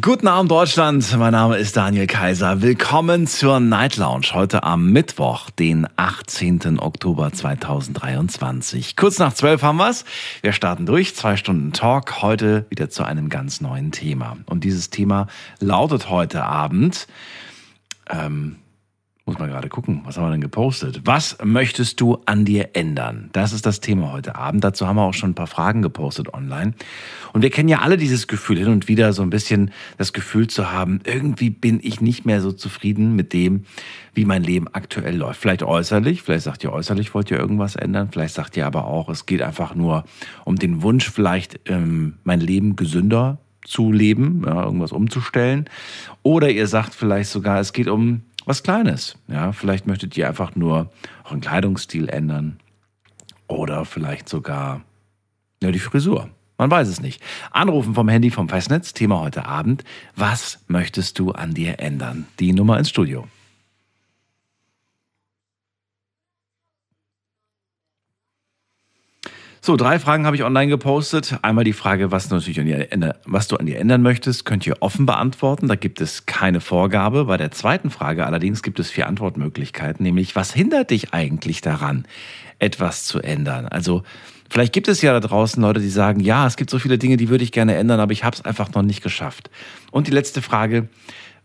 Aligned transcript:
Guten 0.00 0.26
Abend 0.26 0.50
Deutschland, 0.50 1.14
mein 1.18 1.32
Name 1.32 1.58
ist 1.58 1.76
Daniel 1.76 2.06
Kaiser. 2.06 2.62
Willkommen 2.62 3.26
zur 3.26 3.60
Night 3.60 3.98
Lounge 3.98 4.28
heute 4.32 4.62
am 4.62 4.90
Mittwoch, 4.90 5.50
den 5.50 5.86
18. 5.96 6.78
Oktober 6.78 7.30
2023. 7.30 8.96
Kurz 8.96 9.18
nach 9.18 9.34
12 9.34 9.60
haben 9.60 9.76
wir's. 9.76 10.06
Wir 10.40 10.54
starten 10.54 10.86
durch, 10.86 11.14
zwei 11.14 11.36
Stunden 11.36 11.74
Talk, 11.74 12.22
heute 12.22 12.64
wieder 12.70 12.88
zu 12.88 13.04
einem 13.04 13.28
ganz 13.28 13.60
neuen 13.60 13.92
Thema. 13.92 14.38
Und 14.46 14.64
dieses 14.64 14.88
Thema 14.88 15.26
lautet 15.60 16.08
heute 16.08 16.42
Abend, 16.44 17.06
ähm, 18.08 18.56
muss 19.24 19.38
man 19.38 19.50
gerade 19.50 19.68
gucken, 19.68 20.02
was 20.04 20.16
haben 20.16 20.24
wir 20.24 20.32
denn 20.32 20.40
gepostet? 20.40 21.02
Was 21.04 21.38
möchtest 21.44 22.00
du 22.00 22.18
an 22.26 22.44
dir 22.44 22.70
ändern? 22.72 23.30
Das 23.32 23.52
ist 23.52 23.64
das 23.64 23.78
Thema 23.78 24.12
heute 24.12 24.34
Abend. 24.34 24.64
Dazu 24.64 24.88
haben 24.88 24.96
wir 24.96 25.02
auch 25.02 25.14
schon 25.14 25.30
ein 25.30 25.34
paar 25.34 25.46
Fragen 25.46 25.80
gepostet 25.80 26.34
online. 26.34 26.74
Und 27.32 27.42
wir 27.42 27.50
kennen 27.50 27.68
ja 27.68 27.80
alle 27.80 27.96
dieses 27.96 28.26
Gefühl, 28.26 28.58
hin 28.58 28.68
und 28.68 28.88
wieder 28.88 29.12
so 29.12 29.22
ein 29.22 29.30
bisschen 29.30 29.70
das 29.96 30.12
Gefühl 30.12 30.48
zu 30.48 30.72
haben, 30.72 31.00
irgendwie 31.04 31.50
bin 31.50 31.78
ich 31.82 32.00
nicht 32.00 32.26
mehr 32.26 32.40
so 32.40 32.50
zufrieden 32.50 33.14
mit 33.14 33.32
dem, 33.32 33.64
wie 34.12 34.24
mein 34.24 34.42
Leben 34.42 34.66
aktuell 34.72 35.16
läuft. 35.16 35.40
Vielleicht 35.40 35.62
äußerlich, 35.62 36.22
vielleicht 36.22 36.44
sagt 36.44 36.64
ihr 36.64 36.72
äußerlich, 36.72 37.14
wollt 37.14 37.30
ihr 37.30 37.38
irgendwas 37.38 37.76
ändern, 37.76 38.08
vielleicht 38.10 38.34
sagt 38.34 38.56
ihr 38.56 38.66
aber 38.66 38.86
auch, 38.86 39.08
es 39.08 39.26
geht 39.26 39.40
einfach 39.40 39.76
nur 39.76 40.04
um 40.44 40.56
den 40.56 40.82
Wunsch, 40.82 41.08
vielleicht 41.08 41.60
ähm, 41.66 42.14
mein 42.24 42.40
Leben 42.40 42.74
gesünder 42.74 43.38
zu 43.64 43.92
leben, 43.92 44.42
ja, 44.44 44.64
irgendwas 44.64 44.90
umzustellen. 44.90 45.66
Oder 46.24 46.50
ihr 46.50 46.66
sagt 46.66 46.94
vielleicht 46.94 47.30
sogar, 47.30 47.60
es 47.60 47.72
geht 47.72 47.86
um 47.86 48.22
was 48.44 48.62
Kleines. 48.62 49.16
Ja, 49.28 49.52
vielleicht 49.52 49.86
möchtet 49.86 50.16
ihr 50.16 50.28
einfach 50.28 50.54
nur 50.56 50.90
euren 51.24 51.40
Kleidungsstil 51.40 52.08
ändern 52.08 52.58
oder 53.46 53.84
vielleicht 53.84 54.28
sogar 54.28 54.82
ja, 55.62 55.70
die 55.70 55.78
Frisur. 55.78 56.28
Man 56.58 56.70
weiß 56.70 56.88
es 56.88 57.00
nicht. 57.00 57.20
Anrufen 57.50 57.94
vom 57.94 58.08
Handy 58.08 58.30
vom 58.30 58.48
Festnetz, 58.48 58.92
Thema 58.92 59.20
heute 59.20 59.46
Abend. 59.46 59.84
Was 60.14 60.60
möchtest 60.68 61.18
du 61.18 61.32
an 61.32 61.54
dir 61.54 61.80
ändern? 61.80 62.26
Die 62.38 62.52
Nummer 62.52 62.78
ins 62.78 62.90
Studio. 62.90 63.26
So, 69.64 69.76
drei 69.76 70.00
Fragen 70.00 70.26
habe 70.26 70.34
ich 70.34 70.42
online 70.42 70.66
gepostet. 70.66 71.38
Einmal 71.42 71.62
die 71.62 71.72
Frage, 71.72 72.10
was 72.10 72.28
du 72.28 72.34
natürlich 72.34 72.58
an 72.58 72.66
dir, 72.66 73.14
was 73.24 73.46
du 73.46 73.56
an 73.58 73.66
dir 73.66 73.78
ändern 73.78 74.02
möchtest, 74.02 74.44
könnt 74.44 74.66
ihr 74.66 74.74
offen 74.80 75.06
beantworten. 75.06 75.68
Da 75.68 75.76
gibt 75.76 76.00
es 76.00 76.26
keine 76.26 76.60
Vorgabe. 76.60 77.26
Bei 77.26 77.36
der 77.36 77.52
zweiten 77.52 77.88
Frage 77.88 78.26
allerdings 78.26 78.64
gibt 78.64 78.80
es 78.80 78.90
vier 78.90 79.06
Antwortmöglichkeiten, 79.06 80.02
nämlich 80.02 80.34
was 80.34 80.52
hindert 80.52 80.90
dich 80.90 81.14
eigentlich 81.14 81.60
daran, 81.60 82.06
etwas 82.58 83.04
zu 83.04 83.20
ändern? 83.20 83.66
Also 83.68 84.02
vielleicht 84.50 84.72
gibt 84.72 84.88
es 84.88 85.00
ja 85.00 85.12
da 85.12 85.20
draußen 85.20 85.62
Leute, 85.62 85.78
die 85.78 85.90
sagen, 85.90 86.18
ja, 86.18 86.44
es 86.44 86.56
gibt 86.56 86.68
so 86.68 86.80
viele 86.80 86.98
Dinge, 86.98 87.16
die 87.16 87.28
würde 87.28 87.44
ich 87.44 87.52
gerne 87.52 87.76
ändern, 87.76 88.00
aber 88.00 88.10
ich 88.10 88.24
habe 88.24 88.34
es 88.34 88.44
einfach 88.44 88.74
noch 88.74 88.82
nicht 88.82 89.00
geschafft. 89.00 89.48
Und 89.92 90.08
die 90.08 90.12
letzte 90.12 90.42
Frage, 90.42 90.88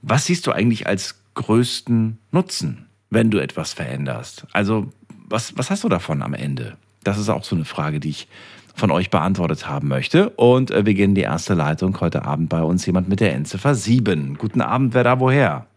was 0.01 0.25
siehst 0.25 0.47
du 0.47 0.51
eigentlich 0.53 0.87
als 0.87 1.21
größten 1.35 2.17
Nutzen, 2.31 2.87
wenn 3.11 3.29
du 3.29 3.37
etwas 3.37 3.73
veränderst? 3.73 4.47
Also 4.53 4.89
was, 5.27 5.55
was 5.55 5.69
hast 5.69 5.83
du 5.83 5.89
davon 5.89 6.23
am 6.23 6.33
Ende? 6.33 6.77
Das 7.07 7.17
ist 7.17 7.29
auch 7.29 7.45
so 7.45 7.55
eine 7.55 7.63
Frage, 7.63 8.01
die 8.01 8.09
ich 8.09 8.27
von 8.75 8.91
euch 8.91 9.09
beantwortet 9.09 9.65
haben 9.69 9.87
möchte. 9.87 10.29
Und 10.31 10.71
äh, 10.71 10.85
wir 10.85 10.93
gehen 10.93 11.11
in 11.11 11.15
die 11.15 11.21
erste 11.21 11.53
Leitung. 11.53 11.97
Heute 12.01 12.25
Abend 12.25 12.49
bei 12.49 12.61
uns 12.61 12.85
jemand 12.85 13.07
mit 13.07 13.21
der 13.21 13.33
Endziffer 13.33 13.75
7. 13.75 14.37
Guten 14.37 14.59
Abend, 14.59 14.93
wer 14.93 15.05
da 15.05 15.21
woher? 15.21 15.67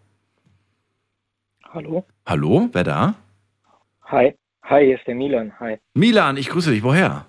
Hallo? 1.72 2.04
Hallo, 2.26 2.68
wer 2.72 2.82
da? 2.82 3.14
Hi. 4.06 4.34
Hi, 4.64 4.84
hier 4.84 4.98
ist 4.98 5.06
der 5.06 5.14
Milan. 5.14 5.52
Hi. 5.60 5.78
Milan, 5.94 6.36
ich 6.36 6.48
grüße 6.48 6.72
dich. 6.72 6.82
Woher? 6.82 7.26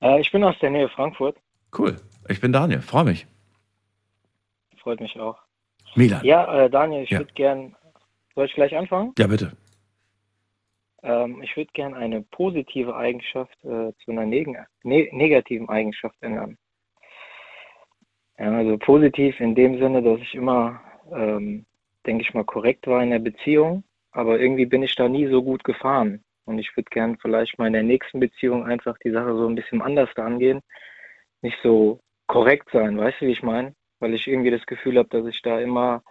Äh, 0.00 0.20
ich 0.22 0.32
bin 0.32 0.42
aus 0.42 0.56
der 0.62 0.70
Nähe 0.70 0.88
Frankfurt. 0.88 1.36
Cool. 1.76 1.96
Ich 2.28 2.40
bin 2.40 2.50
Daniel. 2.52 2.80
Freue 2.80 3.04
mich. 3.04 3.26
Freut 4.82 5.00
mich 5.00 5.20
auch. 5.20 5.36
Milan. 5.96 6.24
Ja, 6.24 6.64
äh, 6.64 6.70
Daniel, 6.70 7.02
ich 7.04 7.10
Ja. 7.10 7.18
würde 7.18 7.32
gern. 7.34 7.76
Soll 8.34 8.46
ich 8.46 8.54
gleich 8.54 8.74
anfangen? 8.74 9.12
Ja, 9.18 9.26
bitte. 9.26 9.52
Ähm, 11.02 11.42
ich 11.42 11.56
würde 11.56 11.70
gern 11.72 11.94
eine 11.94 12.22
positive 12.22 12.96
Eigenschaft 12.96 13.56
äh, 13.64 13.92
zu 14.04 14.10
einer 14.10 14.26
neg 14.26 14.48
ne 14.82 15.08
negativen 15.12 15.68
Eigenschaft 15.68 16.16
ändern. 16.20 16.56
Ja, 18.38 18.52
also 18.52 18.78
positiv 18.78 19.40
in 19.40 19.54
dem 19.54 19.78
Sinne, 19.78 20.02
dass 20.02 20.20
ich 20.20 20.34
immer, 20.34 20.80
ähm, 21.12 21.66
denke 22.06 22.22
ich 22.22 22.34
mal, 22.34 22.44
korrekt 22.44 22.86
war 22.86 23.02
in 23.02 23.10
der 23.10 23.18
Beziehung, 23.18 23.84
aber 24.12 24.40
irgendwie 24.40 24.66
bin 24.66 24.82
ich 24.82 24.94
da 24.94 25.08
nie 25.08 25.26
so 25.26 25.42
gut 25.42 25.64
gefahren. 25.64 26.24
Und 26.44 26.58
ich 26.58 26.74
würde 26.76 26.88
gern 26.90 27.18
vielleicht 27.18 27.58
mal 27.58 27.66
in 27.66 27.74
der 27.74 27.82
nächsten 27.82 28.20
Beziehung 28.20 28.64
einfach 28.64 28.96
die 28.98 29.10
Sache 29.10 29.34
so 29.36 29.46
ein 29.46 29.54
bisschen 29.54 29.82
anders 29.82 30.14
angehen, 30.16 30.60
nicht 31.42 31.58
so 31.62 32.00
korrekt 32.26 32.70
sein, 32.72 32.96
weißt 32.98 33.20
du, 33.20 33.26
wie 33.26 33.32
ich 33.32 33.42
meine? 33.42 33.74
Weil 34.00 34.14
ich 34.14 34.26
irgendwie 34.28 34.50
das 34.50 34.64
Gefühl 34.66 34.98
habe, 34.98 35.08
dass 35.08 35.26
ich 35.26 35.42
da 35.42 35.60
immer 35.60 36.02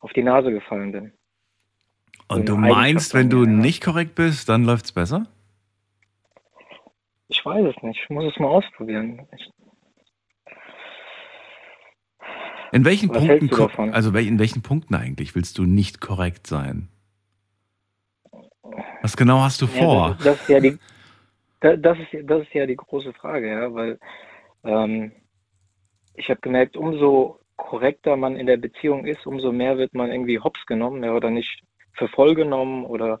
auf 0.00 0.12
die 0.12 0.22
Nase 0.22 0.52
gefallen 0.52 0.92
bin. 0.92 1.12
Und 2.28 2.48
du 2.48 2.56
meinst, 2.56 3.14
wenn 3.14 3.30
du 3.30 3.44
ja. 3.44 3.50
nicht 3.50 3.82
korrekt 3.82 4.14
bist, 4.14 4.48
dann 4.48 4.64
läuft's 4.64 4.92
besser? 4.92 5.26
Ich 7.28 7.44
weiß 7.44 7.66
es 7.76 7.82
nicht. 7.82 8.00
Ich 8.02 8.10
muss 8.10 8.24
es 8.24 8.38
mal 8.38 8.48
ausprobieren. 8.48 9.26
Ich, 9.36 9.50
In 12.72 12.84
welchen 12.84 13.08
Was 13.10 13.24
Punkten, 13.24 13.92
also 13.92 14.10
in 14.10 14.38
welchen 14.38 14.62
Punkten 14.62 14.94
eigentlich 14.94 15.34
willst 15.34 15.56
du 15.58 15.64
nicht 15.64 16.00
korrekt 16.00 16.46
sein? 16.46 16.88
Was 19.02 19.16
genau 19.16 19.40
hast 19.40 19.62
du 19.62 19.66
ja, 19.66 19.72
vor? 19.72 20.16
das, 20.16 20.24
das 20.24 20.40
ist 20.42 20.48
ja 20.48 20.60
die, 20.60 20.78
da- 21.60 21.76
das 21.76 21.98
ist, 21.98 22.08
das 22.28 22.42
ist 22.42 22.52
ja 22.52 22.66
die 22.66 22.76
große 22.76 23.12
Frage, 23.14 23.48
ja, 23.50 23.72
weil 23.72 23.98
ähm, 24.64 25.12
ich 26.14 26.28
habe 26.28 26.40
gemerkt, 26.40 26.76
umso 26.76 27.40
korrekter 27.56 28.16
man 28.16 28.36
in 28.36 28.46
der 28.46 28.56
Beziehung 28.56 29.06
ist, 29.06 29.26
umso 29.26 29.52
mehr 29.52 29.78
wird 29.78 29.94
man 29.94 30.10
irgendwie 30.10 30.38
hops 30.40 30.66
genommen, 30.66 31.02
ja, 31.04 31.12
oder 31.14 31.30
nicht 31.30 31.62
für 31.96 32.08
voll 32.08 32.34
genommen 32.34 32.84
oder 32.84 33.20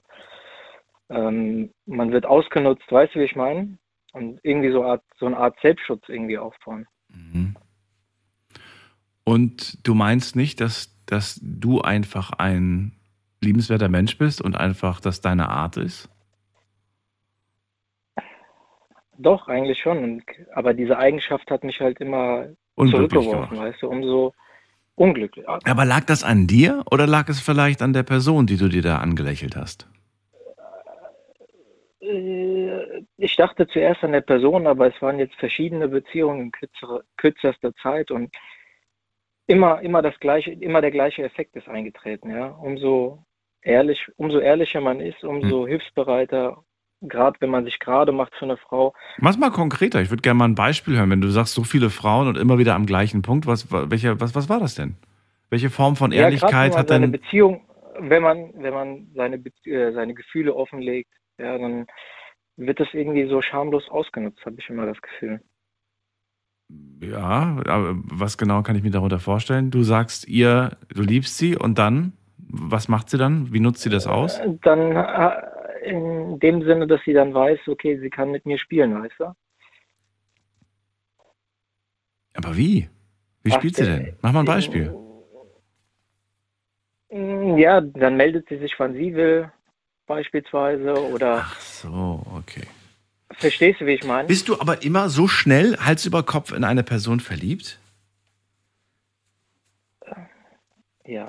ähm, 1.08 1.70
man 1.86 2.12
wird 2.12 2.26
ausgenutzt, 2.26 2.90
weißt 2.90 3.14
du, 3.14 3.20
wie 3.20 3.24
ich 3.24 3.36
meine? 3.36 3.78
Und 4.12 4.40
irgendwie 4.42 4.72
so, 4.72 4.84
Art, 4.84 5.02
so 5.18 5.26
eine 5.26 5.36
Art 5.36 5.56
Selbstschutz 5.60 6.08
irgendwie 6.08 6.38
aufbauen. 6.38 6.86
Mhm. 7.08 7.56
Und 9.24 9.86
du 9.86 9.94
meinst 9.94 10.36
nicht, 10.36 10.60
dass, 10.60 10.94
dass 11.06 11.40
du 11.42 11.80
einfach 11.80 12.32
ein 12.32 12.92
liebenswerter 13.42 13.88
Mensch 13.88 14.18
bist 14.18 14.40
und 14.40 14.56
einfach 14.56 15.00
das 15.00 15.20
deine 15.20 15.48
Art 15.48 15.76
ist? 15.76 16.08
Doch, 19.18 19.48
eigentlich 19.48 19.80
schon. 19.80 20.22
Aber 20.54 20.74
diese 20.74 20.98
Eigenschaft 20.98 21.50
hat 21.50 21.64
mich 21.64 21.80
halt 21.80 22.00
immer 22.00 22.48
zurückgeworfen, 22.76 23.58
weißt 23.58 23.82
du, 23.82 23.88
umso 23.88 24.34
unglücklich. 24.96 25.46
Aber 25.48 25.84
lag 25.84 26.04
das 26.04 26.24
an 26.24 26.46
dir 26.46 26.82
oder 26.90 27.06
lag 27.06 27.28
es 27.28 27.40
vielleicht 27.40 27.82
an 27.82 27.92
der 27.92 28.02
Person, 28.02 28.46
die 28.46 28.56
du 28.56 28.68
dir 28.68 28.82
da 28.82 28.98
angelächelt 28.98 29.56
hast? 29.56 29.88
Äh, 32.00 33.02
Ich 33.18 33.36
dachte 33.36 33.66
zuerst 33.68 34.02
an 34.04 34.12
der 34.12 34.20
Person, 34.22 34.66
aber 34.66 34.88
es 34.88 35.02
waren 35.02 35.18
jetzt 35.18 35.34
verschiedene 35.36 35.88
Beziehungen 35.88 36.40
in 36.42 36.52
kürzere, 36.52 37.04
kürzester 37.16 37.74
Zeit 37.76 38.10
und 38.10 38.34
immer, 39.46 39.80
immer 39.82 40.02
das 40.02 40.18
gleiche, 40.20 40.52
immer 40.52 40.80
der 40.80 40.90
gleiche 40.90 41.22
Effekt 41.24 41.56
ist 41.56 41.68
eingetreten, 41.68 42.30
ja. 42.30 42.48
Umso 42.48 43.24
ehrlich, 43.62 44.06
umso 44.16 44.38
ehrlicher 44.40 44.80
man 44.80 45.00
ist, 45.00 45.24
umso 45.24 45.62
Hm. 45.62 45.68
hilfsbereiter, 45.68 46.64
gerade 47.02 47.36
wenn 47.40 47.50
man 47.50 47.64
sich 47.64 47.78
gerade 47.78 48.12
macht 48.12 48.34
für 48.34 48.44
eine 48.44 48.56
Frau. 48.56 48.94
Mach's 49.18 49.38
mal 49.38 49.50
konkreter. 49.50 50.00
Ich 50.00 50.10
würde 50.10 50.22
gerne 50.22 50.38
mal 50.38 50.46
ein 50.46 50.54
Beispiel 50.54 50.96
hören. 50.96 51.10
Wenn 51.10 51.20
du 51.20 51.28
sagst, 51.28 51.54
so 51.54 51.64
viele 51.64 51.90
Frauen 51.90 52.28
und 52.28 52.36
immer 52.36 52.58
wieder 52.58 52.74
am 52.74 52.86
gleichen 52.86 53.22
Punkt, 53.22 53.46
was, 53.46 53.70
welche, 53.70 54.20
was, 54.20 54.34
was 54.34 54.48
war 54.48 54.60
das 54.60 54.74
denn? 54.74 54.96
Welche 55.50 55.70
Form 55.70 55.96
von 55.96 56.12
Ja, 56.12 56.22
Ehrlichkeit 56.22 56.72
man 56.72 56.80
hat 56.80 56.90
denn. 56.90 57.12
Beziehung, 57.12 57.62
wenn 57.98 58.22
man, 58.22 58.52
wenn 58.56 58.74
man 58.74 59.06
seine, 59.14 59.36
äh, 59.64 59.92
seine 59.92 60.14
Gefühle 60.14 60.54
offenlegt, 60.54 61.10
ja, 61.38 61.56
dann 61.58 61.86
wird 62.56 62.80
das 62.80 62.88
irgendwie 62.92 63.28
so 63.28 63.42
schamlos 63.42 63.88
ausgenutzt, 63.90 64.44
habe 64.44 64.56
ich 64.58 64.68
immer 64.68 64.86
das 64.86 65.00
Gefühl. 65.00 65.40
Ja, 67.00 67.58
aber 67.66 67.94
was 68.04 68.38
genau 68.38 68.62
kann 68.62 68.74
ich 68.74 68.82
mir 68.82 68.90
darunter 68.90 69.20
vorstellen? 69.20 69.70
Du 69.70 69.82
sagst 69.82 70.26
ihr, 70.26 70.76
du 70.92 71.02
liebst 71.02 71.38
sie 71.38 71.56
und 71.56 71.78
dann, 71.78 72.14
was 72.38 72.88
macht 72.88 73.08
sie 73.10 73.18
dann? 73.18 73.52
Wie 73.52 73.60
nutzt 73.60 73.82
sie 73.82 73.90
das 73.90 74.06
aus? 74.06 74.40
Dann 74.62 74.92
äh, 74.92 75.42
in 75.86 76.38
dem 76.40 76.62
Sinne, 76.62 76.86
dass 76.86 77.00
sie 77.04 77.12
dann 77.12 77.32
weiß, 77.34 77.60
okay, 77.68 77.98
sie 78.00 78.10
kann 78.10 78.30
mit 78.30 78.44
mir 78.46 78.58
spielen, 78.58 79.02
weißt 79.02 79.14
du? 79.20 79.32
Aber 82.34 82.56
wie? 82.56 82.88
Wie 83.42 83.52
Ach, 83.52 83.58
spielt 83.58 83.76
sie 83.76 83.84
denn? 83.84 84.16
Mach 84.22 84.32
mal 84.32 84.40
ein 84.40 84.46
Beispiel. 84.46 84.92
Mm, 87.10 87.56
Ja, 87.56 87.80
dann 87.80 88.16
meldet 88.16 88.48
sie 88.48 88.58
sich, 88.58 88.74
wann 88.78 88.94
sie 88.94 89.14
will, 89.14 89.50
beispielsweise. 90.06 90.92
Oder 91.12 91.38
Ach 91.38 91.60
so, 91.60 92.22
okay. 92.34 92.66
verstehst 93.38 93.80
du, 93.80 93.86
wie 93.86 93.92
ich 93.94 94.04
meine? 94.04 94.26
Bist 94.28 94.48
du 94.48 94.60
aber 94.60 94.82
immer 94.82 95.08
so 95.08 95.28
schnell 95.28 95.76
Hals 95.78 96.04
über 96.04 96.22
Kopf 96.24 96.52
in 96.52 96.64
eine 96.64 96.82
Person 96.82 97.20
verliebt? 97.20 97.78
Ja, 101.04 101.28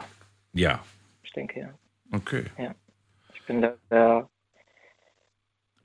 Ja. 0.54 0.84
ich 1.22 1.32
denke 1.34 1.60
ja. 1.60 1.74
Okay. 2.12 2.46
Ich 3.34 3.46
bin 3.46 3.62
da 3.62 3.76
der, 3.92 4.30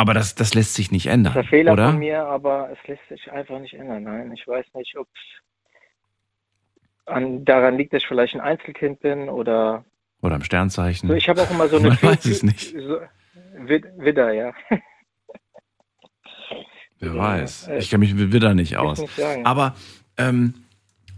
Aber 0.03 0.15
das, 0.15 0.35
das 0.35 0.53
lässt 0.55 0.75
sich 0.75 0.91
nicht 0.91 1.07
ändern, 1.07 1.33
der 1.33 1.45
Fehler 1.45 1.75
oder? 1.75 1.91
von 1.91 1.99
mir, 2.01 2.25
aber 2.27 2.71
es 2.73 2.89
lässt 2.89 3.07
sich 3.09 3.31
einfach 3.31 3.61
nicht 3.61 3.75
ändern. 3.75 4.03
Nein, 4.03 4.33
ich 4.33 4.45
weiß 4.49 4.67
nicht, 4.75 4.97
ob 4.99 5.07
es 5.15 5.21
an, 7.07 7.45
daran 7.45 7.77
liegt, 7.79 7.93
dass 7.93 8.03
ich 8.03 8.09
vielleicht 8.09 8.35
ein 8.35 8.41
Einzelkind 8.41 8.99
bin 8.99 9.29
oder 9.29 9.85
Oder 10.21 10.35
im 10.35 10.43
Sternzeichen. 10.43 11.09
so. 11.09 11.15
Ich 11.15 11.29
habe 11.29 11.41
auch 11.43 11.51
immer 11.53 11.69
so 11.69 11.77
eine 11.77 11.89
Man 12.03 12.03
weiß 12.03 12.25
es 12.25 12.43
nicht. 12.43 12.73
So, 12.77 12.99
Wid- 13.59 13.87
Widder, 13.97 14.33
ja. 14.33 14.53
Wer 16.99 17.15
weiß. 17.17 17.69
äh, 17.69 17.79
Ich 17.79 17.89
kenne 17.89 18.01
mich 18.01 18.13
mit 18.13 18.33
Widder 18.33 18.55
nicht 18.55 18.73
Ich 18.73 18.79
aus. 18.79 18.99
nicht. 18.99 19.21
Aber 19.45 19.77
ähm, 20.19 20.65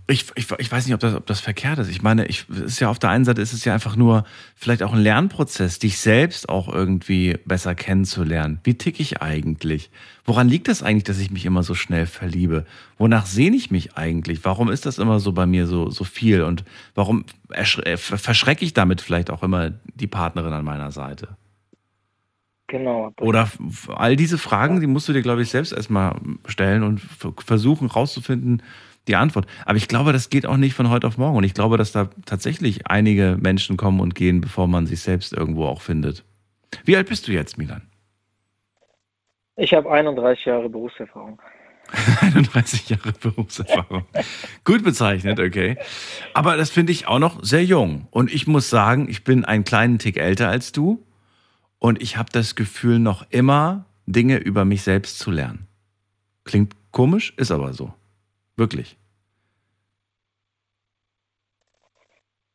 ich, 0.07 0.27
ich, 0.35 0.51
ich 0.59 0.71
weiß 0.71 0.85
nicht, 0.85 0.95
ob 0.95 1.01
das, 1.01 1.15
ob 1.15 1.27
das 1.27 1.41
verkehrt 1.41 1.79
ist. 1.79 1.89
Ich 1.89 2.03
meine, 2.03 2.27
ich, 2.27 2.47
es 2.51 2.61
ist 2.61 2.81
ja 2.81 2.91
auf 2.91 2.99
der 2.99 3.11
einen 3.11 3.25
Seite 3.25 3.41
ist 3.41 3.55
es 3.55 3.65
ja 3.65 3.73
einfach 3.73 3.97
nur 3.97 4.25
vielleicht 4.55 4.83
auch 4.83 4.93
ein 4.93 5.01
Lernprozess, 5.01 5.79
dich 5.79 5.99
selbst 5.99 6.49
auch 6.49 6.69
irgendwie 6.69 7.39
besser 7.47 7.75
kennenzulernen. 7.75 8.61
Wie 8.65 8.75
tick 8.75 9.01
ich 9.01 9.23
eigentlich? 9.23 9.91
Woran 10.27 10.49
liegt 10.49 10.69
das 10.69 10.83
eigentlich, 10.83 11.05
dass 11.05 11.19
ich 11.19 11.31
mich 11.31 11.47
immer 11.47 11.63
so 11.63 11.75
schnell 11.75 12.07
verliebe? 12.07 12.67
Wonach 12.99 13.25
sehne 13.25 13.57
ich 13.57 13.71
mich 13.71 13.97
eigentlich? 13.97 14.45
Warum 14.45 14.71
ist 14.71 14.85
das 14.85 14.99
immer 14.99 15.21
so 15.21 15.33
bei 15.33 15.47
mir 15.47 15.67
so, 15.67 15.89
so 15.89 16.05
viel? 16.05 16.43
Und 16.43 16.65
warum 16.95 17.25
äh, 17.51 17.97
verschrecke 17.97 18.65
ich 18.65 18.75
damit 18.75 19.01
vielleicht 19.01 19.31
auch 19.31 19.43
immer 19.43 19.73
die 19.95 20.07
Partnerin 20.07 20.53
an 20.53 20.65
meiner 20.65 20.93
Seite? 20.93 21.37
genau. 22.67 23.13
Oder 23.21 23.49
all 23.89 24.17
diese 24.17 24.39
Fragen, 24.39 24.81
die 24.81 24.87
musst 24.87 25.09
du 25.09 25.13
dir, 25.13 25.23
glaube 25.23 25.43
ich, 25.43 25.51
selbst 25.51 25.73
erstmal 25.73 26.17
stellen 26.47 26.83
und 26.83 27.01
versuchen 27.39 27.89
rauszufinden, 27.89 28.63
die 29.09 29.17
Antwort. 29.17 29.47
Aber 29.67 29.77
ich 29.77 29.89
glaube, 29.89 30.13
das 30.13 30.31
geht 30.31 30.47
auch 30.47 30.57
nicht 30.57 30.75
von 30.75 30.91
heute 30.91 31.07
auf 31.07 31.19
morgen. 31.19 31.37
Und 31.37 31.45
ich 31.45 31.55
glaube, 31.55 31.77
dass 31.77 31.93
da 31.93 32.09
tatsächlich 32.25 32.87
einige 32.87 33.37
Menschen 33.41 33.77
kommen 33.77 34.01
und 34.01 34.15
gehen, 34.15 34.41
bevor 34.41 34.67
man 34.67 34.87
sich 34.87 35.01
selbst 35.01 35.33
irgendwo 35.33 35.67
auch 35.67 35.81
findet. 35.81 36.25
Wie 36.85 36.97
alt 36.97 37.09
bist 37.09 37.29
du 37.29 37.33
jetzt, 37.33 37.59
Milan? 37.59 37.83
ich 39.57 39.73
habe 39.73 39.91
31 39.91 40.45
Jahre 40.47 40.69
Berufserfahrung. 40.69 41.41
31 42.21 42.89
Jahre 42.89 43.13
Berufserfahrung. 43.13 44.05
Gut 44.65 44.83
bezeichnet, 44.83 45.39
okay. 45.39 45.77
Aber 46.33 46.57
das 46.57 46.71
finde 46.71 46.93
ich 46.93 47.07
auch 47.07 47.19
noch 47.19 47.43
sehr 47.45 47.65
jung. 47.65 48.09
Und 48.11 48.33
ich 48.33 48.47
muss 48.47 48.71
sagen, 48.71 49.09
ich 49.09 49.23
bin 49.23 49.45
einen 49.45 49.65
kleinen 49.65 49.99
Tick 49.99 50.17
älter 50.17 50.49
als 50.49 50.73
du. 50.73 51.05
Und 51.79 52.03
ich 52.03 52.17
habe 52.17 52.31
das 52.33 52.55
Gefühl, 52.55 52.99
noch 52.99 53.27
immer 53.31 53.85
Dinge 54.07 54.39
über 54.39 54.65
mich 54.65 54.83
selbst 54.83 55.19
zu 55.19 55.31
lernen. 55.31 55.67
Klingt 56.45 56.75
komisch, 56.91 57.35
ist 57.37 57.51
aber 57.51 57.73
so. 57.75 57.93
Wirklich. 58.57 58.97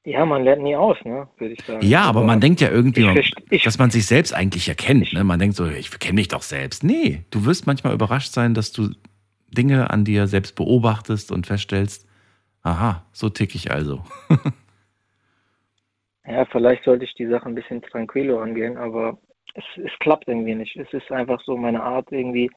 Ja, 0.06 0.26
man 0.26 0.44
lernt 0.44 0.64
nie 0.64 0.76
aus, 0.76 0.98
ne, 1.04 1.28
würde 1.38 1.54
ich 1.54 1.66
sagen. 1.66 1.86
Ja, 1.86 2.04
aber 2.04 2.24
man 2.24 2.40
denkt 2.40 2.62
ja 2.62 2.70
irgendwie, 2.72 3.06
ich 3.20 3.32
ich- 3.50 3.64
dass 3.64 3.78
man 3.78 3.92
sich 3.92 4.06
selbst 4.08 4.34
eigentlich 4.34 4.68
erkennt. 4.70 5.14
Ne? 5.14 5.24
Man 5.24 5.40
denkt 5.40 5.56
so, 5.56 5.68
ich 5.68 5.92
kenne 6.00 6.16
mich 6.16 6.30
doch 6.30 6.42
selbst. 6.42 6.84
Nee, 6.84 7.26
du 7.32 7.46
wirst 7.46 7.68
manchmal 7.68 7.94
überrascht 7.94 8.32
sein, 8.32 8.54
dass 8.54 8.72
du 8.72 8.90
Dinge 9.50 9.90
an 9.90 10.06
dir 10.06 10.28
selbst 10.28 10.56
beobachtest 10.56 11.32
und 11.32 11.48
feststellst, 11.48 12.08
aha, 12.64 13.06
so 13.12 13.30
tick 13.30 13.56
ich 13.56 13.72
also. 13.72 14.04
Ja, 16.26 16.46
vielleicht 16.46 16.84
sollte 16.84 17.06
ich 17.06 17.14
die 17.16 17.26
Sache 17.26 17.48
ein 17.48 17.56
bisschen 17.56 17.82
tranquilo 17.82 18.40
angehen, 18.40 18.78
aber 18.78 19.18
es, 19.56 19.64
es 19.84 19.92
klappt 20.00 20.28
irgendwie 20.28 20.54
nicht. 20.54 20.76
Es 20.76 20.92
ist 20.94 21.12
einfach 21.12 21.42
so 21.44 21.58
meine 21.58 21.82
Art, 21.82 22.12
irgendwie 22.12 22.52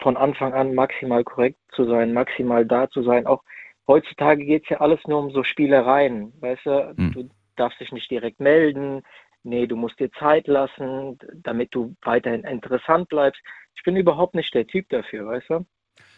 von 0.00 0.16
Anfang 0.16 0.52
an 0.54 0.74
maximal 0.74 1.24
korrekt 1.24 1.58
zu 1.74 1.84
sein, 1.86 2.12
maximal 2.12 2.64
da 2.64 2.88
zu 2.90 3.02
sein. 3.02 3.26
Auch 3.26 3.42
heutzutage 3.86 4.44
geht 4.44 4.64
es 4.64 4.70
ja 4.70 4.80
alles 4.80 5.00
nur 5.06 5.18
um 5.18 5.30
so 5.30 5.42
Spielereien. 5.42 6.32
Weißt 6.40 6.66
du, 6.66 6.94
Hm. 6.96 7.12
du 7.12 7.30
darfst 7.56 7.80
dich 7.80 7.92
nicht 7.92 8.10
direkt 8.10 8.40
melden. 8.40 9.02
Nee, 9.42 9.66
du 9.66 9.76
musst 9.76 9.98
dir 9.98 10.10
Zeit 10.12 10.46
lassen, 10.46 11.18
damit 11.34 11.74
du 11.74 11.96
weiterhin 12.02 12.44
interessant 12.44 13.08
bleibst. 13.08 13.40
Ich 13.74 13.82
bin 13.82 13.96
überhaupt 13.96 14.34
nicht 14.34 14.52
der 14.54 14.66
Typ 14.66 14.88
dafür, 14.88 15.26
weißt 15.26 15.50
du? 15.50 15.66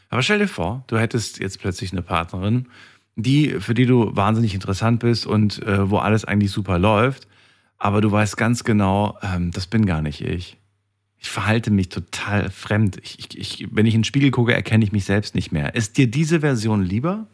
Aber 0.09 0.23
stell 0.23 0.39
dir 0.41 0.49
vor, 0.49 0.85
du 0.89 0.99
hättest 0.99 1.39
jetzt 1.39 1.61
plötzlich 1.61 1.93
eine 1.93 2.03
Partnerin, 2.03 2.69
die, 3.17 3.61
für 3.61 3.75
die 3.75 3.87
du 3.87 4.15
wahnsinnig 4.17 4.55
interessant 4.55 5.01
bist 5.01 5.27
und 5.27 5.63
äh, 5.63 5.91
wo 5.91 5.99
alles 5.99 6.25
eigentlich 6.25 6.51
super 6.51 6.79
läuft, 6.79 7.29
aber 7.79 8.01
du 8.01 8.11
weißt 8.11 8.37
ganz 8.37 8.65
genau, 8.65 9.17
ähm, 9.23 9.53
das 9.53 9.67
bin 9.67 9.87
gar 9.87 10.03
nicht 10.03 10.21
ich. 10.23 10.60
Ich 11.23 11.29
verhalte 11.31 11.71
mich 11.71 11.91
total 11.91 12.49
fremd. 12.51 12.99
Ich, 13.03 13.37
ich, 13.39 13.69
wenn 13.71 13.85
ich 13.85 13.95
in 13.95 14.01
den 14.01 14.05
Spiegel 14.05 14.31
gucke, 14.31 14.55
erkenne 14.55 14.83
ich 14.85 14.91
mich 14.93 15.05
selbst 15.05 15.35
nicht 15.35 15.53
mehr. 15.53 15.75
Ist 15.75 15.99
dir 15.99 16.11
diese 16.11 16.41
Version 16.41 16.83
lieber? 16.83 17.27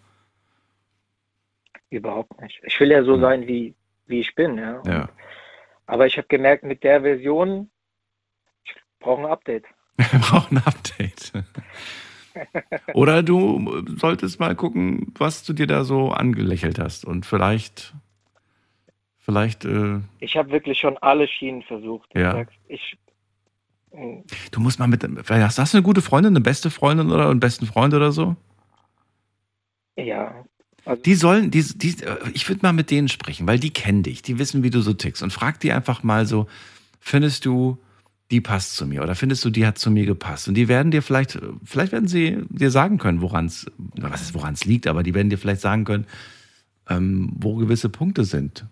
Überhaupt 1.91 2.41
nicht. 2.41 2.61
Ich 2.65 2.79
will 2.81 2.91
ja 2.91 3.05
so 3.05 3.15
Hm. 3.15 3.21
sein, 3.21 3.47
wie, 3.47 3.75
wie 4.07 4.21
ich 4.21 4.35
bin, 4.35 4.59
ja. 4.59 4.83
Ja. 4.87 5.09
Aber 5.87 6.07
ich 6.07 6.17
habe 6.19 6.27
gemerkt, 6.27 6.65
mit 6.65 6.83
der 6.83 7.03
Version, 7.03 7.71
ich 8.65 8.75
brauche 8.99 9.23
ein 9.23 9.27
Update. 9.31 9.65
Wir 9.97 10.19
brauchen 10.19 10.59
ein 10.59 10.65
Update. 10.67 11.33
Oder 12.95 13.23
du 13.23 13.85
solltest 13.97 14.41
mal 14.41 14.57
gucken, 14.57 15.13
was 15.17 15.45
du 15.45 15.53
dir 15.53 15.69
da 15.69 15.85
so 15.85 16.11
angelächelt 16.11 16.79
hast. 16.81 17.05
Und 17.05 17.25
vielleicht, 17.25 17.95
vielleicht, 19.19 19.65
äh, 19.65 20.01
Ich 20.19 20.37
habe 20.37 20.51
wirklich 20.51 20.79
schon 20.81 20.99
alle 20.99 21.29
Schienen 21.29 21.63
versucht. 21.63 22.11
Ja. 22.15 22.45
Ich, 22.69 22.99
du 24.51 24.61
musst 24.61 24.79
mal 24.79 24.87
mit, 24.89 25.03
vielleicht 25.03 25.47
hast, 25.47 25.59
hast 25.59 25.73
du 25.75 25.79
eine 25.79 25.85
gute 25.85 26.03
Freundin, 26.03 26.33
eine 26.33 26.41
beste 26.41 26.71
Freundin 26.71 27.11
oder 27.11 27.31
einen 27.31 27.41
besten 27.41 27.67
Freund 27.67 27.95
oder 27.95 28.13
so? 28.13 28.37
ja, 29.97 30.45
also 30.87 31.03
Die 31.03 31.15
sollen, 31.15 31.51
die, 31.51 31.63
die, 31.63 31.97
ich 32.33 32.49
würde 32.49 32.61
mal 32.63 32.73
mit 32.73 32.91
denen 32.91 33.09
sprechen, 33.09 33.47
weil 33.47 33.59
die 33.59 33.71
kennen 33.73 34.05
dich, 34.05 34.23
die 34.23 34.39
wissen, 34.39 34.63
wie 34.63 34.71
du 34.71 34.81
so 34.81 34.93
tickst. 34.93 35.23
Und 35.23 35.33
frag 35.33 35.59
die 35.61 35.73
einfach 35.73 36.05
mal 36.05 36.27
so, 36.27 36.47
findest 37.01 37.45
du, 37.45 37.79
die 38.31 38.41
passt 38.41 38.77
zu 38.77 38.87
mir 38.87 39.03
oder 39.03 39.15
findest 39.17 39.45
du, 39.45 39.51
die 39.51 39.67
hat 39.67 39.79
zu 39.79 39.91
mir 39.91 40.07
gepasst? 40.07 40.47
Und 40.49 40.55
die 40.55 40.69
werden 40.69 40.93
dir 40.93 41.03
vielleicht, 41.03 41.39
vielleicht 41.65 41.93
werden 41.93 42.09
sie 42.09 42.39
dir 42.51 42.71
sagen 42.71 42.99
können, 42.99 43.21
woran 43.21 43.47
es, 43.47 43.67
was 43.97 44.23
ist, 44.23 44.35
woran 44.35 44.55
es 44.55 44.65
liegt, 44.65 44.87
aber 44.87 45.03
die 45.03 45.15
werden 45.15 45.31
dir 45.31 45.39
vielleicht 45.39 45.61
sagen 45.61 45.85
können, 45.85 46.07
ähm, 46.89 47.33
wo 47.35 47.57
gewisse 47.57 47.89
Punkte 47.89 48.25
sind, 48.25 48.67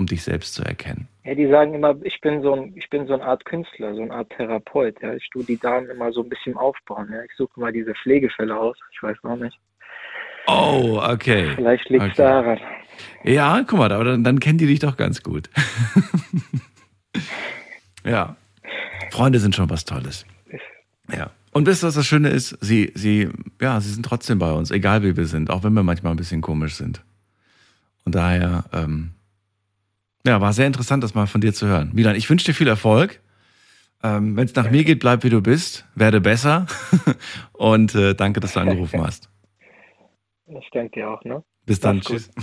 um 0.00 0.06
dich 0.06 0.22
selbst 0.22 0.54
zu 0.54 0.62
erkennen. 0.64 1.06
ja, 1.24 1.34
die 1.34 1.48
sagen 1.48 1.74
immer, 1.74 1.94
ich 2.02 2.20
bin 2.20 2.42
so 2.42 2.54
ein, 2.54 2.72
ich 2.76 2.90
bin 2.90 3.06
so 3.06 3.14
eine 3.14 3.24
Art 3.24 3.44
Künstler, 3.44 3.94
so 3.94 4.02
eine 4.02 4.12
Art 4.12 4.30
Therapeut. 4.30 5.00
Ja, 5.00 5.14
ich 5.14 5.28
tue 5.30 5.44
die 5.44 5.58
Damen 5.58 5.88
immer 5.88 6.12
so 6.12 6.22
ein 6.22 6.28
bisschen 6.28 6.56
aufbauen. 6.56 7.08
Ja, 7.12 7.22
ich 7.22 7.30
suche 7.36 7.58
mal 7.60 7.72
diese 7.72 7.94
Pflegefälle 8.02 8.56
aus. 8.58 8.76
Ich 8.92 9.02
weiß 9.02 9.16
noch 9.22 9.36
nicht. 9.36 9.58
Oh, 10.48 11.00
okay. 11.02 11.52
Vielleicht 11.54 11.88
liegt 11.90 12.02
es 12.04 12.10
Okay. 12.12 12.22
daran. 12.22 12.58
Ja, 13.24 13.62
guck 13.66 13.78
mal, 13.78 13.92
aber 13.92 14.04
dann, 14.04 14.24
dann 14.24 14.40
kennen 14.40 14.58
die 14.58 14.66
dich 14.66 14.80
doch 14.80 14.96
ganz 14.96 15.22
gut. 15.22 15.48
ja. 18.04 18.36
Freunde 19.10 19.38
sind 19.38 19.54
schon 19.54 19.70
was 19.70 19.84
Tolles. 19.84 20.26
Ja. 21.12 21.30
Und 21.52 21.66
wisst 21.66 21.82
ihr, 21.82 21.88
was 21.88 21.94
das 21.94 22.06
Schöne 22.06 22.28
ist? 22.28 22.56
Sie, 22.60 22.92
sie, 22.94 23.28
ja, 23.60 23.80
sie 23.80 23.92
sind 23.92 24.04
trotzdem 24.06 24.38
bei 24.38 24.52
uns, 24.52 24.70
egal 24.70 25.02
wie 25.02 25.16
wir 25.16 25.26
sind, 25.26 25.50
auch 25.50 25.64
wenn 25.64 25.72
wir 25.72 25.82
manchmal 25.82 26.12
ein 26.12 26.16
bisschen 26.16 26.42
komisch 26.42 26.74
sind. 26.74 27.02
Und 28.04 28.14
daher, 28.14 28.64
ähm, 28.72 29.10
ja, 30.26 30.40
war 30.40 30.52
sehr 30.52 30.66
interessant, 30.66 31.02
das 31.02 31.14
mal 31.14 31.26
von 31.26 31.40
dir 31.40 31.54
zu 31.54 31.66
hören. 31.66 31.90
Milan, 31.92 32.16
ich 32.16 32.28
wünsche 32.28 32.46
dir 32.46 32.54
viel 32.54 32.68
Erfolg. 32.68 33.20
Ähm, 34.02 34.36
wenn 34.36 34.46
es 34.46 34.54
nach 34.54 34.70
mir 34.70 34.84
geht, 34.84 35.00
bleib 35.00 35.24
wie 35.24 35.30
du 35.30 35.42
bist, 35.42 35.86
werde 35.94 36.20
besser. 36.20 36.66
Und 37.52 37.94
äh, 37.94 38.14
danke, 38.14 38.40
dass 38.40 38.54
du 38.54 38.60
angerufen 38.60 39.02
hast. 39.02 39.28
Ich 40.46 40.70
denke 40.70 41.00
dir 41.00 41.10
auch, 41.10 41.22
ne? 41.24 41.42
Bis 41.66 41.80
dann. 41.80 42.00
Tschüss. 42.00 42.30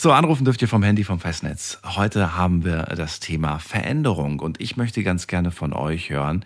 So, 0.00 0.12
anrufen 0.12 0.44
dürft 0.44 0.62
ihr 0.62 0.68
vom 0.68 0.84
Handy 0.84 1.02
vom 1.02 1.18
Festnetz. 1.18 1.80
Heute 1.84 2.36
haben 2.36 2.64
wir 2.64 2.84
das 2.84 3.18
Thema 3.18 3.58
Veränderung 3.58 4.38
und 4.38 4.60
ich 4.60 4.76
möchte 4.76 5.02
ganz 5.02 5.26
gerne 5.26 5.50
von 5.50 5.72
euch 5.72 6.10
hören. 6.10 6.44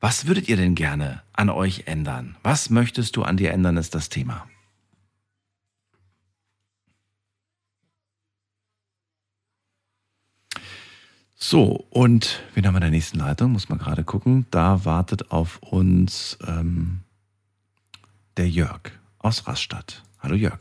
Was 0.00 0.26
würdet 0.26 0.48
ihr 0.48 0.56
denn 0.56 0.74
gerne 0.74 1.22
an 1.34 1.50
euch 1.50 1.82
ändern? 1.84 2.36
Was 2.42 2.70
möchtest 2.70 3.16
du 3.16 3.22
an 3.22 3.36
dir 3.36 3.52
ändern, 3.52 3.76
ist 3.76 3.94
das 3.94 4.08
Thema. 4.08 4.46
So, 11.46 11.84
und 11.90 12.42
wen 12.54 12.66
haben 12.66 12.72
wir 12.72 12.78
in 12.78 12.84
der 12.84 12.90
nächsten 12.90 13.18
Leitung? 13.18 13.52
Muss 13.52 13.68
man 13.68 13.78
gerade 13.78 14.02
gucken. 14.02 14.46
Da 14.50 14.86
wartet 14.86 15.30
auf 15.30 15.58
uns 15.62 16.38
ähm, 16.48 17.00
der 18.38 18.48
Jörg 18.48 18.80
aus 19.18 19.46
Rastatt. 19.46 20.04
Hallo 20.20 20.36
Jörg. 20.36 20.60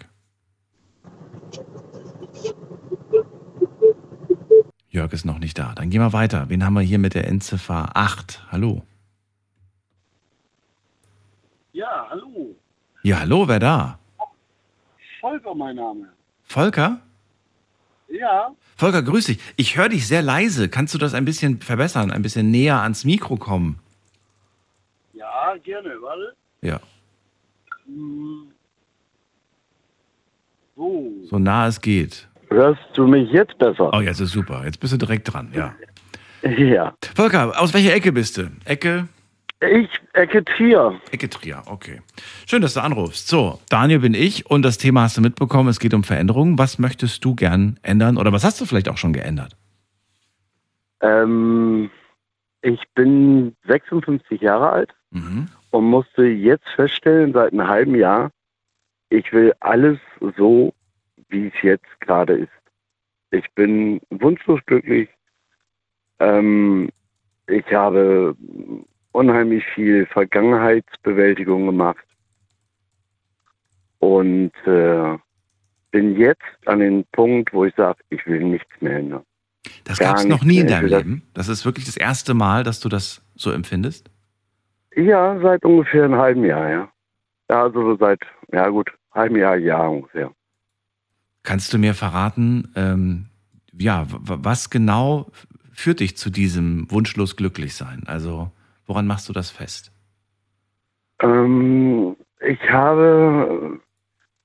Jörg 4.89 5.13
ist 5.13 5.23
noch 5.23 5.39
nicht 5.39 5.57
da. 5.57 5.73
Dann 5.73 5.89
gehen 5.89 6.01
wir 6.01 6.11
weiter. 6.11 6.49
Wen 6.49 6.65
haben 6.65 6.73
wir 6.73 6.81
hier 6.81 6.99
mit 6.99 7.13
der 7.13 7.29
Endziffer 7.29 7.95
8? 7.95 8.47
Hallo. 8.51 8.83
Ja, 11.71 12.07
hallo. 12.09 12.57
Ja, 13.03 13.21
hallo, 13.21 13.47
wer 13.47 13.59
da? 13.59 13.99
Volker 15.21 15.55
mein 15.55 15.77
Name. 15.77 16.09
Volker? 16.43 16.99
Ja, 18.13 18.53
Volker, 18.77 19.01
grüß 19.01 19.25
dich. 19.25 19.39
Ich 19.55 19.75
höre 19.75 19.89
dich 19.89 20.07
sehr 20.07 20.21
leise. 20.21 20.69
Kannst 20.69 20.93
du 20.93 20.99
das 20.99 21.15
ein 21.15 21.25
bisschen 21.25 21.59
verbessern, 21.61 22.11
ein 22.11 22.21
bisschen 22.21 22.51
näher 22.51 22.81
ans 22.81 23.05
Mikro 23.05 23.37
kommen? 23.37 23.79
ja, 25.13 25.55
gerne, 25.63 25.89
weil 26.01 26.33
Ja, 26.61 26.79
hm, 27.85 28.51
so, 30.75 31.11
so 31.29 31.39
nah 31.39 31.67
es 31.67 31.81
geht. 31.81 32.27
Hörst 32.49 32.81
du 32.93 33.07
mich 33.07 33.29
jetzt 33.31 33.57
besser? 33.57 33.91
Oh, 33.93 34.01
jetzt 34.01 34.19
ist 34.19 34.31
super. 34.31 34.63
Jetzt 34.65 34.79
bist 34.79 34.93
du 34.93 34.97
direkt 34.97 35.33
dran, 35.33 35.51
ja. 35.53 35.75
Ja. 36.57 36.93
Volker, 37.15 37.57
aus 37.59 37.73
welcher 37.73 37.93
Ecke 37.93 38.11
bist 38.11 38.37
du? 38.37 38.51
Ecke? 38.65 39.07
Ich, 39.71 39.89
Ecke 40.13 40.43
Trier. 40.43 40.99
Ecke 41.11 41.29
Trier, 41.29 41.61
okay. 41.67 42.01
Schön, 42.47 42.61
dass 42.61 42.73
du 42.73 42.81
anrufst. 42.81 43.27
So, 43.27 43.59
Daniel 43.69 43.99
bin 43.99 44.13
ich 44.13 44.45
und 44.49 44.61
das 44.63 44.77
Thema 44.77 45.03
hast 45.03 45.15
du 45.17 45.21
mitbekommen. 45.21 45.69
Es 45.69 45.79
geht 45.79 45.93
um 45.93 46.03
Veränderungen. 46.03 46.57
Was 46.57 46.79
möchtest 46.79 47.23
du 47.23 47.35
gern 47.35 47.79
ändern 47.81 48.17
oder 48.17 48.31
was 48.33 48.43
hast 48.43 48.59
du 48.59 48.65
vielleicht 48.65 48.89
auch 48.89 48.97
schon 48.97 49.13
geändert? 49.13 49.55
Ähm, 51.01 51.89
ich 52.61 52.79
bin 52.95 53.55
56 53.67 54.41
Jahre 54.41 54.71
alt 54.71 54.93
Mhm. 55.11 55.47
und 55.71 55.85
musste 55.85 56.23
jetzt 56.25 56.67
feststellen, 56.75 57.33
seit 57.33 57.53
einem 57.53 57.67
halben 57.67 57.95
Jahr, 57.95 58.31
ich 59.09 59.31
will 59.31 59.53
alles 59.59 59.99
so, 60.37 60.73
wie 61.29 61.47
es 61.47 61.53
jetzt 61.61 61.85
gerade 62.01 62.33
ist. 62.33 62.51
Ich 63.31 63.45
bin 63.53 64.01
wunschlos 64.09 64.59
glücklich. 64.65 65.09
Ähm, 66.19 66.89
ich 67.47 67.65
habe 67.73 68.35
unheimlich 69.13 69.63
viel 69.73 70.05
Vergangenheitsbewältigung 70.07 71.65
gemacht 71.65 72.05
und 73.99 74.51
äh, 74.65 75.17
bin 75.91 76.17
jetzt 76.17 76.41
an 76.65 76.79
den 76.79 77.05
Punkt, 77.11 77.53
wo 77.53 77.63
ich 77.65 77.73
sage, 77.75 77.99
ich 78.09 78.25
will 78.27 78.43
nichts 78.43 78.69
mehr 78.81 78.97
ändern. 78.97 79.23
Das 79.85 79.99
gab 79.99 80.17
es 80.17 80.25
noch 80.25 80.43
nie 80.43 80.57
in 80.59 80.67
deinem 80.67 80.87
Leben. 80.87 81.23
Das 81.33 81.47
ist 81.47 81.63
wirklich 81.63 81.85
das 81.85 81.95
erste 81.95 82.33
Mal, 82.33 82.63
dass 82.63 82.81
du 82.81 82.89
das 82.89 83.21
so 83.35 83.51
empfindest. 83.51 84.09
Ja, 84.95 85.39
seit 85.41 85.63
ungefähr 85.63 86.03
einem 86.03 86.17
halben 86.17 86.43
Jahr, 86.43 86.69
ja. 86.69 86.89
Ja, 87.49 87.63
also 87.63 87.81
so 87.81 87.97
seit, 87.97 88.19
ja 88.51 88.67
gut, 88.69 88.91
halbem 89.13 89.37
Jahr, 89.37 89.55
Jahr 89.57 89.89
ungefähr. 89.89 90.31
Kannst 91.43 91.73
du 91.73 91.77
mir 91.77 91.93
verraten, 91.93 92.71
ähm, 92.75 93.27
ja, 93.77 94.05
was 94.09 94.69
genau 94.69 95.31
führt 95.71 95.99
dich 95.99 96.15
zu 96.17 96.29
diesem 96.29 96.89
wunschlos 96.89 97.35
glücklich 97.35 97.75
sein? 97.75 98.03
Also, 98.05 98.51
woran 98.85 99.07
machst 99.07 99.29
du 99.29 99.33
das 99.33 99.49
fest? 99.49 99.91
Ähm, 101.19 102.15
ich 102.41 102.59
habe 102.69 103.79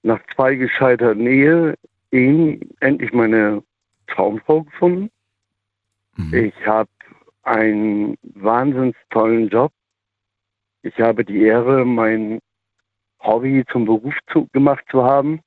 nach 0.02 0.20
zwei 0.34 0.54
gescheiterten 0.54 1.26
Ehe 1.26 1.74
Ehen 2.10 2.60
endlich 2.80 3.12
meine 3.12 3.62
Traumfrau 4.06 4.62
gefunden. 4.62 5.10
Mhm. 6.16 6.34
Ich 6.34 6.66
habe 6.66 6.88
einen 7.42 8.16
wahnsinns 8.22 8.96
tollen 9.10 9.48
Job. 9.48 9.72
Ich 10.82 10.98
habe 10.98 11.24
die 11.24 11.42
Ehre, 11.42 11.84
mein 11.84 12.38
Hobby 13.20 13.64
zum 13.70 13.84
Beruf 13.84 14.14
zu, 14.32 14.46
gemacht 14.52 14.84
zu 14.90 15.02
haben. 15.02 15.40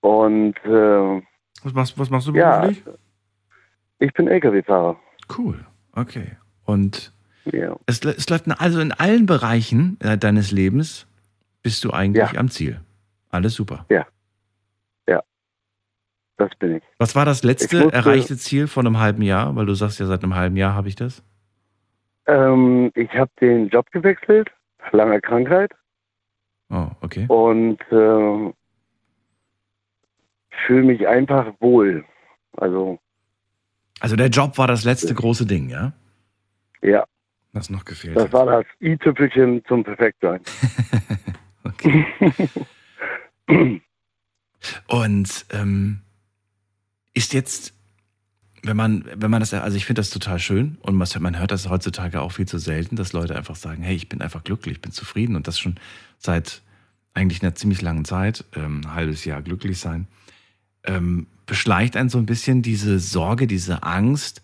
Und 0.00 0.56
äh, 0.64 1.22
Was, 1.62 1.72
machst, 1.74 1.98
was 1.98 2.10
machst 2.10 2.28
du 2.28 2.34
ja, 2.34 2.60
beruflich? 2.60 2.84
ich 3.98 4.12
bin 4.12 4.28
LKW-Fahrer. 4.28 4.98
Cool, 5.36 5.66
okay. 5.94 6.36
Und 6.70 7.12
Ja. 7.44 7.76
es, 7.86 8.00
es 8.04 8.28
läuft 8.28 8.48
also 8.60 8.80
in 8.80 8.92
allen 8.92 9.26
Bereichen 9.26 9.98
äh, 10.00 10.16
deines 10.16 10.50
Lebens 10.52 11.06
bist 11.62 11.84
du 11.84 11.90
eigentlich 11.90 12.32
Ja. 12.32 12.38
am 12.40 12.48
Ziel. 12.50 12.80
Alles 13.30 13.54
super. 13.54 13.86
Das 16.40 16.48
bin 16.58 16.76
ich. 16.76 16.82
Was 16.96 17.14
war 17.14 17.26
das 17.26 17.42
letzte 17.44 17.92
erreichte 17.92 18.34
Ziel 18.38 18.66
von 18.66 18.86
einem 18.86 18.98
halben 18.98 19.20
Jahr? 19.20 19.54
Weil 19.56 19.66
du 19.66 19.74
sagst 19.74 20.00
ja, 20.00 20.06
seit 20.06 20.22
einem 20.24 20.34
halben 20.34 20.56
Jahr 20.56 20.74
habe 20.74 20.88
ich 20.88 20.96
das. 20.96 21.22
Ähm, 22.26 22.90
ich 22.94 23.10
habe 23.10 23.30
den 23.42 23.68
Job 23.68 23.90
gewechselt, 23.90 24.48
lange 24.92 25.20
Krankheit. 25.20 25.72
Oh, 26.70 26.86
okay. 27.02 27.26
und 27.28 27.78
äh, 27.90 28.52
fühle 30.66 30.82
mich 30.84 31.06
einfach 31.06 31.52
wohl. 31.60 32.04
Also 32.56 32.98
Also 34.00 34.16
der 34.16 34.28
Job 34.28 34.56
war 34.56 34.66
das 34.66 34.84
letzte 34.84 35.12
große 35.12 35.44
Ding, 35.44 35.68
ja? 35.68 35.92
Ja, 36.82 37.04
Was 37.52 37.70
noch 37.70 37.84
gefehlt 37.84 38.16
das 38.16 38.24
hat. 38.24 38.32
war 38.32 38.46
das 38.46 38.66
i-Tüpfelchen 38.80 39.64
zum 39.66 39.84
Perfektsein. 39.84 40.40
Okay. 41.62 42.06
Und 44.86 45.46
ähm, 45.50 46.00
ist 47.14 47.32
jetzt, 47.32 47.74
wenn 48.62 48.76
man, 48.76 49.04
wenn 49.14 49.30
man 49.30 49.40
das, 49.40 49.52
also 49.54 49.76
ich 49.76 49.86
finde 49.86 50.00
das 50.00 50.10
total 50.10 50.38
schön 50.38 50.78
und 50.82 50.96
man, 50.96 51.38
hört 51.38 51.50
das 51.50 51.68
heutzutage 51.68 52.20
auch 52.20 52.32
viel 52.32 52.46
zu 52.46 52.58
selten, 52.58 52.96
dass 52.96 53.12
Leute 53.12 53.36
einfach 53.36 53.56
sagen, 53.56 53.82
hey, 53.82 53.94
ich 53.94 54.08
bin 54.08 54.20
einfach 54.20 54.44
glücklich, 54.44 54.76
ich 54.76 54.82
bin 54.82 54.92
zufrieden 54.92 55.36
und 55.36 55.48
das 55.48 55.58
schon 55.58 55.76
seit 56.18 56.62
eigentlich 57.14 57.42
einer 57.42 57.54
ziemlich 57.54 57.82
langen 57.82 58.04
Zeit, 58.04 58.44
ähm, 58.54 58.82
ein 58.84 58.94
halbes 58.94 59.24
Jahr 59.24 59.42
glücklich 59.42 59.78
sein, 59.78 60.06
ähm, 60.84 61.26
beschleicht 61.46 61.96
einen 61.96 62.08
so 62.08 62.18
ein 62.18 62.26
bisschen 62.26 62.62
diese 62.62 62.98
Sorge, 63.00 63.46
diese 63.46 63.82
Angst, 63.82 64.42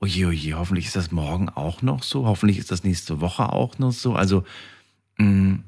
oje, 0.00 0.26
oje, 0.26 0.54
hoffentlich 0.54 0.86
ist 0.86 0.96
das 0.96 1.12
morgen 1.12 1.48
auch 1.48 1.82
noch 1.82 2.02
so, 2.02 2.26
hoffentlich 2.26 2.58
ist 2.58 2.70
das 2.70 2.84
nächste 2.84 3.20
Woche 3.20 3.52
auch 3.52 3.78
noch 3.78 3.92
so, 3.92 4.14
also 4.14 4.44
mh, 5.18 5.58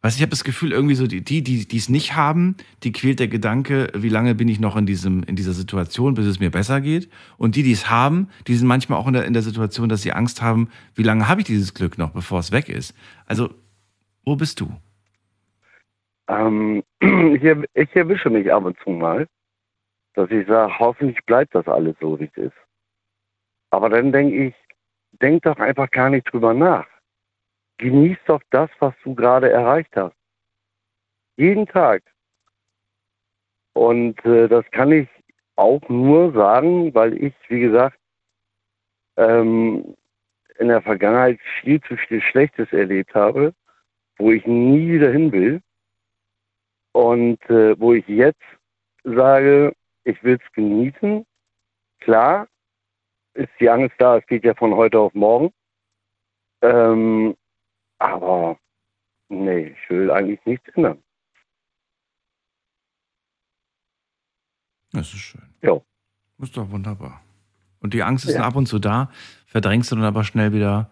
Weißt 0.00 0.16
du, 0.16 0.18
ich 0.18 0.22
habe 0.22 0.30
das 0.30 0.44
Gefühl, 0.44 0.70
irgendwie 0.70 0.94
so, 0.94 1.08
die, 1.08 1.22
die, 1.24 1.42
die 1.42 1.76
es 1.76 1.88
nicht 1.88 2.14
haben, 2.14 2.56
die 2.84 2.92
quält 2.92 3.18
der 3.18 3.26
Gedanke, 3.26 3.88
wie 3.94 4.08
lange 4.08 4.36
bin 4.36 4.46
ich 4.46 4.60
noch 4.60 4.76
in, 4.76 4.86
diesem, 4.86 5.24
in 5.24 5.34
dieser 5.34 5.52
Situation, 5.52 6.14
bis 6.14 6.24
es 6.24 6.38
mir 6.38 6.52
besser 6.52 6.80
geht. 6.80 7.10
Und 7.36 7.56
die, 7.56 7.64
die 7.64 7.72
es 7.72 7.90
haben, 7.90 8.28
die 8.46 8.54
sind 8.54 8.68
manchmal 8.68 9.00
auch 9.00 9.08
in 9.08 9.14
der, 9.14 9.24
in 9.24 9.32
der 9.32 9.42
Situation, 9.42 9.88
dass 9.88 10.02
sie 10.02 10.12
Angst 10.12 10.40
haben, 10.40 10.70
wie 10.94 11.02
lange 11.02 11.28
habe 11.28 11.40
ich 11.40 11.48
dieses 11.48 11.74
Glück 11.74 11.98
noch, 11.98 12.10
bevor 12.10 12.38
es 12.38 12.52
weg 12.52 12.68
ist. 12.68 12.94
Also, 13.26 13.50
wo 14.24 14.36
bist 14.36 14.60
du? 14.60 14.70
Ähm, 16.28 16.84
ich, 17.00 17.42
ich 17.74 17.96
erwische 17.96 18.30
mich 18.30 18.52
ab 18.52 18.64
und 18.64 18.78
zu 18.84 18.90
mal, 18.90 19.26
dass 20.14 20.30
ich 20.30 20.46
sage, 20.46 20.78
hoffentlich 20.78 21.18
bleibt 21.26 21.56
das 21.56 21.66
alles 21.66 21.96
so, 22.00 22.20
wie 22.20 22.30
es 22.32 22.44
ist. 22.44 22.67
Aber 23.70 23.88
dann 23.90 24.12
denke 24.12 24.48
ich, 24.48 24.54
denk 25.20 25.42
doch 25.42 25.58
einfach 25.58 25.90
gar 25.90 26.10
nicht 26.10 26.32
drüber 26.32 26.54
nach. 26.54 26.86
Genieß 27.78 28.18
doch 28.26 28.42
das, 28.50 28.70
was 28.78 28.94
du 29.04 29.14
gerade 29.14 29.50
erreicht 29.50 29.94
hast. 29.96 30.16
Jeden 31.36 31.66
Tag. 31.66 32.02
Und 33.74 34.24
äh, 34.24 34.48
das 34.48 34.64
kann 34.72 34.90
ich 34.90 35.08
auch 35.56 35.80
nur 35.88 36.32
sagen, 36.32 36.92
weil 36.94 37.22
ich, 37.22 37.34
wie 37.48 37.60
gesagt, 37.60 37.98
ähm, 39.16 39.94
in 40.58 40.68
der 40.68 40.82
Vergangenheit 40.82 41.38
viel 41.60 41.80
zu 41.82 41.96
viel 41.96 42.20
Schlechtes 42.20 42.72
erlebt 42.72 43.14
habe, 43.14 43.54
wo 44.16 44.32
ich 44.32 44.44
nie 44.46 44.92
wieder 44.92 45.12
hin 45.12 45.30
will. 45.30 45.62
Und 46.92 47.38
äh, 47.48 47.78
wo 47.78 47.92
ich 47.92 48.06
jetzt 48.08 48.42
sage, 49.04 49.72
ich 50.02 50.22
will 50.24 50.38
es 50.44 50.52
genießen. 50.52 51.24
Klar 52.00 52.48
ist 53.38 53.50
die 53.60 53.70
Angst 53.70 53.94
da, 53.98 54.18
es 54.18 54.26
geht 54.26 54.44
ja 54.44 54.54
von 54.54 54.74
heute 54.74 54.98
auf 54.98 55.14
morgen. 55.14 55.52
Ähm, 56.62 57.36
aber 57.98 58.58
nee, 59.28 59.68
ich 59.68 59.90
will 59.90 60.10
eigentlich 60.10 60.44
nichts 60.44 60.68
ändern. 60.74 61.02
Das 64.92 65.12
ist 65.12 65.20
schön. 65.20 65.42
Ja. 65.62 65.80
Ist 66.38 66.56
doch 66.56 66.70
wunderbar. 66.70 67.20
Und 67.80 67.94
die 67.94 68.02
Angst 68.02 68.24
ist 68.24 68.34
Ja. 68.34 68.42
ab 68.42 68.56
und 68.56 68.66
zu 68.66 68.78
da, 68.78 69.10
verdrängst 69.46 69.92
du 69.92 69.96
dann 69.96 70.04
aber 70.04 70.24
schnell 70.24 70.52
wieder, 70.52 70.90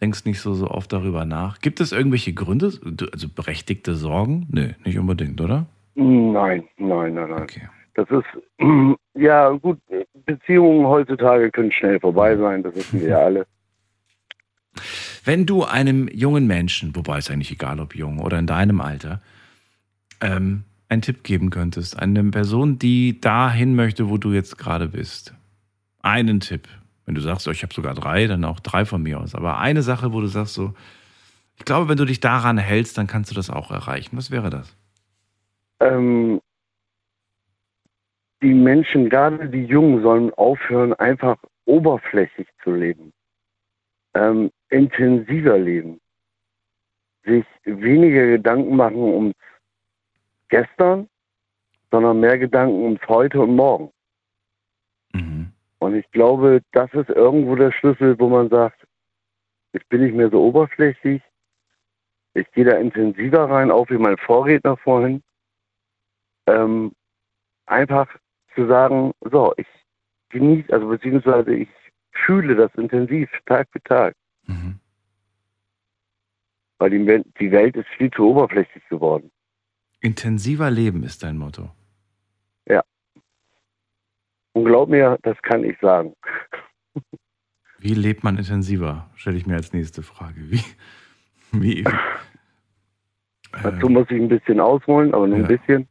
denkst 0.00 0.24
nicht 0.24 0.40
so, 0.40 0.52
so 0.54 0.68
oft 0.68 0.92
darüber 0.92 1.24
nach. 1.24 1.60
Gibt 1.60 1.80
es 1.80 1.92
irgendwelche 1.92 2.34
Gründe, 2.34 2.72
also 3.12 3.28
berechtigte 3.28 3.94
Sorgen? 3.94 4.46
Nö, 4.50 4.72
nicht 4.84 4.98
unbedingt, 4.98 5.40
oder? 5.40 5.66
Nein, 5.94 6.68
nein, 6.76 7.14
nein, 7.14 7.30
nein. 7.30 7.42
Okay. 7.42 7.68
Das 7.94 8.08
ist, 8.10 8.24
ja 9.14 9.50
gut, 9.50 9.78
Beziehungen 10.24 10.86
heutzutage 10.86 11.50
können 11.50 11.72
schnell 11.72 12.00
vorbei 12.00 12.36
sein, 12.36 12.62
das 12.62 12.74
wissen 12.74 13.00
wir 13.00 13.08
ja 13.08 13.18
alle. 13.18 13.46
Wenn 15.24 15.46
du 15.46 15.64
einem 15.64 16.08
jungen 16.08 16.46
Menschen, 16.46 16.96
wobei 16.96 17.18
es 17.18 17.30
eigentlich 17.30 17.52
egal, 17.52 17.78
ob 17.80 17.94
jung 17.94 18.18
oder 18.18 18.38
in 18.38 18.46
deinem 18.46 18.80
Alter, 18.80 19.20
ähm, 20.20 20.64
einen 20.88 21.02
Tipp 21.02 21.22
geben 21.22 21.50
könntest, 21.50 21.98
eine 21.98 22.22
Person, 22.24 22.78
die 22.78 23.20
dahin 23.20 23.74
möchte, 23.74 24.08
wo 24.08 24.18
du 24.18 24.32
jetzt 24.32 24.58
gerade 24.58 24.88
bist, 24.88 25.34
einen 26.02 26.40
Tipp. 26.40 26.68
Wenn 27.06 27.14
du 27.14 27.20
sagst, 27.20 27.46
oh, 27.48 27.50
ich 27.50 27.62
habe 27.62 27.74
sogar 27.74 27.94
drei, 27.94 28.26
dann 28.26 28.44
auch 28.44 28.60
drei 28.60 28.84
von 28.84 29.02
mir 29.02 29.20
aus. 29.20 29.34
Aber 29.34 29.58
eine 29.58 29.82
Sache, 29.82 30.12
wo 30.12 30.20
du 30.20 30.26
sagst 30.26 30.54
so, 30.54 30.74
ich 31.58 31.64
glaube, 31.64 31.88
wenn 31.88 31.96
du 31.96 32.04
dich 32.04 32.20
daran 32.20 32.58
hältst, 32.58 32.98
dann 32.98 33.06
kannst 33.06 33.30
du 33.30 33.34
das 33.34 33.50
auch 33.50 33.70
erreichen. 33.70 34.16
Was 34.16 34.30
wäre 34.30 34.50
das? 34.50 34.76
Ähm, 35.80 36.40
die 38.42 38.52
Menschen, 38.54 39.08
gerade 39.08 39.48
die 39.48 39.64
Jungen, 39.64 40.02
sollen 40.02 40.34
aufhören, 40.34 40.92
einfach 40.94 41.38
oberflächlich 41.64 42.48
zu 42.62 42.72
leben. 42.72 43.12
Ähm, 44.14 44.50
intensiver 44.68 45.58
leben. 45.58 46.00
Sich 47.24 47.46
weniger 47.64 48.26
Gedanken 48.26 48.76
machen 48.76 48.96
ums 48.96 49.36
Gestern, 50.48 51.08
sondern 51.90 52.20
mehr 52.20 52.38
Gedanken 52.38 52.82
ums 52.82 53.00
Heute 53.08 53.40
und 53.40 53.56
Morgen. 53.56 53.90
Mhm. 55.14 55.52
Und 55.78 55.94
ich 55.94 56.10
glaube, 56.10 56.60
das 56.72 56.92
ist 56.92 57.08
irgendwo 57.08 57.54
der 57.54 57.72
Schlüssel, 57.72 58.18
wo 58.18 58.28
man 58.28 58.50
sagt, 58.50 58.86
ich 59.72 59.86
bin 59.88 60.02
nicht 60.02 60.14
mehr 60.14 60.28
so 60.28 60.42
oberflächlich, 60.42 61.22
ich 62.34 62.50
gehe 62.52 62.64
da 62.64 62.76
intensiver 62.76 63.48
rein, 63.48 63.70
auch 63.70 63.88
wie 63.88 63.98
mein 63.98 64.16
Vorredner 64.18 64.76
vorhin. 64.76 65.22
Ähm, 66.46 66.92
einfach 67.66 68.08
zu 68.54 68.66
sagen, 68.66 69.12
so, 69.30 69.52
ich 69.56 69.66
genieße, 70.30 70.72
also 70.72 70.88
beziehungsweise 70.88 71.54
ich 71.54 71.68
fühle 72.12 72.54
das 72.54 72.74
intensiv 72.74 73.30
Tag 73.46 73.68
für 73.72 73.82
Tag. 73.82 74.14
Mhm. 74.46 74.78
Weil 76.78 76.90
die, 76.90 76.98
Wel- 76.98 77.24
die 77.38 77.50
Welt 77.50 77.76
ist 77.76 77.88
viel 77.96 78.10
zu 78.10 78.28
oberflächlich 78.28 78.86
geworden. 78.88 79.30
Intensiver 80.00 80.70
Leben 80.70 81.02
ist 81.04 81.22
dein 81.22 81.36
Motto. 81.36 81.70
Und 84.54 84.66
glaub 84.66 84.88
mir, 84.88 85.18
das 85.22 85.40
kann 85.42 85.64
ich 85.64 85.78
sagen. 85.80 86.14
Wie 87.78 87.94
lebt 87.94 88.22
man 88.22 88.36
intensiver? 88.36 89.10
Stelle 89.14 89.36
ich 89.38 89.46
mir 89.46 89.54
als 89.54 89.72
nächste 89.72 90.02
Frage. 90.02 90.50
Wie? 90.50 90.62
wie 91.52 91.84
Dazu 93.62 93.86
ähm, 93.86 93.92
muss 93.94 94.10
ich 94.10 94.20
ein 94.20 94.28
bisschen 94.28 94.60
ausholen, 94.60 95.14
aber 95.14 95.26
nur 95.26 95.38
ja. 95.38 95.44
ein 95.44 95.48
bisschen. 95.48 95.88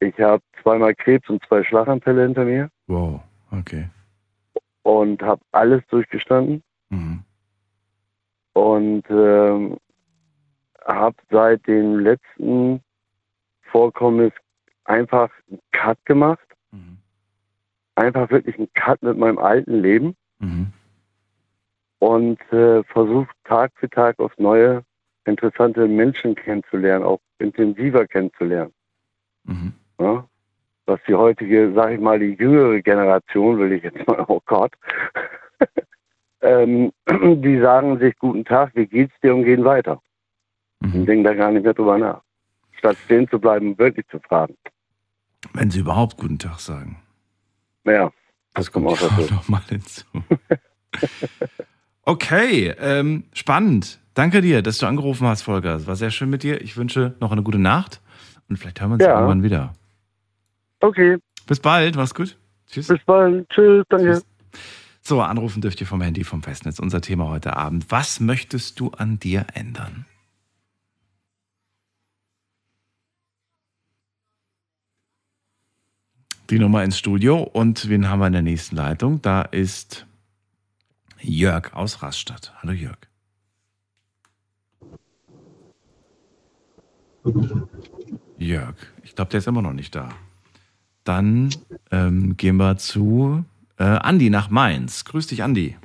Ich 0.00 0.18
habe 0.20 0.42
zweimal 0.62 0.94
Krebs 0.94 1.28
und 1.30 1.42
zwei 1.46 1.64
Schlaganfälle 1.64 2.22
hinter 2.22 2.44
mir 2.44 2.70
wow, 2.86 3.20
okay. 3.50 3.88
und 4.82 5.22
habe 5.22 5.42
alles 5.52 5.82
durchgestanden 5.88 6.62
Mhm. 6.90 7.24
und 8.52 9.04
ähm, 9.10 9.76
habe 10.84 11.16
seit 11.30 11.66
dem 11.66 11.98
letzten 11.98 12.80
Vorkommnis 13.62 14.32
einfach 14.84 15.30
einen 15.50 15.60
Cut 15.72 15.98
gemacht. 16.04 16.46
Mhm. 16.70 16.98
Einfach 17.96 18.30
wirklich 18.30 18.56
einen 18.56 18.72
Cut 18.74 19.02
mit 19.02 19.16
meinem 19.18 19.38
alten 19.38 19.80
Leben 19.80 20.14
Mhm. 20.38 20.72
und 21.98 22.40
äh, 22.52 22.84
versucht 22.84 23.34
Tag 23.44 23.72
für 23.76 23.88
Tag 23.90 24.18
auf 24.20 24.36
neue, 24.38 24.84
interessante 25.24 25.88
Menschen 25.88 26.34
kennenzulernen, 26.36 27.04
auch 27.04 27.20
intensiver 27.38 28.06
kennenzulernen. 28.06 28.72
Mhm. 29.44 29.72
Ja? 30.00 30.26
Was 30.86 31.00
die 31.08 31.14
heutige, 31.14 31.72
sag 31.74 31.92
ich 31.92 32.00
mal, 32.00 32.18
die 32.18 32.34
jüngere 32.34 32.80
Generation, 32.80 33.58
will 33.58 33.72
ich 33.72 33.82
jetzt 33.82 34.06
mal, 34.06 34.24
oh 34.28 34.40
Gott, 34.46 34.72
ähm, 36.42 36.92
die 37.42 37.60
sagen 37.60 37.98
sich 37.98 38.16
guten 38.18 38.44
Tag, 38.44 38.70
wie 38.74 38.86
geht's 38.86 39.14
dir 39.22 39.34
und 39.34 39.44
gehen 39.44 39.64
weiter. 39.64 40.00
Und 40.82 40.94
Mhm. 40.94 41.06
denken 41.06 41.24
da 41.24 41.34
gar 41.34 41.50
nicht 41.50 41.64
mehr 41.64 41.72
drüber 41.74 41.96
nach. 41.98 42.20
Statt 42.78 42.98
stehen 43.04 43.26
zu 43.28 43.38
bleiben, 43.40 43.68
und 43.70 43.78
wirklich 43.78 44.06
zu 44.08 44.20
fragen. 44.20 44.54
Wenn 45.54 45.70
sie 45.70 45.80
überhaupt 45.80 46.18
guten 46.18 46.38
Tag 46.38 46.60
sagen. 46.60 47.00
Naja, 47.84 48.12
Das 48.54 48.66
Das 48.66 48.72
kommt 48.72 48.86
auch 48.86 49.00
auch 49.00 49.08
dazu. 49.16 49.32
noch 49.34 49.48
mal 49.48 49.62
hinzu. 49.68 50.04
Okay, 52.02 52.72
ähm, 52.78 53.24
spannend. 53.32 54.00
Danke 54.14 54.40
dir, 54.40 54.62
dass 54.62 54.78
du 54.78 54.86
angerufen 54.86 55.26
hast, 55.26 55.42
Volker. 55.42 55.74
Es 55.76 55.86
war 55.86 55.96
sehr 55.96 56.10
schön 56.10 56.30
mit 56.30 56.42
dir. 56.42 56.60
Ich 56.60 56.76
wünsche 56.76 57.14
noch 57.20 57.32
eine 57.32 57.42
gute 57.42 57.58
Nacht 57.58 58.00
und 58.48 58.58
vielleicht 58.58 58.80
hören 58.80 58.90
wir 58.90 58.94
uns 58.94 59.04
Ja. 59.04 59.14
irgendwann 59.14 59.42
wieder. 59.42 59.72
Okay, 60.80 61.18
Bis 61.46 61.60
bald, 61.60 61.96
mach's 61.96 62.14
gut. 62.14 62.38
Tschüss. 62.68 62.88
bis 62.88 63.04
bald. 63.04 63.48
Tschüss, 63.50 63.84
danke. 63.88 64.12
Tschüss. 64.14 64.26
So, 65.02 65.20
anrufen 65.22 65.60
dürft 65.62 65.80
ihr 65.80 65.86
vom 65.86 66.00
Handy 66.00 66.24
vom 66.24 66.42
Festnetz. 66.42 66.80
Unser 66.80 67.00
Thema 67.00 67.28
heute 67.28 67.56
Abend. 67.56 67.86
Was 67.90 68.18
möchtest 68.18 68.80
du 68.80 68.90
an 68.90 69.20
dir 69.20 69.46
ändern? 69.54 70.04
Die 76.50 76.58
Nummer 76.58 76.84
ins 76.84 76.98
Studio 76.98 77.42
und 77.42 77.88
wen 77.88 78.08
haben 78.08 78.18
wir 78.20 78.26
in 78.28 78.32
der 78.32 78.42
nächsten 78.42 78.76
Leitung? 78.76 79.20
Da 79.22 79.42
ist 79.42 80.06
Jörg 81.20 81.72
aus 81.74 82.02
Rastatt. 82.02 82.52
Hallo 82.62 82.72
Jörg. 82.72 82.98
Jörg, 88.38 88.76
ich 89.02 89.14
glaube, 89.14 89.30
der 89.30 89.38
ist 89.38 89.46
immer 89.48 89.62
noch 89.62 89.72
nicht 89.72 89.94
da. 89.94 90.10
Dann 91.06 91.50
ähm, 91.92 92.36
gehen 92.36 92.56
wir 92.56 92.76
zu 92.78 93.44
äh, 93.78 93.84
Andi 93.84 94.28
nach 94.28 94.50
Mainz. 94.50 95.04
Grüß 95.04 95.28
dich, 95.28 95.42
Andi. 95.44 95.76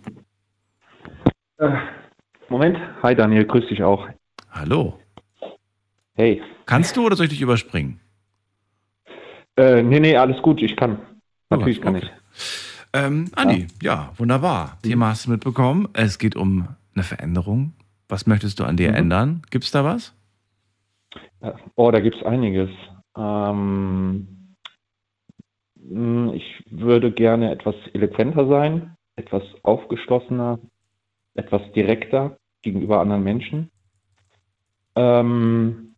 Äh, 1.58 1.70
Moment. 2.50 2.78
Hi 3.04 3.16
Daniel, 3.16 3.46
grüß 3.46 3.68
dich 3.68 3.84
auch. 3.84 4.08
Hallo. 4.50 5.00
Hey. 6.16 6.42
Kannst 6.66 6.98
du 6.98 7.06
oder 7.06 7.16
soll 7.16 7.26
ich 7.28 7.32
dich 7.34 7.42
überspringen? 7.42 8.00
Äh, 9.58 9.84
nee, 9.84 10.00
nee, 10.00 10.18
alles 10.18 10.42
gut, 10.42 10.60
ich 10.62 10.76
kann. 10.76 10.98
Natürlich 11.52 11.78
Okay. 11.78 11.86
kann 11.86 11.96
ich. 11.98 12.12
Ähm, 12.94 13.30
Andi, 13.36 13.68
ja. 13.82 14.12
wunderbar. 14.18 14.78
Thema 14.82 15.10
hast 15.10 15.28
du 15.28 15.32
mitbekommen. 15.32 15.88
Es 15.94 16.18
geht 16.18 16.36
um 16.36 16.68
eine 16.96 17.04
Veränderung. 17.04 17.74
Was 18.10 18.26
möchtest 18.26 18.60
du 18.60 18.64
an 18.64 18.76
dir 18.76 18.90
Mhm. 18.90 18.96
ändern? 18.98 19.42
Gibt 19.52 19.66
es 19.66 19.72
da 19.72 19.84
was? 19.86 20.16
Äh, 21.42 21.52
Oh, 21.76 21.92
da 21.92 22.00
gibt's 22.00 22.24
einiges. 22.24 22.70
Ähm, 23.16 24.41
ich 26.34 26.64
würde 26.70 27.12
gerne 27.12 27.52
etwas 27.52 27.76
eloquenter 27.94 28.48
sein, 28.48 28.96
etwas 29.16 29.44
aufgeschlossener, 29.64 30.60
etwas 31.34 31.62
direkter 31.74 32.38
gegenüber 32.62 33.00
anderen 33.02 33.24
Menschen. 33.24 33.72
Ähm, 34.96 35.96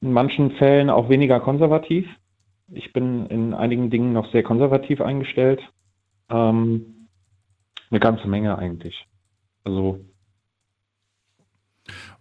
in 0.00 0.12
manchen 0.12 0.52
Fällen 0.52 0.90
auch 0.90 1.08
weniger 1.08 1.40
konservativ. 1.40 2.08
Ich 2.72 2.92
bin 2.92 3.26
in 3.26 3.54
einigen 3.54 3.90
Dingen 3.90 4.12
noch 4.12 4.30
sehr 4.32 4.42
konservativ 4.42 5.00
eingestellt. 5.00 5.60
Ähm, 6.28 7.08
eine 7.90 8.00
ganze 8.00 8.28
Menge 8.28 8.58
eigentlich. 8.58 9.06
Also 9.64 10.00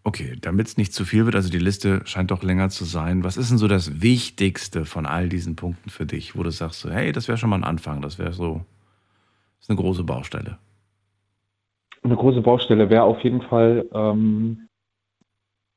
Okay, 0.08 0.38
damit 0.40 0.68
es 0.68 0.78
nicht 0.78 0.94
zu 0.94 1.04
viel 1.04 1.26
wird, 1.26 1.36
also 1.36 1.50
die 1.50 1.58
Liste 1.58 2.02
scheint 2.06 2.30
doch 2.30 2.44
länger 2.44 2.70
zu 2.70 2.86
sein. 2.86 3.24
Was 3.24 3.38
ist 3.38 3.50
denn 3.50 3.58
so 3.58 3.68
das 3.68 4.04
Wichtigste 4.04 4.86
von 4.86 5.08
all 5.08 5.30
diesen 5.30 5.56
Punkten 5.56 5.90
für 5.90 6.06
dich, 6.06 6.38
wo 6.38 6.44
du 6.44 6.52
sagst, 6.52 6.82
so, 6.82 6.92
hey, 6.92 7.12
das 7.12 7.28
wäre 7.28 7.40
schon 7.40 7.50
mal 7.50 7.56
ein 7.58 7.64
Anfang, 7.64 8.02
das 8.04 8.20
wäre 8.20 8.32
so, 8.32 8.62
das 9.58 9.62
ist 9.66 9.70
eine 9.72 9.80
große 9.80 10.04
Baustelle. 10.04 10.60
Eine 12.04 12.16
große 12.16 12.42
Baustelle 12.42 12.92
wäre 12.92 13.02
auf 13.02 13.20
jeden 13.24 13.42
Fall 13.42 13.90
ähm, 13.94 14.68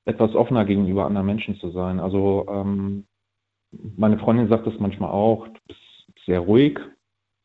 etwas 0.04 0.34
offener 0.34 0.66
gegenüber 0.66 1.06
anderen 1.06 1.26
Menschen 1.26 1.58
zu 1.58 1.70
sein. 1.70 1.98
Also 1.98 2.44
ähm, 2.50 3.06
meine 3.96 4.18
Freundin 4.18 4.48
sagt 4.48 4.66
das 4.66 4.74
manchmal 4.78 5.10
auch, 5.10 5.48
du 5.48 5.58
bist 5.68 5.80
sehr 6.26 6.40
ruhig, 6.40 6.78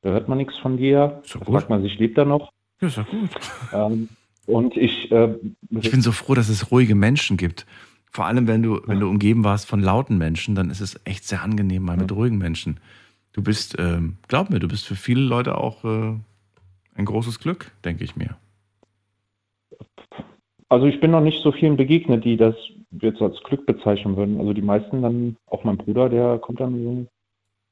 da 0.02 0.10
hört 0.10 0.28
man 0.28 0.38
nichts 0.38 0.58
von 0.58 0.76
dir. 0.76 1.22
Ist 1.24 1.34
doch 1.36 1.39
Da 1.39 1.46
gut. 1.46 1.56
fragt 1.56 1.69
man 1.69 1.82
sich, 1.82 1.98
lebt 1.98 2.17
er 2.17 2.26
noch? 2.26 2.52
Ja, 2.82 2.88
ist 2.89 2.98
doch 2.98 3.10
gut. 3.10 3.30
Ähm, 3.72 4.10
und 4.45 4.75
ich, 4.75 5.12
äh, 5.12 5.36
Ich 5.69 5.91
bin 5.91 6.01
so 6.01 6.12
froh, 6.12 6.34
dass 6.34 6.49
es 6.49 6.71
ruhige 6.71 6.95
Menschen 6.95 7.38
gibt. 7.38 7.65
Vor 8.12 8.25
allem, 8.25 8.47
wenn 8.47 8.62
du, 8.62 8.79
wenn 8.86 8.99
du 8.99 9.10
umgeben 9.10 9.43
warst 9.43 9.67
von 9.67 9.82
lauten 9.82 10.17
Menschen, 10.17 10.53
dann 10.53 10.69
ist 10.69 10.82
es 10.82 10.99
echt 11.06 11.23
sehr 11.23 11.41
angenehm, 11.41 11.84
mal 11.84 11.97
mit 11.97 12.12
ruhigen 12.12 12.38
Menschen. 12.38 12.79
Du 13.32 13.41
bist, 13.41 13.75
ähm, 13.79 14.17
glaub 14.27 14.51
mir, 14.51 14.60
du 14.60 14.67
bist 14.67 14.86
für 14.86 14.95
viele 14.95 15.21
Leute 15.21 15.58
auch 15.58 15.84
äh, 15.84 16.13
ein 16.95 17.06
großes 17.06 17.39
Glück, 17.39 17.71
denke 17.84 18.03
ich 18.03 18.15
mir. 18.15 18.36
also 20.69 20.86
ich 20.86 20.99
bin 20.99 21.12
noch 21.12 21.21
nicht 21.21 21.41
so 21.41 21.51
vielen 21.51 21.75
begegnet, 21.75 22.23
die 22.23 22.38
das 22.38 22.56
jetzt 23.01 23.21
als 23.21 23.41
Glück 23.43 23.65
bezeichnen 23.65 24.15
würden. 24.15 24.39
Also 24.39 24.53
die 24.53 24.62
meisten 24.62 25.01
dann, 25.01 25.38
auch 25.47 25.63
mein 25.63 25.77
Bruder, 25.77 26.10
der 26.10 26.38
kommt 26.38 26.60
dann 26.60 26.84
so, 26.84 27.06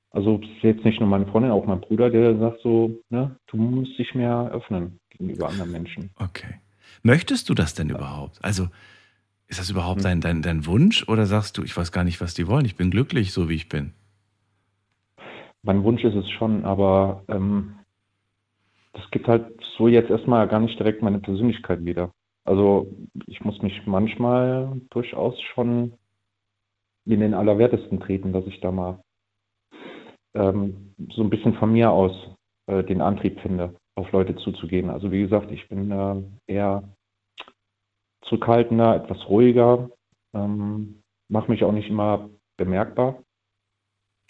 also 0.10 0.42
jetzt 0.62 0.84
nicht 0.84 1.00
nur 1.00 1.10
meine 1.10 1.28
Freundin, 1.28 1.52
auch 1.52 1.66
mein 1.66 1.82
Bruder, 1.82 2.10
der 2.10 2.38
sagt 2.40 2.62
so, 2.62 3.00
ne, 3.10 3.36
du 3.48 3.58
musst 3.58 3.98
dich 4.00 4.16
mehr 4.16 4.50
öffnen 4.52 5.01
gegenüber 5.22 5.50
anderen 5.50 5.72
Menschen. 5.72 6.10
Okay. 6.18 6.60
Möchtest 7.04 7.50
du 7.50 7.54
das 7.54 7.74
denn 7.74 7.90
überhaupt? 7.90 8.44
Also, 8.44 8.68
ist 9.48 9.60
das 9.60 9.70
überhaupt 9.70 10.06
dein, 10.06 10.22
dein, 10.22 10.42
dein 10.42 10.66
Wunsch 10.66 11.08
oder 11.08 11.26
sagst 11.26 11.58
du, 11.58 11.64
ich 11.64 11.76
weiß 11.76 11.92
gar 11.92 12.04
nicht, 12.04 12.22
was 12.22 12.34
die 12.34 12.48
wollen, 12.48 12.66
ich 12.66 12.76
bin 12.76 12.92
glücklich, 12.92 13.34
so 13.34 13.50
wie 13.50 13.56
ich 13.56 13.70
bin? 13.70 13.94
Mein 15.64 15.84
Wunsch 15.84 16.04
ist 16.04 16.16
es 16.16 16.30
schon, 16.32 16.66
aber 16.66 17.24
ähm, 17.28 17.76
das 18.94 19.04
gibt 19.12 19.28
halt 19.28 19.46
so 19.78 19.88
jetzt 19.88 20.10
erstmal 20.10 20.48
gar 20.48 20.60
nicht 20.60 20.80
direkt 20.80 21.02
meine 21.02 21.20
Persönlichkeit 21.20 21.86
wieder. 21.86 22.12
Also 22.44 22.88
ich 23.28 23.42
muss 23.42 23.62
mich 23.62 23.86
manchmal 23.86 24.82
durchaus 24.90 25.40
schon 25.54 25.94
in 27.06 27.20
den 27.20 27.34
Allerwertesten 27.34 28.00
treten, 28.00 28.34
dass 28.34 28.46
ich 28.48 28.60
da 28.62 28.72
mal 28.72 29.00
ähm, 30.34 30.94
so 31.10 31.22
ein 31.22 31.30
bisschen 31.30 31.54
von 31.56 31.72
mir 31.72 31.92
aus 31.92 32.12
äh, 32.68 32.84
den 32.84 33.02
Antrieb 33.02 33.40
finde, 33.42 33.76
auf 33.96 34.12
Leute 34.12 34.36
zuzugehen. 34.36 34.90
Also 34.90 35.12
wie 35.12 35.22
gesagt, 35.22 35.52
ich 35.52 35.68
bin 35.68 35.92
äh, 35.92 36.24
eher 36.48 36.84
zurückhaltender, 38.24 38.96
etwas 38.96 39.28
ruhiger, 39.28 39.90
ähm, 40.34 41.02
mache 41.28 41.52
mich 41.52 41.64
auch 41.64 41.72
nicht 41.72 41.90
immer 41.90 42.30
bemerkbar. 42.58 43.24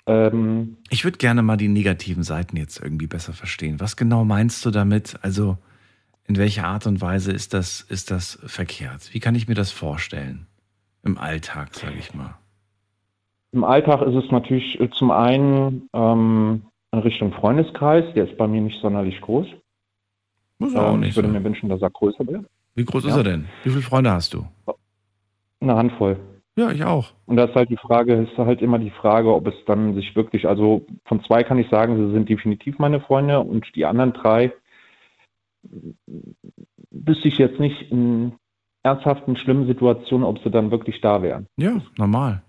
Ähm, 0.08 0.78
Ich 0.90 1.04
würde 1.04 1.18
gerne 1.18 1.44
mal 1.44 1.58
die 1.58 1.68
negativen 1.68 2.24
Seiten 2.24 2.58
jetzt 2.58 2.82
irgendwie 2.82 3.08
besser 3.08 3.34
verstehen. 3.34 3.80
Was 3.80 3.96
genau 3.96 4.26
meinst 4.26 4.66
du 4.66 4.72
damit? 4.72 5.20
Also, 5.22 5.58
in 6.28 6.38
welcher 6.38 6.66
Art 6.66 6.88
und 6.88 7.02
Weise 7.02 7.32
ist 7.32 7.54
das, 7.54 7.82
ist 7.82 8.10
das 8.10 8.40
verkehrt? 8.46 9.14
Wie 9.14 9.20
kann 9.20 9.36
ich 9.36 9.48
mir 9.48 9.56
das 9.56 9.72
vorstellen? 9.72 10.48
Im 11.04 11.18
Alltag, 11.18 11.74
sage 11.76 11.98
ich 12.00 12.14
mal. 12.14 12.36
Im 13.52 13.64
Alltag 13.64 14.02
ist 14.02 14.16
es 14.16 14.32
natürlich 14.32 14.80
äh, 14.80 14.90
zum 14.92 15.12
einen 15.12 15.90
ähm, 15.94 16.64
in 16.92 17.00
Richtung 17.00 17.32
Freundeskreis, 17.34 18.04
der 18.16 18.26
ist 18.30 18.38
bei 18.38 18.48
mir 18.48 18.62
nicht 18.62 18.82
sonderlich 18.82 19.20
groß. 19.22 19.48
Muss 20.60 20.76
auch 20.76 20.94
Ähm, 20.94 21.00
nicht 21.02 21.10
ich 21.12 21.16
würde 21.16 21.30
so. 21.30 21.34
mir 21.34 21.44
wünschen, 21.44 21.70
dass 21.70 21.82
er 21.82 21.90
größer 21.90 22.28
wäre. 22.28 22.46
Wie 22.76 22.86
groß 22.86 23.06
ist 23.06 23.12
Ja. 23.12 23.18
er 23.18 23.24
denn? 23.24 23.48
Wie 23.64 23.70
viele 23.70 23.82
Freunde 23.82 24.12
hast 24.12 24.34
du? 24.34 24.46
Eine 25.60 25.76
Handvoll. 25.76 26.18
Ja, 26.58 26.72
ich 26.72 26.84
auch. 26.84 27.14
Und 27.28 27.38
das 27.38 27.50
ist 27.50 27.56
halt 27.56 27.70
die 27.70 27.78
Frage, 27.78 28.14
ist 28.16 28.38
halt 28.38 28.62
immer 28.62 28.78
die 28.78 28.90
Frage, 28.90 29.34
ob 29.34 29.48
es 29.48 29.54
dann 29.66 29.96
sich 29.96 30.16
wirklich, 30.16 30.48
also 30.48 30.86
von 31.06 31.24
zwei 31.24 31.44
kann 31.44 31.58
ich 31.60 31.70
sagen, 31.70 31.96
sie 31.96 32.12
sind 32.14 32.28
definitiv 32.28 32.78
meine 32.78 33.00
Freunde 33.00 33.40
und 33.40 33.74
die 33.76 33.86
anderen 33.86 34.12
drei 34.14 34.52
wüsste 36.92 37.28
ich 37.28 37.38
jetzt 37.38 37.60
nicht 37.60 37.90
in 37.92 38.34
ernsthaften, 38.84 39.38
schlimmen 39.38 39.68
Situationen, 39.68 40.26
ob 40.26 40.40
sie 40.40 40.50
dann 40.52 40.72
wirklich 40.72 41.00
da 41.02 41.22
wären. 41.22 41.48
Ja, 41.56 41.82
normal. 41.98 42.42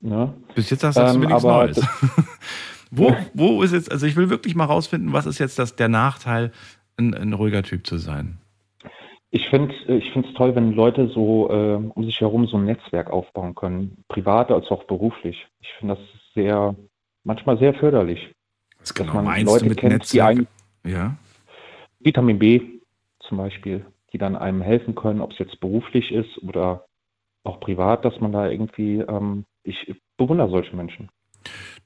Ne? 0.00 0.32
Bis 0.54 0.70
jetzt 0.70 0.80
sagst 0.80 0.98
du 0.98 1.02
Ähm, 1.02 1.20
nichts 1.20 1.42
Neues. 1.44 1.80
wo, 2.90 3.14
wo 3.34 3.62
ist 3.62 3.72
jetzt, 3.72 3.90
also 3.90 4.06
ich 4.06 4.16
will 4.16 4.30
wirklich 4.30 4.54
mal 4.54 4.64
rausfinden, 4.64 5.12
was 5.12 5.26
ist 5.26 5.38
jetzt 5.38 5.58
das, 5.58 5.76
der 5.76 5.88
Nachteil, 5.88 6.52
ein, 6.96 7.14
ein 7.14 7.32
ruhiger 7.32 7.62
Typ 7.62 7.86
zu 7.86 7.98
sein? 7.98 8.38
Ich 9.30 9.48
finde 9.48 9.74
ich 9.88 10.10
finde 10.12 10.28
es 10.28 10.34
toll, 10.34 10.54
wenn 10.54 10.72
Leute 10.72 11.08
so 11.08 11.50
äh, 11.50 11.74
um 11.74 12.04
sich 12.04 12.20
herum 12.20 12.46
so 12.46 12.56
ein 12.56 12.64
Netzwerk 12.64 13.10
aufbauen 13.10 13.54
können, 13.54 14.04
privat 14.08 14.50
als 14.50 14.70
auch 14.70 14.84
beruflich. 14.84 15.46
Ich 15.60 15.68
finde 15.78 15.96
das 15.96 16.04
sehr, 16.34 16.74
manchmal 17.24 17.58
sehr 17.58 17.74
förderlich, 17.74 18.32
Was 18.78 18.94
dass 18.94 19.06
man 19.12 19.44
Leute 19.44 19.74
kennt, 19.74 20.12
die 20.12 20.22
einen 20.22 20.46
Ja. 20.84 21.16
Vitamin 22.00 22.38
B 22.38 22.60
zum 23.20 23.38
Beispiel, 23.38 23.84
die 24.12 24.18
dann 24.18 24.36
einem 24.36 24.62
helfen 24.62 24.94
können, 24.94 25.20
ob 25.20 25.32
es 25.32 25.38
jetzt 25.38 25.58
beruflich 25.60 26.12
ist 26.12 26.38
oder 26.42 26.86
auch 27.42 27.60
privat, 27.60 28.04
dass 28.04 28.20
man 28.20 28.32
da 28.32 28.48
irgendwie, 28.48 29.00
ähm, 29.00 29.44
ich 29.64 29.94
bewundere 30.16 30.50
solche 30.50 30.74
Menschen. 30.76 31.10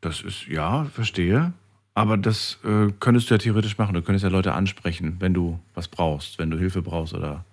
Das 0.01 0.21
ist, 0.23 0.47
ja, 0.49 0.85
verstehe. 0.85 1.53
Aber 1.95 2.17
das 2.17 2.59
äh, 2.65 2.93
könntest 3.01 3.29
du 3.31 3.35
ja 3.35 3.39
theoretisch 3.39 3.77
machen. 3.79 3.95
Du 3.95 4.03
könntest 4.03 4.23
ja 4.25 4.31
Leute 4.31 4.55
ansprechen, 4.55 5.17
wenn 5.19 5.35
du 5.35 5.59
was 5.75 5.89
brauchst, 5.89 6.39
wenn 6.39 6.51
du 6.51 6.57
Hilfe 6.59 6.83
brauchst 6.83 7.15
oder. 7.15 7.45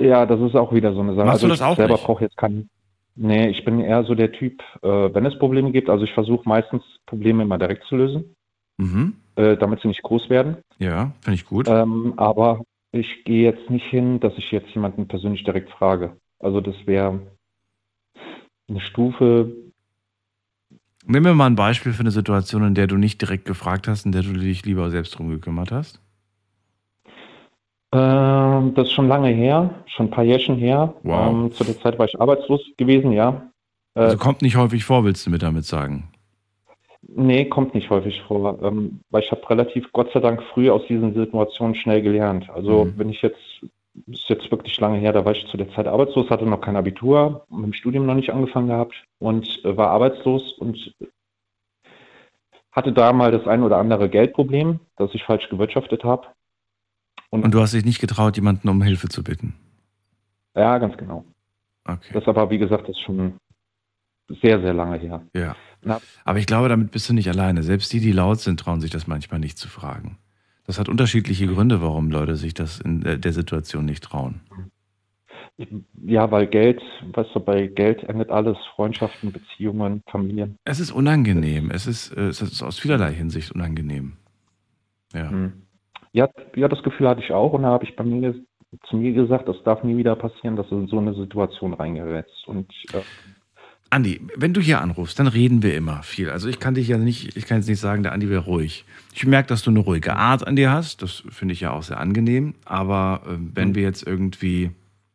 Ja, 0.00 0.26
das 0.26 0.40
ist 0.40 0.54
auch 0.54 0.72
wieder 0.72 0.94
so 0.94 1.00
eine 1.00 1.14
Sache. 1.14 1.26
Machst 1.26 1.42
du 1.42 1.46
also 1.46 1.48
das 1.48 1.60
ich 1.60 1.66
auch 1.66 1.76
selber 1.76 1.94
nicht? 1.94 2.04
brauche 2.04 2.24
jetzt 2.24 2.36
keinen. 2.36 2.70
Nee, 3.16 3.48
ich 3.48 3.64
bin 3.64 3.80
eher 3.80 4.04
so 4.04 4.14
der 4.14 4.30
Typ, 4.30 4.62
äh, 4.82 4.88
wenn 5.12 5.26
es 5.26 5.36
Probleme 5.40 5.72
gibt, 5.72 5.90
also 5.90 6.04
ich 6.04 6.12
versuche 6.12 6.48
meistens 6.48 6.84
Probleme 7.06 7.42
immer 7.42 7.58
direkt 7.58 7.84
zu 7.86 7.96
lösen, 7.96 8.36
Mhm. 8.78 9.14
äh, 9.34 9.56
damit 9.56 9.80
sie 9.82 9.88
nicht 9.88 10.02
groß 10.04 10.30
werden. 10.30 10.58
Ja, 10.78 11.10
finde 11.22 11.34
ich 11.34 11.44
gut. 11.44 11.66
Ähm, 11.68 12.14
aber 12.16 12.62
ich 12.92 13.24
gehe 13.24 13.42
jetzt 13.42 13.68
nicht 13.70 13.86
hin, 13.86 14.20
dass 14.20 14.38
ich 14.38 14.52
jetzt 14.52 14.70
jemanden 14.70 15.08
persönlich 15.08 15.42
direkt 15.42 15.70
frage. 15.70 16.16
Also 16.38 16.60
das 16.60 16.76
wäre 16.86 17.18
eine 18.68 18.80
Stufe, 18.80 19.52
Nimm 21.10 21.22
mir 21.22 21.32
mal 21.32 21.46
ein 21.46 21.56
Beispiel 21.56 21.94
für 21.94 22.00
eine 22.00 22.10
Situation, 22.10 22.66
in 22.66 22.74
der 22.74 22.86
du 22.86 22.96
nicht 22.96 23.22
direkt 23.22 23.46
gefragt 23.46 23.88
hast, 23.88 24.04
in 24.04 24.12
der 24.12 24.22
du 24.22 24.34
dich 24.34 24.66
lieber 24.66 24.90
selbst 24.90 25.18
drum 25.18 25.30
gekümmert 25.30 25.72
hast. 25.72 26.02
ähm, 27.94 28.74
das 28.74 28.88
ist 28.88 28.92
schon 28.92 29.08
lange 29.08 29.30
her, 29.30 29.70
schon 29.86 30.06
ein 30.06 30.10
paar 30.10 30.24
Jährchen 30.24 30.56
her. 30.56 30.92
Wow. 31.02 31.30
Ähm, 31.32 31.52
zu 31.52 31.64
der 31.64 31.80
Zeit 31.80 31.98
war 31.98 32.04
ich 32.04 32.20
arbeitslos 32.20 32.60
gewesen, 32.76 33.12
ja. 33.12 33.50
Äh, 33.94 34.00
Also 34.00 34.18
kommt 34.18 34.42
nicht 34.42 34.56
häufig 34.56 34.84
vor, 34.84 35.04
willst 35.04 35.24
du 35.26 35.30
mir 35.30 35.38
damit 35.38 35.64
sagen? 35.64 36.10
Nee, 37.00 37.46
kommt 37.46 37.74
nicht 37.74 37.88
häufig 37.88 38.20
vor, 38.28 38.62
ähm, 38.62 39.00
weil 39.08 39.22
ich 39.22 39.30
habe 39.30 39.48
relativ, 39.48 39.90
Gott 39.92 40.10
sei 40.12 40.20
Dank, 40.20 40.42
früh 40.52 40.68
aus 40.68 40.82
diesen 40.88 41.14
Situationen 41.14 41.74
schnell 41.74 42.02
gelernt. 42.02 42.50
Also 42.50 42.84
Mhm. 42.84 42.98
wenn 42.98 43.08
ich 43.08 43.22
jetzt, 43.22 43.40
ist 44.06 44.28
jetzt 44.28 44.50
wirklich 44.50 44.78
lange 44.80 44.98
her, 44.98 45.12
da 45.12 45.24
war 45.24 45.32
ich 45.32 45.46
zu 45.48 45.56
der 45.56 45.70
Zeit 45.70 45.86
arbeitslos, 45.86 46.30
hatte 46.30 46.46
noch 46.46 46.60
kein 46.60 46.76
Abitur, 46.76 47.44
mit 47.50 47.64
dem 47.64 47.72
Studium 47.72 48.06
noch 48.06 48.14
nicht 48.14 48.30
angefangen 48.30 48.68
gehabt 48.68 48.94
und 49.18 49.64
äh, 49.64 49.76
war 49.76 49.90
arbeitslos 49.90 50.52
und 50.54 50.94
hatte 52.72 52.92
da 52.92 53.12
mal 53.12 53.32
das 53.32 53.46
ein 53.46 53.62
oder 53.62 53.78
andere 53.78 54.08
Geldproblem, 54.08 54.80
das 54.96 55.14
ich 55.14 55.24
falsch 55.24 55.48
gewirtschaftet 55.48 56.04
habe. 56.04 56.28
Und 57.30 57.52
du 57.52 57.60
hast 57.60 57.74
dich 57.74 57.84
nicht 57.84 58.00
getraut, 58.00 58.36
jemanden 58.36 58.68
um 58.68 58.82
Hilfe 58.82 59.08
zu 59.08 59.22
bitten. 59.22 59.54
Ja, 60.54 60.78
ganz 60.78 60.96
genau. 60.96 61.24
Okay. 61.84 62.12
Das 62.12 62.26
aber, 62.26 62.50
wie 62.50 62.58
gesagt, 62.58 62.88
ist 62.88 63.00
schon 63.00 63.34
sehr, 64.42 64.60
sehr 64.60 64.74
lange 64.74 64.98
her. 64.98 65.22
Ja. 65.34 65.56
Na. 65.82 66.00
Aber 66.24 66.38
ich 66.38 66.46
glaube, 66.46 66.68
damit 66.68 66.90
bist 66.90 67.08
du 67.08 67.14
nicht 67.14 67.28
alleine. 67.28 67.62
Selbst 67.62 67.92
die, 67.92 68.00
die 68.00 68.12
laut 68.12 68.40
sind, 68.40 68.60
trauen 68.60 68.80
sich 68.80 68.90
das 68.90 69.06
manchmal 69.06 69.40
nicht 69.40 69.58
zu 69.58 69.68
fragen. 69.68 70.18
Das 70.68 70.78
hat 70.78 70.90
unterschiedliche 70.90 71.46
Gründe, 71.46 71.80
warum 71.80 72.10
Leute 72.10 72.36
sich 72.36 72.52
das 72.52 72.78
in 72.78 73.00
der 73.00 73.16
der 73.16 73.32
Situation 73.32 73.86
nicht 73.86 74.04
trauen. 74.04 74.42
Ja, 76.04 76.30
weil 76.30 76.46
Geld, 76.46 76.82
weißt 77.14 77.30
du, 77.34 77.40
bei 77.40 77.68
Geld 77.68 78.04
endet 78.04 78.30
alles, 78.30 78.58
Freundschaften, 78.76 79.32
Beziehungen, 79.32 80.02
Familien. 80.10 80.58
Es 80.64 80.78
ist 80.78 80.92
unangenehm. 80.92 81.70
Es 81.70 81.86
ist, 81.86 82.12
äh, 82.12 82.28
es 82.28 82.42
ist 82.42 82.62
aus 82.62 82.78
vielerlei 82.78 83.14
Hinsicht 83.14 83.50
unangenehm. 83.50 84.18
Ja. 85.14 85.30
Hm. 85.30 85.54
Ja, 86.12 86.28
ja, 86.54 86.68
das 86.68 86.82
Gefühl 86.82 87.08
hatte 87.08 87.22
ich 87.22 87.32
auch 87.32 87.54
und 87.54 87.62
da 87.62 87.68
habe 87.68 87.86
ich 87.86 87.96
bei 87.96 88.04
mir 88.04 88.34
zu 88.90 88.98
mir 88.98 89.14
gesagt, 89.14 89.48
das 89.48 89.56
darf 89.64 89.82
nie 89.82 89.96
wieder 89.96 90.16
passieren, 90.16 90.56
dass 90.56 90.68
du 90.68 90.76
in 90.80 90.86
so 90.88 90.98
eine 90.98 91.14
Situation 91.14 91.72
reingerätst. 91.72 92.46
Und 92.46 92.70
äh, 92.92 93.00
Andi, 93.90 94.20
wenn 94.36 94.52
du 94.52 94.60
hier 94.60 94.80
anrufst, 94.82 95.18
dann 95.18 95.28
reden 95.28 95.62
wir 95.62 95.74
immer 95.74 96.02
viel. 96.02 96.28
Also 96.28 96.48
ich 96.48 96.60
kann 96.60 96.74
dich 96.74 96.88
ja 96.88 96.98
nicht, 96.98 97.36
ich 97.36 97.46
kann 97.46 97.58
jetzt 97.58 97.68
nicht 97.68 97.80
sagen, 97.80 98.02
der 98.02 98.12
Andi 98.12 98.28
wäre 98.28 98.44
ruhig. 98.44 98.84
Ich 99.14 99.24
merke, 99.26 99.48
dass 99.48 99.62
du 99.62 99.70
eine 99.70 99.78
ruhige 99.78 100.14
Art 100.14 100.46
an 100.46 100.56
dir 100.56 100.70
hast. 100.70 101.00
Das 101.00 101.22
finde 101.30 101.54
ich 101.54 101.60
ja 101.60 101.70
auch 101.70 101.82
sehr 101.82 101.98
angenehm. 101.98 102.54
Aber 102.66 103.22
äh, 103.26 103.36
wenn 103.54 103.74
wir 103.74 103.82
jetzt 103.82 104.06
irgendwie, 104.06 104.70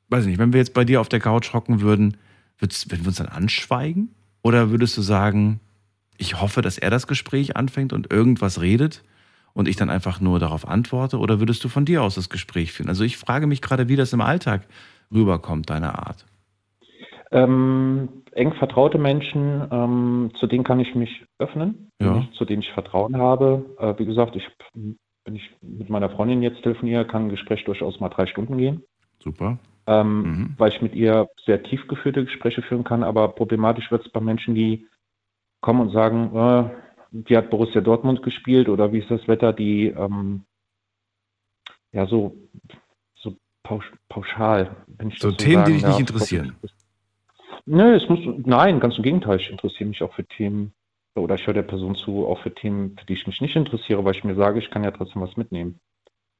weiß 0.09 0.23
ich 0.23 0.31
nicht, 0.31 0.39
wenn 0.39 0.53
wir 0.53 0.59
jetzt 0.59 0.73
bei 0.73 0.85
dir 0.85 1.01
auf 1.01 1.09
der 1.09 1.19
Couch 1.19 1.53
hocken 1.53 1.81
würden, 1.81 2.17
würden 2.57 2.89
wir 2.89 3.07
uns 3.07 3.17
dann 3.17 3.27
anschweigen? 3.27 4.09
Oder 4.41 4.71
würdest 4.71 4.97
du 4.97 5.01
sagen, 5.01 5.59
ich 6.17 6.41
hoffe, 6.41 6.61
dass 6.61 6.77
er 6.77 6.89
das 6.89 7.07
Gespräch 7.07 7.55
anfängt 7.55 7.93
und 7.93 8.11
irgendwas 8.11 8.59
redet 8.59 9.03
und 9.53 9.67
ich 9.67 9.75
dann 9.75 9.91
einfach 9.91 10.19
nur 10.19 10.39
darauf 10.39 10.67
antworte? 10.67 11.19
Oder 11.19 11.39
würdest 11.39 11.63
du 11.63 11.69
von 11.69 11.85
dir 11.85 12.01
aus 12.01 12.15
das 12.15 12.29
Gespräch 12.29 12.71
führen? 12.71 12.89
Also 12.89 13.03
ich 13.03 13.17
frage 13.17 13.45
mich 13.45 13.61
gerade, 13.61 13.87
wie 13.87 13.95
das 13.95 14.13
im 14.13 14.21
Alltag 14.21 14.65
rüberkommt, 15.11 15.69
deine 15.69 15.99
Art. 15.99 16.25
Ähm, 17.33 18.23
eng 18.31 18.53
vertraute 18.53 18.97
Menschen, 18.97 19.67
ähm, 19.71 20.31
zu 20.39 20.47
denen 20.47 20.63
kann 20.63 20.79
ich 20.79 20.95
mich 20.95 21.25
öffnen, 21.39 21.89
Ja. 21.99 22.13
nicht, 22.15 22.33
zu 22.35 22.45
denen 22.45 22.61
ich 22.61 22.71
Vertrauen 22.71 23.17
habe. 23.17 23.65
Äh, 23.79 23.95
wie 23.99 24.05
gesagt, 24.05 24.35
ich, 24.35 24.47
wenn 24.73 25.35
ich 25.35 25.49
mit 25.61 25.89
meiner 25.89 26.09
Freundin 26.09 26.41
jetzt 26.43 26.61
telefoniere, 26.63 27.05
kann 27.05 27.23
ein 27.25 27.29
Gespräch 27.29 27.63
durchaus 27.65 27.99
mal 27.99 28.09
drei 28.09 28.25
Stunden 28.27 28.57
gehen. 28.57 28.83
Super. 29.19 29.57
ähm, 29.85 30.21
Mhm. 30.21 30.53
weil 30.57 30.69
ich 30.71 30.81
mit 30.81 30.95
ihr 30.95 31.27
sehr 31.45 31.61
tief 31.61 31.87
geführte 31.89 32.23
Gespräche 32.23 32.61
führen 32.61 32.85
kann. 32.85 33.03
Aber 33.03 33.27
problematisch 33.27 33.91
wird 33.91 34.05
es 34.05 34.11
bei 34.13 34.21
Menschen, 34.21 34.55
die 34.55 34.87
kommen 35.59 35.81
und 35.81 35.89
sagen, 35.91 36.33
äh, 36.35 36.69
wie 37.11 37.35
hat 37.35 37.49
Borussia 37.49 37.81
Dortmund 37.81 38.23
gespielt 38.23 38.69
oder 38.69 38.93
wie 38.93 38.99
ist 38.99 39.11
das 39.11 39.27
Wetter, 39.27 39.51
die 39.51 39.87
ähm, 39.87 40.43
ja 41.91 42.05
so, 42.07 42.33
so 43.15 43.35
pausch, 43.63 43.91
pauschal, 44.07 44.75
wenn 44.87 45.09
ich 45.09 45.19
So 45.19 45.31
Themen, 45.31 45.65
die 45.65 45.71
sagen 45.71 45.73
dich 45.73 45.81
darf. 45.83 45.91
nicht 45.91 45.99
interessieren. 46.09 46.55
Nö, 47.65 47.95
es 47.95 48.07
muss, 48.09 48.19
nein, 48.45 48.79
ganz 48.79 48.97
im 48.97 49.03
Gegenteil. 49.03 49.39
Ich 49.39 49.49
interessiere 49.49 49.89
mich 49.89 50.01
auch 50.03 50.13
für 50.13 50.25
Themen 50.25 50.73
oder 51.15 51.35
ich 51.35 51.45
höre 51.45 51.53
der 51.53 51.61
Person 51.63 51.95
zu, 51.95 52.25
auch 52.27 52.39
für 52.39 52.53
Themen, 52.53 52.95
für 52.97 53.05
die 53.05 53.13
ich 53.13 53.27
mich 53.27 53.39
nicht 53.41 53.55
interessiere, 53.55 54.03
weil 54.03 54.15
ich 54.15 54.23
mir 54.23 54.35
sage, 54.35 54.59
ich 54.59 54.69
kann 54.71 54.83
ja 54.83 54.91
trotzdem 54.91 55.21
was 55.21 55.37
mitnehmen. 55.37 55.79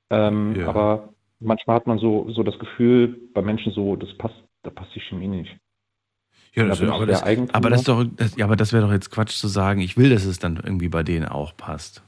Ähm, 0.10 0.56
Ja. 0.56 0.68
Aber 0.68 1.14
manchmal 1.40 1.76
hat 1.76 1.88
man 1.88 2.00
so, 2.00 2.30
so 2.32 2.44
das 2.44 2.58
Gefühl 2.60 3.30
bei 3.34 3.42
Menschen 3.42 3.72
so, 3.72 3.96
das 3.96 4.14
passt, 4.18 4.36
da 4.64 4.70
passt 4.70 4.94
die 4.96 5.00
Chemie 5.02 5.28
nicht. 5.28 5.58
Ja, 6.56 6.64
Da 6.64 6.70
das, 6.70 6.82
ich 6.82 6.90
aber, 6.90 7.06
das, 7.06 7.24
aber 7.54 7.70
das 7.70 7.84
doch, 7.84 8.04
das, 8.16 8.36
ja, 8.36 8.46
aber 8.46 8.56
das 8.56 8.74
wäre 8.74 8.86
doch 8.86 8.92
jetzt 8.92 9.10
Quatsch 9.12 9.34
zu 9.34 9.48
sagen, 9.48 9.82
ich 9.82 9.98
will, 9.98 10.10
dass 10.10 10.26
es 10.26 10.40
dann 10.40 10.58
irgendwie 10.64 10.90
bei 10.90 11.04
denen 11.04 11.28
auch 11.28 11.56
passt. 11.58 12.04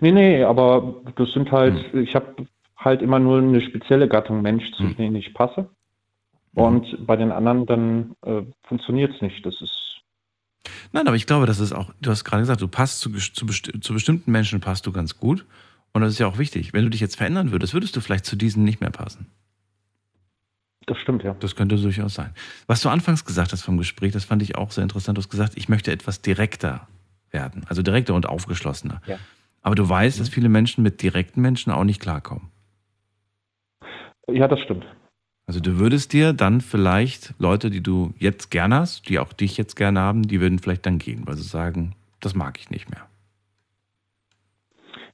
Nee, 0.00 0.12
nee, 0.12 0.42
aber 0.42 1.02
das 1.16 1.32
sind 1.32 1.52
halt, 1.52 1.92
ich 1.94 2.14
habe 2.14 2.46
halt 2.78 3.02
immer 3.02 3.18
nur 3.18 3.38
eine 3.38 3.60
spezielle 3.60 4.08
Gattung 4.08 4.40
Mensch, 4.42 4.70
zu 4.72 4.84
Hm. 4.84 4.96
denen 4.96 5.16
ich 5.16 5.34
passe. 5.34 5.68
Mhm. 6.56 6.62
Und 6.62 7.06
bei 7.06 7.16
den 7.16 7.30
anderen 7.30 7.66
dann 7.66 8.16
äh, 8.24 8.42
funktioniert 8.66 9.14
es 9.14 9.22
nicht. 9.22 9.44
Das 9.46 9.54
ist, 9.60 9.86
Nein, 10.92 11.06
aber 11.06 11.16
ich 11.16 11.26
glaube, 11.26 11.46
das 11.46 11.60
ist 11.60 11.72
auch, 11.72 11.92
du 12.00 12.10
hast 12.10 12.24
gerade 12.24 12.42
gesagt, 12.42 12.60
du 12.60 12.68
passt 12.68 13.00
zu, 13.00 13.12
zu, 13.12 13.46
besti 13.46 13.78
zu 13.80 13.92
bestimmten 13.92 14.32
Menschen 14.32 14.60
passt 14.60 14.86
du 14.86 14.92
ganz 14.92 15.18
gut. 15.18 15.44
Und 15.92 16.02
das 16.02 16.12
ist 16.12 16.18
ja 16.18 16.26
auch 16.26 16.38
wichtig. 16.38 16.72
Wenn 16.72 16.84
du 16.84 16.90
dich 16.90 17.00
jetzt 17.00 17.16
verändern 17.16 17.52
würdest, 17.52 17.72
würdest 17.72 17.96
du 17.96 18.00
vielleicht 18.00 18.26
zu 18.26 18.36
diesen 18.36 18.64
nicht 18.64 18.80
mehr 18.80 18.90
passen. 18.90 19.26
das 20.86 20.98
stimmt, 20.98 21.22
ja. 21.22 21.34
Das 21.40 21.56
könnte 21.56 21.76
durchaus 21.76 22.14
sein. 22.14 22.34
Was 22.66 22.82
du 22.82 22.88
anfangs 22.88 23.24
gesagt 23.24 23.52
hast 23.52 23.62
vom 23.62 23.78
Gespräch, 23.78 24.12
das 24.12 24.24
fand 24.24 24.42
ich 24.42 24.56
auch 24.56 24.70
sehr 24.72 24.82
interessant. 24.82 25.16
Du 25.16 25.22
hast 25.22 25.30
gesagt, 25.30 25.54
ich 25.56 25.68
möchte 25.68 25.92
etwas 25.92 26.20
direkter 26.20 26.88
werden. 27.30 27.64
Also 27.68 27.82
direkter 27.82 28.14
und 28.14 28.26
aufgeschlossener. 28.26 29.00
Ja. 29.06 29.18
Aber 29.62 29.74
du 29.74 29.88
weißt, 29.88 30.20
dass 30.20 30.28
viele 30.28 30.48
Menschen 30.48 30.82
mit 30.82 31.02
direkten 31.02 31.40
Menschen 31.40 31.72
auch 31.72 31.84
nicht 31.84 32.00
klarkommen. 32.00 32.50
Ja, 34.28 34.48
das 34.48 34.60
stimmt. 34.60 34.84
Also 35.46 35.60
du 35.60 35.78
würdest 35.78 36.12
dir 36.12 36.32
dann 36.32 36.60
vielleicht 36.60 37.34
Leute, 37.38 37.70
die 37.70 37.82
du 37.82 38.12
jetzt 38.18 38.50
gern 38.50 38.74
hast, 38.74 39.08
die 39.08 39.20
auch 39.20 39.32
dich 39.32 39.56
jetzt 39.56 39.76
gerne 39.76 40.00
haben, 40.00 40.22
die 40.22 40.40
würden 40.40 40.58
vielleicht 40.58 40.86
dann 40.86 40.98
gehen, 40.98 41.22
weil 41.26 41.36
sie 41.36 41.44
sagen, 41.44 41.94
das 42.20 42.34
mag 42.34 42.58
ich 42.58 42.70
nicht 42.70 42.90
mehr. 42.90 43.06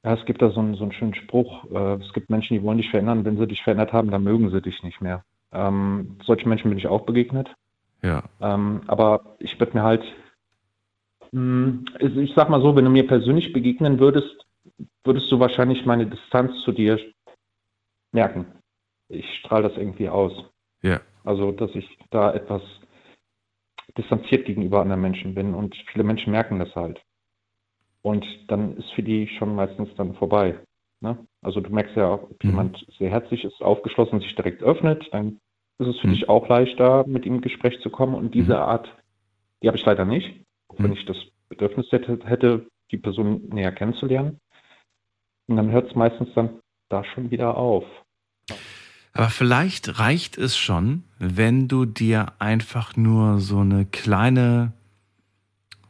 Ja, 0.02 0.14
es 0.14 0.24
gibt 0.24 0.40
da 0.40 0.50
so 0.50 0.60
einen, 0.60 0.74
so 0.74 0.84
einen 0.84 0.92
schönen 0.92 1.14
Spruch. 1.14 1.70
Äh, 1.70 2.02
es 2.02 2.12
gibt 2.12 2.30
Menschen, 2.30 2.54
die 2.54 2.62
wollen 2.62 2.78
dich 2.78 2.90
verändern. 2.90 3.24
Wenn 3.24 3.36
sie 3.36 3.46
dich 3.46 3.62
verändert 3.62 3.92
haben, 3.92 4.10
dann 4.10 4.24
mögen 4.24 4.50
sie 4.50 4.62
dich 4.62 4.82
nicht 4.82 5.00
mehr. 5.00 5.22
Ähm, 5.52 6.16
solchen 6.24 6.48
Menschen 6.48 6.70
bin 6.70 6.78
ich 6.78 6.88
auch 6.88 7.02
begegnet. 7.02 7.54
Ja. 8.02 8.24
Ähm, 8.40 8.80
aber 8.86 9.36
ich 9.38 9.60
würde 9.60 9.74
mir 9.74 9.82
halt, 9.84 10.02
mh, 11.30 11.84
also 12.00 12.20
ich 12.20 12.32
sag 12.34 12.48
mal 12.48 12.62
so, 12.62 12.74
wenn 12.74 12.84
du 12.84 12.90
mir 12.90 13.06
persönlich 13.06 13.52
begegnen 13.52 14.00
würdest, 14.00 14.46
würdest 15.04 15.30
du 15.30 15.38
wahrscheinlich 15.38 15.84
meine 15.84 16.06
Distanz 16.06 16.52
zu 16.64 16.72
dir 16.72 16.98
merken. 18.12 18.46
Ich 19.12 19.26
strahle 19.40 19.68
das 19.68 19.76
irgendwie 19.76 20.08
aus. 20.08 20.32
Ja. 20.82 21.00
Also, 21.24 21.52
dass 21.52 21.70
ich 21.74 21.98
da 22.10 22.32
etwas 22.32 22.62
distanziert 23.96 24.46
gegenüber 24.46 24.80
anderen 24.80 25.02
Menschen 25.02 25.34
bin 25.34 25.54
und 25.54 25.76
viele 25.92 26.04
Menschen 26.04 26.32
merken 26.32 26.58
das 26.58 26.74
halt. 26.74 27.00
Und 28.02 28.24
dann 28.48 28.76
ist 28.76 28.90
für 28.92 29.02
die 29.02 29.28
schon 29.28 29.54
meistens 29.54 29.94
dann 29.96 30.14
vorbei. 30.14 30.58
Ne? 31.00 31.18
Also 31.42 31.60
du 31.60 31.70
merkst 31.70 31.96
ja, 31.96 32.14
ob 32.14 32.42
Mhm. 32.42 32.50
jemand 32.50 32.86
sehr 32.98 33.10
herzlich 33.10 33.44
ist, 33.44 33.60
aufgeschlossen, 33.60 34.20
sich 34.20 34.34
direkt 34.34 34.62
öffnet, 34.62 35.08
dann 35.12 35.40
ist 35.78 35.88
es 35.88 35.98
für 36.00 36.08
Mhm. 36.08 36.12
dich 36.12 36.28
auch 36.28 36.48
leichter, 36.48 37.06
mit 37.06 37.26
ihm 37.26 37.34
ins 37.34 37.42
Gespräch 37.42 37.80
zu 37.80 37.90
kommen. 37.90 38.14
Und 38.14 38.34
diese 38.34 38.54
Mhm. 38.54 38.60
Art, 38.60 38.96
die 39.62 39.68
habe 39.68 39.76
ich 39.76 39.84
leider 39.84 40.04
nicht, 40.04 40.44
wenn 40.78 40.90
Mhm. 40.90 40.96
ich 40.96 41.04
das 41.04 41.16
Bedürfnis 41.48 41.90
hätte, 41.92 42.18
hätte, 42.24 42.66
die 42.90 42.98
Person 42.98 43.48
näher 43.48 43.72
kennenzulernen. 43.72 44.40
Und 45.48 45.56
dann 45.56 45.70
hört 45.70 45.88
es 45.88 45.94
meistens 45.94 46.32
dann 46.34 46.60
da 46.88 47.04
schon 47.04 47.30
wieder 47.30 47.56
auf. 47.56 47.84
Aber 49.12 49.28
vielleicht 49.28 49.98
reicht 49.98 50.38
es 50.38 50.56
schon, 50.56 51.04
wenn 51.18 51.68
du 51.68 51.84
dir 51.84 52.32
einfach 52.38 52.96
nur 52.96 53.40
so 53.40 53.60
eine 53.60 53.84
kleine, 53.84 54.72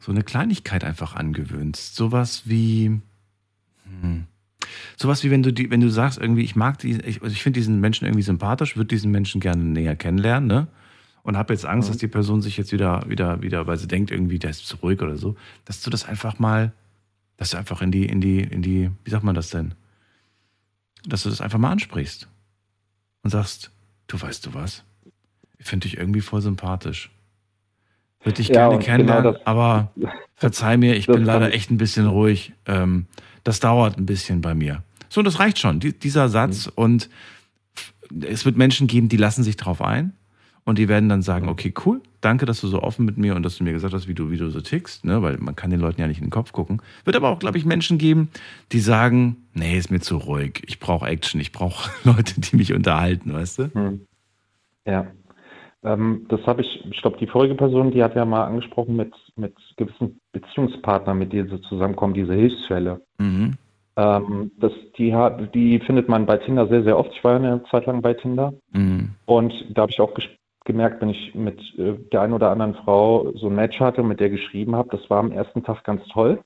so 0.01 0.11
eine 0.11 0.25
Kleinigkeit 0.25 0.83
einfach 0.83 1.15
angewöhnst. 1.15 1.95
Sowas 1.95 2.43
wie, 2.47 3.01
hm, 3.85 4.25
sowas 4.97 5.23
wie 5.23 5.31
wenn 5.31 5.45
du 5.45 5.53
die, 5.53 5.71
wenn 5.71 5.81
du 5.81 5.89
sagst 5.89 6.19
irgendwie, 6.19 6.43
ich 6.43 6.57
mag 6.57 6.79
die, 6.79 7.01
ich, 7.01 7.23
also 7.23 7.33
ich 7.33 7.43
finde 7.43 7.61
diesen 7.61 7.79
Menschen 7.81 8.07
irgendwie 8.07 8.23
sympathisch, 8.23 8.77
würde 8.77 8.89
diesen 8.89 9.13
Menschen 9.13 9.41
gerne 9.41 9.63
näher 9.63 9.95
kennenlernen, 9.95 10.49
ne? 10.49 10.67
Und 11.23 11.37
habe 11.37 11.53
jetzt 11.55 11.65
Angst, 11.65 11.89
Mhm. 11.89 11.93
dass 11.93 11.99
die 11.99 12.09
Person 12.09 12.43
sich 12.43 12.57
jetzt 12.57 12.73
wieder, 12.73 13.05
wieder, 13.09 13.41
wieder, 13.43 13.69
weil 13.69 13.77
sie 13.77 13.87
denkt 13.87 14.11
irgendwie, 14.11 14.41
der 14.41 14.51
ist 14.51 14.67
zu 14.67 14.77
ruhig 14.79 15.01
oder 15.01 15.17
so, 15.17 15.37
dass 15.65 15.81
du 15.81 15.91
das 15.91 16.05
einfach 16.05 16.41
mal, 16.41 16.73
dass 17.37 17.51
du 17.51 17.59
einfach 17.59 17.81
in 17.83 17.93
die, 17.93 18.07
in 18.07 18.21
die, 18.21 18.41
in 18.41 18.63
die, 18.63 18.91
wie 19.05 19.11
sagt 19.11 19.23
man 19.23 19.37
das 19.37 19.51
denn? 19.51 19.75
Dass 21.07 21.23
du 21.23 21.31
das 21.31 21.41
einfach 21.41 21.61
mal 21.61 21.71
ansprichst 21.71 22.27
und 23.23 23.31
sagst, 23.31 23.71
du 24.07 24.21
weißt 24.21 24.47
du 24.47 24.55
was? 24.55 24.85
Ich 25.59 25.67
finde 25.67 25.89
dich 25.89 25.97
irgendwie 25.97 26.21
voll 26.21 26.41
sympathisch. 26.41 27.11
Würde 28.23 28.37
dich 28.37 28.49
Ja, 28.49 28.55
gerne 28.55 28.77
und 28.77 28.83
kennenlernen, 28.83 29.33
genau 29.35 29.45
aber 29.45 29.93
verzeih 30.35 30.77
mir, 30.77 30.97
ich 30.97 31.07
bin 31.07 31.25
leider 31.25 31.53
echt 31.53 31.71
ein 31.71 31.77
bisschen 31.77 32.07
ruhig. 32.07 32.53
Ähm, 32.67 33.07
das 33.45 33.61
dauert 33.61 33.99
ein 33.99 34.07
bisschen 34.07 34.41
bei 34.41 34.55
mir. 34.55 34.83
So, 35.09 35.21
und 35.21 35.25
das 35.25 35.39
reicht 35.39 35.59
schon, 35.59 35.81
die, 35.81 35.99
dieser 35.99 36.29
Satz. 36.29 36.67
Mhm. 36.67 36.73
Und 36.77 37.11
es 38.25 38.45
wird 38.45 38.57
Menschen 38.57 38.87
geben, 38.87 39.09
die 39.09 39.17
lassen 39.17 39.43
sich 39.43 39.57
drauf 39.57 39.81
ein 39.83 40.13
und 40.65 40.79
die 40.79 40.89
werden 40.89 41.09
dann 41.09 41.23
sagen, 41.23 41.49
okay, 41.49 41.75
cool, 41.85 42.01
danke, 42.21 42.47
dass 42.47 42.61
du 42.61 42.69
so 42.69 42.83
offen 42.83 43.05
mit 43.05 43.19
mir 43.19 43.35
und 43.35 43.43
dass 43.43 43.59
du 43.59 43.65
mir 43.65 43.73
gesagt 43.73 43.95
hast, 43.95 44.07
wie 44.07 44.15
du, 44.15 44.31
wie 44.31 44.37
du 44.37 44.49
so 44.51 44.61
tickst, 44.61 45.05
ne? 45.05 45.21
weil 45.23 45.39
man 45.39 45.57
kann 45.57 45.71
den 45.71 45.81
Leuten 45.81 46.01
ja 46.01 46.07
nicht 46.07 46.19
in 46.19 46.27
den 46.27 46.31
Kopf 46.31 46.53
gucken. 46.53 46.81
Wird 47.05 47.17
aber 47.17 47.31
auch, 47.31 47.41
glaube 47.41 47.59
ich, 47.59 47.65
Menschen 47.65 47.99
geben, 47.99 48.31
die 48.71 48.79
sagen, 48.79 49.37
nee, 49.55 49.77
ist 49.77 49.91
mir 49.91 50.01
zu 50.01 50.19
ruhig, 50.19 50.63
ich 50.67 50.79
brauche 50.79 51.07
Action, 51.07 51.41
ich 51.41 51.53
brauche 51.53 51.91
Leute, 52.05 52.41
die 52.41 52.57
mich 52.57 52.73
unterhalten, 52.73 53.33
weißt 53.33 53.59
du? 53.59 53.75
Hm. 53.75 54.01
Ja. 54.87 55.07
Ähm, 55.85 56.27
das 56.29 56.41
habe 56.47 56.63
ich, 56.63 56.85
ich 56.91 57.03
glaube, 57.03 57.19
die 57.19 57.27
vorige 57.27 57.57
Person, 57.57 57.91
die 57.91 58.03
hat 58.03 58.15
ja 58.15 58.25
mal 58.25 58.45
angesprochen 58.45 58.95
mit, 58.95 59.13
mit 59.35 59.55
gewissen 59.77 60.21
Beziehungspartnern, 60.31 61.19
mit 61.19 61.33
denen 61.33 61.49
sie 61.49 61.61
zusammenkommen, 61.63 62.15
diese 62.15 62.35
Hilfsfälle. 62.35 63.01
Mhm. 63.19 63.55
Ähm, 63.97 64.53
das, 64.59 64.73
die, 64.97 65.13
hat, 65.13 65.55
die 65.55 65.81
findet 65.81 66.09
man 66.09 66.25
bei 66.25 66.37
Tinder 66.37 66.69
sehr, 66.69 66.85
sehr 66.85 66.97
oft. 66.97 67.11
Ich 67.13 67.25
war 67.25 67.33
ja 67.33 67.39
eine 67.39 67.65
Zeit 67.65 67.87
lang 67.87 68.01
bei 68.01 68.15
Tinder. 68.15 68.55
Mhm. 68.73 69.11
Und 69.27 69.53
da 69.71 69.83
habe 69.83 69.93
ich 69.93 70.01
auch 70.01 70.15
gemerkt, 70.65 71.01
wenn 71.01 71.11
ich 71.11 71.35
mit 71.35 71.59
äh, 71.79 71.95
der 72.13 72.23
einen 72.23 72.33
oder 72.33 72.51
anderen 72.51 72.75
Frau 72.75 73.33
so 73.35 73.49
ein 73.49 73.55
Match 73.55 73.79
hatte, 73.81 74.03
mit 74.03 74.21
der 74.21 74.31
geschrieben 74.31 74.77
habe, 74.77 74.97
das 74.97 75.09
war 75.11 75.19
am 75.19 75.33
ersten 75.33 75.63
Tag 75.63 75.85
ganz 75.85 76.07
toll. 76.09 76.43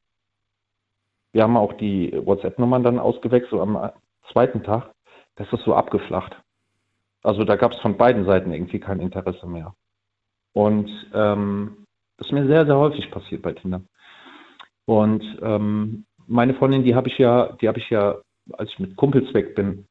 Wir 1.33 1.43
haben 1.43 1.57
auch 1.57 1.75
die 1.75 2.13
WhatsApp-Nummern 2.25 2.83
dann 2.83 2.99
ausgewechselt. 2.99 3.61
Am 3.61 3.77
äh, 3.77 3.91
zweiten 4.33 4.63
Tag, 4.63 4.91
das 5.37 5.53
ist 5.53 5.65
so 5.65 5.75
abgeflacht. 5.75 6.37
Also 7.23 7.45
da 7.45 7.57
gab 7.57 7.73
es 7.73 7.79
von 7.81 7.97
beiden 7.97 8.25
Seiten 8.25 8.53
irgendwie 8.53 8.81
kein 8.81 9.01
Interesse 9.01 9.47
mehr. 9.47 9.75
Und 10.53 10.91
ähm, 11.13 11.85
das 12.17 12.29
ist 12.29 12.33
mir 12.33 12.47
sehr, 12.47 12.65
sehr 12.65 12.77
häufig 12.77 13.11
passiert 13.11 13.43
bei 13.43 13.53
Tinder. 13.53 13.83
Und 14.87 15.23
ähm, 15.43 16.07
meine 16.27 16.55
Freundin, 16.55 16.85
die 16.85 16.95
habe 16.95 17.09
ich 17.09 17.19
ja, 17.19 17.53
die 17.61 17.69
habe 17.69 17.79
ich 17.79 17.91
ja, 17.91 18.17
als 18.53 18.71
ich 18.71 18.79
mit 18.79 18.97
Kumpels 18.97 19.35
weg 19.35 19.55
bin, 19.55 19.87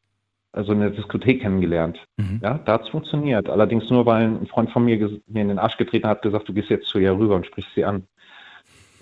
also 0.56 0.72
in 0.72 0.80
der 0.80 0.92
Diskothek 0.92 1.42
kennengelernt. 1.42 2.00
Mhm. 2.18 2.40
Ja, 2.42 2.58
da 2.60 2.74
hat 2.74 2.84
es 2.84 2.90
funktioniert. 2.90 3.50
Allerdings 3.50 3.90
nur, 3.90 4.06
weil 4.06 4.24
ein 4.24 4.48
Freund 4.48 4.72
von 4.72 4.86
mir 4.86 4.98
mir 5.28 5.42
in 5.42 5.50
den 5.50 5.60
Arsch 5.60 5.78
getreten 5.78 6.08
hat, 6.08 6.22
gesagt, 6.22 6.48
du 6.48 6.54
gehst 6.54 6.70
jetzt 6.70 6.88
zu 6.88 6.98
ihr 6.98 7.18
rüber 7.18 7.36
und 7.36 7.46
sprichst 7.46 7.72
sie 7.76 7.84
an. 7.84 8.08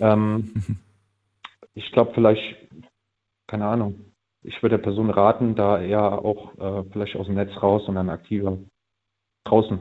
Ähm, 0.00 0.52
ich 1.74 1.90
glaube 1.92 2.12
vielleicht, 2.14 2.42
keine 3.46 3.66
Ahnung, 3.66 4.00
ich 4.42 4.60
würde 4.62 4.76
der 4.76 4.82
Person 4.82 5.10
raten, 5.10 5.54
da 5.54 5.80
eher 5.80 6.24
auch 6.24 6.58
äh, 6.58 6.84
vielleicht 6.90 7.16
aus 7.16 7.26
dem 7.26 7.36
Netz 7.36 7.50
raus 7.62 7.88
und 7.88 7.94
dann 7.94 8.10
aktiver 8.10 8.58
draußen 9.44 9.78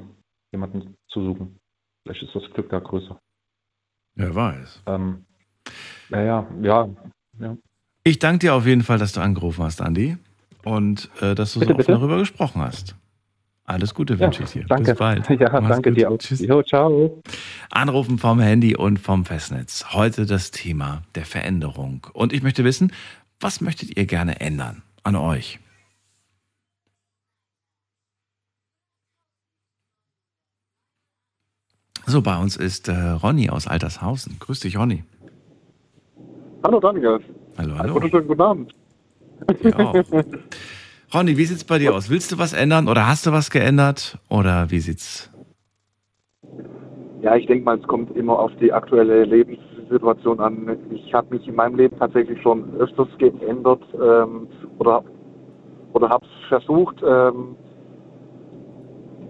jemanden 0.52 0.96
zu 1.08 1.24
suchen. 1.24 1.60
Vielleicht 2.04 2.24
ist 2.24 2.36
das 2.36 2.44
Glück 2.54 2.70
da 2.70 2.80
größer. 2.80 3.20
Wer 4.16 4.36
weiß. 4.36 4.84
Ähm, 4.86 5.26
naja, 6.10 6.48
ja, 6.62 6.90
ja. 7.40 7.58
Ich 8.04 8.20
danke 8.20 8.40
dir 8.40 8.54
auf 8.54 8.66
jeden 8.68 8.84
Fall, 8.84 9.00
dass 9.00 9.14
du 9.14 9.22
angerufen 9.22 9.64
hast, 9.64 9.82
Andi. 9.82 10.18
Und 10.64 11.10
äh, 11.22 11.36
dass 11.36 11.54
du 11.54 11.60
Bitte, 11.60 11.72
so 11.74 11.76
offen 11.76 11.78
bitte. 11.78 11.92
darüber 11.92 12.18
gesprochen 12.20 12.62
hast. 12.62 12.96
Alles 13.66 13.94
Gute 13.94 14.14
ja 14.16 14.20
wünsche 14.20 14.44
ich 14.44 14.52
dir. 14.52 14.66
danke. 14.66 14.92
Bis 14.92 15.00
bald. 15.00 15.30
Ja, 15.30 15.50
Mach's 15.52 15.68
danke 15.70 15.90
gut. 15.92 15.98
dir 16.00 16.12
auch. 16.12 16.18
Tschüss. 16.18 16.40
Jo, 16.42 16.62
ciao. 16.64 17.22
Anrufen 17.72 18.18
vom 18.18 18.40
Handy 18.40 18.76
und 18.76 18.98
vom 19.00 19.24
Festnetz. 19.26 19.86
Heute 19.94 20.26
das 20.26 20.52
Thema 20.52 21.04
der 21.16 21.26
Veränderung. 21.26 22.06
Und 22.14 22.34
ich 22.34 22.44
möchte 22.44 22.64
wissen, 22.64 22.92
was 23.40 23.62
möchtet 23.62 23.96
ihr 23.98 24.06
gerne 24.06 24.42
ändern 24.42 24.84
an 25.04 25.16
euch? 25.16 25.60
So, 32.06 32.22
bei 32.22 32.38
uns 32.38 32.58
ist 32.58 32.90
äh, 32.90 32.94
Ronny 32.94 33.50
aus 33.50 33.68
Altershausen. 33.68 34.38
Grüß 34.40 34.60
dich, 34.62 34.78
Ronny. 34.78 35.04
Hallo 36.64 36.80
Daniel. 36.80 37.20
Hallo, 37.58 37.72
Einen 37.72 37.80
hallo. 37.80 37.96
wunderschönen 37.96 38.28
guten 38.28 38.42
Abend. 38.42 38.74
Auch. 39.78 39.96
Ronny, 41.14 41.38
wie 41.38 41.46
sieht's 41.46 41.64
bei 41.64 41.78
dir 41.78 41.94
aus? 41.94 42.10
Willst 42.10 42.32
du 42.32 42.38
was 42.38 42.54
ändern 42.54 42.88
oder 42.88 43.08
hast 43.08 43.26
du 43.26 43.32
was 43.32 43.52
geändert? 43.52 44.18
Oder 44.30 44.72
wie 44.72 44.80
sieht's? 44.80 45.32
Ja, 47.22 47.36
ich 47.36 47.46
denke 47.46 47.64
mal, 47.64 47.78
es 47.78 47.88
kommt 47.88 48.16
immer 48.18 48.38
auf 48.38 48.52
die 48.60 48.74
aktuelle 48.74 49.24
Lebenssituation 49.24 50.40
an. 50.40 50.78
Ich 50.92 51.14
habe 51.14 51.36
mich 51.36 51.48
in 51.48 51.56
meinem 51.56 51.76
Leben 51.76 51.98
tatsächlich 51.98 52.42
schon 52.42 52.76
öfters 52.80 53.08
geändert 53.18 53.82
ähm, 53.94 54.48
oder, 54.80 55.04
oder 55.94 56.10
habe 56.10 56.26
es 56.26 56.48
versucht. 56.50 56.98
Ähm, 57.02 57.56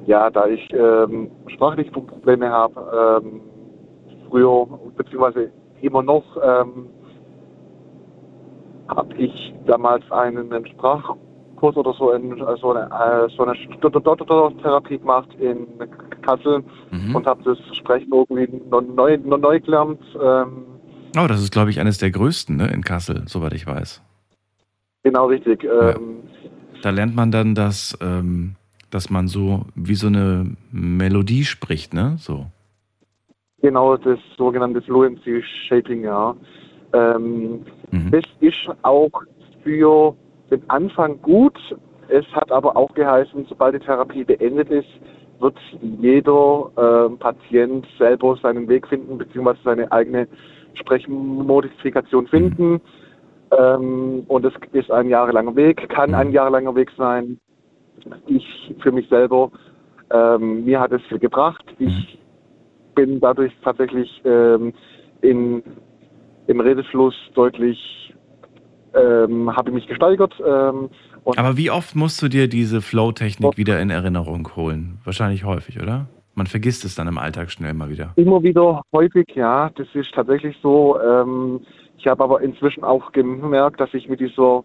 ja, 0.05 0.29
da 0.29 0.47
ich 0.47 0.67
ähm, 0.73 1.29
sprachliche 1.47 1.91
Probleme 1.91 2.49
habe, 2.49 3.21
ähm, 3.23 3.41
früher 4.29 4.67
beziehungsweise 4.97 5.51
immer 5.81 6.01
noch, 6.01 6.23
ähm, 6.43 6.87
habe 8.89 9.15
ich 9.15 9.53
damals 9.65 10.09
einen, 10.11 10.51
einen 10.51 10.67
Sprachkurs 10.67 11.75
oder 11.75 11.93
so, 11.93 12.11
in, 12.11 12.37
so 12.59 12.73
eine, 12.73 12.89
äh, 12.91 13.29
so 13.35 13.43
eine 13.45 13.55
Therapie 14.61 14.97
gemacht 14.99 15.29
in 15.39 15.67
Kassel 16.21 16.63
Mhm. 16.91 17.15
und 17.15 17.25
habe 17.25 17.43
das 17.43 17.57
Sprechen 17.77 18.11
irgendwie 18.11 18.47
neu, 18.69 19.17
noch 19.17 19.37
neu 19.37 19.59
gelernt. 19.59 20.01
Ähm, 20.21 20.65
Oh, 21.15 21.27
das 21.27 21.41
ist, 21.43 21.51
glaube 21.51 21.69
ich, 21.69 21.79
eines 21.79 21.99
der 21.99 22.09
größten 22.09 22.55
ne, 22.57 22.67
in 22.73 22.83
Kassel, 22.83 23.23
soweit 23.27 23.53
ich 23.53 23.67
weiß. 23.67 24.01
genau 25.03 25.27
richtig. 25.27 25.63
Ähm, 25.63 26.23
Da 26.81 26.89
lernt 26.89 27.15
man 27.15 27.31
dann, 27.31 27.53
dass, 27.53 27.95
ähm, 28.01 28.55
dass 28.89 29.11
man 29.11 29.27
so 29.27 29.65
wie 29.75 29.93
so 29.95 30.07
eine 30.07 30.55
Melodie 30.71 31.45
spricht, 31.45 31.93
ne? 31.93 32.15
So. 32.17 32.47
Genau, 33.61 33.95
das 33.95 34.19
sogenannte 34.37 34.81
Fluency 34.81 35.43
Shaping, 35.67 36.03
ja. 36.03 36.35
Ähm, 36.93 37.65
Mhm. 37.91 38.09
Das 38.11 38.23
ist 38.39 38.69
auch 38.81 39.11
für 39.63 40.15
den 40.49 40.67
Anfang 40.69 41.21
gut. 41.21 41.57
Es 42.09 42.25
hat 42.33 42.51
aber 42.51 42.75
auch 42.75 42.93
geheißen, 42.93 43.45
sobald 43.47 43.75
die 43.75 43.79
Therapie 43.79 44.23
beendet 44.23 44.69
ist, 44.69 44.87
wird 45.39 45.57
jeder 45.81 46.71
ähm, 46.77 47.17
Patient 47.17 47.85
selber 47.97 48.35
seinen 48.41 48.67
Weg 48.67 48.87
finden, 48.87 49.17
beziehungsweise 49.17 49.59
seine 49.63 49.91
eigene 49.91 50.27
Sprechmodifikation 50.73 52.27
finden. 52.27 52.81
Ähm, 53.57 54.23
und 54.27 54.45
es 54.45 54.53
ist 54.71 54.89
ein 54.91 55.09
jahrelanger 55.09 55.55
Weg, 55.55 55.87
kann 55.89 56.09
Mhm. 56.11 56.15
ein 56.15 56.31
jahrelanger 56.31 56.75
Weg 56.75 56.91
sein. 56.97 57.39
Ich 58.25 58.73
für 58.79 58.91
mich 58.91 59.07
selber, 59.09 59.51
ähm, 60.11 60.65
mir 60.65 60.79
hat 60.79 60.91
es 60.91 61.01
viel 61.03 61.19
gebracht. 61.19 61.63
Ich 61.77 62.19
bin 62.95 63.19
dadurch 63.19 63.53
tatsächlich 63.63 64.21
ähm, 64.25 64.73
in, 65.21 65.63
im 66.47 66.59
Redefluss 66.59 67.15
deutlich, 67.33 68.13
ähm, 68.95 69.55
habe 69.55 69.69
ich 69.69 69.75
mich 69.75 69.87
gesteigert. 69.87 70.33
Ähm, 70.45 70.89
Aber 71.25 71.57
wie 71.57 71.71
oft 71.71 71.95
musst 71.95 72.21
du 72.21 72.27
dir 72.27 72.47
diese 72.47 72.81
Flow-Technik 72.81 73.57
wieder 73.57 73.81
in 73.81 73.89
Erinnerung 73.89 74.55
holen? 74.55 74.99
Wahrscheinlich 75.03 75.45
häufig, 75.45 75.81
oder? 75.81 76.07
Man 76.35 76.47
vergisst 76.47 76.83
es 76.83 76.95
dann 76.95 77.07
im 77.07 77.17
Alltag 77.17 77.51
schnell 77.51 77.73
mal 77.73 77.89
wieder. 77.89 78.13
Immer 78.15 78.41
wieder 78.41 78.81
häufig, 78.91 79.27
ja, 79.35 79.69
das 79.75 79.87
ist 79.93 80.11
tatsächlich 80.13 80.57
so. 80.61 80.99
Ähm, 80.99 81.61
ich 81.97 82.07
habe 82.07 82.23
aber 82.23 82.41
inzwischen 82.41 82.83
auch 82.83 83.11
gemerkt, 83.11 83.79
dass 83.79 83.93
ich 83.93 84.09
mit 84.09 84.19
dieser 84.19 84.63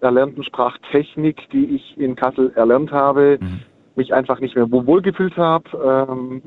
erlernten 0.00 0.44
Sprachtechnik, 0.44 1.48
die 1.50 1.76
ich 1.76 1.98
in 1.98 2.16
Kassel 2.16 2.52
erlernt 2.56 2.92
habe, 2.92 3.38
Mhm. 3.40 3.60
mich 3.96 4.12
einfach 4.12 4.40
nicht 4.40 4.54
mehr 4.56 4.70
wohl 4.70 5.00
gefühlt 5.02 5.36
habe, 5.36 6.06
ähm, 6.10 6.42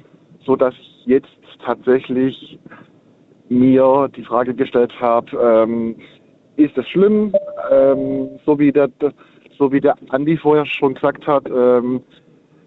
so 0.46 0.56
dass 0.56 0.74
ich 0.76 1.06
jetzt 1.06 1.28
tatsächlich 1.66 2.60
mir 3.50 4.10
die 4.16 4.24
Frage 4.24 4.54
gestellt 4.54 4.94
habe, 5.00 5.38
ähm, 5.38 5.96
ist 6.58 6.78
es 6.78 6.88
schlimm, 6.90 7.34
ähm, 7.72 8.30
so 8.46 8.58
wie 8.60 8.72
der, 8.72 8.90
so 9.58 9.72
wie 9.72 9.82
der 9.82 9.96
Andi 10.10 10.38
vorher 10.38 10.66
schon 10.66 10.96
gesagt 10.96 11.26
hat, 11.28 11.46
ähm, 11.50 12.02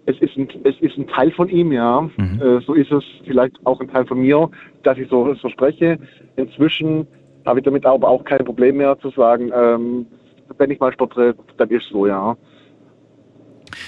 es 0.05 0.19
ist 0.19 0.35
ein, 0.37 0.47
es 0.63 0.79
ist 0.79 0.97
ein 0.97 1.07
Teil 1.07 1.31
von 1.31 1.49
ihm, 1.49 1.71
ja. 1.71 2.01
Mhm. 2.01 2.41
Äh, 2.41 2.61
so 2.61 2.73
ist 2.73 2.91
es 2.91 3.03
vielleicht 3.25 3.55
auch 3.65 3.79
ein 3.79 3.87
Teil 3.87 4.05
von 4.05 4.19
mir, 4.19 4.49
dass 4.83 4.97
ich 4.97 5.09
so, 5.09 5.33
so 5.35 5.49
spreche. 5.49 5.99
Inzwischen 6.35 7.07
habe 7.45 7.59
ich 7.59 7.65
damit 7.65 7.85
aber 7.85 8.07
auch 8.07 8.23
kein 8.23 8.43
Problem 8.43 8.77
mehr 8.77 8.97
zu 8.99 9.09
sagen, 9.11 9.51
ähm, 9.53 10.07
wenn 10.57 10.71
ich 10.71 10.79
mal 10.79 10.93
stottere, 10.93 11.35
dann 11.57 11.69
ist 11.69 11.85
es 11.85 11.89
so, 11.89 12.07
ja. 12.07 12.35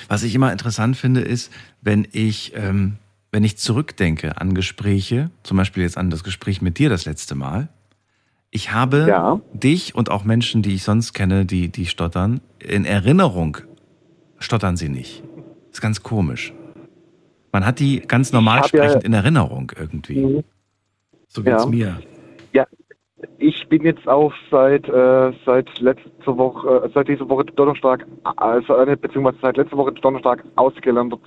Was 0.08 0.24
ich 0.24 0.34
immer 0.36 0.52
interessant 0.52 0.96
finde, 0.96 1.22
ist, 1.22 1.52
wenn 1.82 2.08
ich, 2.12 2.54
ähm, 2.56 2.98
wenn 3.34 3.43
ich 3.43 3.58
zurückdenke 3.58 4.39
an 4.39 4.54
Gespräche, 4.54 5.32
zum 5.41 5.58
Beispiel 5.58 5.82
jetzt 5.82 5.98
an 5.98 6.12
das 6.12 6.24
Gespräch 6.24 6.62
mit 6.62 6.78
dir 6.78 6.89
das 6.89 7.06
letzte 7.06 7.34
Mal, 7.34 7.67
ich 8.52 8.72
habe 8.72 9.08
ja. 9.10 9.41
dich 9.54 9.96
und 9.96 10.12
auch 10.12 10.24
Menschen, 10.24 10.62
die 10.62 10.76
ich 10.76 10.84
sonst 10.84 11.13
kenne, 11.13 11.43
die, 11.43 11.69
die 11.69 11.88
stottern, 11.88 12.41
in 12.60 12.86
Erinnerung 12.86 13.58
stottern 14.38 14.78
sie 14.78 14.88
nicht. 14.88 15.24
Das 15.69 15.80
ist 15.80 15.82
ganz 15.82 16.04
komisch. 16.04 16.54
Man 17.52 17.65
hat 17.65 17.80
die 17.80 18.02
ganz 18.02 18.32
normal 18.32 18.65
sprechend 18.65 19.02
ja, 19.02 19.08
in 19.08 19.13
Erinnerung 19.13 19.72
irgendwie. 19.76 20.19
Mhm. 20.19 20.43
So 21.28 21.41
geht's 21.41 21.63
ja. 21.63 21.69
mir. 21.69 22.02
Ja, 22.54 22.67
ich 23.38 23.68
bin 23.70 23.84
jetzt 23.84 24.08
auch 24.08 24.34
seit 24.52 24.88
äh, 24.88 25.32
seit 25.46 25.80
letzter 25.80 26.38
Woche, 26.38 26.84
äh, 26.86 26.90
seit 26.94 27.08
dieser 27.08 27.28
Woche 27.30 27.46
Donnerstag, 27.46 28.06
also 28.38 28.76
äh, 28.78 28.96
beziehungsweise 28.96 29.38
seit 29.42 29.58
letzter 29.58 29.78
Woche 29.78 29.92
Donnerstag 29.94 30.44
ausgelernter 30.56 31.18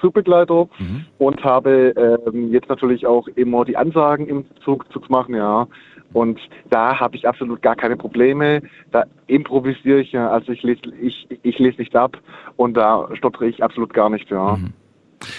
Zugbegleiter 0.00 0.68
mhm. 0.78 1.06
und 1.18 1.42
habe 1.44 1.94
ähm, 2.26 2.52
jetzt 2.52 2.68
natürlich 2.68 3.06
auch 3.06 3.26
immer 3.28 3.64
die 3.64 3.76
Ansagen 3.76 4.26
im 4.28 4.44
Zug 4.64 4.90
zu 4.92 5.00
machen, 5.08 5.34
ja. 5.34 5.66
Und 6.14 6.40
da 6.70 6.98
habe 6.98 7.16
ich 7.16 7.28
absolut 7.28 7.60
gar 7.60 7.76
keine 7.76 7.96
Probleme. 7.96 8.62
Da 8.92 9.04
improvisiere 9.26 10.00
ich, 10.00 10.12
ja. 10.12 10.30
also 10.30 10.52
ich 10.52 10.62
lese, 10.62 10.80
ich, 11.00 11.28
ich 11.42 11.58
lese 11.58 11.78
nicht 11.78 11.94
ab 11.94 12.16
und 12.56 12.74
da 12.74 13.08
stottere 13.14 13.46
ich 13.46 13.62
absolut 13.62 13.92
gar 13.92 14.08
nicht, 14.08 14.30
ja. 14.30 14.56
Mhm. 14.56 14.72